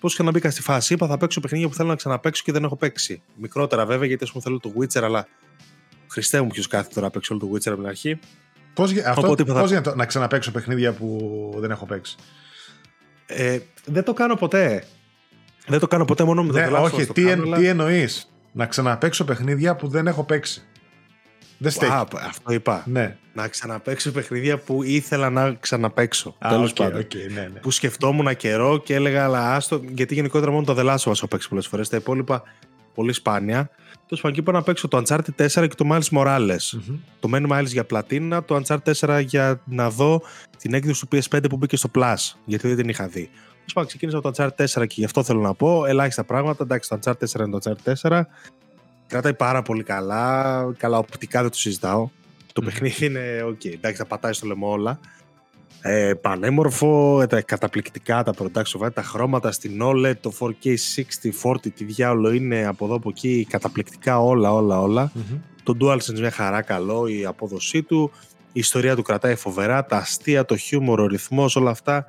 πώς 0.00 0.16
και 0.16 0.22
να 0.22 0.30
μπήκα 0.30 0.50
στη 0.50 0.62
φάση, 0.62 0.94
είπα 0.94 1.06
θα 1.06 1.16
παίξω 1.16 1.40
παιχνίδια 1.40 1.68
που 1.68 1.74
θέλω 1.74 1.88
να 1.88 1.96
ξαναπέξω 1.96 2.42
και 2.44 2.52
δεν 2.52 2.64
έχω 2.64 2.76
παίξει. 2.76 3.22
Μικρότερα 3.36 3.86
βέβαια, 3.86 4.06
γιατί 4.06 4.24
ας 4.24 4.30
πούμε 4.30 4.42
θέλω 4.42 4.58
το 4.58 4.72
Witcher, 4.78 5.02
αλλά 5.02 5.28
Χριστέ 6.06 6.40
μου 6.40 6.46
ποιος 6.46 6.66
κάθεται 6.66 6.94
τώρα 6.94 7.06
να 7.06 7.12
παίξω 7.12 7.34
όλο 7.34 7.46
το 7.46 7.52
Witcher 7.52 7.72
από 7.72 7.80
την 7.80 7.86
αρχή. 7.86 8.18
Πώς, 8.74 8.92
αυτό, 9.06 9.34
πώς 9.44 9.70
για 9.70 9.82
να 9.96 10.06
ξαναπαίξω 10.06 10.50
παιχνίδια 10.50 10.92
που 10.92 11.54
δεν 11.58 11.70
έχω 11.70 11.86
παίξει; 11.86 12.16
Ε, 13.26 13.58
δεν 13.84 14.04
το 14.04 14.12
κάνω 14.12 14.34
ποτέ. 14.34 14.84
Δεν 15.66 15.80
το 15.80 15.86
κάνω 15.86 16.04
ποτέ 16.04 16.24
μόνο 16.24 16.42
με 16.42 16.52
το 16.52 16.58
ναι, 16.58 16.78
Όχι, 16.78 17.06
τι, 17.06 17.28
εν, 17.28 17.54
τι 17.54 17.66
εννοείς; 17.66 18.32
Να 18.52 18.66
ξαναπαίξω 18.66 19.24
παιχνίδια 19.24 19.76
που 19.76 19.88
δεν 19.88 20.06
έχω 20.06 20.24
παίξει. 20.24 20.64
Δεν 21.58 21.70
στέκει. 21.70 21.92
Α, 21.92 22.06
αυτό 22.12 22.52
είπα. 22.52 22.82
Ναι. 22.86 23.16
Να 23.32 23.48
ξαναπαίξω 23.48 24.12
παιχνίδια 24.12 24.58
που 24.58 24.82
ήθελα 24.82 25.30
να 25.30 25.52
ξαναπαίξω. 25.60 26.36
Τέλος 26.48 26.70
okay, 26.70 26.74
πάντων. 26.76 27.00
Okay, 27.00 27.32
ναι, 27.34 27.40
ναι. 27.52 27.60
Που 27.60 27.70
σκεφτόμουν 27.70 28.36
καιρό 28.36 28.78
και 28.78 28.94
έλεγα, 28.94 29.24
αλλά 29.24 29.54
άστο. 29.54 29.80
Γιατί 29.88 30.14
γενικότερα 30.14 30.50
μόνο 30.50 30.64
το 30.64 30.74
The 30.78 30.94
Last 30.94 31.12
έχω 31.12 31.26
παίξει 31.26 31.48
πολλές 31.48 31.66
φορές. 31.66 31.88
Τα 31.88 31.96
υπόλοιπα 31.96 32.42
πολύ 32.94 33.12
σπάνια. 33.12 33.70
Τέλος 34.06 34.22
πάντων, 34.22 34.38
είπα 34.38 34.52
να 34.52 34.62
παίξω 34.62 34.88
το 34.88 35.02
Uncharted 35.06 35.46
4 35.46 35.68
και 35.68 35.74
το 35.76 35.88
Miles 35.90 36.18
Morales. 36.18 36.48
Mm-hmm. 36.48 36.98
Το 37.20 37.30
Many 37.32 37.48
Miles 37.48 37.66
για 37.66 37.84
πλατίνα, 37.84 38.44
το 38.44 38.62
Uncharted 38.62 38.92
4 39.00 39.22
για 39.26 39.60
να 39.64 39.90
δω 39.90 40.22
την 40.58 40.74
έκδοση 40.74 41.06
του 41.06 41.16
PS5 41.16 41.44
που 41.48 41.56
μπήκε 41.56 41.76
στο 41.76 41.90
Plus, 41.94 42.32
γιατί 42.44 42.68
δεν 42.68 42.76
την 42.76 42.88
είχα 42.88 43.06
δει. 43.06 43.30
Τέλος 43.64 43.86
ξεκίνησα 43.86 44.18
από 44.18 44.32
το 44.32 44.44
Uncharted 44.44 44.64
4 44.64 44.86
και 44.86 44.94
γι' 44.96 45.04
αυτό 45.04 45.22
θέλω 45.22 45.40
να 45.40 45.54
πω. 45.54 45.84
Ελάχιστα 45.84 46.24
πράγματα. 46.24 46.62
Εντάξει, 46.62 46.88
το 46.88 46.98
Uncharted 47.02 47.40
4 47.40 47.46
είναι 47.46 47.58
το 47.58 47.74
Uncharted 47.84 48.10
4. 48.10 48.22
Κρατάει 49.06 49.34
πάρα 49.34 49.62
πολύ 49.62 49.82
καλά. 49.82 50.74
Καλά, 50.76 50.98
οπτικά 50.98 51.40
δεν 51.40 51.50
το 51.50 51.56
συζητάω. 51.56 52.08
Το 52.52 52.62
παιχνίδι 52.62 53.06
είναι 53.06 53.42
οκ. 53.46 53.64
Εντάξει, 53.64 53.96
θα 53.96 54.06
πατάει 54.06 54.32
στο 54.32 54.46
λαιμό 54.46 54.70
όλα. 54.70 54.98
Ε, 55.80 56.14
πανέμορφο, 56.14 57.20
ε, 57.22 57.26
τα 57.26 57.40
καταπληκτικά 57.40 58.22
τα 58.22 58.34
production 58.38 58.92
τα 58.94 59.02
χρώματα 59.02 59.52
στην 59.52 59.80
OLED, 59.82 60.16
το 60.20 60.32
4K 60.40 60.64
60, 60.64 61.30
40, 61.42 61.54
τι 61.74 61.84
διάολο 61.84 62.32
είναι 62.32 62.66
από 62.66 62.84
εδώ 62.84 62.94
από 62.94 63.08
εκεί, 63.08 63.46
καταπληκτικά 63.50 64.20
όλα, 64.20 64.52
όλα, 64.52 64.80
όλα. 64.80 65.12
Mm-hmm. 65.14 65.38
Το 65.62 65.76
DualSense 65.80 66.18
μια 66.18 66.30
χαρά 66.30 66.62
καλό, 66.62 67.06
η 67.06 67.24
απόδοσή 67.24 67.82
του, 67.82 68.10
η 68.52 68.60
ιστορία 68.60 68.96
του 68.96 69.02
κρατάει 69.02 69.34
φοβερά, 69.34 69.84
τα 69.84 69.96
αστεία, 69.96 70.44
το 70.44 70.56
χιούμορ, 70.56 71.00
ο 71.00 71.06
ρυθμός, 71.06 71.56
όλα 71.56 71.70
αυτά. 71.70 72.06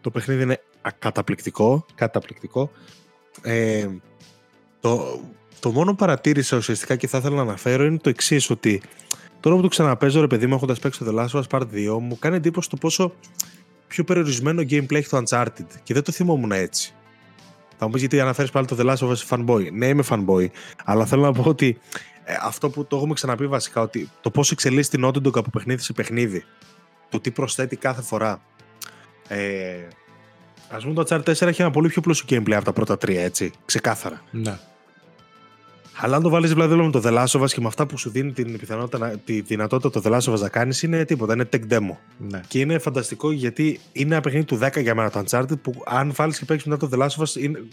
Το 0.00 0.10
παιχνίδι 0.10 0.42
είναι 0.42 0.60
καταπληκτικό, 0.98 1.86
καταπληκτικό. 1.94 2.70
Ε, 3.42 3.86
το, 4.80 5.20
το 5.60 5.70
μόνο 5.70 5.94
παρατήρησα 5.94 6.56
ουσιαστικά 6.56 6.96
και 6.96 7.06
θα 7.06 7.18
ήθελα 7.18 7.36
να 7.36 7.42
αναφέρω 7.42 7.84
είναι 7.84 7.98
το 7.98 8.08
εξής 8.08 8.50
ότι 8.50 8.82
Τώρα 9.44 9.56
που 9.56 9.62
το 9.62 9.68
ξαναπέζω, 9.68 10.20
ρε 10.20 10.26
παιδί 10.26 10.46
μου, 10.46 10.54
έχοντας 10.54 10.78
παίξει 10.78 11.04
το 11.04 11.06
The 11.08 11.20
Last 11.20 11.28
of 11.28 11.42
Us 11.42 11.58
Part 11.58 11.62
2, 11.62 11.98
μου 12.00 12.18
κάνει 12.18 12.36
εντύπωση 12.36 12.68
το 12.68 12.76
πόσο 12.76 13.12
πιο 13.86 14.04
περιορισμένο 14.04 14.62
gameplay 14.62 14.94
έχει 14.94 15.08
το 15.08 15.22
Uncharted. 15.22 15.66
Και 15.82 15.94
δεν 15.94 16.02
το 16.02 16.12
θυμόμουν 16.12 16.52
έτσι. 16.52 16.94
Θα 17.78 17.86
μου 17.86 17.92
πεις 17.92 18.00
γιατί 18.00 18.20
αναφέρεις 18.20 18.50
πάλι 18.50 18.66
το 18.66 18.76
The 18.78 18.90
Last 18.90 19.08
of 19.08 19.12
Us 19.12 19.28
fanboy. 19.28 19.72
Ναι, 19.72 19.86
είμαι 19.86 20.04
fanboy. 20.08 20.46
Αλλά 20.84 21.06
θέλω 21.06 21.22
να 21.22 21.32
πω 21.32 21.48
ότι 21.48 21.78
ε, 22.24 22.34
αυτό 22.42 22.70
που 22.70 22.86
το 22.86 22.96
έχουμε 22.96 23.14
ξαναπεί 23.14 23.46
βασικά, 23.46 23.80
ότι 23.80 24.10
το 24.20 24.30
πώς 24.30 24.50
εξελίσσει 24.50 24.90
την 24.90 25.04
Naughty 25.04 25.26
Dog 25.26 25.36
από 25.36 25.50
παιχνίδι 25.50 25.82
σε 25.82 25.92
παιχνίδι, 25.92 26.44
το 27.08 27.20
τι 27.20 27.30
προσθέτει 27.30 27.76
κάθε 27.76 28.02
φορά. 28.02 28.42
Ε, 29.28 29.74
Α 30.68 30.76
πούμε, 30.76 30.94
το 30.94 31.04
Uncharted 31.08 31.34
4 31.34 31.46
έχει 31.46 31.62
ένα 31.62 31.70
πολύ 31.70 31.88
πιο 31.88 32.02
πλούσιο 32.02 32.26
gameplay 32.30 32.52
από 32.52 32.64
τα 32.64 32.72
πρώτα 32.72 32.98
τρία, 32.98 33.22
έτσι. 33.22 33.52
Ξεκάθαρα. 33.64 34.22
Ναι. 34.30 34.58
Αλλά 35.96 36.16
αν 36.16 36.22
το 36.22 36.28
βάλεις 36.28 36.52
δηλαδή 36.52 36.74
με 36.74 36.90
το 36.90 37.00
The 37.04 37.12
Last 37.18 37.40
of 37.40 37.42
Us 37.42 37.50
και 37.50 37.60
με 37.60 37.66
αυτά 37.66 37.86
που 37.86 37.98
σου 37.98 38.10
δίνει 38.10 38.32
την 38.32 38.58
πιθανότητα, 38.58 39.20
τη 39.24 39.40
δυνατότητα 39.40 40.00
το 40.00 40.00
The 40.04 40.12
Last 40.12 40.32
of 40.32 40.34
Us 40.34 40.40
να 40.40 40.48
κάνεις, 40.48 40.82
είναι 40.82 41.04
τίποτα. 41.04 41.32
Είναι 41.32 41.48
tech 41.52 41.72
demo. 41.72 41.96
Ναι. 42.18 42.40
Και 42.48 42.60
είναι 42.60 42.78
φανταστικό 42.78 43.32
γιατί 43.32 43.80
είναι 43.92 44.14
ένα 44.14 44.22
παιχνίδι 44.22 44.44
του 44.44 44.58
10 44.62 44.80
για 44.82 44.94
μένα 44.94 45.10
το 45.10 45.24
Uncharted 45.26 45.60
που 45.62 45.82
αν 45.86 46.12
βάλεις 46.16 46.38
και 46.38 46.44
παίξεις 46.44 46.68
μετά 46.68 46.88
το 46.88 46.96
The 46.96 47.02
Last 47.02 47.08
of 47.08 47.22
Us, 47.22 47.40
είναι, 47.42 47.64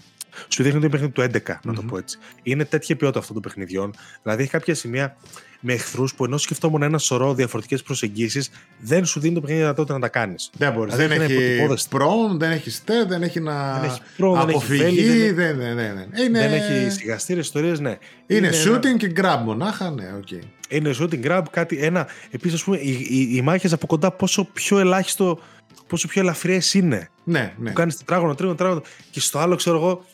σου 0.47 0.63
δείχνει 0.63 0.77
ότι 0.77 0.85
είναι 0.85 0.89
παιχνίδι 0.89 1.11
του 1.11 1.39
11, 1.51 1.59
να 1.63 1.73
το 1.73 1.81
πω 1.81 1.97
έτσι. 1.97 2.17
Είναι 2.43 2.65
τέτοια 2.65 2.95
ποιότητα 2.95 3.19
αυτών 3.19 3.33
των 3.33 3.43
παιχνιδιών. 3.43 3.93
Δηλαδή 4.23 4.41
έχει 4.41 4.51
κάποια 4.51 4.75
σημεία 4.75 5.15
με 5.61 5.73
εχθρούς 5.73 6.13
που 6.15 6.25
ενώ 6.25 6.37
σκεφτόμουν 6.37 6.81
ένα 6.81 6.97
σωρό 6.97 7.33
διαφορετικές 7.33 7.83
προσεγγίσεις, 7.83 8.49
δεν 8.79 9.05
σου 9.05 9.19
δίνει 9.19 9.33
το 9.33 9.39
παιχνίδι 9.41 9.61
δυνατότητα 9.61 9.93
να 9.93 9.99
τα 9.99 10.07
κάνεις. 10.07 10.49
Δεν 10.57 10.73
μπορείς. 10.73 10.95
Δηλαδή, 10.95 11.17
δεν, 11.17 11.31
έχει 11.31 11.87
πρόμ, 11.89 12.37
δεν 12.37 12.51
έχει 12.51 12.69
στέ, 12.69 13.05
δεν 13.05 13.23
έχει 13.23 13.39
να 13.39 13.79
δεν 13.79 13.89
έχει 13.89 14.01
προ, 14.17 14.39
αποφυγή. 14.39 15.31
Δεν, 15.31 15.57
δεν, 15.57 15.75
δεν, 15.75 16.25
είναι... 16.25 16.39
δεν 16.39 16.53
έχει 16.53 16.89
σιγαστήρες 16.89 17.45
ιστορίες, 17.45 17.79
ναι. 17.79 17.97
Είναι, 18.27 18.47
είναι 18.47 18.49
shooting 18.65 18.85
ένα... 18.85 18.97
και 18.97 19.11
grab 19.15 19.41
μονάχα, 19.43 19.91
ναι, 19.91 20.13
okay. 20.19 20.43
Είναι 20.69 20.95
shooting 20.99 21.25
grab, 21.25 21.41
κάτι 21.51 21.77
ένα. 21.77 22.07
Επίσης, 22.31 22.55
ας 22.55 22.63
πούμε, 22.63 22.77
οι, 22.77 23.07
οι, 23.09 23.35
οι 23.35 23.41
μάχες 23.41 23.73
από 23.73 23.87
κοντά 23.87 24.11
πόσο 24.11 24.43
πιο 24.53 24.79
ελάχιστο, 24.79 25.39
πόσο 25.87 26.07
πιο 26.07 26.21
ελαφριές 26.21 26.73
είναι. 26.73 27.09
Ναι, 27.23 27.53
ναι. 27.57 27.69
Που 27.69 27.75
κάνεις 27.75 27.97
τετράγωνο, 27.97 28.35
τρίγωνο, 28.35 28.57
τρίγωνο. 28.57 28.81
Και 29.11 29.19
στο 29.19 29.39
άλλο, 29.39 29.55
ξέρω 29.55 29.77
εγώ, 29.77 30.05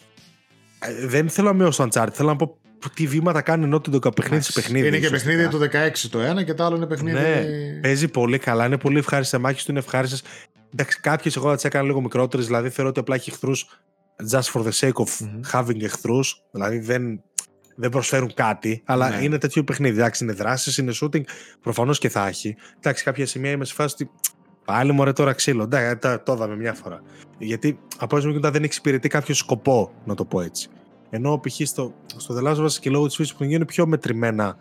ε, 0.79 1.07
δεν 1.07 1.29
θέλω 1.29 1.47
να 1.47 1.53
μειώσω 1.53 1.87
το 1.87 1.89
Uncharted. 2.01 2.13
Θέλω 2.13 2.29
να 2.29 2.35
πω 2.35 2.57
τι 2.93 3.07
βήματα 3.07 3.41
κάνει 3.41 3.63
ενώ 3.63 3.81
το 3.81 4.11
παιχνίδι 4.15 4.43
σε 4.43 4.51
παιχνίδι. 4.51 4.87
Είναι 4.87 4.99
και 4.99 5.09
παιχνίδι 5.09 5.47
το 5.47 5.59
16 5.59 5.91
το 6.09 6.19
ένα 6.19 6.43
και 6.43 6.53
το 6.53 6.63
άλλο 6.63 6.75
είναι 6.75 6.85
παιχνίδι. 6.85 7.17
Ναι, 7.17 7.45
παίζει 7.81 8.07
πολύ 8.07 8.37
καλά, 8.37 8.65
είναι 8.65 8.77
πολύ 8.77 8.97
ευχάριστη. 8.97 9.37
Μάχη 9.37 9.65
του 9.65 9.71
είναι 9.71 9.79
ευχάριστες. 9.79 10.23
Εντάξει, 10.73 10.99
κάποιες 10.99 11.35
εγώ 11.35 11.49
θα 11.49 11.55
τις 11.55 11.63
έκανα 11.63 11.85
λίγο 11.85 12.01
μικρότερες, 12.01 12.45
δηλαδή 12.45 12.69
θεωρώ 12.69 12.89
ότι 12.89 12.99
απλά 12.99 13.15
έχει 13.15 13.29
εχθρούς 13.29 13.67
just 14.31 14.51
for 14.53 14.61
the 14.63 14.71
sake 14.79 15.03
of 15.03 15.05
mm-hmm. 15.05 15.51
having 15.51 15.81
εχθρούς. 15.81 16.43
Δηλαδή 16.51 16.79
δεν, 16.79 17.21
δεν 17.75 17.89
προσφέρουν 17.89 18.33
κάτι, 18.33 18.81
αλλά 18.85 19.09
ναι. 19.09 19.23
είναι 19.23 19.37
τέτοιο 19.37 19.63
παιχνίδι. 19.63 19.99
Εντάξει, 19.99 20.23
είναι 20.23 20.33
δράσεις, 20.33 20.77
είναι 20.77 20.93
shooting. 21.01 21.21
Προφανώς 21.61 21.99
και 21.99 22.09
θα 22.09 22.27
έχει. 22.27 22.55
Εντάξει, 22.77 23.03
κάποια 23.03 23.25
σημεία 23.25 23.51
είμαι 23.51 23.65
σε 23.65 23.73
φάση 23.73 23.95
ότι 23.99 24.11
πάλι 24.65 24.91
μωρέ 24.91 25.13
τώρα 25.13 25.33
ξύλο. 25.33 25.63
Εντάξει, 25.63 25.97
το, 25.97 26.19
το 26.19 26.33
είδαμε 26.33 26.55
μια 26.55 26.73
φορά. 26.73 27.01
Γιατί 27.37 27.79
από 27.97 28.17
όσο 28.17 28.39
δεν 28.39 28.63
εξυπηρετεί 28.63 29.07
κάποιο 29.07 29.33
σκοπό, 29.33 29.91
να 30.05 30.15
το 30.15 30.25
πω 30.25 30.41
έτσι. 30.41 30.69
Ενώ 31.09 31.41
π.χ. 31.43 31.67
στο, 31.67 31.93
στο 32.15 32.35
The 32.37 32.47
Last 32.47 32.55
of 32.55 32.65
Us 32.65 32.71
και 32.71 32.89
λόγω 32.89 33.05
της 33.05 33.15
φύσης 33.15 33.33
που 33.33 33.43
είναι 33.43 33.65
πιο 33.65 33.87
μετρημένα 33.87 34.57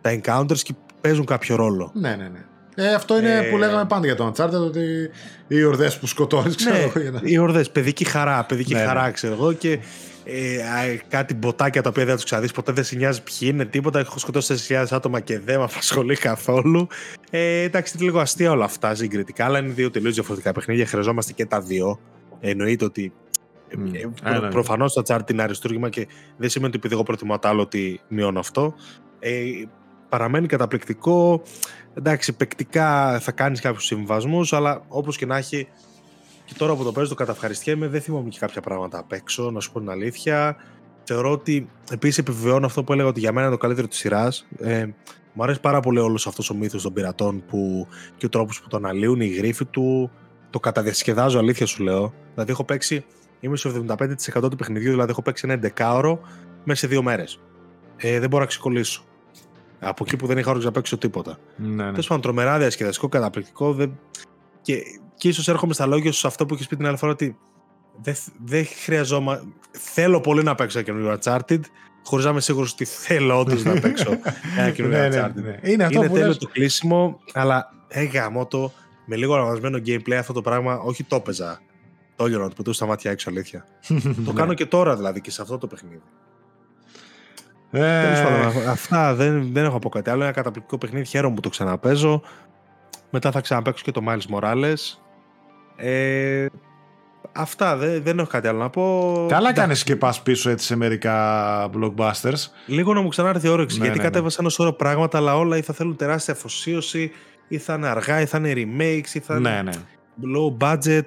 τα 0.00 0.20
encounters 0.20 0.58
και 0.58 0.74
παίζουν 1.00 1.24
κάποιο 1.24 1.56
ρόλο. 1.56 1.90
Ναι, 1.94 2.16
ναι, 2.16 2.28
ναι. 2.28 2.44
Ε, 2.74 2.94
αυτό 2.94 3.18
είναι 3.18 3.36
ε, 3.36 3.50
που 3.50 3.56
λέγαμε 3.56 3.84
πάντα 3.84 4.06
για 4.06 4.16
το 4.16 4.32
Uncharted, 4.34 4.66
ότι 4.66 5.10
οι 5.48 5.64
ορδές 5.64 5.98
που 5.98 6.06
σκοτώνεις, 6.06 6.56
ξέρω 6.56 6.76
ναι, 6.76 6.82
εγώ. 6.82 7.10
Να... 7.10 7.20
Οι 7.22 7.38
ορδές, 7.38 7.70
παιδική 7.70 8.04
χαρά, 8.04 8.44
παιδική 8.44 8.74
ναι, 8.74 8.84
χαρά, 8.84 9.04
ναι. 9.04 9.10
ξέρω 9.10 9.32
εγώ. 9.32 9.52
Και 9.52 9.78
ε, 10.24 10.96
κάτι 11.08 11.34
μποτάκια 11.34 11.82
τα 11.82 11.88
οποία 11.88 12.02
δεν 12.02 12.10
θα 12.10 12.16
τους 12.16 12.24
ξαναδεί 12.24 12.52
ποτέ, 12.52 12.72
δεν 12.72 12.84
σε 12.84 12.96
νοιάζει 12.96 13.22
ποιοι 13.22 13.48
είναι, 13.52 13.64
τίποτα. 13.64 13.98
Έχω 13.98 14.18
σκοτώσει 14.18 14.54
4.000 14.68 14.84
άτομα 14.90 15.20
και 15.20 15.38
δεν 15.38 15.58
με 15.58 15.64
απασχολεί 15.64 16.16
καθόλου. 16.16 16.86
Ε, 17.30 17.62
εντάξει, 17.62 17.92
είναι 17.96 18.06
λίγο 18.06 18.20
αστεία 18.20 18.50
όλα 18.50 18.64
αυτά 18.64 18.94
συγκριτικά, 18.94 19.44
αλλά 19.44 19.58
είναι 19.58 19.72
δύο 19.72 19.90
τελείως 19.90 20.14
διαφορετικά 20.14 20.52
παιχνίδια. 20.52 20.86
Χρειαζόμαστε 20.86 21.32
και 21.32 21.46
τα 21.46 21.60
δύο. 21.60 22.00
Εννοείται 22.40 22.84
ότι 22.84 23.12
Mm. 23.72 24.10
Προ, 24.22 24.48
Προφανώς 24.48 24.92
το 24.92 25.02
chart 25.06 25.30
είναι 25.30 25.42
αριστούργημα 25.42 25.88
και 25.88 26.06
δεν 26.36 26.48
σημαίνει 26.48 26.68
ότι 26.68 26.78
επειδή 26.78 26.94
εγώ 26.94 27.02
προτιμώ 27.02 27.38
το 27.38 27.48
άλλο 27.48 27.62
ότι 27.62 28.00
μειώνω 28.08 28.38
αυτό. 28.38 28.74
Ε, 29.18 29.42
παραμένει 30.08 30.46
καταπληκτικό. 30.46 31.42
Εντάξει, 31.94 32.32
παικτικά 32.32 33.18
θα 33.20 33.32
κάνεις 33.32 33.60
κάποιους 33.60 33.84
συμβασμούς, 33.84 34.52
αλλά 34.52 34.82
όπως 34.88 35.16
και 35.16 35.26
να 35.26 35.36
έχει. 35.36 35.68
Και 36.44 36.54
τώρα 36.58 36.74
που 36.74 36.84
το 36.84 36.92
παίζω 36.92 37.08
το 37.08 37.14
καταυχαριστιέμαι, 37.14 37.88
δεν 37.88 38.00
θυμάμαι 38.00 38.28
και 38.28 38.38
κάποια 38.38 38.60
πράγματα 38.60 38.98
απ' 38.98 39.12
έξω, 39.12 39.50
να 39.50 39.60
σου 39.60 39.72
πω 39.72 39.78
την 39.78 39.90
αλήθεια. 39.90 40.56
Θεωρώ 41.04 41.30
ότι 41.30 41.70
επίσης 41.90 42.18
επιβεβαιώνω 42.18 42.66
αυτό 42.66 42.84
που 42.84 42.92
έλεγα 42.92 43.08
ότι 43.08 43.20
για 43.20 43.32
μένα 43.32 43.46
είναι 43.46 43.54
το 43.54 43.60
καλύτερο 43.60 43.88
της 43.88 43.98
σειράς. 43.98 44.46
Ε, 44.58 44.86
μου 45.32 45.42
αρέσει 45.42 45.60
πάρα 45.60 45.80
πολύ 45.80 45.98
όλος 45.98 46.26
αυτός 46.26 46.50
ο 46.50 46.54
μύθος 46.54 46.82
των 46.82 46.92
πειρατών 46.92 47.44
που, 47.46 47.86
και 48.16 48.26
ο 48.26 48.28
τρόπος 48.28 48.60
που 48.60 48.68
τον 48.68 48.84
αναλύουν, 48.84 49.20
η 49.20 49.26
γρήφη 49.26 49.64
του. 49.64 50.10
Το 50.50 50.60
καταδιασκεδάζω, 50.60 51.38
αλήθεια 51.38 51.66
σου 51.66 51.82
λέω. 51.82 52.14
Δηλαδή, 52.32 52.50
έχω 52.50 52.64
παίξει 52.64 53.04
Είμαι 53.40 53.56
στο 53.56 53.84
75% 53.88 54.50
του 54.50 54.56
παιχνιδιού, 54.56 54.90
δηλαδή 54.90 55.10
έχω 55.10 55.22
παίξει 55.22 55.42
ένα 55.44 55.54
εντεκάωρο 55.54 56.20
μέσα 56.64 56.80
σε 56.80 56.86
δύο 56.86 57.02
μέρες. 57.02 57.40
Ε, 57.96 58.18
δεν 58.18 58.28
μπορώ 58.28 58.42
να 58.42 58.48
ξεκολλήσω. 58.48 59.04
Από 59.80 60.04
εκεί 60.06 60.16
που 60.16 60.26
δεν 60.26 60.38
είχα 60.38 60.48
όρεξη 60.48 60.66
να 60.66 60.72
παίξω 60.72 60.98
τίποτα. 60.98 61.38
Ναι, 61.56 61.84
ναι. 61.84 61.90
Τέλος 61.90 62.06
πάντων, 62.06 62.22
τρομερά 62.22 62.58
διασκεδαστικό, 62.58 63.08
καταπληκτικό. 63.08 63.72
Δεν... 63.72 63.98
Και, 64.62 64.82
και 65.14 65.28
ίσως 65.28 65.48
έρχομαι 65.48 65.74
στα 65.74 65.86
λόγια 65.86 66.12
σου 66.12 66.18
σε 66.18 66.26
αυτό 66.26 66.46
που 66.46 66.54
έχεις 66.54 66.66
πει 66.66 66.76
την 66.76 66.86
άλλη 66.86 66.96
φορά 66.96 67.12
ότι 67.12 67.36
δεν, 68.02 68.14
δεν 68.44 68.66
χρειαζόμαστε. 68.84 69.46
Θέλω 69.70 70.20
πολύ 70.20 70.42
να 70.42 70.54
παίξω 70.54 70.78
ένα 70.78 70.86
καινούριο 70.86 71.18
Uncharted, 71.22 71.60
χωρίς 72.04 72.24
να 72.24 72.30
είμαι 72.30 72.40
σίγουρος 72.40 72.72
ότι 72.72 72.84
θέλω 72.84 73.38
όντως 73.38 73.62
να 73.62 73.80
παίξω 73.80 74.18
ένα 74.58 74.70
καινούριο 74.76 74.98
ναι, 74.98 75.08
ναι, 75.08 75.26
Uncharted. 75.26 75.42
Ναι, 75.42 75.70
Είναι, 75.70 75.84
αυτό 75.84 75.98
Είναι 75.98 76.08
τέλειο 76.08 76.26
λες... 76.26 76.38
το 76.38 76.46
κλείσιμο, 76.46 77.20
αλλά 77.32 77.72
έγαμο 77.88 78.46
το 78.46 78.72
με 79.04 79.16
λίγο 79.16 79.34
αναβασμένο 79.34 79.78
gameplay 79.86 80.12
αυτό 80.12 80.32
το 80.32 80.40
πράγμα, 80.40 80.78
όχι 80.78 81.04
το 81.04 81.16
έπαιζα 81.16 81.60
το 82.28 82.38
να 82.38 82.48
του 82.48 82.56
πετούσα 82.56 82.76
στα 82.76 82.86
μάτια 82.86 83.10
έξω, 83.10 83.30
αλήθεια. 83.30 83.66
το 84.26 84.32
κάνω 84.32 84.54
και 84.54 84.66
τώρα 84.66 84.96
δηλαδή 84.96 85.20
και 85.20 85.30
σε 85.30 85.42
αυτό 85.42 85.58
το 85.58 85.66
παιχνίδι. 85.66 86.02
Ε... 87.70 88.22
πάντων, 88.24 88.68
αυτά 88.68 89.14
δεν, 89.14 89.52
δεν 89.52 89.64
έχω 89.64 89.78
πω 89.78 89.88
κάτι 89.88 90.10
άλλο. 90.10 90.22
Ένα 90.22 90.32
καταπληκτικό 90.32 90.78
παιχνίδι. 90.78 91.04
Χαίρομαι 91.04 91.34
που 91.34 91.40
το 91.40 91.48
ξαναπέζω. 91.48 92.22
Μετά 93.10 93.30
θα 93.30 93.40
ξαναπέξω 93.40 93.84
και 93.84 93.90
το 93.90 94.02
Miles 94.08 94.34
Morales. 94.34 94.98
Ε, 95.76 96.46
αυτά, 97.32 97.76
δεν, 97.76 98.02
δεν 98.02 98.18
έχω 98.18 98.28
κάτι 98.28 98.48
άλλο 98.48 98.58
να 98.58 98.70
πω. 98.70 99.26
Καλά 99.28 99.52
κάνεις 99.52 99.84
και 99.84 99.96
πας 99.96 100.22
πίσω 100.22 100.50
έτσι 100.50 100.66
σε 100.66 100.76
μερικά 100.76 101.70
blockbusters. 101.74 102.46
Λίγο 102.66 102.94
να 102.94 103.00
μου 103.00 103.08
ξανάρθει 103.08 103.46
η 103.46 103.50
όρεξη. 103.50 103.78
Ναι, 103.78 103.82
γιατί 103.82 103.98
ναι, 103.98 104.04
ναι. 104.04 104.10
κατέβασα 104.10 104.36
ένα 104.40 104.48
σώρο 104.48 104.72
πράγματα, 104.72 105.18
αλλά 105.18 105.36
όλα 105.36 105.56
ή 105.56 105.62
θα 105.62 105.72
θέλουν 105.72 105.96
τεράστια 105.96 106.34
αφοσίωση, 106.34 107.10
ή 107.48 107.58
θα 107.58 107.74
είναι 107.74 107.88
αργά, 107.88 108.20
ή 108.20 108.26
θα 108.26 108.38
είναι 108.38 108.52
remakes, 108.56 109.14
ή 109.14 109.18
θα 109.20 109.36
είναι. 109.36 109.50
Ναι, 109.50 109.62
ναι 109.62 109.72
low 110.36 110.56
budget. 110.58 111.04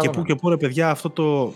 και 0.00 0.10
που 0.10 0.22
και 0.22 0.34
που 0.34 0.48
ρε 0.48 0.56
παιδιά, 0.56 0.90
αυτό 0.90 1.10
το 1.10 1.54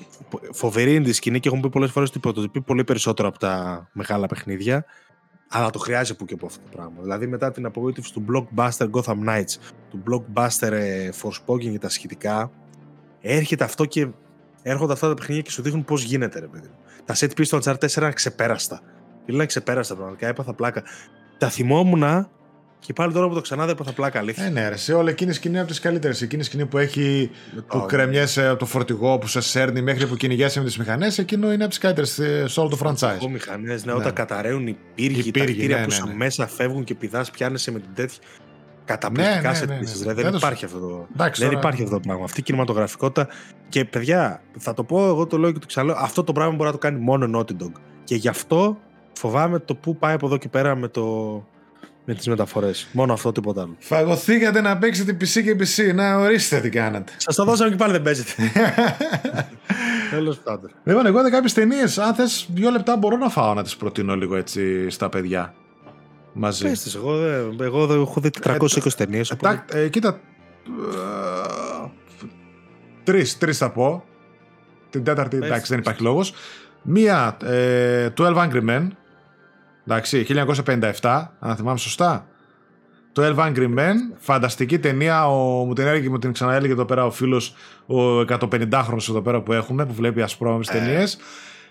φοβερή 0.53 0.95
είναι 0.95 1.05
τη 1.05 1.13
σκηνή 1.13 1.41
και 1.41 1.49
έχουμε 1.49 1.63
πει 1.63 1.69
πολλές 1.69 1.91
φορές 1.91 2.09
ότι 2.09 2.19
πρωτοτυπεί 2.19 2.61
πολύ 2.61 2.85
περισσότερο 2.85 3.29
από 3.29 3.39
τα 3.39 3.87
μεγάλα 3.93 4.27
παιχνίδια. 4.27 4.85
Αλλά 5.49 5.71
το 5.71 5.79
χρειάζεται 5.79 6.19
που 6.19 6.25
και 6.25 6.37
που 6.37 6.47
αυτό 6.47 6.61
το 6.71 6.77
πράγμα. 6.77 7.03
Δηλαδή 7.03 7.27
μετά 7.27 7.51
την 7.51 7.67
απογοήτευση 7.67 8.13
του 8.13 8.25
blockbuster 8.33 8.91
Gotham 8.91 9.29
Knights, 9.29 9.57
του 9.91 10.03
blockbuster 10.09 10.73
ε, 10.73 11.09
Forspoken 11.23 11.71
και 11.71 11.79
τα 11.79 11.89
σχετικά, 11.89 12.51
έρχεται 13.21 13.65
αυτό 13.65 13.85
και 13.85 14.09
έρχονται 14.63 14.93
αυτά 14.93 15.09
τα 15.09 15.15
παιχνίδια 15.15 15.43
και 15.43 15.51
σου 15.51 15.63
δείχνουν 15.63 15.85
πώς 15.85 16.03
γίνεται, 16.03 16.41
ρε 16.41 16.47
παιδί. 16.47 16.71
Τα 17.05 17.15
set 17.17 17.31
piece 17.39 17.47
του 17.49 17.59
Uncharted 17.63 17.89
4 17.89 17.97
είναι 17.97 18.13
ξεπέραστα. 18.13 18.81
Είναι 19.27 19.47
ξεπέραστα 19.47 19.95
πραγματικά, 19.95 20.27
έπαθα 20.27 20.55
πλάκα. 20.55 20.83
Τα 21.39 21.49
θυμόμουν 21.49 22.29
και 22.87 22.93
πάλι 22.93 23.13
τώρα 23.13 23.29
που 23.29 23.35
το 23.35 23.41
ξανά 23.41 23.67
δεν 23.67 23.77
θα 23.85 23.93
πλάκα 23.93 24.19
αλήθεια. 24.19 24.45
Ε, 24.45 24.49
ναι, 24.49 24.69
ρε, 24.69 24.77
σε 24.77 24.93
όλη 24.93 25.11
εκείνη 25.11 25.31
η 25.31 25.35
σκηνή 25.35 25.59
από 25.59 25.69
τις 25.69 25.81
καλύτερες. 25.81 26.23
Εκείνη 26.23 26.43
η 26.43 26.45
σκηνή 26.45 26.67
που 26.67 26.79
έχει. 26.79 27.31
που 27.67 27.85
κρεμιέσαι 27.89 28.47
από 28.47 28.59
το 28.59 28.67
φορτηγό 28.67 29.19
που 29.19 29.27
σε 29.27 29.41
σέρνει 29.41 29.83
μέχρι 29.83 30.07
που 30.07 30.17
κυνηγέσαι 30.17 30.59
με 30.59 30.65
τις 30.65 30.79
μηχανές, 30.79 31.19
εκείνο 31.19 31.53
είναι 31.53 31.63
από 31.63 31.69
τις 31.69 31.79
καλύτερες 31.79 32.21
σε 32.53 32.61
όλο 32.61 32.69
το 32.69 32.79
franchise. 32.83 33.23
Οι 33.23 33.29
μηχανές, 33.29 33.85
ναι, 33.85 33.93
ναι, 33.93 33.99
όταν 33.99 34.13
καταραίουν 34.13 34.67
οι 34.67 34.77
πύργοι, 34.95 35.29
οι 35.29 35.31
πύργοι 35.31 35.47
τα 35.47 35.53
κτίρια 35.53 35.77
ναι, 35.77 35.85
που 35.85 35.91
ναι, 35.91 36.11
ναι. 36.11 36.17
μέσα 36.17 36.47
φεύγουν 36.47 36.85
και 36.85 36.95
πηδάς, 36.95 37.31
πιάνεσαι 37.31 37.71
με 37.71 37.79
την 37.79 37.91
τέτοια. 37.95 38.19
καταπληκτικά 38.85 39.53
ναι, 39.53 39.59
ναι, 39.59 39.65
ναι, 39.65 39.75
ναι, 39.75 40.05
ναι. 40.05 40.15
Δεν, 40.15 40.35
υπάρχει 40.35 40.65
αυτό 40.65 40.79
το, 40.79 41.07
δεν 41.37 41.51
υπάρχει 41.51 41.83
αυτό 41.83 41.95
το 41.95 42.01
πράγμα. 42.01 42.25
Αυτή 42.25 42.41
η 42.41 42.43
κινηματογραφικότητα. 42.43 43.29
Και 43.69 43.85
παιδιά, 43.85 44.43
θα 44.59 44.75
το 44.75 44.85
πω 44.85 45.07
εγώ 45.07 45.27
το 45.27 45.39
λέω 45.39 45.53
και 45.53 45.59
το 45.59 45.67
ξαναλέω. 45.67 45.97
Αυτό 45.99 46.25
το 46.25 46.33
πράγμα 46.33 46.53
μπορεί 46.53 46.65
να 46.65 46.73
το 46.73 46.79
κάνει 46.79 46.99
μόνο 46.99 47.39
Naughty 47.39 47.63
Dog. 47.63 47.73
Και 48.05 48.15
γι' 48.15 48.29
αυτό 48.29 48.79
φοβάμαι 49.13 49.59
το 49.59 49.75
πού 49.75 49.97
πάει 49.97 50.15
από 50.15 50.27
εδώ 50.27 50.37
και 50.37 50.49
πέρα 50.49 50.77
με, 50.77 50.89
το, 50.89 51.03
με 52.05 52.15
τις 52.15 52.27
μεταφορές. 52.27 52.87
Μόνο 52.93 53.13
αυτό, 53.13 53.33
τίποτα 53.33 53.63
άλλο. 53.63 53.77
Φαγωθήκατε 53.79 54.61
να 54.61 54.79
παίξετε 54.79 55.17
PC 55.21 55.43
και 55.43 55.57
PC. 55.59 55.95
Να 55.95 56.17
ορίστε 56.17 56.61
τι 56.61 56.69
κάνατε. 56.69 57.13
Σας 57.17 57.35
το 57.35 57.45
δώσαμε 57.45 57.71
και 57.71 57.77
πάλι 57.77 57.93
δεν 57.93 58.03
παίζετε. 58.03 58.33
Τέλος 60.11 60.39
πάντων. 60.39 60.71
Λοιπόν, 60.85 61.07
εγώ 61.07 61.21
είδα 61.21 61.31
κάποιες 61.31 61.53
ταινίες. 61.53 61.99
Αν 61.99 62.15
θες 62.15 62.47
δύο 62.55 62.71
λεπτά 62.71 62.97
μπορώ 62.97 63.17
να 63.17 63.29
φάω 63.29 63.55
να 63.55 63.63
τις 63.63 63.77
προτείνω 63.77 64.17
λίγο 64.17 64.37
έτσι 64.37 64.91
στα 64.91 65.09
παιδιά. 65.09 65.55
Μαζί. 66.33 66.69
Πες 66.69 66.95
εγώ, 66.95 67.15
εγώ 67.61 67.93
έχω 67.93 68.21
δει 68.21 68.31
320 68.43 68.87
ε, 68.87 68.91
ταινίες. 68.97 69.35
Ε, 69.73 69.89
κοίτα. 69.89 70.21
Τρεις, 73.05 73.39
τρεις 73.39 73.59
θα 73.59 73.71
πω. 73.71 74.05
Την 74.91 75.05
τέταρτη, 75.05 75.37
εντάξει, 75.37 75.67
δεν 75.69 75.79
υπάρχει 75.79 76.03
λόγος. 76.03 76.35
Μία, 76.83 77.37
ε, 77.45 78.09
12 78.17 78.37
Angry 78.37 78.69
Men. 78.69 78.89
Εντάξει, 79.87 80.27
1957, 81.01 81.27
αν 81.39 81.57
θυμάμαι 81.57 81.79
σωστά. 81.79 82.27
Το 83.13 83.35
12 83.37 83.37
Angry 83.37 83.75
Men, 83.79 83.95
φανταστική 84.19 84.79
ταινία. 84.79 85.29
Ο, 85.29 85.65
μου 85.65 85.73
την 85.73 85.87
έλεγε, 85.87 86.09
μου 86.09 86.19
την 86.19 86.33
ξαναέλεγε 86.33 86.73
εδώ 86.73 86.85
πέρα 86.85 87.05
ο 87.05 87.11
φίλος, 87.11 87.55
ο 87.87 88.21
150χρονο 88.21 89.09
εδώ 89.09 89.23
πέρα 89.23 89.43
που 89.43 89.53
έχουμε, 89.53 89.87
που 89.87 89.93
βλέπει 89.95 90.23
ασπρόμευε 90.23 90.65
ε, 90.77 90.79
ταινίες. 90.79 91.19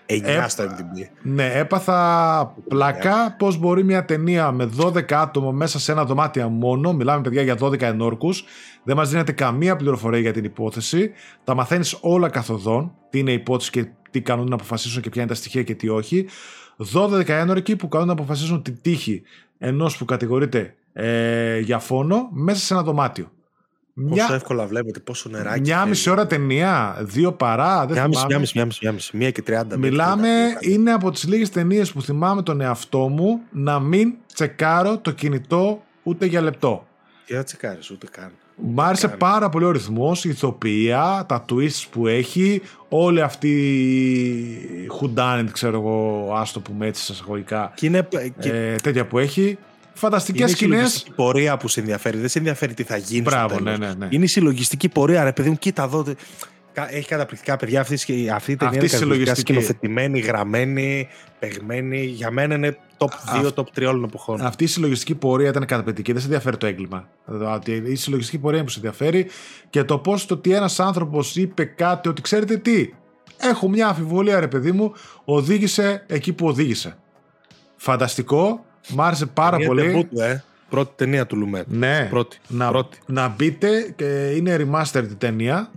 9 0.06 0.22
ε, 0.24 0.44
στο 0.48 0.64
MDB. 0.64 1.08
Ναι, 1.22 1.52
έπαθα 1.54 2.54
πλακά 2.68 3.34
πώς 3.38 3.58
μπορεί 3.58 3.84
μια 3.84 4.04
ταινία 4.04 4.52
με 4.52 4.70
12 4.78 5.12
άτομο 5.12 5.52
μέσα 5.52 5.78
σε 5.78 5.92
ένα 5.92 6.04
δωμάτιο 6.04 6.48
μόνο. 6.48 6.92
Μιλάμε, 6.92 7.22
παιδιά, 7.22 7.42
για 7.42 7.56
12 7.60 7.80
ενόρκους. 7.80 8.44
Δεν 8.84 8.96
μας 8.96 9.10
δίνεται 9.10 9.32
καμία 9.32 9.76
πληροφορία 9.76 10.20
για 10.20 10.32
την 10.32 10.44
υπόθεση. 10.44 11.10
Τα 11.44 11.54
μαθαίνεις 11.54 11.98
όλα 12.00 12.28
καθοδόν. 12.28 12.94
Τι 13.10 13.18
είναι 13.18 13.30
η 13.30 13.34
υπόθεση 13.34 13.70
και 13.70 13.86
τι 14.10 14.20
κάνουν 14.20 14.48
να 14.48 14.54
αποφασίσουν 14.54 15.02
και 15.02 15.10
ποια 15.10 15.22
είναι 15.22 15.30
τα 15.30 15.36
στοιχεία 15.36 15.62
και 15.62 15.74
τι 15.74 15.88
όχι. 15.88 16.26
12 16.94 17.28
ένορκοι 17.28 17.76
που 17.76 17.88
κάνουν 17.88 18.06
να 18.06 18.12
αποφασίσουν 18.12 18.62
τη 18.62 18.72
τύχη 18.72 19.22
ενός 19.58 19.96
που 19.96 20.04
κατηγορείται 20.04 20.74
ε, 20.92 21.58
για 21.58 21.78
φόνο 21.78 22.28
μέσα 22.32 22.60
σε 22.60 22.74
ένα 22.74 22.82
δωμάτιο. 22.82 23.30
Πόσο 23.94 24.14
μια... 24.14 24.28
εύκολα 24.34 24.66
βλέπετε, 24.66 25.00
πόσο 25.00 25.28
νεράκι. 25.28 25.60
Μια 25.60 25.86
μισή 25.86 26.10
ώρα 26.10 26.26
ταινία, 26.26 26.96
δύο 27.00 27.32
παρά. 27.32 27.86
Δεν 27.86 27.96
μια, 27.96 28.08
μισή, 28.08 28.26
μια, 28.26 28.38
μισή, 28.38 28.52
μια 28.54 28.64
μισή, 28.64 28.78
μια 28.82 28.92
μισή, 28.92 29.16
μία 29.16 29.30
και 29.30 29.42
τριάντα. 29.42 29.76
Μιλάμε, 29.76 30.28
είναι 30.60 30.92
από 30.92 31.10
τις 31.10 31.24
λίγες 31.24 31.50
ταινίες 31.50 31.92
που 31.92 32.02
θυμάμαι 32.02 32.42
τον 32.42 32.60
εαυτό 32.60 33.08
μου 33.08 33.40
να 33.50 33.78
μην 33.80 34.14
τσεκάρω 34.34 34.98
το 34.98 35.10
κινητό 35.10 35.82
ούτε 36.02 36.26
για 36.26 36.40
λεπτό. 36.40 36.86
Για 37.26 37.36
να 37.36 37.44
τσεκάρεις, 37.44 37.90
ούτε 37.90 38.06
καν. 38.10 38.30
Μ' 38.56 38.80
άρεσε 38.80 39.08
πάρα 39.08 39.48
πολύ 39.48 39.64
ο 39.64 39.70
ρυθμός, 39.70 40.24
η 40.24 40.28
ηθοποιία, 40.28 41.24
τα 41.28 41.44
twists 41.48 41.84
που 41.90 42.06
έχει, 42.06 42.62
όλη 42.88 43.20
αυτή 43.20 43.48
η 44.84 44.86
χουντάνιτ, 44.86 45.50
ξέρω 45.50 45.76
εγώ, 45.78 46.32
άστο 46.34 46.60
που 46.60 46.72
με 46.78 46.86
έτσι 46.86 47.12
εισαγωγικά. 47.12 47.72
Και 47.74 47.86
είναι, 47.86 48.08
ε, 48.38 48.74
τέτοια 48.74 49.06
που 49.06 49.18
έχει. 49.18 49.58
Φανταστικές 49.94 50.50
σκηνέ. 50.50 50.76
Είναι 50.76 50.86
η 51.06 51.10
πορεία 51.14 51.56
που 51.56 51.68
σε 51.68 51.80
ενδιαφέρει. 51.80 52.18
Δεν 52.18 52.28
σε 52.28 52.38
ενδιαφέρει 52.38 52.74
τι 52.74 52.82
θα 52.82 52.96
γίνει. 52.96 53.22
Μπράβο, 53.22 53.60
ναι, 53.60 53.76
ναι, 53.76 53.92
ναι. 53.98 54.08
Είναι 54.10 54.24
η 54.24 54.28
συλλογιστική 54.28 54.88
πορεία, 54.88 55.24
ρε 55.24 55.32
παιδί 55.32 55.48
μου, 55.48 55.58
κοίτα 55.58 55.82
εδώ. 55.82 56.04
Έχει 56.74 57.08
καταπληκτικά 57.08 57.56
παιδιά 57.56 57.80
αυτής, 57.80 58.06
αυτή 58.34 58.52
η 58.52 58.56
ταινία. 58.56 58.82
Αυτή 58.82 59.14
είναι 59.14 59.34
σκηνοθετημένη, 59.34 60.18
γραμμένη, 60.20 61.08
παιγμένη. 61.38 62.04
Για 62.04 62.30
μένα 62.30 62.54
είναι 62.54 62.76
top 62.98 63.08
2, 63.44 63.48
top 63.54 63.64
3 63.78 63.86
όλων 63.88 64.04
εποχών. 64.04 64.40
Αυτή 64.40 64.64
η 64.64 64.66
συλλογιστική 64.66 65.14
πορεία 65.14 65.48
ήταν 65.48 65.66
καταπληκτική. 65.66 66.12
Δεν 66.12 66.20
σε 66.20 66.26
ενδιαφέρει 66.26 66.56
το 66.56 66.66
έγκλημα. 66.66 67.08
Η 67.84 67.94
συλλογιστική 67.94 68.38
πορεία 68.38 68.62
που 68.64 68.68
σε 68.70 68.76
ενδιαφέρει 68.78 69.26
και 69.70 69.84
το 69.84 69.98
πώς 69.98 70.26
το 70.26 70.34
ότι 70.34 70.52
ένας 70.52 70.80
άνθρωπος 70.80 71.36
είπε 71.36 71.64
κάτι, 71.64 72.08
ότι 72.08 72.22
ξέρετε 72.22 72.56
τι. 72.56 72.90
Έχω 73.40 73.68
μια 73.68 73.88
αμφιβολία, 73.88 74.40
ρε 74.40 74.48
παιδί 74.48 74.72
μου, 74.72 74.92
οδήγησε 75.24 76.04
εκεί 76.06 76.32
που 76.32 76.46
οδήγησε. 76.46 76.96
Φανταστικό. 77.76 78.64
Μ' 78.88 79.00
άρεσε 79.02 79.26
πάρα 79.26 79.58
πολύ. 79.66 80.08
ε. 80.18 80.36
Πρώτη 80.68 80.92
ταινία 80.96 81.26
του 81.26 81.36
Λουμέτ. 81.36 81.66
Ναι. 81.68 82.06
Πρώτη. 82.10 82.38
Να, 82.48 82.68
Πρώτη. 82.70 82.98
να 83.06 83.28
μπείτε 83.28 83.92
και 83.96 84.32
είναι 84.36 84.56
remastered 84.60 85.04
η 85.10 85.14
ταινία. 85.14 85.70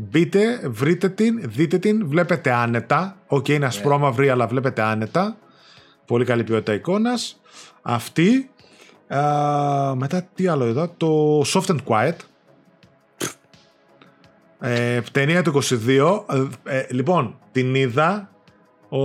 Μπείτε, 0.00 0.60
βρείτε 0.64 1.08
την, 1.08 1.40
δείτε 1.44 1.78
την, 1.78 2.08
βλέπετε 2.08 2.52
άνετα. 2.52 3.16
OK, 3.26 3.44
okay, 3.44 3.48
είναι 3.48 3.58
ναι. 3.58 3.66
ασπρόμαυρη, 3.66 4.28
αλλά 4.28 4.46
βλέπετε 4.46 4.82
άνετα. 4.82 5.36
Πολύ 6.06 6.24
καλή 6.24 6.44
ποιότητα 6.44 6.72
εικόνας. 6.72 7.40
Αυτή. 7.82 8.50
Α, 9.08 9.94
μετά 9.94 10.22
τι 10.34 10.46
άλλο 10.46 10.64
εδώ. 10.64 10.88
Το 10.96 11.40
Soft 11.40 11.66
and 11.66 11.78
Quiet. 11.86 12.16
Ε, 14.60 15.00
ταινία 15.12 15.42
του 15.42 15.60
22. 15.86 16.24
Ε, 16.64 16.86
λοιπόν, 16.90 17.38
την 17.52 17.74
είδα 17.74 18.30
ο, 18.88 19.00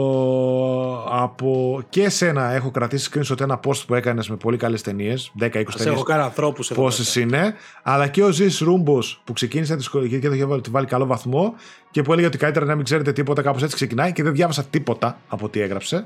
από 1.10 1.82
και 1.90 2.04
εσένα 2.04 2.52
έχω 2.52 2.72
κρατήσει 2.72 3.10
screenshot 3.14 3.42
ένα 3.42 3.60
post 3.66 3.84
που 3.88 3.96
έκανες 3.96 4.30
με 4.30 4.36
πολύ 4.36 4.58
καλές 4.58 4.82
ταινίες. 4.82 5.32
10-20 5.40 5.50
ταινίε. 5.50 5.94
έχω 5.94 6.04
κάνει 6.04 6.22
ανθρώπους 6.24 6.72
Πόσες 6.74 7.16
είναι. 7.16 7.54
Αλλά 7.84 8.08
και 8.08 8.24
ο 8.24 8.32
Ζή 8.32 8.64
Ρούμπος 8.64 9.22
που 9.24 9.34
ξεκίνησε 9.34 9.76
τη 9.76 9.84
σχολική 9.84 10.20
και 10.20 10.28
το 10.28 10.34
είχε 10.34 10.46
βάλει, 10.46 10.62
βάλει 10.70 10.86
καλό 10.86 11.06
βαθμό 11.06 11.54
και 11.92 12.02
που 12.02 12.12
έλεγε 12.12 12.28
ότι 12.28 12.38
καλύτερα 12.38 12.66
να 12.66 12.76
μην 12.76 12.84
ξέρετε 12.84 13.14
τίποτα, 13.14 13.42
κάπως 13.42 13.64
έτσι 13.64 13.76
ξεκινάει 13.76 14.14
και 14.14 14.24
δεν 14.24 14.34
διάβασα 14.34 14.64
τίποτα 14.64 15.18
από 15.28 15.50
τι 15.50 15.62
έγραψε. 15.62 16.06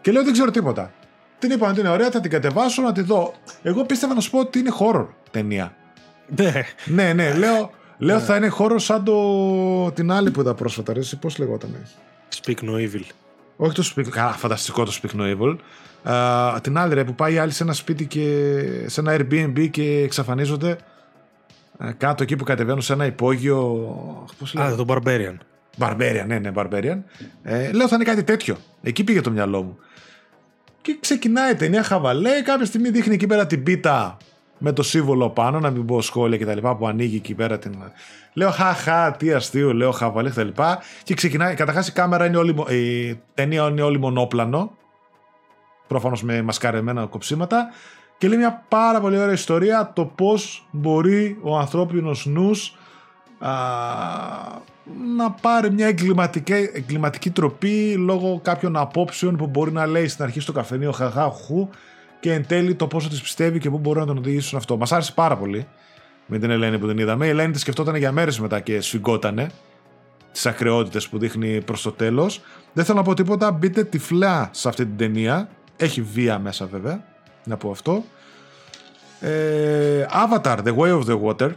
Και 0.00 0.12
λέω 0.12 0.24
δεν 0.24 0.32
ξέρω 0.32 0.50
τίποτα. 0.50 0.92
Την 1.38 1.50
είπα 1.50 1.70
ότι 1.70 1.80
είναι 1.80 1.88
ωραία, 1.88 2.10
θα 2.10 2.20
την 2.20 2.30
κατεβάσω 2.30 2.82
να 2.82 2.92
τη 2.92 3.00
δω. 3.00 3.34
Εγώ 3.62 3.84
πίστευα 3.84 4.14
να 4.14 4.20
σου 4.20 4.30
πω 4.30 4.38
ότι 4.38 4.58
είναι 4.58 4.70
horror 4.80 5.06
ταινία. 5.30 5.76
Ναι. 6.36 6.64
ναι, 6.84 7.12
ναι, 7.12 7.34
λέω, 7.34 7.70
λέω 7.98 8.16
ναι. 8.16 8.22
θα 8.22 8.36
είναι 8.36 8.50
horror 8.58 8.76
σαν 8.76 9.04
το... 9.04 9.90
την 9.90 10.12
άλλη 10.12 10.30
που 10.30 10.40
είδα 10.40 10.54
πρόσφατα. 10.54 10.92
Πώς 11.20 11.38
λεγόταν. 11.38 11.76
Speak 12.34 12.56
No 12.64 12.72
Evil. 12.72 13.02
Όχι 13.56 13.74
το 13.74 13.92
Speak 13.94 14.08
Καλά, 14.08 14.32
φανταστικό 14.32 14.84
το 14.84 15.00
Speak 15.02 15.20
No 15.20 15.36
Evil. 15.36 15.56
Uh, 16.04 16.58
την 16.62 16.78
άλλη 16.78 16.94
ρε 16.94 17.04
που 17.04 17.14
πάει 17.14 17.38
άλλη 17.38 17.52
σε 17.52 17.62
ένα 17.62 17.72
σπίτι 17.72 18.06
και 18.06 18.54
σε 18.86 19.00
ένα 19.00 19.16
Airbnb 19.18 19.70
και 19.70 19.82
εξαφανίζονται 19.82 20.78
uh, 21.80 21.90
κάτω 21.96 22.22
εκεί 22.22 22.36
που 22.36 22.44
κατεβαίνουν 22.44 22.82
σε 22.82 22.92
ένα 22.92 23.06
υπόγειο. 23.06 23.58
Πώς 24.38 24.54
Α, 24.54 24.74
το 24.74 24.84
Barbarian. 24.88 25.36
Barbarian, 25.78 26.24
ναι, 26.26 26.38
ναι, 26.38 26.52
Barbarian. 26.54 26.98
Ε, 27.42 27.72
λέω 27.72 27.88
θα 27.88 27.94
είναι 27.94 28.04
κάτι 28.04 28.22
τέτοιο. 28.22 28.56
Εκεί 28.82 29.04
πήγε 29.04 29.20
το 29.20 29.30
μυαλό 29.30 29.62
μου. 29.62 29.78
Και 30.80 30.96
ξεκινάει 31.00 31.52
η 31.52 31.54
ταινία 31.54 31.82
χαβαλέ. 31.82 32.42
Κάποια 32.42 32.66
στιγμή 32.66 32.90
δείχνει 32.90 33.14
εκεί 33.14 33.26
πέρα 33.26 33.46
την 33.46 33.62
πίτα 33.62 34.16
με 34.58 34.72
το 34.72 34.82
σύμβολο 34.82 35.30
πάνω, 35.30 35.60
να 35.60 35.70
μην 35.70 35.86
πω 35.86 36.02
σχόλια 36.02 36.38
κτλ. 36.38 36.68
που 36.68 36.86
ανοίγει 36.86 37.16
εκεί 37.16 37.34
πέρα 37.34 37.58
την. 37.58 37.74
Λέω 38.32 38.50
χαχά, 38.50 39.12
τι 39.12 39.32
αστείο, 39.32 39.72
λέω 39.72 39.90
χαβαλέ 39.90 40.30
κτλ. 40.30 40.48
Και, 40.48 40.52
και 41.02 41.14
ξεκινάει. 41.14 41.54
Καταρχάς 41.54 41.88
η 41.88 41.92
κάμερα 41.92 42.26
είναι 42.26 42.36
όλη. 42.36 42.54
Η 42.74 43.18
ταινία 43.34 43.68
είναι 43.68 43.82
όλη 43.82 43.98
μονόπλανο. 43.98 44.76
Προφανώς 45.86 46.22
με 46.22 46.42
μασκαρεμένα 46.42 47.06
κοψίματα. 47.06 47.68
Και 48.18 48.28
λέει 48.28 48.38
μια 48.38 48.64
πάρα 48.68 49.00
πολύ 49.00 49.18
ωραία 49.18 49.32
ιστορία 49.32 49.92
το 49.94 50.04
πώς 50.04 50.66
μπορεί 50.70 51.38
ο 51.42 51.58
ανθρώπινος 51.58 52.26
νους 52.26 52.76
να 55.16 55.30
πάρει 55.30 55.70
μια 55.70 55.86
εγκληματική, 55.86 56.52
εγκληματική 56.72 57.30
τροπή 57.30 57.94
λόγω 57.94 58.40
κάποιων 58.42 58.76
απόψεων 58.76 59.36
που 59.36 59.46
μπορεί 59.46 59.72
να 59.72 59.86
λέει 59.86 60.08
στην 60.08 60.24
αρχή 60.24 60.40
στο 60.40 60.52
καφενείο 60.52 60.92
χαχά 60.92 61.28
χου 61.28 61.68
και 62.20 62.32
εν 62.32 62.46
τέλει 62.46 62.74
το 62.74 62.86
πόσο 62.86 63.08
τη 63.08 63.16
πιστεύει 63.16 63.58
και 63.58 63.70
πού 63.70 63.78
μπορούν 63.78 64.00
να 64.00 64.06
τον 64.06 64.16
οδηγήσουν 64.18 64.58
αυτό. 64.58 64.76
Μας 64.76 64.92
άρεσε 64.92 65.12
πάρα 65.12 65.36
πολύ 65.36 65.66
με 66.26 66.38
την 66.38 66.50
Ελένη 66.50 66.78
που 66.78 66.86
την 66.86 66.98
είδαμε. 66.98 67.26
Η 67.26 67.28
Ελένη 67.28 67.52
τη 67.52 67.58
σκεφτόταν 67.58 67.96
για 67.96 68.12
μέρες 68.12 68.40
μετά 68.40 68.60
και 68.60 68.80
σφιγγότανε 68.80 69.50
τις 70.32 70.46
ακρεότητες 70.46 71.08
που 71.08 71.18
δείχνει 71.18 71.60
προς 71.60 71.82
το 71.82 71.92
τέλος. 71.92 72.40
Δεν 72.72 72.84
θέλω 72.84 72.98
να 72.98 73.04
πω 73.04 73.14
τίποτα. 73.14 73.52
Μπείτε 73.52 73.84
τυφλά 73.84 74.50
σε 74.52 74.68
αυτή 74.68 74.86
την 74.86 74.96
ταινία. 74.96 75.48
Έχει 75.76 76.02
βία 76.02 76.38
μέσα 76.38 76.66
βέβαια. 76.66 77.04
Να 77.44 77.56
πω 77.56 77.70
αυτό. 77.70 78.04
Ε, 79.20 80.06
Avatar, 80.10 80.58
The 80.64 80.76
Way 80.76 81.00
of 81.00 81.04
the 81.04 81.20
Water. 81.22 81.50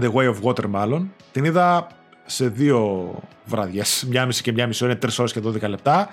The 0.00 0.12
Way 0.12 0.34
of 0.34 0.42
Water 0.42 0.66
μάλλον. 0.68 1.12
Την 1.32 1.44
είδα 1.44 1.86
σε 2.26 2.48
δύο 2.48 3.10
βραδιές. 3.44 4.06
Μια 4.08 4.26
μισή 4.26 4.42
και 4.42 4.52
μια 4.52 4.66
μισή 4.66 4.84
ώρα, 4.84 4.92
είναι 4.92 5.00
τρεις 5.00 5.18
ώρες 5.18 5.32
και 5.32 5.40
12 5.40 5.68
λεπτά. 5.68 6.08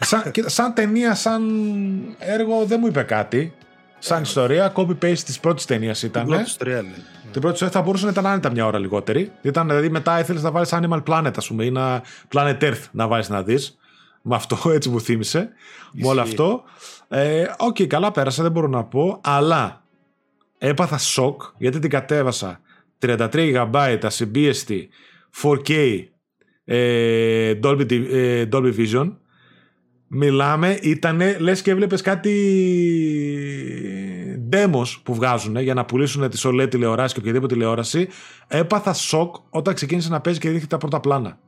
Σαν, 0.00 0.32
σαν 0.46 0.74
ταινία, 0.74 1.14
σαν 1.14 1.42
έργο 2.18 2.64
δεν 2.64 2.78
μου 2.80 2.86
είπε 2.86 3.02
κάτι. 3.02 3.52
Σαν 3.98 4.18
ε, 4.18 4.22
ιστορία, 4.22 4.72
copy-paste 4.76 5.18
της 5.18 5.40
πρώτης 5.40 5.64
ταινίας 5.64 6.02
ήταν. 6.02 6.22
Την 6.22 6.32
πρώτη 6.32 6.48
ιστορία, 6.48 6.84
Την 7.32 7.40
πρώτη 7.40 7.54
ιστορία 7.54 7.74
θα 7.74 7.82
μπορούσε 7.82 8.04
να 8.04 8.10
ήταν 8.10 8.26
άνετα 8.26 8.50
μια 8.50 8.66
ώρα 8.66 8.78
λιγότερη. 8.78 9.32
Ήταν, 9.42 9.68
δηλαδή 9.68 9.88
μετά 9.90 10.20
ήθελες 10.20 10.42
να 10.42 10.50
βάλεις 10.50 10.70
Animal 10.72 11.02
Planet, 11.02 11.32
ας 11.36 11.46
πούμε, 11.46 11.64
ή 11.64 11.70
να 11.70 12.02
Planet 12.34 12.58
Earth 12.60 12.82
να 12.90 13.06
βάλεις 13.06 13.28
να 13.28 13.42
δεις. 13.42 13.78
Με 14.22 14.34
αυτό 14.34 14.58
έτσι 14.74 14.88
μου 14.88 15.00
θύμισε. 15.00 15.48
Με 15.92 16.08
όλο 16.08 16.20
αυτό. 16.20 16.62
Ε, 17.08 17.44
OK, 17.58 17.76
okay, 17.78 17.86
καλά 17.86 18.10
πέρασα, 18.10 18.42
δεν 18.42 18.52
μπορώ 18.52 18.68
να 18.68 18.84
πω. 18.84 19.20
Αλλά 19.22 19.82
έπαθα 20.58 20.98
σοκ 20.98 21.42
γιατί 21.56 21.78
την 21.78 21.90
κατέβασα 21.90 22.60
33 23.00 23.28
GB 23.72 23.98
CBST 24.18 24.82
4K 25.42 26.02
ε, 26.64 27.58
Dolby, 27.62 27.92
ε, 28.12 28.44
Dolby 28.52 28.74
Vision 28.76 29.12
Μιλάμε, 30.12 30.78
ήτανε, 30.82 31.36
λες 31.38 31.62
και 31.62 31.70
έβλεπες 31.70 32.00
κάτι 32.00 32.34
demos 34.52 35.00
που 35.02 35.14
βγάζουν 35.14 35.56
για 35.56 35.74
να 35.74 35.84
πουλήσουν 35.84 36.30
τι 36.30 36.40
OLED 36.44 36.70
τηλεοράσει 36.70 37.14
και 37.14 37.20
οποιαδήποτε 37.20 37.54
τηλεόραση, 37.54 38.08
έπαθα 38.48 38.92
σοκ 38.92 39.34
όταν 39.50 39.74
ξεκίνησε 39.74 40.10
να 40.10 40.20
παίζει 40.20 40.38
και 40.38 40.50
δείχνει 40.50 40.66
τα 40.66 40.78
πρώτα 40.78 41.00
πλάνα. 41.00 41.38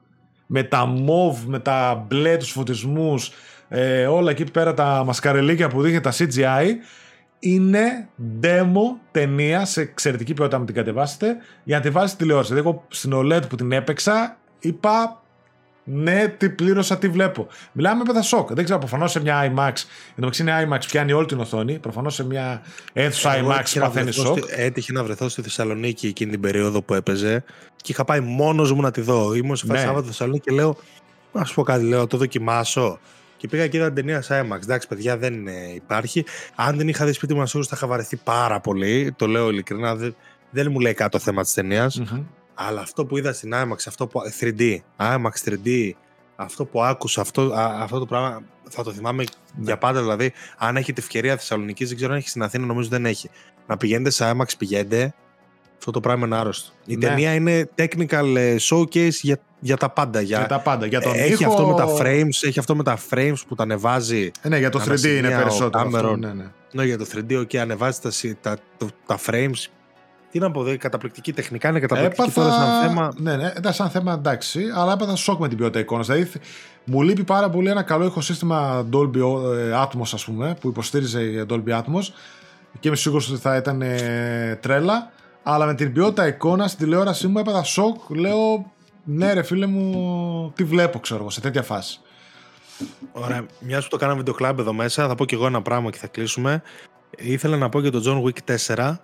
Με 0.46 0.62
τα 0.62 0.86
μοβ, 0.86 1.44
με 1.46 1.58
τα 1.58 2.06
μπλε, 2.08 2.36
τους 2.36 2.50
φωτισμούς, 2.50 3.32
ε, 3.68 4.06
όλα 4.06 4.30
εκεί 4.30 4.44
πέρα 4.44 4.74
τα 4.74 5.02
μασκαρελίκια 5.06 5.68
που 5.68 5.82
δείχνει 5.82 6.00
τα 6.00 6.12
CGI. 6.12 6.66
Είναι 7.38 8.08
demo 8.42 8.98
ταινία 9.10 9.64
σε 9.64 9.80
εξαιρετική 9.80 10.34
ποιότητα 10.34 10.58
να 10.58 10.64
την 10.64 10.74
κατεβάσετε 10.74 11.36
για 11.64 11.76
να 11.76 11.82
τη 11.82 11.90
βάζετε 11.90 12.16
τηλεόραση. 12.22 12.52
Δηλαδή, 12.52 12.68
εγώ 12.68 12.84
στην 12.88 13.12
OLED 13.14 13.48
που 13.48 13.56
την 13.56 13.72
έπαιξα 13.72 14.38
είπα 14.58 15.21
ναι, 15.84 16.28
τι 16.28 16.50
πλήρωσα, 16.50 16.98
τι 16.98 17.08
βλέπω. 17.08 17.46
Μιλάμε 17.72 18.02
με 18.06 18.12
τα 18.12 18.22
σοκ. 18.22 18.52
Δεν 18.52 18.64
ξέρω, 18.64 18.78
προφανώς 18.78 19.10
σε 19.10 19.20
μια 19.20 19.52
IMAX. 19.54 19.72
Ενώ 20.16 20.30
είναι 20.40 20.68
IMAX, 20.68 20.80
πιάνει 20.86 21.12
όλη 21.12 21.26
την 21.26 21.40
οθόνη. 21.40 21.78
Προφανώς 21.78 22.14
σε 22.14 22.24
μια 22.24 22.62
αίθουσα 22.92 23.34
IMAX 23.34 23.78
παθαίνει 23.80 24.12
σοκ. 24.12 24.38
Έτυχε 24.56 24.92
να 24.92 25.04
βρεθώ 25.04 25.28
στη 25.28 25.42
Θεσσαλονίκη 25.42 26.06
εκείνη 26.06 26.30
την 26.30 26.40
περίοδο 26.40 26.82
που 26.82 26.94
έπαιζε 26.94 27.44
και 27.76 27.92
είχα 27.92 28.04
πάει 28.04 28.20
μόνος 28.20 28.72
μου 28.72 28.80
να 28.80 28.90
τη 28.90 29.00
δω. 29.00 29.34
Ήμουν 29.34 29.56
σε 29.56 29.66
φάση 29.66 29.80
ναι. 29.80 29.86
Σάββατο 29.86 30.06
Θεσσαλονίκη 30.06 30.44
και 30.48 30.54
λέω, 30.54 30.76
να 31.32 31.44
σου 31.44 31.54
πω 31.54 31.62
κάτι, 31.62 31.84
λέω, 31.84 32.06
το 32.06 32.16
δοκιμάσω. 32.16 32.98
Και 33.36 33.48
πήγα 33.48 33.66
και 33.66 33.76
είδα 33.76 33.86
την 33.86 33.94
ταινία 33.94 34.22
σε 34.22 34.40
IMAX. 34.40 34.62
Εντάξει, 34.62 34.88
παιδιά, 34.88 35.16
δεν 35.16 35.46
υπάρχει. 35.74 36.24
Αν 36.54 36.76
δεν 36.76 36.88
είχα 36.88 37.04
δει 37.04 37.12
σπίτι 37.12 37.34
μου, 37.34 37.48
θα 37.48 37.60
είχα 37.72 37.86
βαρεθεί 37.86 38.16
πάρα 38.16 38.60
πολύ. 38.60 39.12
Το 39.16 39.26
λέω 39.26 39.50
ειλικρινά. 39.50 39.94
Δεν, 39.94 40.16
δεν 40.50 40.66
μου 40.70 40.80
λέει 40.80 40.94
κάτι 40.94 41.10
το 41.10 41.18
θέμα 41.18 41.42
της 41.42 41.52
ταινίας. 41.52 42.02
Mm-hmm. 42.02 42.22
Αλλά 42.54 42.80
αυτό 42.80 43.06
που 43.06 43.18
είδα 43.18 43.32
στην 43.32 43.52
IMAX, 43.54 43.76
αυτό 43.86 44.06
που, 44.06 44.20
3D, 44.40 44.76
IMAX 44.96 45.32
3D, 45.44 45.90
αυτό 46.36 46.64
που 46.64 46.82
άκουσα, 46.82 47.20
αυτό, 47.20 47.52
αυτό 47.54 47.98
το 47.98 48.06
πράγμα 48.06 48.42
θα 48.68 48.82
το 48.82 48.92
θυμάμαι 48.92 49.22
ναι. 49.22 49.64
για 49.64 49.78
πάντα. 49.78 50.00
Δηλαδή, 50.00 50.32
αν 50.58 50.76
έχετε 50.76 51.00
ευκαιρία 51.00 51.36
Θεσσαλονίκης, 51.36 51.88
δεν 51.88 51.96
ξέρω 51.96 52.12
αν 52.12 52.18
έχει 52.18 52.28
στην 52.28 52.42
Αθήνα, 52.42 52.66
νομίζω 52.66 52.88
δεν 52.88 53.06
έχει. 53.06 53.30
Να 53.66 53.76
πηγαίνετε 53.76 54.10
σε 54.10 54.30
IMAX, 54.30 54.46
πηγαίνετε. 54.58 55.14
Αυτό 55.78 55.90
το 55.90 56.00
πράγμα 56.00 56.26
είναι 56.26 56.36
άρρωστο. 56.36 56.72
Η 56.86 56.96
ναι. 56.96 57.06
ταινία 57.06 57.34
είναι 57.34 57.68
technical 57.76 58.34
ε, 58.36 58.56
showcase 58.60 59.10
για, 59.10 59.38
για 59.60 59.76
τα 59.76 59.90
πάντα. 59.90 60.20
Για, 60.20 60.38
για 60.38 60.46
τα 60.46 60.60
πάντα. 60.60 60.86
Για 60.86 61.00
τον 61.00 61.12
έχει, 61.14 61.44
αυτό 61.44 61.66
με 61.66 61.74
τα 61.74 61.86
frames, 61.98 62.42
έχει 62.42 62.58
αυτό 62.58 62.76
με 62.76 62.82
τα 62.82 62.98
frames 63.10 63.38
που 63.48 63.54
τα 63.54 63.62
ανεβάζει. 63.62 64.30
Ε, 64.42 64.48
ναι, 64.48 64.58
για 64.58 64.70
το 64.70 64.80
3D 64.88 65.04
είναι 65.04 65.28
περισσότερο. 65.28 65.84
Αυτό, 65.84 66.16
ναι, 66.16 66.32
ναι. 66.32 66.50
ναι, 66.72 66.84
για 66.84 66.98
το 66.98 67.06
3D, 67.14 67.40
okay, 67.40 67.56
ανεβάζει 67.56 67.98
τα, 68.00 68.58
τα, 68.76 68.88
τα 69.06 69.18
frames 69.26 69.66
τι 70.32 70.38
να 70.38 70.50
πω, 70.50 70.76
καταπληκτική 70.78 71.32
τεχνικά 71.32 71.68
είναι 71.68 71.80
καταπληκτική 71.80 72.22
έπαθα... 72.22 72.40
τώρα 72.40 72.54
σαν 72.54 72.88
θέμα. 72.88 73.12
Ναι, 73.16 73.36
ναι, 73.36 73.52
ήταν 73.56 73.72
σαν 73.72 73.90
θέμα 73.90 74.12
εντάξει, 74.12 74.64
αλλά 74.74 74.92
έπαθα 74.92 75.16
σοκ 75.16 75.40
με 75.40 75.48
την 75.48 75.56
ποιότητα 75.56 75.78
εικόνας. 75.78 76.06
Δηλαδή, 76.06 76.30
μου 76.84 77.02
λείπει 77.02 77.24
πάρα 77.24 77.50
πολύ 77.50 77.68
ένα 77.68 77.82
καλό 77.82 78.04
ηχοσύστημα 78.04 78.86
Dolby 78.92 79.16
ε, 79.16 79.82
Atmos, 79.82 80.10
ας 80.12 80.24
πούμε, 80.24 80.56
που 80.60 80.68
υποστήριζε 80.68 81.46
Dolby 81.48 81.68
Atmos 81.68 82.02
και 82.80 82.88
είμαι 82.88 82.96
σίγουρος 82.96 83.30
ότι 83.30 83.40
θα 83.40 83.56
ήταν 83.56 83.82
ε, 83.82 84.58
τρέλα. 84.62 85.10
Αλλά 85.42 85.66
με 85.66 85.74
την 85.74 85.92
ποιότητα 85.92 86.26
εικόνας 86.26 86.70
στην 86.70 86.84
τηλεόρασή 86.84 87.26
μου 87.26 87.38
έπαθα 87.38 87.62
σοκ. 87.62 88.10
Λέω, 88.10 88.72
ναι, 89.04 89.32
ρε 89.32 89.42
φίλε 89.42 89.66
μου, 89.66 90.52
τι 90.56 90.64
βλέπω, 90.64 90.98
ξέρω 90.98 91.20
εγώ, 91.20 91.30
σε 91.30 91.40
τέτοια 91.40 91.62
φάση. 91.62 92.00
Ωραία. 93.12 93.46
Μιας 93.60 93.84
που 93.84 93.90
το 93.90 93.96
κάναμε 93.96 94.18
βίντεο 94.18 94.34
κλαμπ 94.34 94.58
εδώ 94.58 94.72
μέσα, 94.72 95.08
θα 95.08 95.14
πω 95.14 95.24
και 95.24 95.34
εγώ 95.34 95.46
ένα 95.46 95.62
πράγμα 95.62 95.90
και 95.90 95.98
θα 95.98 96.06
κλείσουμε. 96.06 96.62
Ήθελα 97.16 97.56
να 97.56 97.68
πω 97.68 97.80
για 97.80 97.90
τον 97.90 98.02
John 98.04 98.22
Wick 98.22 98.56
4 98.76 98.96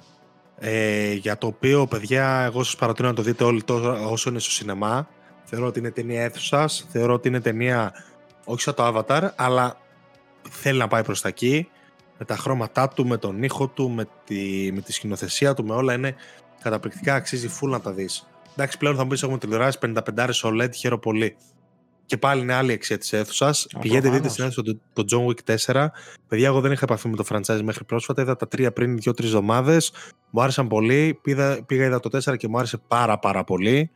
ε, 0.58 1.12
για 1.12 1.38
το 1.38 1.46
οποίο, 1.46 1.86
παιδιά, 1.86 2.42
εγώ 2.44 2.62
σας 2.62 2.76
παρατηρώ 2.76 3.08
να 3.08 3.14
το 3.14 3.22
δείτε 3.22 3.44
όλοι 3.44 3.62
τόσο 3.62 4.10
όσο 4.10 4.30
είναι 4.30 4.38
στο 4.38 4.50
σινεμά. 4.50 5.08
Θεωρώ 5.44 5.66
ότι 5.66 5.78
είναι 5.78 5.90
ταινία 5.90 6.22
αίθουσας, 6.22 6.86
θεωρώ 6.90 7.12
ότι 7.14 7.28
είναι 7.28 7.40
ταινία 7.40 7.92
όχι 8.44 8.60
σαν 8.60 8.74
το 8.74 8.86
Avatar, 8.86 9.28
αλλά 9.36 9.76
θέλει 10.50 10.78
να 10.78 10.88
πάει 10.88 11.02
προς 11.02 11.20
τα 11.20 11.28
εκεί, 11.28 11.68
με 12.18 12.24
τα 12.24 12.36
χρώματά 12.36 12.88
του, 12.88 13.06
με 13.06 13.16
τον 13.16 13.42
ήχο 13.42 13.68
του, 13.68 13.90
με 13.90 14.08
τη, 14.24 14.70
με 14.72 14.80
τη 14.80 14.92
σκηνοθεσία 14.92 15.54
του, 15.54 15.64
με 15.64 15.74
όλα 15.74 15.94
είναι 15.94 16.14
καταπληκτικά, 16.62 17.14
αξίζει 17.14 17.48
full 17.60 17.68
να 17.68 17.80
τα 17.80 17.92
δεις. 17.92 18.28
Εντάξει, 18.52 18.78
πλέον 18.78 18.96
θα 18.96 19.02
μου 19.02 19.08
πεις 19.08 19.22
έχουμε 19.22 19.38
τηλεοράσεις 19.38 19.80
55 19.80 20.30
OLED, 20.42 20.74
χαίρομαι 20.74 21.00
πολύ 21.00 21.36
και 22.08 22.16
πάλι 22.16 22.42
είναι 22.42 22.54
άλλη 22.54 22.72
αξία 22.72 22.98
της 22.98 23.12
αίθουσας. 23.12 23.66
Πηγαίνετε, 23.80 24.10
δείτε 24.10 24.28
στην 24.28 24.44
αίθουσα 24.44 24.62
το, 24.62 24.78
το 24.92 25.04
John 25.10 25.26
Wick 25.26 25.56
4. 25.72 25.86
Παιδιά, 26.28 26.46
εγώ 26.46 26.60
δεν 26.60 26.72
είχα 26.72 26.84
επαφή 26.84 27.08
με 27.08 27.16
το 27.16 27.24
franchise 27.28 27.60
μέχρι 27.62 27.84
πρόσφατα. 27.84 28.22
Είδα 28.22 28.36
τα 28.36 28.48
τρία 28.48 28.72
πριν 28.72 28.96
δύο-τρεις 28.98 29.28
εβδομάδες. 29.28 29.92
Μου 30.30 30.42
άρεσαν 30.42 30.68
πολύ. 30.68 31.18
Πήγα, 31.22 31.64
πήγα, 31.64 31.84
είδα 31.84 32.00
το 32.00 32.18
4 32.24 32.36
και 32.36 32.48
μου 32.48 32.58
άρεσε 32.58 32.78
πάρα 32.88 33.18
πάρα 33.18 33.44
πολύ. 33.44 33.90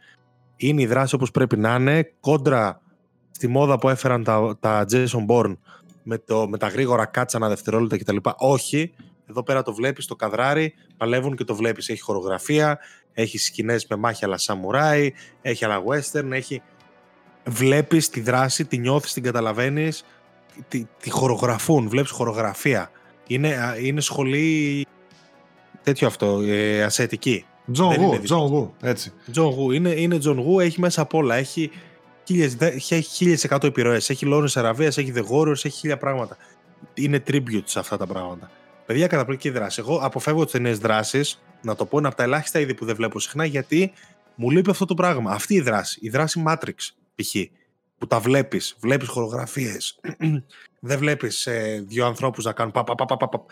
Είναι 0.56 0.82
η 0.82 0.86
δράση 0.86 1.14
όπως 1.14 1.30
πρέπει 1.30 1.56
να 1.56 1.74
είναι. 1.74 2.12
Κόντρα 2.20 2.80
στη 3.30 3.48
μόδα 3.48 3.78
που 3.78 3.88
έφεραν 3.88 4.24
τα, 4.24 4.56
τα 4.60 4.84
Jason 4.90 5.26
Bourne 5.28 5.56
με, 6.02 6.18
το, 6.18 6.48
με 6.48 6.58
τα 6.58 6.68
γρήγορα 6.68 7.06
κάτσα 7.06 7.48
δευτερόλεπτα 7.48 7.98
κτλ. 7.98 8.16
Όχι. 8.36 8.94
Εδώ 9.26 9.42
πέρα 9.42 9.62
το 9.62 9.74
βλέπεις, 9.74 10.06
το 10.06 10.16
καδράρι, 10.16 10.74
παλεύουν 10.96 11.36
και 11.36 11.44
το 11.44 11.54
βλέπεις. 11.54 11.88
Έχει 11.88 12.00
χορογραφία, 12.00 12.78
έχει 13.12 13.38
σκηνές 13.38 13.86
με 13.86 13.96
μάχη 13.96 14.24
αλλά 14.24 14.38
σαμουράι, 14.38 15.12
έχει 15.42 15.64
άλλα 15.64 15.82
western, 15.88 16.30
έχει 16.30 16.62
βλέπεις 17.44 18.08
τη 18.08 18.20
δράση, 18.20 18.64
τη 18.64 18.78
νιώθεις, 18.78 19.12
την 19.12 19.22
καταλαβαίνεις, 19.22 20.04
τη, 20.68 20.86
τη 21.00 21.10
χορογραφούν, 21.10 21.88
βλέπεις 21.88 22.10
χορογραφία. 22.10 22.90
Είναι, 23.26 23.76
είναι 23.82 24.00
σχολή 24.00 24.86
τέτοιο 25.82 26.06
αυτό, 26.06 26.40
ε, 26.40 26.82
ασιατική. 26.82 27.44
Τζον 27.72 27.94
Γου, 27.94 28.20
Τζον 28.22 28.46
Γου, 28.46 28.74
έτσι. 28.82 29.12
Τζον 29.30 29.52
Γου, 29.52 29.70
είναι, 29.70 29.90
είναι 29.90 30.18
Τζον 30.18 30.38
Γου, 30.38 30.60
έχει 30.60 30.80
μέσα 30.80 31.00
απ' 31.00 31.14
όλα, 31.14 31.34
έχει 31.34 31.70
χίλιες, 32.24 32.56
έχει 32.60 33.02
χίλιες 33.02 33.44
εκατό 33.44 33.66
επιρροές, 33.66 34.10
έχει 34.10 34.26
Λόρενς 34.26 34.56
Αραβίας, 34.56 34.98
έχει 34.98 35.12
The 35.16 35.24
Warriors, 35.30 35.64
έχει 35.64 35.70
χίλια 35.70 35.96
πράγματα. 35.96 36.36
Είναι 36.94 37.22
tribute 37.26 37.62
σε 37.64 37.78
αυτά 37.78 37.96
τα 37.96 38.06
πράγματα. 38.06 38.50
Παιδιά, 38.86 39.06
καταπληκτική 39.06 39.50
δράση. 39.50 39.80
Εγώ 39.80 39.98
αποφεύγω 40.02 40.42
τις 40.42 40.52
ταινίες 40.52 40.78
δράσης, 40.78 41.20
να 41.62 41.74
το 41.74 41.86
πω, 41.86 41.98
είναι 41.98 42.06
από 42.06 42.16
τα 42.16 42.22
ελάχιστα 42.22 42.60
είδη 42.60 42.74
που 42.74 42.84
δεν 42.84 42.96
βλέπω 42.96 43.20
συχνά, 43.20 43.44
γιατί 43.44 43.92
μου 44.34 44.50
λείπει 44.50 44.70
αυτό 44.70 44.84
το 44.84 44.94
πράγμα. 44.94 45.30
Αυτή 45.30 45.54
η 45.54 45.60
δράση, 45.60 45.98
η 46.02 46.08
δράση 46.08 46.42
Matrix 46.46 46.74
π.χ. 47.14 47.34
που 47.98 48.06
τα 48.06 48.20
βλέπεις, 48.20 48.76
βλέπεις 48.80 49.08
χορογραφίες, 49.08 50.00
δεν 50.80 50.98
βλέπεις 50.98 51.46
ε, 51.46 51.84
δύο 51.86 52.06
ανθρώπους 52.06 52.44
να 52.44 52.52
κάνουν 52.52 52.72
πα, 52.72 52.84
πα, 52.84 52.94
πα, 52.94 53.16
πα, 53.16 53.28
πα 53.28 53.44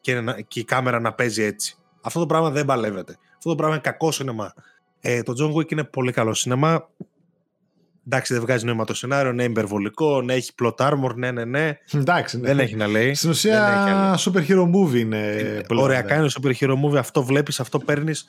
και, 0.00 0.22
και 0.48 0.60
η 0.60 0.64
κάμερα 0.64 1.00
να 1.00 1.12
παίζει 1.12 1.42
έτσι. 1.42 1.76
Αυτό 2.02 2.20
το 2.20 2.26
πράγμα 2.26 2.50
δεν 2.50 2.64
παλεύεται. 2.64 3.18
Αυτό 3.36 3.48
το 3.48 3.54
πράγμα 3.54 3.74
είναι 3.74 3.82
κακό 3.82 4.12
σινεμά. 4.12 4.54
Ε, 5.00 5.22
το 5.22 5.34
John 5.38 5.54
Wick 5.56 5.72
είναι 5.72 5.84
πολύ 5.84 6.12
καλό 6.12 6.34
σινεμά. 6.34 6.88
Εντάξει, 8.06 8.32
δεν 8.32 8.42
βγάζει 8.42 8.64
νόημα 8.64 8.84
το 8.84 8.94
σενάριο, 8.94 9.32
ναι, 9.32 9.44
υπερβολικό, 9.44 10.22
ναι, 10.22 10.34
έχει 10.34 10.50
plot 10.62 10.74
armor, 10.76 11.14
ναι, 11.14 11.30
ναι, 11.30 11.44
ναι. 11.44 11.78
Εντάξει, 11.94 12.38
ναι. 12.38 12.46
Δεν 12.46 12.58
έχει 12.58 12.76
να 12.76 12.86
λέει. 12.86 13.14
Στην 13.14 13.30
ουσία, 13.30 14.18
super 14.18 14.46
hero 14.48 14.62
movie 14.62 14.98
είναι. 14.98 15.62
είναι 15.70 15.80
ωραία, 15.80 16.02
κάνει 16.02 16.28
super 16.40 16.52
hero 16.60 16.74
movie, 16.84 16.96
αυτό 16.96 17.22
βλέπεις, 17.22 17.60
αυτό 17.60 17.78
παίρνεις. 17.78 18.28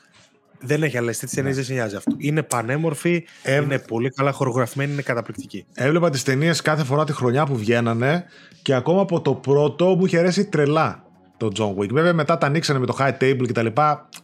Δεν 0.62 0.84
έχει 0.84 0.98
άλλε 0.98 1.12
τέτοιε 1.12 1.28
ταινίε, 1.36 1.54
δεν 1.54 1.64
σε 1.64 1.74
νοιάζει 1.74 1.96
αυτό. 1.96 2.16
Είναι 2.18 2.44
πανέμορφη, 2.44 3.26
είναι 3.64 3.80
πολύ 3.80 4.10
καλά 4.10 4.32
χορογραφημένη, 4.32 4.92
είναι 4.92 5.02
καταπληκτική. 5.02 5.66
Έβλεπα 5.74 6.10
τις 6.10 6.24
ταινίες 6.24 6.62
κάθε 6.62 6.84
φορά 6.84 7.04
τη 7.04 7.14
χρονιά 7.14 7.46
που 7.46 7.56
βγαίνανε 7.56 8.26
και 8.62 8.74
ακόμα 8.74 9.02
από 9.02 9.22
το 9.22 9.34
πρώτο 9.34 9.86
μου 9.86 10.06
είχε 10.06 10.18
αρέσει 10.18 10.46
τρελά 10.46 11.04
το 11.38 11.52
John 11.58 11.82
Wick. 11.82 11.90
Βέβαια 11.90 12.14
μετά 12.14 12.38
τα 12.38 12.48
ανοίξανε 12.48 12.80
με 12.80 12.86
το 12.86 12.96
high 13.00 13.18
table 13.22 13.46
κτλ. 13.48 13.66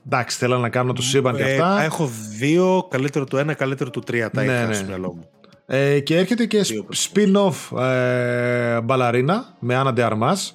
Εντάξει, 0.05 0.37
θέλω 0.37 0.57
να 0.57 0.69
κάνω 0.69 0.93
το 0.93 1.01
σύμπαν 1.01 1.35
και 1.35 1.43
ε, 1.43 1.51
αυτά. 1.51 1.83
Έχω 1.83 2.09
δύο, 2.37 2.87
καλύτερο 2.89 3.25
του 3.25 3.37
ένα, 3.37 3.53
καλύτερο 3.53 3.89
του 3.89 3.99
τρία 3.99 4.29
τα 4.29 4.43
ναι, 4.43 4.51
είχα 4.51 4.65
ναι. 4.65 4.73
στο 4.73 4.85
μυαλό 4.85 5.13
μου. 5.13 5.29
Ε, 5.65 5.99
και 5.99 6.17
έρχεται 6.17 6.45
και 6.45 6.65
spin-off 6.95 7.79
ε, 7.81 8.81
μπαλαρίνα 8.81 9.55
με 9.59 9.75
Άννα 9.75 9.93
Armas. 9.97 10.51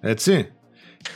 Έτσι. 0.00 0.52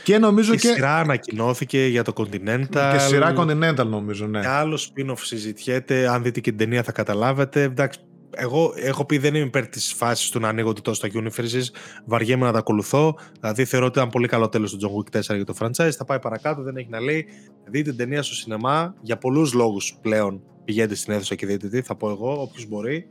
Και 0.03 0.17
νομίζω 0.17 0.51
και. 0.51 0.57
και... 0.57 0.67
σειρά 0.67 0.97
ανακοινώθηκε 0.97 1.85
για 1.85 2.03
το 2.03 2.13
Continental. 2.15 2.89
Και 2.91 2.99
σειρά 2.99 3.33
Continental 3.37 3.85
νομίζω, 3.85 4.27
ναι. 4.27 4.39
Και 4.39 4.47
άλλο 4.47 4.79
spin-off 4.79 5.17
συζητιέται. 5.21 6.07
Αν 6.07 6.23
δείτε 6.23 6.39
και 6.39 6.49
την 6.49 6.59
ταινία 6.59 6.83
θα 6.83 6.91
καταλάβετε. 6.91 7.61
Εντάξει, 7.61 7.99
εγώ 8.35 8.73
έχω 8.75 9.05
πει 9.05 9.17
δεν 9.17 9.35
είμαι 9.35 9.45
υπέρ 9.45 9.67
της 9.67 9.93
φάσης 9.93 10.29
του 10.29 10.39
να 10.39 10.47
ανοίγω 10.47 10.73
τόσο 10.73 11.07
στα 11.07 11.21
universes. 11.21 11.63
Βαριέμαι 12.05 12.45
να 12.45 12.51
τα 12.51 12.57
ακολουθώ. 12.59 13.15
Δηλαδή 13.39 13.65
θεωρώ 13.65 13.85
ότι 13.85 13.97
ήταν 13.97 14.09
πολύ 14.09 14.27
καλό 14.27 14.49
τέλος 14.49 14.75
του 14.75 14.79
John 14.81 15.17
Wick 15.17 15.19
4 15.19 15.35
για 15.35 15.45
το 15.45 15.53
franchise. 15.59 15.91
Θα 15.97 16.05
πάει 16.05 16.19
παρακάτω, 16.19 16.61
δεν 16.61 16.75
έχει 16.75 16.89
να 16.89 16.99
λέει. 16.99 17.25
Δείτε 17.65 17.89
την 17.89 17.97
ταινία 17.97 18.23
στο 18.23 18.33
σινεμά 18.35 18.95
για 19.01 19.17
πολλούς 19.17 19.53
λόγους 19.53 19.97
πλέον. 20.01 20.41
Πηγαίνετε 20.65 20.95
στην 20.95 21.13
αίθουσα 21.13 21.35
και 21.35 21.45
δείτε 21.45 21.67
τι, 21.67 21.81
θα 21.81 21.95
πω 21.95 22.09
εγώ, 22.09 22.41
όποιος 22.41 22.67
μπορεί. 22.67 23.07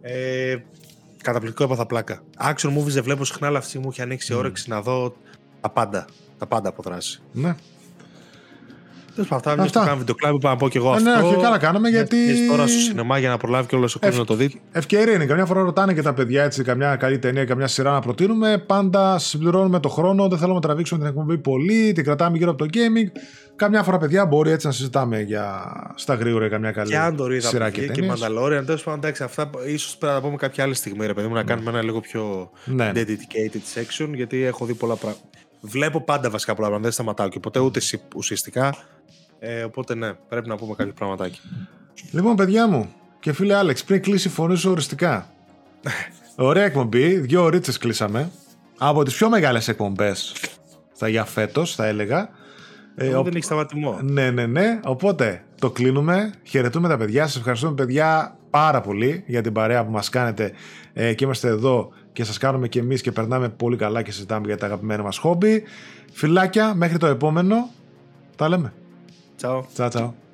Ε, 0.00 0.56
καταπληκτικό 1.22 1.64
έπαθα 1.64 1.86
πλάκα. 1.86 2.22
Action 2.38 2.78
movies 2.78 2.86
δεν 2.86 3.02
βλέπω 3.02 3.24
συχνά, 3.24 3.46
αλλά 3.46 3.58
αυτή 3.58 3.78
μου 3.78 3.88
έχει 3.90 4.02
ανοίξει 4.02 4.32
mm. 4.34 4.38
όρεξη 4.38 4.68
να 4.68 4.80
δω 4.82 5.16
τα 5.66 5.72
πάντα. 5.72 6.04
Τα 6.38 6.46
πάντα 6.46 6.68
από 6.68 6.82
δράση. 6.82 7.20
Ναι. 7.32 7.54
Τέλος 9.14 9.30
πάντων, 9.30 9.52
αυτά. 9.52 9.62
Αυτά. 9.62 9.78
κάνουμε 9.80 9.98
βιντεοκλάμπ, 9.98 10.34
είπα 10.34 10.48
να 10.48 10.56
πω 10.56 10.68
και 10.68 10.78
εγώ 10.78 10.94
ε, 10.94 11.00
ναι, 11.00 11.12
αυτό. 11.12 11.26
Ναι, 11.26 11.36
και 11.36 11.42
καλά 11.42 11.58
κάναμε 11.58 11.88
γιατί. 11.88 12.16
τώρα 12.48 12.66
στο 12.66 12.78
σινεμά 12.78 13.18
για 13.18 13.28
να 13.28 13.36
προλάβει 13.36 13.66
και 13.66 13.76
όλο 13.76 13.92
ο 13.96 13.98
κόσμος 13.98 14.18
να 14.18 14.24
το 14.24 14.34
δει. 14.34 14.60
Ευκαιρία 14.72 15.14
είναι. 15.14 15.24
Καμιά 15.24 15.46
φορά 15.46 15.60
ρωτάνε 15.60 15.94
και 15.94 16.02
τα 16.02 16.14
παιδιά 16.14 16.44
έτσι, 16.44 16.62
καμιά 16.62 16.96
καλή 16.96 17.18
ταινία, 17.18 17.44
καμιά 17.44 17.66
σειρά 17.66 17.92
να 17.92 18.00
προτείνουμε. 18.00 18.58
Πάντα 18.58 19.18
συμπληρώνουμε 19.18 19.80
το 19.80 19.88
χρόνο. 19.88 20.28
Δεν 20.28 20.38
θέλουμε 20.38 20.54
να 20.54 20.60
τραβήξουμε 20.60 21.00
την 21.00 21.08
εκπομπή 21.08 21.38
πολύ. 21.38 21.92
Την 21.92 22.04
κρατάμε 22.04 22.36
γύρω 22.36 22.50
από 22.50 22.64
το 22.64 22.70
gaming. 22.72 23.20
Καμιά 23.56 23.82
φορά, 23.82 23.98
παιδιά, 23.98 24.26
μπορεί 24.26 24.50
έτσι 24.50 24.66
να 24.66 24.72
συζητάμε 24.72 25.20
για 25.20 25.72
στα 25.94 26.14
γρήγορα 26.14 26.48
καμιά 26.48 26.72
καλή 26.72 26.90
και 26.90 26.98
αν 26.98 27.16
το 27.16 27.26
σειρά 27.38 27.70
και, 27.70 27.86
και 27.86 28.02
Mandalorian. 28.10 28.62
Τέλος 28.66 28.82
πάντων, 28.82 28.98
εντάξει, 28.98 29.22
αυτά 29.22 29.50
ίσως 29.66 29.96
πρέπει 29.96 30.14
να 30.14 30.20
τα 30.20 30.26
πούμε 30.26 30.36
κάποια 30.36 30.64
άλλη 30.64 30.74
στιγμή, 30.74 31.06
ρε 31.06 31.14
παιδί 31.14 31.28
μου, 31.28 31.34
να 31.34 31.42
κάνουμε 31.42 31.70
ένα 31.70 31.82
λίγο 31.82 32.00
πιο 32.00 32.50
ναι. 32.64 32.92
dedicated 32.94 33.78
section 33.80 34.08
γιατί 34.14 34.42
έχω 34.42 34.64
δει 34.64 34.74
πολλά 34.74 34.94
πράγματα 34.94 35.35
βλέπω 35.60 36.00
πάντα 36.00 36.30
βασικά 36.30 36.54
πολλά 36.54 36.66
πράγματα, 36.66 36.88
δεν 36.88 36.92
σταματάω 36.92 37.28
και 37.28 37.40
ποτέ 37.40 37.58
ούτε 37.58 37.80
ουσιαστικά. 38.16 38.74
Ε, 39.38 39.62
οπότε 39.62 39.94
ναι, 39.94 40.12
πρέπει 40.12 40.48
να 40.48 40.56
πούμε 40.56 40.74
κάποιο 40.74 40.92
πραγματάκι. 40.92 41.40
Λοιπόν, 42.10 42.36
παιδιά 42.36 42.68
μου 42.68 42.92
και 43.20 43.32
φίλε 43.32 43.54
Άλεξ, 43.54 43.84
πριν 43.84 44.02
κλείσει 44.02 44.28
η 44.28 44.30
φωνή 44.30 44.56
σου 44.56 44.70
οριστικά. 44.70 45.30
Ωραία 46.36 46.64
εκπομπή, 46.64 47.18
δύο 47.18 47.42
ωρίτσες 47.42 47.78
κλείσαμε. 47.78 48.30
Από 48.78 49.02
τις 49.02 49.14
πιο 49.14 49.28
μεγάλες 49.28 49.68
εκπομπές 49.68 50.34
θα 50.92 51.08
για 51.08 51.24
φέτος, 51.24 51.74
θα 51.74 51.86
έλεγα. 51.86 52.28
Ε, 52.94 53.14
ο... 53.14 53.22
Δεν 53.22 53.32
έχεις 53.32 53.44
σταματημό. 53.44 53.98
Ναι, 54.02 54.30
ναι, 54.30 54.46
ναι. 54.46 54.80
Οπότε 54.84 55.44
το 55.60 55.70
κλείνουμε. 55.70 56.32
Χαιρετούμε 56.42 56.88
τα 56.88 56.96
παιδιά. 56.96 57.26
Σας 57.26 57.36
ευχαριστούμε, 57.36 57.74
παιδιά, 57.74 58.36
πάρα 58.50 58.80
πολύ 58.80 59.24
για 59.26 59.42
την 59.42 59.52
παρέα 59.52 59.84
που 59.84 59.90
μας 59.90 60.08
κάνετε 60.08 60.52
ε, 60.92 61.14
και 61.14 61.24
είμαστε 61.24 61.48
εδώ 61.48 61.92
και 62.16 62.24
σας 62.24 62.38
κάνουμε 62.38 62.68
και 62.68 62.78
εμείς 62.78 63.00
και 63.00 63.12
περνάμε 63.12 63.48
πολύ 63.48 63.76
καλά 63.76 64.02
και 64.02 64.12
συζητάμε 64.12 64.46
για 64.46 64.56
τα 64.56 64.66
αγαπημένα 64.66 65.02
μας 65.02 65.18
χόμπι. 65.18 65.62
Φιλάκια, 66.12 66.74
μέχρι 66.74 66.98
το 66.98 67.06
επόμενο. 67.06 67.70
Τα 68.36 68.48
λέμε. 68.48 68.72
Ciao. 69.40 69.62
Ciao, 69.76 69.90
ciao. 69.90 70.25